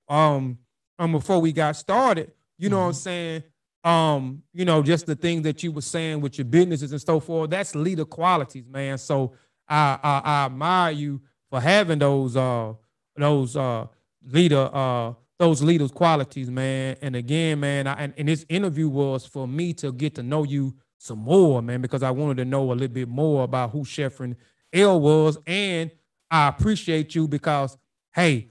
um, 0.08 0.58
um 0.98 1.12
before 1.12 1.40
we 1.40 1.52
got 1.52 1.74
started, 1.74 2.30
you 2.58 2.68
know 2.68 2.76
mm-hmm. 2.76 2.82
what 2.82 2.86
I'm 2.86 2.92
mm-hmm. 2.92 3.00
saying? 3.00 3.42
Um, 3.84 4.42
you 4.52 4.64
know, 4.64 4.82
just 4.82 5.06
the 5.06 5.16
things 5.16 5.42
that 5.42 5.62
you 5.62 5.72
were 5.72 5.80
saying 5.80 6.20
with 6.20 6.38
your 6.38 6.44
businesses 6.44 6.92
and 6.92 7.00
so 7.00 7.18
forth. 7.18 7.50
That's 7.50 7.74
leader 7.74 8.04
qualities, 8.04 8.68
man. 8.68 8.98
So 8.98 9.34
I 9.68 9.98
I, 10.02 10.22
I 10.24 10.44
admire 10.46 10.92
you 10.92 11.20
for 11.50 11.60
having 11.60 11.98
those 11.98 12.36
uh 12.36 12.74
those 13.16 13.56
uh 13.56 13.86
leader 14.24 14.70
uh 14.72 15.14
those 15.38 15.62
leaders 15.62 15.90
qualities, 15.90 16.48
man. 16.48 16.96
And 17.02 17.16
again, 17.16 17.58
man, 17.58 17.88
I, 17.88 17.94
and, 17.94 18.14
and 18.16 18.28
this 18.28 18.46
interview 18.48 18.88
was 18.88 19.26
for 19.26 19.48
me 19.48 19.72
to 19.74 19.90
get 19.92 20.14
to 20.14 20.22
know 20.22 20.44
you 20.44 20.76
some 20.98 21.18
more, 21.18 21.60
man, 21.60 21.80
because 21.80 22.04
I 22.04 22.12
wanted 22.12 22.36
to 22.36 22.44
know 22.44 22.70
a 22.70 22.74
little 22.74 22.94
bit 22.94 23.08
more 23.08 23.42
about 23.42 23.72
who 23.72 23.80
Sheffrin 23.80 24.36
El 24.72 25.00
was, 25.00 25.36
and 25.46 25.90
I 26.30 26.46
appreciate 26.46 27.16
you 27.16 27.26
because 27.26 27.76
hey, 28.14 28.50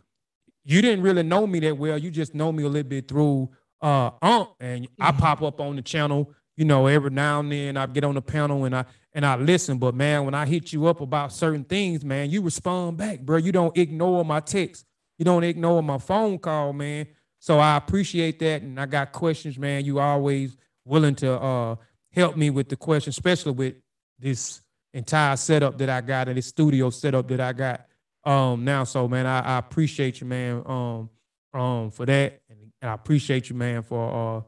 you 0.63 0.81
didn't 0.81 1.03
really 1.03 1.23
know 1.23 1.47
me 1.47 1.59
that 1.61 1.77
well. 1.77 1.97
You 1.97 2.11
just 2.11 2.35
know 2.35 2.51
me 2.51 2.63
a 2.63 2.67
little 2.67 2.89
bit 2.89 3.07
through 3.07 3.49
uh 3.81 4.11
Unc, 4.21 4.49
and 4.59 4.85
mm-hmm. 4.85 5.03
I 5.03 5.11
pop 5.11 5.41
up 5.41 5.59
on 5.59 5.75
the 5.75 5.81
channel, 5.81 6.33
you 6.57 6.65
know, 6.65 6.87
every 6.87 7.09
now 7.09 7.39
and 7.39 7.51
then 7.51 7.77
I 7.77 7.85
get 7.85 8.03
on 8.03 8.15
the 8.15 8.21
panel 8.21 8.65
and 8.65 8.75
I 8.75 8.85
and 9.13 9.25
I 9.25 9.35
listen. 9.35 9.77
But 9.77 9.95
man, 9.95 10.25
when 10.25 10.33
I 10.33 10.45
hit 10.45 10.71
you 10.71 10.87
up 10.87 11.01
about 11.01 11.33
certain 11.33 11.63
things, 11.63 12.03
man, 12.05 12.29
you 12.29 12.41
respond 12.41 12.97
back, 12.97 13.19
bro. 13.21 13.37
You 13.37 13.51
don't 13.51 13.75
ignore 13.77 14.23
my 14.23 14.39
text, 14.39 14.85
you 15.17 15.25
don't 15.25 15.43
ignore 15.43 15.81
my 15.81 15.97
phone 15.97 16.37
call, 16.37 16.73
man. 16.73 17.07
So 17.39 17.57
I 17.57 17.77
appreciate 17.77 18.37
that. 18.39 18.61
And 18.61 18.79
I 18.79 18.85
got 18.85 19.11
questions, 19.11 19.57
man. 19.57 19.83
You 19.83 19.99
always 19.99 20.55
willing 20.85 21.15
to 21.15 21.39
uh 21.39 21.75
help 22.11 22.37
me 22.37 22.49
with 22.49 22.69
the 22.69 22.75
question, 22.75 23.09
especially 23.09 23.53
with 23.53 23.75
this 24.19 24.61
entire 24.93 25.37
setup 25.37 25.77
that 25.77 25.89
I 25.89 26.01
got 26.01 26.27
and 26.27 26.37
this 26.37 26.47
studio 26.47 26.89
setup 26.89 27.27
that 27.29 27.39
I 27.39 27.53
got 27.53 27.85
um 28.23 28.63
now. 28.63 28.83
So 28.83 29.07
man, 29.07 29.25
I, 29.25 29.39
I 29.39 29.57
appreciate 29.57 30.21
you, 30.21 30.27
man, 30.27 30.61
um, 30.65 31.09
um, 31.53 31.91
for 31.91 32.05
that. 32.05 32.40
And, 32.81 32.89
I 32.89 32.93
appreciate 32.93 33.49
you, 33.49 33.55
man, 33.55 33.83
for 33.83 34.37
uh, 34.37 34.41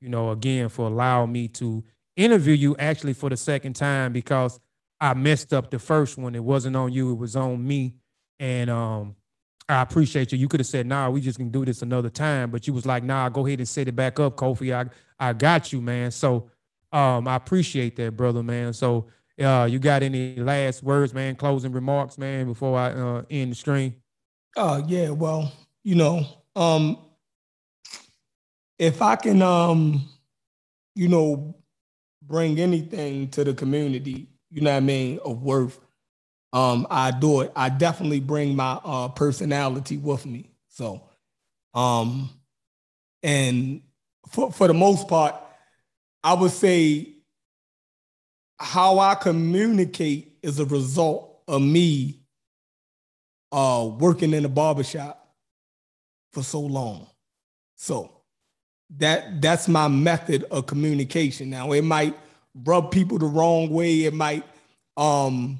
you 0.00 0.08
know, 0.08 0.30
again, 0.30 0.68
for 0.68 0.86
allowing 0.86 1.32
me 1.32 1.48
to 1.48 1.84
interview 2.16 2.54
you 2.54 2.76
actually 2.78 3.14
for 3.14 3.30
the 3.30 3.36
second 3.36 3.74
time 3.74 4.12
because 4.12 4.60
I 5.00 5.14
messed 5.14 5.52
up 5.52 5.70
the 5.70 5.78
first 5.78 6.16
one. 6.18 6.34
It 6.34 6.44
wasn't 6.44 6.76
on 6.76 6.92
you, 6.92 7.12
it 7.12 7.18
was 7.18 7.36
on 7.36 7.66
me. 7.66 7.94
And 8.38 8.70
um, 8.70 9.16
I 9.68 9.82
appreciate 9.82 10.32
you. 10.32 10.38
You 10.38 10.48
could 10.48 10.60
have 10.60 10.66
said, 10.66 10.86
nah, 10.86 11.08
we 11.10 11.20
just 11.20 11.38
can 11.38 11.50
do 11.50 11.64
this 11.64 11.82
another 11.82 12.10
time. 12.10 12.50
But 12.50 12.66
you 12.66 12.72
was 12.72 12.86
like, 12.86 13.02
nah, 13.02 13.28
go 13.28 13.46
ahead 13.46 13.60
and 13.60 13.68
set 13.68 13.88
it 13.88 13.96
back 13.96 14.20
up, 14.20 14.36
Kofi. 14.36 14.74
I 14.74 14.90
I 15.18 15.32
got 15.32 15.72
you, 15.72 15.80
man. 15.80 16.10
So 16.10 16.50
um, 16.92 17.26
I 17.26 17.36
appreciate 17.36 17.96
that, 17.96 18.16
brother, 18.16 18.42
man. 18.42 18.72
So 18.72 19.06
uh, 19.42 19.66
you 19.70 19.78
got 19.78 20.02
any 20.02 20.36
last 20.36 20.82
words, 20.82 21.14
man, 21.14 21.34
closing 21.34 21.72
remarks, 21.72 22.18
man, 22.18 22.46
before 22.46 22.78
I 22.78 22.90
uh, 22.90 23.22
end 23.30 23.52
the 23.52 23.56
stream? 23.56 23.94
Uh 24.56 24.82
yeah, 24.86 25.10
well, 25.10 25.52
you 25.82 25.96
know, 25.96 26.26
um 26.54 26.98
if 28.78 29.02
I 29.02 29.16
can 29.16 29.42
um, 29.42 30.08
you 30.94 31.08
know, 31.08 31.56
bring 32.22 32.58
anything 32.58 33.28
to 33.30 33.44
the 33.44 33.54
community, 33.54 34.28
you 34.50 34.60
know 34.60 34.70
what 34.70 34.76
I 34.76 34.80
mean, 34.80 35.18
of 35.24 35.42
worth, 35.42 35.78
um, 36.52 36.86
I 36.88 37.10
do 37.10 37.40
it. 37.40 37.52
I 37.56 37.68
definitely 37.68 38.20
bring 38.20 38.54
my 38.54 38.78
uh, 38.84 39.08
personality 39.08 39.96
with 39.96 40.24
me. 40.24 40.50
So, 40.68 41.02
um, 41.74 42.30
and 43.22 43.82
for, 44.30 44.52
for 44.52 44.68
the 44.68 44.74
most 44.74 45.08
part, 45.08 45.34
I 46.22 46.34
would 46.34 46.52
say 46.52 47.08
how 48.58 49.00
I 49.00 49.16
communicate 49.16 50.38
is 50.42 50.60
a 50.60 50.64
result 50.64 51.42
of 51.48 51.60
me 51.60 52.20
uh, 53.50 53.88
working 53.98 54.32
in 54.32 54.44
a 54.44 54.48
barbershop 54.48 55.34
for 56.32 56.42
so 56.42 56.60
long. 56.60 57.08
So 57.76 58.13
that 58.98 59.40
that's 59.40 59.68
my 59.68 59.88
method 59.88 60.44
of 60.50 60.66
communication. 60.66 61.50
Now 61.50 61.72
it 61.72 61.82
might 61.82 62.16
rub 62.64 62.90
people 62.90 63.18
the 63.18 63.26
wrong 63.26 63.70
way. 63.70 64.04
It 64.04 64.14
might, 64.14 64.44
um, 64.96 65.58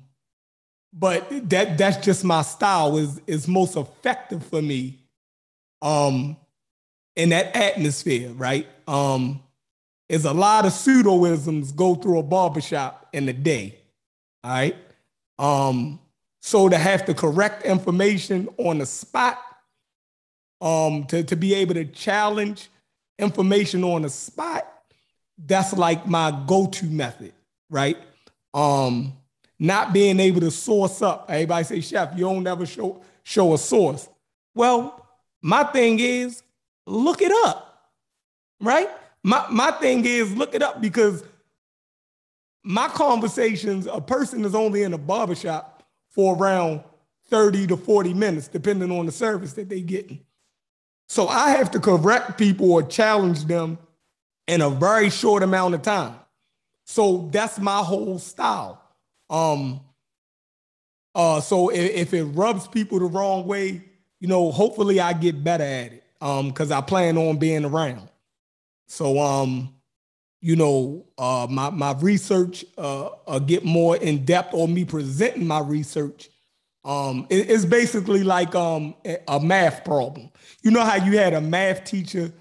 but 0.92 1.26
that 1.50 1.76
that's 1.78 2.04
just 2.04 2.24
my 2.24 2.42
style. 2.42 2.96
is 2.96 3.20
is 3.26 3.48
most 3.48 3.76
effective 3.76 4.44
for 4.46 4.62
me, 4.62 4.98
um, 5.82 6.36
in 7.16 7.30
that 7.30 7.56
atmosphere, 7.56 8.30
right? 8.32 8.66
Um, 8.86 9.40
is 10.08 10.24
a 10.24 10.32
lot 10.32 10.66
of 10.66 10.72
pseudoisms 10.72 11.74
go 11.74 11.94
through 11.94 12.18
a 12.18 12.22
barbershop 12.22 13.08
in 13.12 13.28
a 13.28 13.32
day, 13.32 13.78
all 14.42 14.50
right? 14.50 14.76
Um, 15.38 15.98
so 16.40 16.68
to 16.68 16.76
have 16.76 17.06
the 17.06 17.14
correct 17.14 17.64
information 17.64 18.48
on 18.58 18.78
the 18.78 18.86
spot, 18.86 19.38
um, 20.60 21.04
to, 21.06 21.24
to 21.24 21.36
be 21.36 21.54
able 21.54 21.74
to 21.74 21.84
challenge 21.86 22.68
information 23.18 23.84
on 23.84 24.02
the 24.02 24.08
spot, 24.08 24.66
that's 25.38 25.72
like 25.72 26.06
my 26.06 26.30
go-to 26.46 26.86
method, 26.86 27.32
right? 27.70 27.98
Um, 28.52 29.14
not 29.58 29.92
being 29.92 30.20
able 30.20 30.40
to 30.40 30.50
source 30.50 31.02
up. 31.02 31.26
Everybody 31.28 31.64
say, 31.64 31.80
Chef, 31.80 32.12
you 32.16 32.24
don't 32.24 32.46
ever 32.46 32.66
show 32.66 33.02
show 33.22 33.54
a 33.54 33.58
source. 33.58 34.08
Well, 34.54 35.06
my 35.42 35.64
thing 35.64 35.98
is 35.98 36.42
look 36.86 37.22
it 37.22 37.32
up, 37.46 37.90
right? 38.60 38.88
My 39.22 39.46
my 39.50 39.70
thing 39.72 40.04
is 40.04 40.34
look 40.36 40.54
it 40.54 40.62
up 40.62 40.80
because 40.80 41.24
my 42.62 42.88
conversations, 42.88 43.86
a 43.86 44.00
person 44.00 44.44
is 44.44 44.54
only 44.54 44.82
in 44.82 44.94
a 44.94 44.98
barbershop 44.98 45.82
for 46.10 46.34
around 46.36 46.82
30 47.28 47.66
to 47.68 47.76
40 47.76 48.14
minutes, 48.14 48.48
depending 48.48 48.90
on 48.90 49.06
the 49.06 49.12
service 49.12 49.52
that 49.54 49.68
they're 49.68 49.80
getting. 49.80 50.20
So 51.08 51.28
I 51.28 51.50
have 51.50 51.70
to 51.72 51.80
correct 51.80 52.38
people 52.38 52.72
or 52.72 52.82
challenge 52.82 53.44
them 53.44 53.78
in 54.46 54.60
a 54.60 54.70
very 54.70 55.10
short 55.10 55.42
amount 55.42 55.74
of 55.74 55.82
time. 55.82 56.16
So 56.84 57.28
that's 57.32 57.58
my 57.58 57.78
whole 57.78 58.18
style. 58.18 58.82
Um, 59.30 59.80
uh, 61.14 61.40
so 61.40 61.70
if, 61.70 61.90
if 61.90 62.14
it 62.14 62.24
rubs 62.24 62.66
people 62.66 62.98
the 62.98 63.06
wrong 63.06 63.46
way, 63.46 63.84
you 64.20 64.28
know, 64.28 64.50
hopefully 64.50 65.00
I 65.00 65.12
get 65.12 65.42
better 65.44 65.64
at 65.64 65.92
it. 65.92 66.04
Um, 66.20 66.48
because 66.48 66.70
I 66.70 66.80
plan 66.80 67.18
on 67.18 67.36
being 67.36 67.66
around. 67.66 68.08
So 68.86 69.18
um, 69.18 69.74
you 70.40 70.56
know, 70.56 71.04
uh, 71.18 71.46
my 71.50 71.68
my 71.68 71.92
research 71.92 72.64
uh, 72.78 73.08
uh 73.26 73.38
get 73.40 73.64
more 73.64 73.96
in 73.96 74.24
depth 74.24 74.54
or 74.54 74.66
me 74.66 74.86
presenting 74.86 75.46
my 75.46 75.60
research 75.60 76.30
um, 76.84 77.26
it, 77.30 77.50
it's 77.50 77.64
basically 77.64 78.22
like 78.22 78.54
um, 78.54 78.94
a 79.28 79.40
math 79.40 79.84
problem. 79.84 80.30
You 80.62 80.70
know 80.70 80.82
how 80.82 80.96
you 80.96 81.18
had 81.18 81.32
a 81.32 81.40
math 81.40 81.84
teacher, 81.84 82.32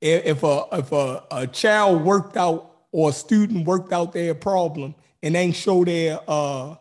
if 0.00 0.42
a 0.42 0.64
if 0.72 0.92
a, 0.92 1.22
a 1.30 1.46
child 1.46 2.02
worked 2.02 2.36
out 2.36 2.84
or 2.90 3.10
a 3.10 3.12
student 3.12 3.66
worked 3.66 3.92
out 3.92 4.12
their 4.12 4.34
problem 4.34 4.94
and 5.22 5.36
ain't 5.36 5.54
show 5.54 5.84
their 5.84 6.18
uh 6.26 6.74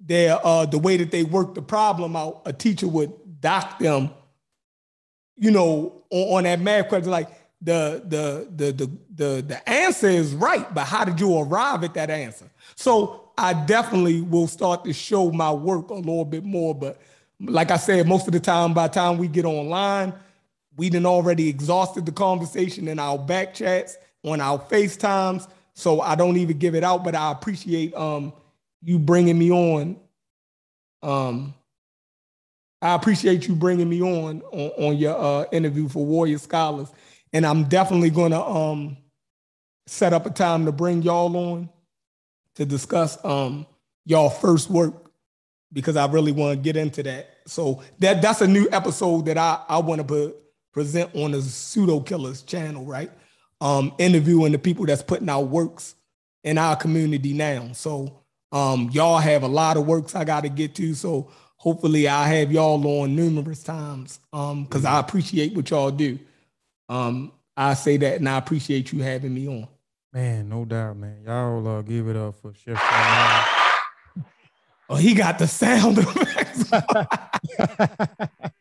their 0.00 0.38
uh 0.44 0.66
the 0.66 0.78
way 0.78 0.96
that 0.96 1.10
they 1.10 1.24
worked 1.24 1.54
the 1.54 1.62
problem 1.62 2.16
out, 2.16 2.42
a 2.46 2.52
teacher 2.52 2.88
would 2.88 3.12
dock 3.40 3.78
them, 3.78 4.10
you 5.36 5.50
know, 5.50 6.02
on, 6.10 6.38
on 6.38 6.44
that 6.44 6.60
math 6.60 6.88
question 6.88 7.10
like 7.10 7.28
the, 7.60 8.02
the 8.06 8.48
the 8.56 8.72
the 8.72 8.90
the 9.14 9.42
the 9.42 9.68
answer 9.68 10.08
is 10.08 10.34
right, 10.34 10.72
but 10.74 10.84
how 10.84 11.04
did 11.04 11.20
you 11.20 11.38
arrive 11.38 11.84
at 11.84 11.94
that 11.94 12.10
answer? 12.10 12.50
So 12.74 13.21
I 13.36 13.54
definitely 13.54 14.20
will 14.20 14.46
start 14.46 14.84
to 14.84 14.92
show 14.92 15.30
my 15.30 15.52
work 15.52 15.90
a 15.90 15.94
little 15.94 16.24
bit 16.24 16.44
more. 16.44 16.74
But 16.74 17.00
like 17.40 17.70
I 17.70 17.76
said, 17.76 18.06
most 18.06 18.26
of 18.26 18.32
the 18.32 18.40
time, 18.40 18.74
by 18.74 18.88
the 18.88 18.94
time 18.94 19.18
we 19.18 19.28
get 19.28 19.44
online, 19.44 20.12
we 20.76 20.90
done 20.90 21.06
already 21.06 21.48
exhausted 21.48 22.06
the 22.06 22.12
conversation 22.12 22.88
in 22.88 22.98
our 22.98 23.18
back 23.18 23.54
chats, 23.54 23.96
on 24.24 24.40
our 24.40 24.58
FaceTimes. 24.58 25.48
So 25.74 26.00
I 26.00 26.14
don't 26.14 26.36
even 26.36 26.58
give 26.58 26.74
it 26.74 26.84
out, 26.84 27.04
but 27.04 27.14
I 27.14 27.32
appreciate 27.32 27.94
um, 27.94 28.32
you 28.82 28.98
bringing 28.98 29.38
me 29.38 29.50
on. 29.50 29.96
Um, 31.02 31.54
I 32.80 32.94
appreciate 32.94 33.48
you 33.48 33.54
bringing 33.54 33.88
me 33.88 34.02
on 34.02 34.42
on, 34.52 34.70
on 34.86 34.96
your 34.96 35.16
uh, 35.18 35.44
interview 35.52 35.88
for 35.88 36.04
Warrior 36.04 36.38
Scholars, 36.38 36.92
and 37.32 37.46
I'm 37.46 37.64
definitely 37.64 38.10
going 38.10 38.32
to 38.32 38.42
um, 38.42 38.96
set 39.86 40.12
up 40.12 40.26
a 40.26 40.30
time 40.30 40.64
to 40.66 40.72
bring 40.72 41.02
y'all 41.02 41.36
on 41.36 41.68
to 42.56 42.64
discuss 42.64 43.22
um, 43.24 43.66
y'all 44.04 44.30
first 44.30 44.70
work 44.70 45.10
because 45.72 45.96
I 45.96 46.06
really 46.06 46.32
want 46.32 46.58
to 46.58 46.62
get 46.62 46.76
into 46.76 47.02
that. 47.04 47.30
So 47.46 47.82
that 47.98 48.22
that's 48.22 48.40
a 48.40 48.46
new 48.46 48.68
episode 48.70 49.26
that 49.26 49.38
I, 49.38 49.62
I 49.68 49.78
want 49.78 50.00
to 50.00 50.06
put, 50.06 50.36
present 50.72 51.14
on 51.14 51.32
the 51.32 51.42
Pseudo 51.42 52.00
Killers 52.00 52.42
channel, 52.42 52.84
right? 52.84 53.10
Um, 53.60 53.94
interviewing 53.98 54.52
the 54.52 54.58
people 54.58 54.86
that's 54.86 55.02
putting 55.02 55.28
out 55.28 55.48
works 55.48 55.94
in 56.44 56.58
our 56.58 56.76
community 56.76 57.32
now. 57.32 57.72
So 57.72 58.22
um, 58.50 58.90
y'all 58.92 59.18
have 59.18 59.42
a 59.42 59.48
lot 59.48 59.76
of 59.76 59.86
works 59.86 60.14
I 60.14 60.24
got 60.24 60.42
to 60.42 60.48
get 60.48 60.74
to. 60.76 60.94
So 60.94 61.30
hopefully 61.56 62.08
I 62.08 62.26
have 62.26 62.52
y'all 62.52 62.84
on 63.00 63.14
numerous 63.14 63.62
times 63.62 64.18
because 64.30 64.84
um, 64.84 64.86
I 64.86 64.98
appreciate 64.98 65.54
what 65.54 65.70
y'all 65.70 65.90
do. 65.90 66.18
Um, 66.88 67.32
I 67.56 67.74
say 67.74 67.96
that 67.98 68.16
and 68.16 68.28
I 68.28 68.38
appreciate 68.38 68.92
you 68.92 69.02
having 69.02 69.32
me 69.32 69.46
on. 69.46 69.68
Man, 70.12 70.48
no 70.48 70.66
doubt, 70.66 70.98
man. 70.98 71.22
Y'all 71.24 71.66
uh, 71.66 71.82
give 71.82 72.08
it 72.08 72.16
up 72.16 72.34
for 72.34 72.52
Chef. 72.52 72.76
oh, 74.90 74.96
he 74.96 75.14
got 75.14 75.38
the 75.38 75.46
sound 75.46 75.98
effects. 75.98 76.70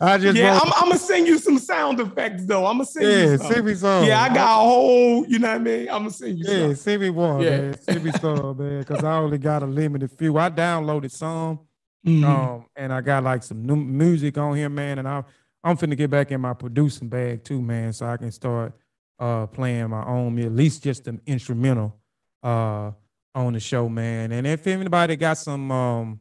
I 0.00 0.18
just 0.18 0.36
yeah, 0.36 0.58
I'm, 0.60 0.72
I'm, 0.74 0.88
gonna 0.88 0.98
send 0.98 1.26
you 1.26 1.38
some 1.38 1.58
sound 1.58 2.00
effects 2.00 2.44
though. 2.44 2.66
I'm 2.66 2.74
gonna 2.74 2.84
send 2.84 3.06
yeah, 3.06 3.22
you 3.22 3.38
some. 3.38 3.52
Send 3.52 3.66
me 3.66 3.74
some. 3.74 4.04
Yeah, 4.04 4.22
I 4.22 4.34
got 4.34 4.60
a 4.60 4.64
whole, 4.64 5.26
you 5.26 5.38
know 5.38 5.48
what 5.48 5.60
I 5.60 5.64
mean? 5.64 5.88
I'm 5.88 6.02
gonna 6.02 6.10
send 6.10 6.38
you 6.38 6.44
yeah, 6.46 6.66
some. 6.66 6.76
send 6.76 7.02
me 7.02 7.10
one, 7.10 7.40
yeah. 7.40 7.50
man. 7.50 7.80
Send 7.80 8.04
me 8.04 8.12
some, 8.12 8.56
man, 8.58 8.78
because 8.80 9.04
I 9.04 9.16
only 9.16 9.38
got 9.38 9.62
a 9.62 9.66
limited 9.66 10.10
few. 10.12 10.36
I 10.36 10.50
downloaded 10.50 11.10
some, 11.10 11.60
mm-hmm. 12.06 12.24
um, 12.24 12.66
and 12.76 12.92
I 12.92 13.00
got 13.00 13.24
like 13.24 13.42
some 13.42 13.64
new 13.64 13.76
music 13.76 14.36
on 14.38 14.56
here, 14.56 14.68
man. 14.68 14.98
And 14.98 15.08
I 15.08 15.24
I'm 15.62 15.76
finna 15.76 15.96
get 15.96 16.10
back 16.10 16.30
in 16.30 16.40
my 16.40 16.54
producing 16.54 17.08
bag 17.08 17.44
too, 17.44 17.60
man, 17.60 17.92
so 17.92 18.06
I 18.06 18.16
can 18.16 18.32
start 18.32 18.72
uh, 19.20 19.46
playing 19.46 19.90
my 19.90 20.04
own, 20.04 20.38
at 20.38 20.52
least 20.52 20.82
just 20.82 21.06
an 21.06 21.20
instrumental 21.26 21.94
uh, 22.42 22.90
on 23.34 23.52
the 23.52 23.60
show, 23.60 23.88
man. 23.88 24.32
And 24.32 24.46
if 24.46 24.66
anybody 24.66 25.14
got 25.16 25.36
some 25.38 25.70
um, 25.70 26.20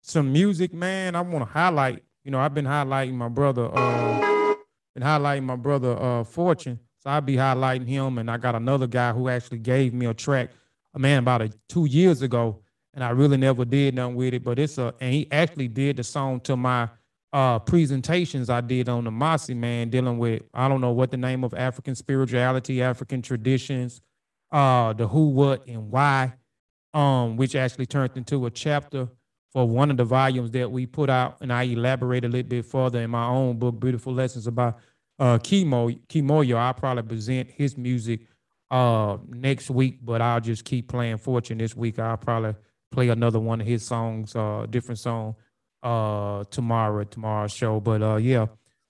some 0.00 0.32
music, 0.32 0.72
man, 0.72 1.16
I 1.16 1.20
want 1.20 1.46
to 1.46 1.52
highlight. 1.52 2.04
You 2.24 2.30
know, 2.30 2.38
I've 2.38 2.54
been 2.54 2.64
highlighting 2.64 3.14
my 3.14 3.28
brother, 3.28 3.68
uh, 3.72 4.54
been 4.94 5.02
highlighting 5.02 5.42
my 5.42 5.56
brother 5.56 6.00
uh, 6.00 6.24
Fortune. 6.24 6.78
So 7.00 7.10
I'll 7.10 7.20
be 7.20 7.36
highlighting 7.36 7.86
him, 7.86 8.18
and 8.18 8.30
I 8.30 8.36
got 8.36 8.54
another 8.54 8.86
guy 8.86 9.12
who 9.12 9.28
actually 9.28 9.58
gave 9.58 9.92
me 9.92 10.06
a 10.06 10.14
track, 10.14 10.50
a 10.94 10.98
man, 10.98 11.18
about 11.18 11.42
a, 11.42 11.50
two 11.68 11.86
years 11.86 12.22
ago, 12.22 12.62
and 12.94 13.04
I 13.04 13.10
really 13.10 13.36
never 13.36 13.64
did 13.64 13.94
nothing 13.94 14.16
with 14.16 14.34
it. 14.34 14.42
But 14.42 14.58
it's 14.58 14.78
a, 14.78 14.94
and 15.00 15.12
he 15.12 15.28
actually 15.30 15.68
did 15.68 15.98
the 15.98 16.04
song 16.04 16.40
to 16.40 16.56
my 16.56 16.88
uh, 17.36 17.58
presentations 17.58 18.48
I 18.48 18.62
did 18.62 18.88
on 18.88 19.04
the 19.04 19.10
Mossi 19.10 19.52
man, 19.52 19.90
dealing 19.90 20.16
with 20.16 20.42
I 20.54 20.68
don't 20.68 20.80
know 20.80 20.92
what 20.92 21.10
the 21.10 21.18
name 21.18 21.44
of 21.44 21.52
African 21.52 21.94
spirituality, 21.94 22.80
African 22.80 23.20
traditions, 23.20 24.00
uh, 24.50 24.94
the 24.94 25.06
who, 25.06 25.28
what, 25.28 25.66
and 25.66 25.90
why, 25.90 26.32
um, 26.94 27.36
which 27.36 27.54
actually 27.54 27.84
turned 27.84 28.16
into 28.16 28.46
a 28.46 28.50
chapter 28.50 29.08
for 29.52 29.68
one 29.68 29.90
of 29.90 29.98
the 29.98 30.04
volumes 30.04 30.50
that 30.52 30.72
we 30.72 30.86
put 30.86 31.10
out, 31.10 31.36
and 31.42 31.52
I 31.52 31.64
elaborate 31.64 32.24
a 32.24 32.28
little 32.28 32.48
bit 32.48 32.64
further 32.64 33.02
in 33.02 33.10
my 33.10 33.26
own 33.26 33.58
book, 33.58 33.78
Beautiful 33.78 34.14
Lessons 34.14 34.46
about 34.46 34.78
uh, 35.18 35.36
Kimo. 35.36 35.90
Kimoyo, 35.90 36.56
I'll 36.56 36.72
probably 36.72 37.02
present 37.02 37.50
his 37.50 37.76
music 37.76 38.20
uh, 38.70 39.18
next 39.28 39.68
week, 39.68 39.98
but 40.02 40.22
I'll 40.22 40.40
just 40.40 40.64
keep 40.64 40.88
playing 40.88 41.18
Fortune 41.18 41.58
this 41.58 41.76
week. 41.76 41.98
I'll 41.98 42.16
probably 42.16 42.54
play 42.90 43.10
another 43.10 43.40
one 43.40 43.60
of 43.60 43.66
his 43.66 43.84
songs, 43.84 44.34
uh, 44.34 44.64
different 44.70 45.00
song, 45.00 45.36
uh, 45.86 46.44
tomorrow, 46.50 47.04
tomorrow's 47.04 47.52
show. 47.52 47.78
But 47.78 48.02
uh, 48.02 48.16
yeah, 48.16 48.46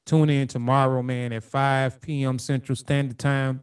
tune 0.07 0.31
in 0.31 0.49
tomorrow, 0.49 1.03
man, 1.03 1.33
at 1.33 1.45
5 1.45 2.01
p.m. 2.01 2.39
Central 2.39 2.75
Standard 2.75 3.19
Time. 3.19 3.61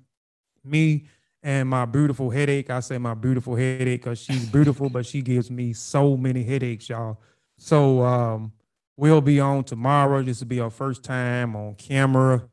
Me 0.64 1.06
and 1.42 1.68
my 1.68 1.86
beautiful 1.86 2.30
headache. 2.30 2.70
I 2.70 2.80
say 2.80 3.00
my 3.00 3.16
beautiful 3.16 3.56
headache 3.56 4.02
because 4.02 4.20
she's 4.20 4.46
beautiful, 4.46 4.90
but 4.90 5.06
she 5.06 5.22
gives 5.22 5.50
me 5.50 5.74
so 5.74 6.16
many 6.16 6.44
headaches, 6.44 6.90
y'all. 6.90 7.20
So 7.58 8.04
um, 8.04 8.52
we'll 8.96 9.22
be 9.22 9.40
on 9.40 9.64
tomorrow. 9.64 10.22
This 10.22 10.40
will 10.40 10.48
be 10.48 10.60
our 10.60 10.70
first 10.70 11.04
time 11.04 11.56
on 11.56 11.76
camera. 11.76 12.48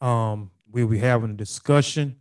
Um, 0.00 0.50
we'll 0.70 0.86
be 0.86 0.98
having 0.98 1.30
a 1.30 1.34
discussion. 1.34 2.16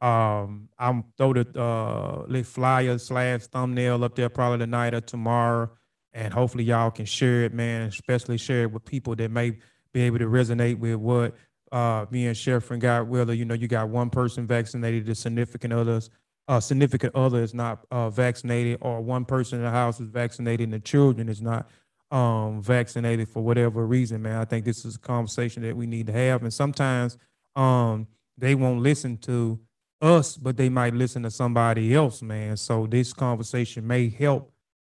Um, 0.00 0.68
I'm 0.78 1.04
throw 1.18 1.34
the 1.34 1.60
uh 1.60 2.42
flyer 2.44 2.98
slash 2.98 3.46
thumbnail 3.48 4.04
up 4.04 4.14
there 4.14 4.28
probably 4.28 4.58
tonight 4.58 4.94
or 4.94 5.00
tomorrow, 5.00 5.70
and 6.12 6.32
hopefully 6.32 6.64
y'all 6.64 6.90
can 6.90 7.04
share 7.04 7.44
it, 7.44 7.52
man. 7.52 7.82
Especially 7.82 8.38
share 8.38 8.62
it 8.62 8.72
with 8.72 8.84
people 8.84 9.14
that 9.16 9.30
may 9.30 9.58
be 9.92 10.02
able 10.02 10.18
to 10.18 10.26
resonate 10.26 10.78
with 10.78 10.96
what 10.96 11.34
uh 11.72 12.06
me 12.10 12.26
and 12.26 12.36
Sheffrin 12.36 12.78
got. 12.78 13.06
Whether 13.06 13.34
you 13.34 13.44
know 13.44 13.54
you 13.54 13.68
got 13.68 13.88
one 13.88 14.10
person 14.10 14.46
vaccinated, 14.46 15.06
the 15.06 15.14
significant 15.14 15.72
others, 15.72 16.10
uh, 16.48 16.60
significant 16.60 17.14
other 17.14 17.42
is 17.42 17.54
not 17.54 17.86
uh, 17.90 18.10
vaccinated, 18.10 18.78
or 18.80 19.00
one 19.00 19.24
person 19.24 19.58
in 19.58 19.64
the 19.64 19.70
house 19.70 20.00
is 20.00 20.08
vaccinated 20.08 20.64
and 20.64 20.72
the 20.72 20.80
children 20.80 21.28
is 21.28 21.42
not 21.42 21.68
um 22.10 22.62
vaccinated 22.62 23.28
for 23.28 23.42
whatever 23.42 23.86
reason, 23.86 24.22
man. 24.22 24.40
I 24.40 24.46
think 24.46 24.64
this 24.64 24.84
is 24.84 24.96
a 24.96 25.00
conversation 25.00 25.62
that 25.62 25.76
we 25.76 25.86
need 25.86 26.06
to 26.06 26.12
have, 26.12 26.42
and 26.42 26.52
sometimes 26.52 27.18
um 27.54 28.06
they 28.38 28.54
won't 28.54 28.80
listen 28.80 29.18
to 29.18 29.58
us, 30.00 30.36
but 30.36 30.56
they 30.56 30.68
might 30.68 30.94
listen 30.94 31.22
to 31.24 31.30
somebody 31.30 31.94
else, 31.94 32.22
man. 32.22 32.56
So 32.56 32.86
this 32.86 33.12
conversation 33.12 33.86
may 33.86 34.08
help 34.08 34.52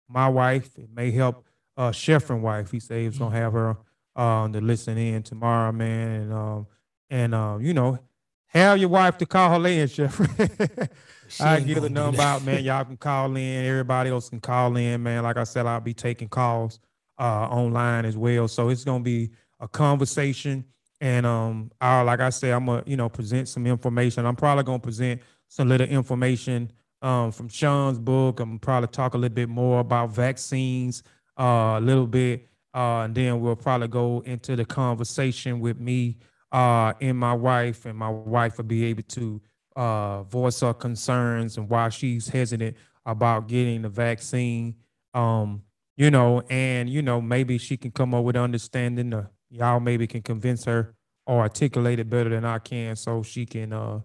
my 0.07 0.29
wife. 0.29 0.77
It 0.77 0.89
may 0.93 1.11
help 1.11 1.45
uh 1.77 1.91
Sheffrin 1.91 2.41
wife. 2.41 2.71
He 2.71 2.79
says 2.79 3.13
he's 3.13 3.19
gonna 3.19 3.35
have 3.35 3.53
her 3.53 3.77
uh 4.15 4.47
to 4.47 4.61
listen 4.61 4.97
in 4.97 5.23
tomorrow, 5.23 5.71
man. 5.71 6.11
And 6.21 6.33
um 6.33 6.67
and 7.09 7.35
um, 7.35 7.61
you 7.61 7.73
know, 7.73 7.99
have 8.47 8.77
your 8.79 8.89
wife 8.89 9.17
to 9.19 9.25
call 9.25 9.61
her 9.61 9.67
in, 9.67 9.87
Sheffrin. 9.87 10.89
I 11.39 11.59
give 11.59 11.81
the 11.81 11.89
number 11.89 12.21
out, 12.21 12.43
man. 12.43 12.63
Y'all 12.63 12.83
can 12.85 12.97
call 12.97 13.35
in. 13.35 13.65
Everybody 13.65 14.09
else 14.09 14.29
can 14.29 14.39
call 14.39 14.75
in, 14.77 15.01
man. 15.01 15.23
Like 15.23 15.37
I 15.37 15.43
said, 15.43 15.65
I'll 15.65 15.79
be 15.79 15.93
taking 15.93 16.29
calls 16.29 16.79
uh 17.19 17.47
online 17.47 18.05
as 18.05 18.17
well. 18.17 18.47
So 18.47 18.69
it's 18.69 18.83
gonna 18.83 19.03
be 19.03 19.31
a 19.59 19.67
conversation 19.67 20.65
and 21.03 21.25
um, 21.25 21.69
I 21.81 22.01
like 22.01 22.21
I 22.21 22.29
said, 22.29 22.53
I'm 22.53 22.65
gonna 22.65 22.83
you 22.85 22.95
know 22.95 23.09
present 23.09 23.49
some 23.49 23.67
information. 23.67 24.25
I'm 24.25 24.37
probably 24.37 24.63
gonna 24.63 24.79
present 24.79 25.21
some 25.49 25.67
little 25.67 25.87
information 25.87 26.71
um, 27.03 27.31
from 27.31 27.49
Sean's 27.49 27.99
book. 27.99 28.39
I'm 28.39 28.57
probably 28.57 28.87
talk 28.87 29.13
a 29.13 29.17
little 29.17 29.35
bit 29.35 29.49
more 29.49 29.81
about 29.81 30.11
vaccines 30.11 31.03
uh, 31.37 31.75
a 31.77 31.81
little 31.81 32.07
bit, 32.07 32.47
uh, 32.73 33.01
and 33.01 33.13
then 33.13 33.39
we'll 33.41 33.55
probably 33.55 33.87
go 33.89 34.23
into 34.25 34.55
the 34.55 34.65
conversation 34.65 35.59
with 35.59 35.79
me 35.79 36.17
uh, 36.51 36.93
and 37.01 37.17
my 37.17 37.33
wife, 37.33 37.85
and 37.85 37.97
my 37.97 38.09
wife 38.09 38.57
will 38.57 38.65
be 38.65 38.85
able 38.85 39.03
to 39.03 39.41
uh, 39.75 40.23
voice 40.23 40.61
her 40.61 40.73
concerns 40.73 41.57
and 41.57 41.69
why 41.69 41.89
she's 41.89 42.27
hesitant 42.27 42.77
about 43.05 43.47
getting 43.47 43.81
the 43.81 43.89
vaccine. 43.89 44.75
Um, 45.13 45.63
you 45.97 46.09
know, 46.09 46.41
and 46.49 46.89
you 46.89 47.01
know 47.01 47.21
maybe 47.21 47.57
she 47.57 47.77
can 47.77 47.91
come 47.91 48.13
up 48.15 48.23
with 48.23 48.35
understanding 48.35 49.11
the 49.11 49.29
y'all 49.49 49.79
maybe 49.79 50.07
can 50.07 50.21
convince 50.21 50.65
her 50.65 50.95
or 51.27 51.41
articulate 51.41 51.99
it 51.99 52.09
better 52.09 52.29
than 52.29 52.43
I 52.43 52.59
can 52.59 52.95
so 52.95 53.21
she 53.21 53.45
can 53.45 53.71
uh 53.71 53.99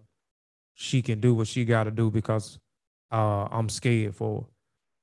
she 0.74 1.00
can 1.00 1.20
do 1.20 1.34
what 1.34 1.48
she 1.48 1.64
got 1.64 1.84
to 1.84 1.90
do 1.90 2.10
because 2.10 2.58
uh 3.10 3.48
I'm 3.50 3.68
scared 3.68 4.14
for. 4.14 4.46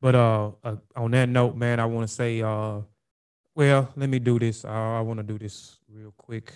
But 0.01 0.15
uh, 0.15 0.51
uh 0.63 0.75
on 0.95 1.11
that 1.11 1.29
note, 1.29 1.55
man, 1.55 1.79
I 1.79 1.85
want 1.85 2.07
to 2.07 2.13
say 2.13 2.41
uh 2.41 2.81
well, 3.55 3.89
let 3.95 4.09
me 4.09 4.19
do 4.19 4.37
this. 4.37 4.65
I, 4.65 4.99
want 4.99 5.17
to 5.17 5.23
do 5.23 5.39
this 5.39 5.79
real 5.89 6.13
quick. 6.17 6.53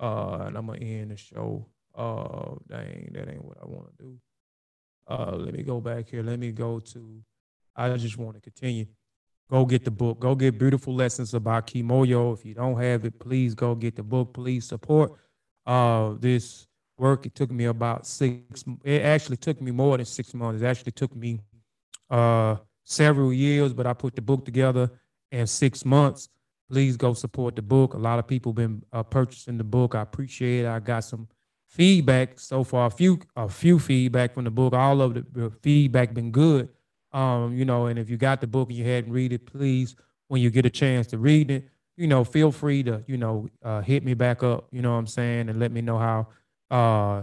Uh 0.00 0.44
and 0.46 0.56
I'm 0.56 0.66
to 0.66 0.82
end 0.82 1.10
the 1.10 1.16
show. 1.16 1.66
Uh 1.94 2.56
dang, 2.68 3.10
that 3.12 3.28
ain't 3.28 3.44
what 3.44 3.58
I 3.62 3.66
want 3.66 3.86
to 3.96 4.04
do. 4.04 4.18
Uh 5.06 5.36
let 5.36 5.54
me 5.54 5.62
go 5.62 5.80
back 5.80 6.08
here. 6.08 6.22
Let 6.22 6.38
me 6.38 6.52
go 6.52 6.80
to 6.80 7.22
I 7.76 7.94
just 7.96 8.16
want 8.16 8.36
to 8.36 8.40
continue 8.40 8.86
go 9.50 9.64
get 9.64 9.84
the 9.84 9.90
book. 9.90 10.20
Go 10.20 10.34
get 10.34 10.58
beautiful 10.58 10.94
lessons 10.94 11.34
about 11.34 11.66
Kimoyo. 11.66 12.34
If 12.34 12.44
you 12.44 12.54
don't 12.54 12.80
have 12.80 13.04
it, 13.04 13.18
please 13.18 13.54
go 13.54 13.74
get 13.74 13.96
the 13.96 14.02
book. 14.02 14.32
Please 14.32 14.66
support 14.66 15.12
uh, 15.66 16.14
this 16.18 16.66
work. 16.98 17.26
It 17.26 17.34
took 17.34 17.50
me 17.50 17.64
about 17.64 18.06
six. 18.06 18.64
It 18.84 19.02
actually 19.02 19.36
took 19.36 19.60
me 19.60 19.70
more 19.70 19.96
than 19.96 20.06
six 20.06 20.34
months. 20.34 20.62
It 20.62 20.66
actually 20.66 20.92
took 20.92 21.14
me 21.14 21.40
uh, 22.10 22.56
several 22.84 23.32
years, 23.32 23.72
but 23.72 23.86
I 23.86 23.92
put 23.92 24.14
the 24.14 24.22
book 24.22 24.44
together 24.44 24.90
in 25.32 25.46
six 25.46 25.84
months. 25.84 26.28
Please 26.70 26.96
go 26.96 27.12
support 27.12 27.56
the 27.56 27.62
book. 27.62 27.94
A 27.94 27.98
lot 27.98 28.18
of 28.18 28.26
people 28.26 28.52
been 28.52 28.82
uh, 28.92 29.02
purchasing 29.02 29.58
the 29.58 29.64
book. 29.64 29.94
I 29.94 30.02
appreciate 30.02 30.64
it. 30.64 30.68
I 30.68 30.78
got 30.80 31.04
some 31.04 31.28
feedback 31.66 32.38
so 32.40 32.64
far. 32.64 32.86
A 32.86 32.90
few, 32.90 33.20
a 33.36 33.48
few 33.48 33.78
feedback 33.78 34.34
from 34.34 34.44
the 34.44 34.50
book. 34.50 34.72
All 34.72 35.02
of 35.02 35.14
the, 35.14 35.52
feedback 35.62 36.14
been 36.14 36.30
good. 36.30 36.68
Um, 37.12 37.54
you 37.54 37.64
know, 37.64 37.86
and 37.86 37.98
if 37.98 38.10
you 38.10 38.16
got 38.16 38.40
the 38.40 38.46
book 38.46 38.68
and 38.70 38.78
you 38.78 38.84
hadn't 38.84 39.12
read 39.12 39.32
it, 39.32 39.46
please, 39.46 39.94
when 40.28 40.40
you 40.40 40.50
get 40.50 40.66
a 40.66 40.70
chance 40.70 41.06
to 41.08 41.18
read 41.18 41.50
it, 41.50 41.68
you 41.96 42.06
know, 42.06 42.24
feel 42.24 42.50
free 42.50 42.82
to, 42.82 43.04
you 43.06 43.16
know, 43.16 43.48
uh, 43.62 43.80
hit 43.80 44.04
me 44.04 44.14
back 44.14 44.42
up, 44.42 44.66
you 44.72 44.82
know 44.82 44.92
what 44.92 44.98
I'm 44.98 45.06
saying, 45.06 45.48
and 45.48 45.60
let 45.60 45.70
me 45.70 45.80
know 45.80 45.98
how, 45.98 46.28
uh, 46.70 47.22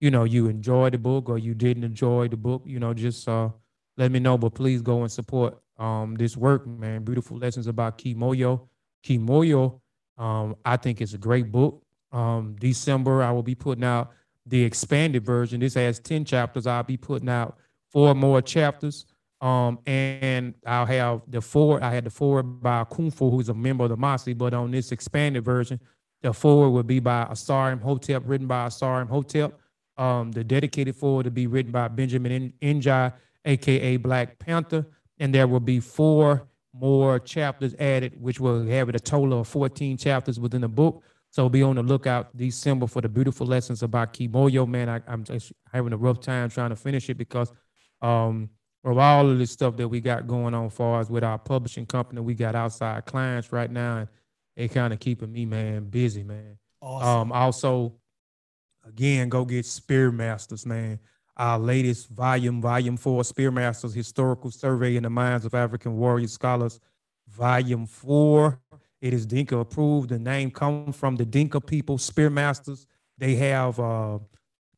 you 0.00 0.10
know, 0.10 0.24
you 0.24 0.48
enjoyed 0.48 0.94
the 0.94 0.98
book 0.98 1.28
or 1.28 1.38
you 1.38 1.54
didn't 1.54 1.84
enjoy 1.84 2.28
the 2.28 2.36
book, 2.36 2.62
you 2.64 2.80
know, 2.80 2.94
just 2.94 3.28
uh, 3.28 3.50
let 3.96 4.10
me 4.10 4.18
know. 4.18 4.38
But 4.38 4.54
please 4.54 4.82
go 4.82 5.02
and 5.02 5.12
support 5.12 5.58
um, 5.78 6.14
this 6.14 6.36
work, 6.36 6.66
man. 6.66 7.04
Beautiful 7.04 7.38
lessons 7.38 7.66
about 7.66 7.98
Kimoyo. 7.98 8.66
Kimoyo, 9.04 9.80
um, 10.18 10.56
I 10.64 10.76
think 10.76 11.00
it's 11.00 11.14
a 11.14 11.18
great 11.18 11.52
book. 11.52 11.82
Um, 12.12 12.56
December, 12.58 13.22
I 13.22 13.30
will 13.30 13.42
be 13.42 13.54
putting 13.54 13.84
out 13.84 14.12
the 14.46 14.62
expanded 14.64 15.24
version. 15.24 15.60
This 15.60 15.74
has 15.74 16.00
10 16.00 16.24
chapters. 16.24 16.66
I'll 16.66 16.82
be 16.82 16.96
putting 16.96 17.28
out 17.28 17.58
four 17.90 18.14
more 18.14 18.42
chapters. 18.42 19.06
Um, 19.40 19.78
and 19.86 20.54
I'll 20.66 20.86
have 20.86 21.22
the 21.28 21.40
four. 21.40 21.82
I 21.82 21.94
had 21.94 22.04
the 22.04 22.10
four 22.10 22.42
by 22.42 22.84
Kung 22.84 23.10
Fu, 23.10 23.30
who's 23.30 23.48
a 23.48 23.54
member 23.54 23.84
of 23.84 23.90
the 23.90 23.96
Mossi, 23.96 24.36
but 24.36 24.52
on 24.52 24.70
this 24.70 24.92
expanded 24.92 25.44
version, 25.44 25.80
the 26.22 26.32
forward 26.32 26.70
would 26.70 26.86
be 26.86 27.00
by 27.00 27.26
Asar 27.30 27.72
Imhotep, 27.72 28.22
written 28.26 28.46
by 28.46 28.66
Asar 28.66 29.02
Imhotep. 29.02 29.58
Um, 29.96 30.32
the 30.32 30.44
dedicated 30.44 30.96
forward 30.96 31.24
to 31.24 31.30
be 31.30 31.46
written 31.46 31.72
by 31.72 31.88
Benjamin 31.88 32.52
Njai, 32.62 33.12
aka 33.44 33.96
Black 33.98 34.38
Panther, 34.38 34.86
and 35.18 35.34
there 35.34 35.46
will 35.46 35.60
be 35.60 35.80
four 35.80 36.48
more 36.72 37.18
chapters 37.18 37.74
added, 37.78 38.20
which 38.20 38.40
will 38.40 38.66
have 38.66 38.88
a 38.88 38.98
total 38.98 39.40
of 39.40 39.48
14 39.48 39.96
chapters 39.96 40.38
within 40.38 40.62
the 40.62 40.68
book. 40.68 41.02
So 41.30 41.48
be 41.48 41.62
on 41.62 41.76
the 41.76 41.82
lookout 41.82 42.36
December 42.36 42.86
for 42.86 43.00
the 43.00 43.08
beautiful 43.08 43.46
lessons 43.46 43.82
about 43.82 44.12
Kimoyo. 44.14 44.66
Man, 44.66 44.88
I, 44.88 45.00
am 45.06 45.24
having 45.72 45.92
a 45.92 45.96
rough 45.96 46.20
time 46.20 46.48
trying 46.50 46.70
to 46.70 46.76
finish 46.76 47.08
it 47.08 47.18
because 47.18 47.52
um, 48.02 48.50
of 48.84 48.98
all 48.98 49.30
of 49.30 49.38
this 49.38 49.50
stuff 49.50 49.76
that 49.76 49.88
we 49.88 50.00
got 50.00 50.26
going 50.26 50.54
on 50.54 50.70
for 50.70 50.98
us 50.98 51.10
with 51.10 51.22
our 51.22 51.38
publishing 51.38 51.86
company. 51.86 52.20
We 52.20 52.34
got 52.34 52.54
outside 52.54 53.04
clients 53.04 53.52
right 53.52 53.70
now, 53.70 53.98
and 53.98 54.08
they 54.56 54.68
kind 54.68 54.92
of 54.92 55.00
keeping 55.00 55.32
me, 55.32 55.46
man, 55.46 55.84
busy, 55.84 56.22
man. 56.22 56.58
Awesome. 56.80 57.08
Um, 57.08 57.32
also, 57.32 57.94
again, 58.86 59.28
go 59.28 59.44
get 59.44 59.66
Spear 59.66 60.10
Masters, 60.10 60.66
man. 60.66 60.98
Our 61.36 61.58
latest 61.58 62.08
volume, 62.08 62.60
volume 62.60 62.96
four, 62.96 63.24
Spear 63.24 63.50
Masters 63.50 63.94
Historical 63.94 64.50
Survey 64.50 64.96
in 64.96 65.04
the 65.04 65.10
Minds 65.10 65.44
of 65.44 65.54
African 65.54 65.96
Warrior 65.96 66.28
Scholars, 66.28 66.80
volume 67.28 67.86
four. 67.86 68.60
It 69.00 69.14
is 69.14 69.24
Dinka 69.24 69.58
approved. 69.58 70.10
The 70.10 70.18
name 70.18 70.50
comes 70.50 70.96
from 70.96 71.16
the 71.16 71.24
Dinka 71.24 71.60
people, 71.60 71.96
Spear 71.96 72.28
Masters. 72.28 72.86
They 73.16 73.36
have 73.36 73.80
uh, 73.80 74.18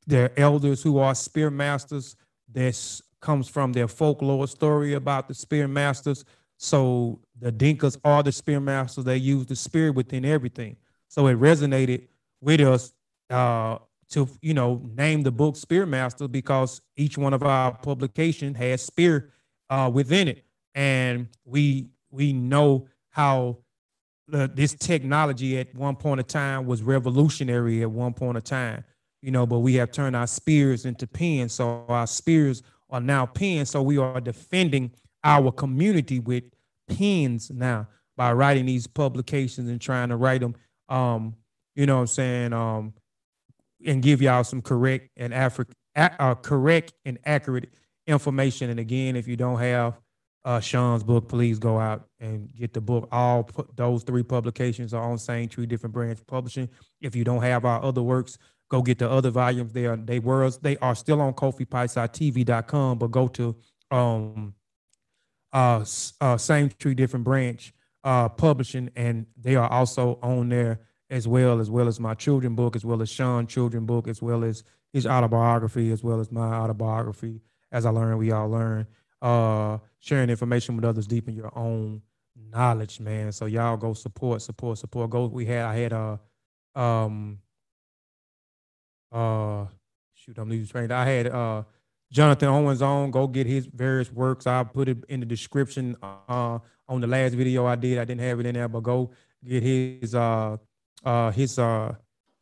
their 0.06 0.38
elders 0.38 0.82
who 0.82 0.98
are 0.98 1.14
Spear 1.14 1.50
Masters. 1.50 2.14
That's 2.52 3.02
comes 3.22 3.48
from 3.48 3.72
their 3.72 3.88
folklore 3.88 4.46
story 4.46 4.92
about 4.92 5.28
the 5.28 5.34
spear 5.34 5.66
masters. 5.66 6.26
So 6.62 7.20
the 7.40 7.50
Dinkas 7.50 7.98
are 8.04 8.22
the 8.22 8.32
spear 8.32 8.60
masters. 8.60 9.04
They 9.04 9.16
use 9.16 9.46
the 9.46 9.56
spirit 9.56 9.94
within 9.94 10.24
everything. 10.24 10.76
So 11.08 11.26
it 11.26 11.38
resonated 11.38 12.08
with 12.40 12.60
us 12.60 12.92
uh, 13.30 13.78
to, 14.10 14.28
you 14.40 14.54
know, 14.54 14.80
name 14.94 15.22
the 15.22 15.30
book 15.30 15.56
Spear 15.56 15.86
Master 15.86 16.28
because 16.28 16.80
each 16.96 17.18
one 17.18 17.34
of 17.34 17.42
our 17.42 17.76
publication 17.76 18.54
has 18.54 18.82
spear 18.82 19.30
uh, 19.70 19.90
within 19.92 20.28
it, 20.28 20.44
and 20.74 21.28
we 21.44 21.88
we 22.10 22.32
know 22.32 22.86
how 23.10 23.58
this 24.28 24.74
technology 24.74 25.58
at 25.58 25.74
one 25.74 25.96
point 25.96 26.20
of 26.20 26.26
time 26.26 26.66
was 26.66 26.82
revolutionary 26.82 27.82
at 27.82 27.90
one 27.90 28.14
point 28.14 28.36
of 28.36 28.44
time 28.44 28.84
you 29.22 29.30
know, 29.30 29.46
but 29.46 29.60
we 29.60 29.74
have 29.74 29.92
turned 29.92 30.16
our 30.16 30.26
spears 30.26 30.84
into 30.84 31.06
pens. 31.06 31.54
So 31.54 31.84
our 31.88 32.06
spears 32.06 32.62
are 32.90 33.00
now 33.00 33.24
pens. 33.24 33.70
So 33.70 33.80
we 33.80 33.96
are 33.96 34.20
defending 34.20 34.90
our 35.24 35.52
community 35.52 36.18
with 36.18 36.44
pens 36.88 37.50
now 37.50 37.88
by 38.16 38.32
writing 38.32 38.66
these 38.66 38.86
publications 38.86 39.68
and 39.68 39.80
trying 39.80 40.08
to 40.10 40.16
write 40.16 40.40
them, 40.40 40.54
um, 40.88 41.34
you 41.74 41.86
know 41.86 41.96
what 41.96 42.02
I'm 42.02 42.06
saying, 42.08 42.52
um, 42.52 42.94
and 43.84 44.02
give 44.02 44.22
y'all 44.22 44.44
some 44.44 44.62
correct 44.62 45.10
and 45.16 45.32
African, 45.32 45.74
uh, 45.96 46.34
correct 46.36 46.92
and 47.04 47.18
accurate 47.24 47.70
information. 48.06 48.70
And 48.70 48.78
again, 48.80 49.16
if 49.16 49.26
you 49.26 49.36
don't 49.36 49.58
have 49.58 49.98
uh, 50.44 50.60
Sean's 50.60 51.04
book, 51.04 51.28
please 51.28 51.58
go 51.58 51.78
out 51.78 52.06
and 52.20 52.52
get 52.54 52.72
the 52.72 52.80
book. 52.80 53.08
All 53.12 53.44
pu- 53.44 53.68
those 53.76 54.02
three 54.02 54.22
publications 54.22 54.92
are 54.92 55.02
on 55.02 55.18
Same 55.18 55.48
Tree 55.48 55.66
Different 55.66 55.94
Branch 55.94 56.18
Publishing. 56.26 56.68
If 57.00 57.14
you 57.14 57.24
don't 57.24 57.42
have 57.42 57.64
our 57.64 57.82
other 57.82 58.02
works, 58.02 58.38
go 58.68 58.82
get 58.82 58.98
the 58.98 59.08
other 59.08 59.30
volumes. 59.30 59.72
They 59.72 59.86
are 59.86 59.96
they 59.96 60.18
were 60.18 60.50
they 60.62 60.76
are 60.78 60.94
still 60.94 61.20
on 61.20 61.34
KofiPiesie.tv.com, 61.34 62.98
but 62.98 63.10
go 63.10 63.28
to 63.28 63.56
um 63.90 64.54
uh, 65.52 65.84
uh 66.20 66.36
Same 66.36 66.70
Tree 66.70 66.94
Different 66.94 67.24
Branch 67.24 67.72
uh 68.04 68.28
Publishing, 68.28 68.90
and 68.96 69.26
they 69.36 69.56
are 69.56 69.70
also 69.70 70.18
on 70.22 70.48
there 70.48 70.80
as 71.10 71.28
well, 71.28 71.60
as 71.60 71.70
well 71.70 71.88
as 71.88 72.00
my 72.00 72.14
children 72.14 72.54
book, 72.54 72.74
as 72.74 72.84
well 72.84 73.02
as 73.02 73.10
Sean 73.10 73.46
children 73.46 73.84
book, 73.84 74.08
as 74.08 74.22
well 74.22 74.44
as 74.44 74.64
his 74.92 75.06
autobiography, 75.06 75.92
as 75.92 76.02
well 76.02 76.20
as 76.20 76.32
my 76.32 76.54
autobiography. 76.54 77.40
As 77.70 77.86
I 77.86 77.90
learn, 77.90 78.18
we 78.18 78.30
all 78.32 78.48
learn 78.48 78.86
uh, 79.22 79.78
sharing 80.00 80.30
information 80.30 80.76
with 80.76 80.84
others, 80.84 81.06
deepen 81.06 81.34
your 81.34 81.56
own 81.56 82.02
knowledge, 82.50 83.00
man. 83.00 83.32
So 83.32 83.46
y'all 83.46 83.76
go 83.76 83.94
support, 83.94 84.42
support, 84.42 84.78
support. 84.78 85.10
Go. 85.10 85.26
We 85.26 85.46
had 85.46 85.64
I 85.64 85.76
had 85.76 85.92
a 85.92 86.20
uh, 86.74 86.80
um 86.80 87.38
uh 89.12 89.66
shoot, 90.14 90.38
I'm 90.38 90.50
losing 90.50 90.66
train. 90.66 90.90
I 90.90 91.04
had 91.04 91.26
uh 91.28 91.62
Jonathan 92.12 92.48
Owens 92.48 92.82
on. 92.82 93.10
Go 93.10 93.26
get 93.26 93.46
his 93.46 93.66
various 93.66 94.12
works. 94.12 94.46
I'll 94.46 94.66
put 94.66 94.88
it 94.88 95.02
in 95.08 95.20
the 95.20 95.26
description 95.26 95.96
uh 96.02 96.58
on 96.88 97.00
the 97.00 97.06
last 97.06 97.34
video 97.34 97.66
I 97.66 97.74
did. 97.74 97.98
I 97.98 98.04
didn't 98.04 98.20
have 98.20 98.38
it 98.38 98.46
in 98.46 98.54
there, 98.54 98.68
but 98.68 98.82
go 98.82 99.10
get 99.44 99.62
his 99.62 100.14
uh 100.14 100.58
uh 101.04 101.30
his 101.32 101.58
uh 101.58 101.94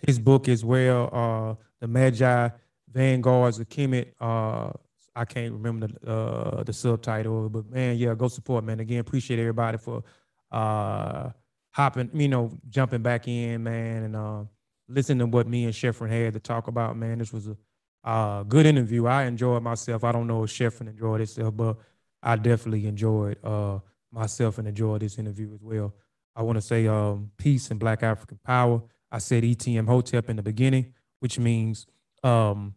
his 0.07 0.19
book 0.19 0.49
as 0.49 0.65
well. 0.65 1.09
Uh 1.13 1.55
the 1.81 1.87
Magi 1.87 2.49
Vanguards 2.93 3.61
of 3.61 3.69
Kemet 3.69 4.09
uh 4.21 4.73
I 5.15 5.25
can't 5.25 5.53
remember 5.53 5.87
the 5.87 6.11
uh, 6.13 6.63
the 6.65 6.73
subtitle, 6.73 7.49
but 7.49 7.69
man, 7.71 7.97
yeah, 7.97 8.15
go 8.15 8.29
support, 8.29 8.65
man. 8.65 8.81
Again, 8.81 8.99
appreciate 8.99 9.39
everybody 9.39 9.79
for 9.79 10.03
uh 10.51 11.31
hopping, 11.71 12.11
you 12.13 12.29
know, 12.29 12.51
jumping 12.69 13.03
back 13.03 13.29
in, 13.29 13.63
man, 13.63 14.03
and 14.03 14.17
uh 14.17 14.43
listening 14.89 15.21
to 15.21 15.27
what 15.27 15.47
me 15.47 15.65
and 15.65 15.73
Sheffrin 15.73 16.11
had 16.11 16.33
to 16.33 16.41
talk 16.41 16.67
about, 16.67 16.97
man. 16.97 17.19
This 17.19 17.33
was 17.33 17.47
a 17.47 17.57
uh, 18.05 18.43
good 18.45 18.67
interview. 18.67 19.07
I 19.07 19.25
enjoyed 19.25 19.63
myself. 19.63 20.05
I 20.05 20.13
don't 20.13 20.27
know 20.27 20.45
if 20.45 20.51
Sheffrin 20.51 20.89
enjoyed 20.89 21.21
himself, 21.21 21.57
but 21.57 21.77
I 22.23 22.37
definitely 22.37 22.87
enjoyed 22.87 23.39
uh 23.45 23.79
myself 24.13 24.59
and 24.59 24.67
enjoyed 24.67 25.03
this 25.03 25.19
interview 25.19 25.53
as 25.55 25.63
well. 25.63 25.95
I 26.35 26.43
want 26.43 26.57
to 26.57 26.63
say 26.63 26.87
um 26.87 27.31
peace 27.37 27.71
and 27.71 27.81
black 27.81 28.03
African 28.03 28.39
power. 28.45 28.83
I 29.13 29.19
said 29.19 29.43
ETM 29.43 29.87
Hotep 29.87 30.29
in 30.31 30.37
the 30.37 30.43
beginning, 30.43 30.95
which 31.21 31.39
means 31.39 31.87
um 32.23 32.75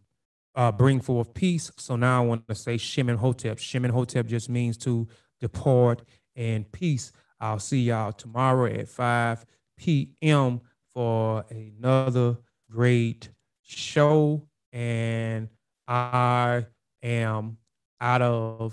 uh, 0.54 0.70
bring 0.70 1.00
forth 1.00 1.34
peace. 1.34 1.70
So 1.78 1.96
now 1.96 2.22
I 2.22 2.26
want 2.26 2.46
to 2.48 2.54
say 2.54 2.76
Shemin 2.76 3.16
Hotep. 3.16 3.58
Shemin 3.58 3.90
Hotep 3.90 4.26
just 4.26 4.48
means 4.48 4.76
to 4.78 5.08
depart 5.40 6.02
in 6.36 6.64
peace. 6.64 7.12
I'll 7.40 7.58
see 7.58 7.82
y'all 7.82 8.12
tomorrow 8.12 8.66
at 8.66 8.88
5 8.88 9.44
p.m. 9.76 10.60
for 10.92 11.44
another 11.50 12.38
great 12.70 13.30
show. 13.62 14.46
And 14.74 15.48
I 15.88 16.66
am 17.02 17.58
out 18.00 18.22
of 18.22 18.60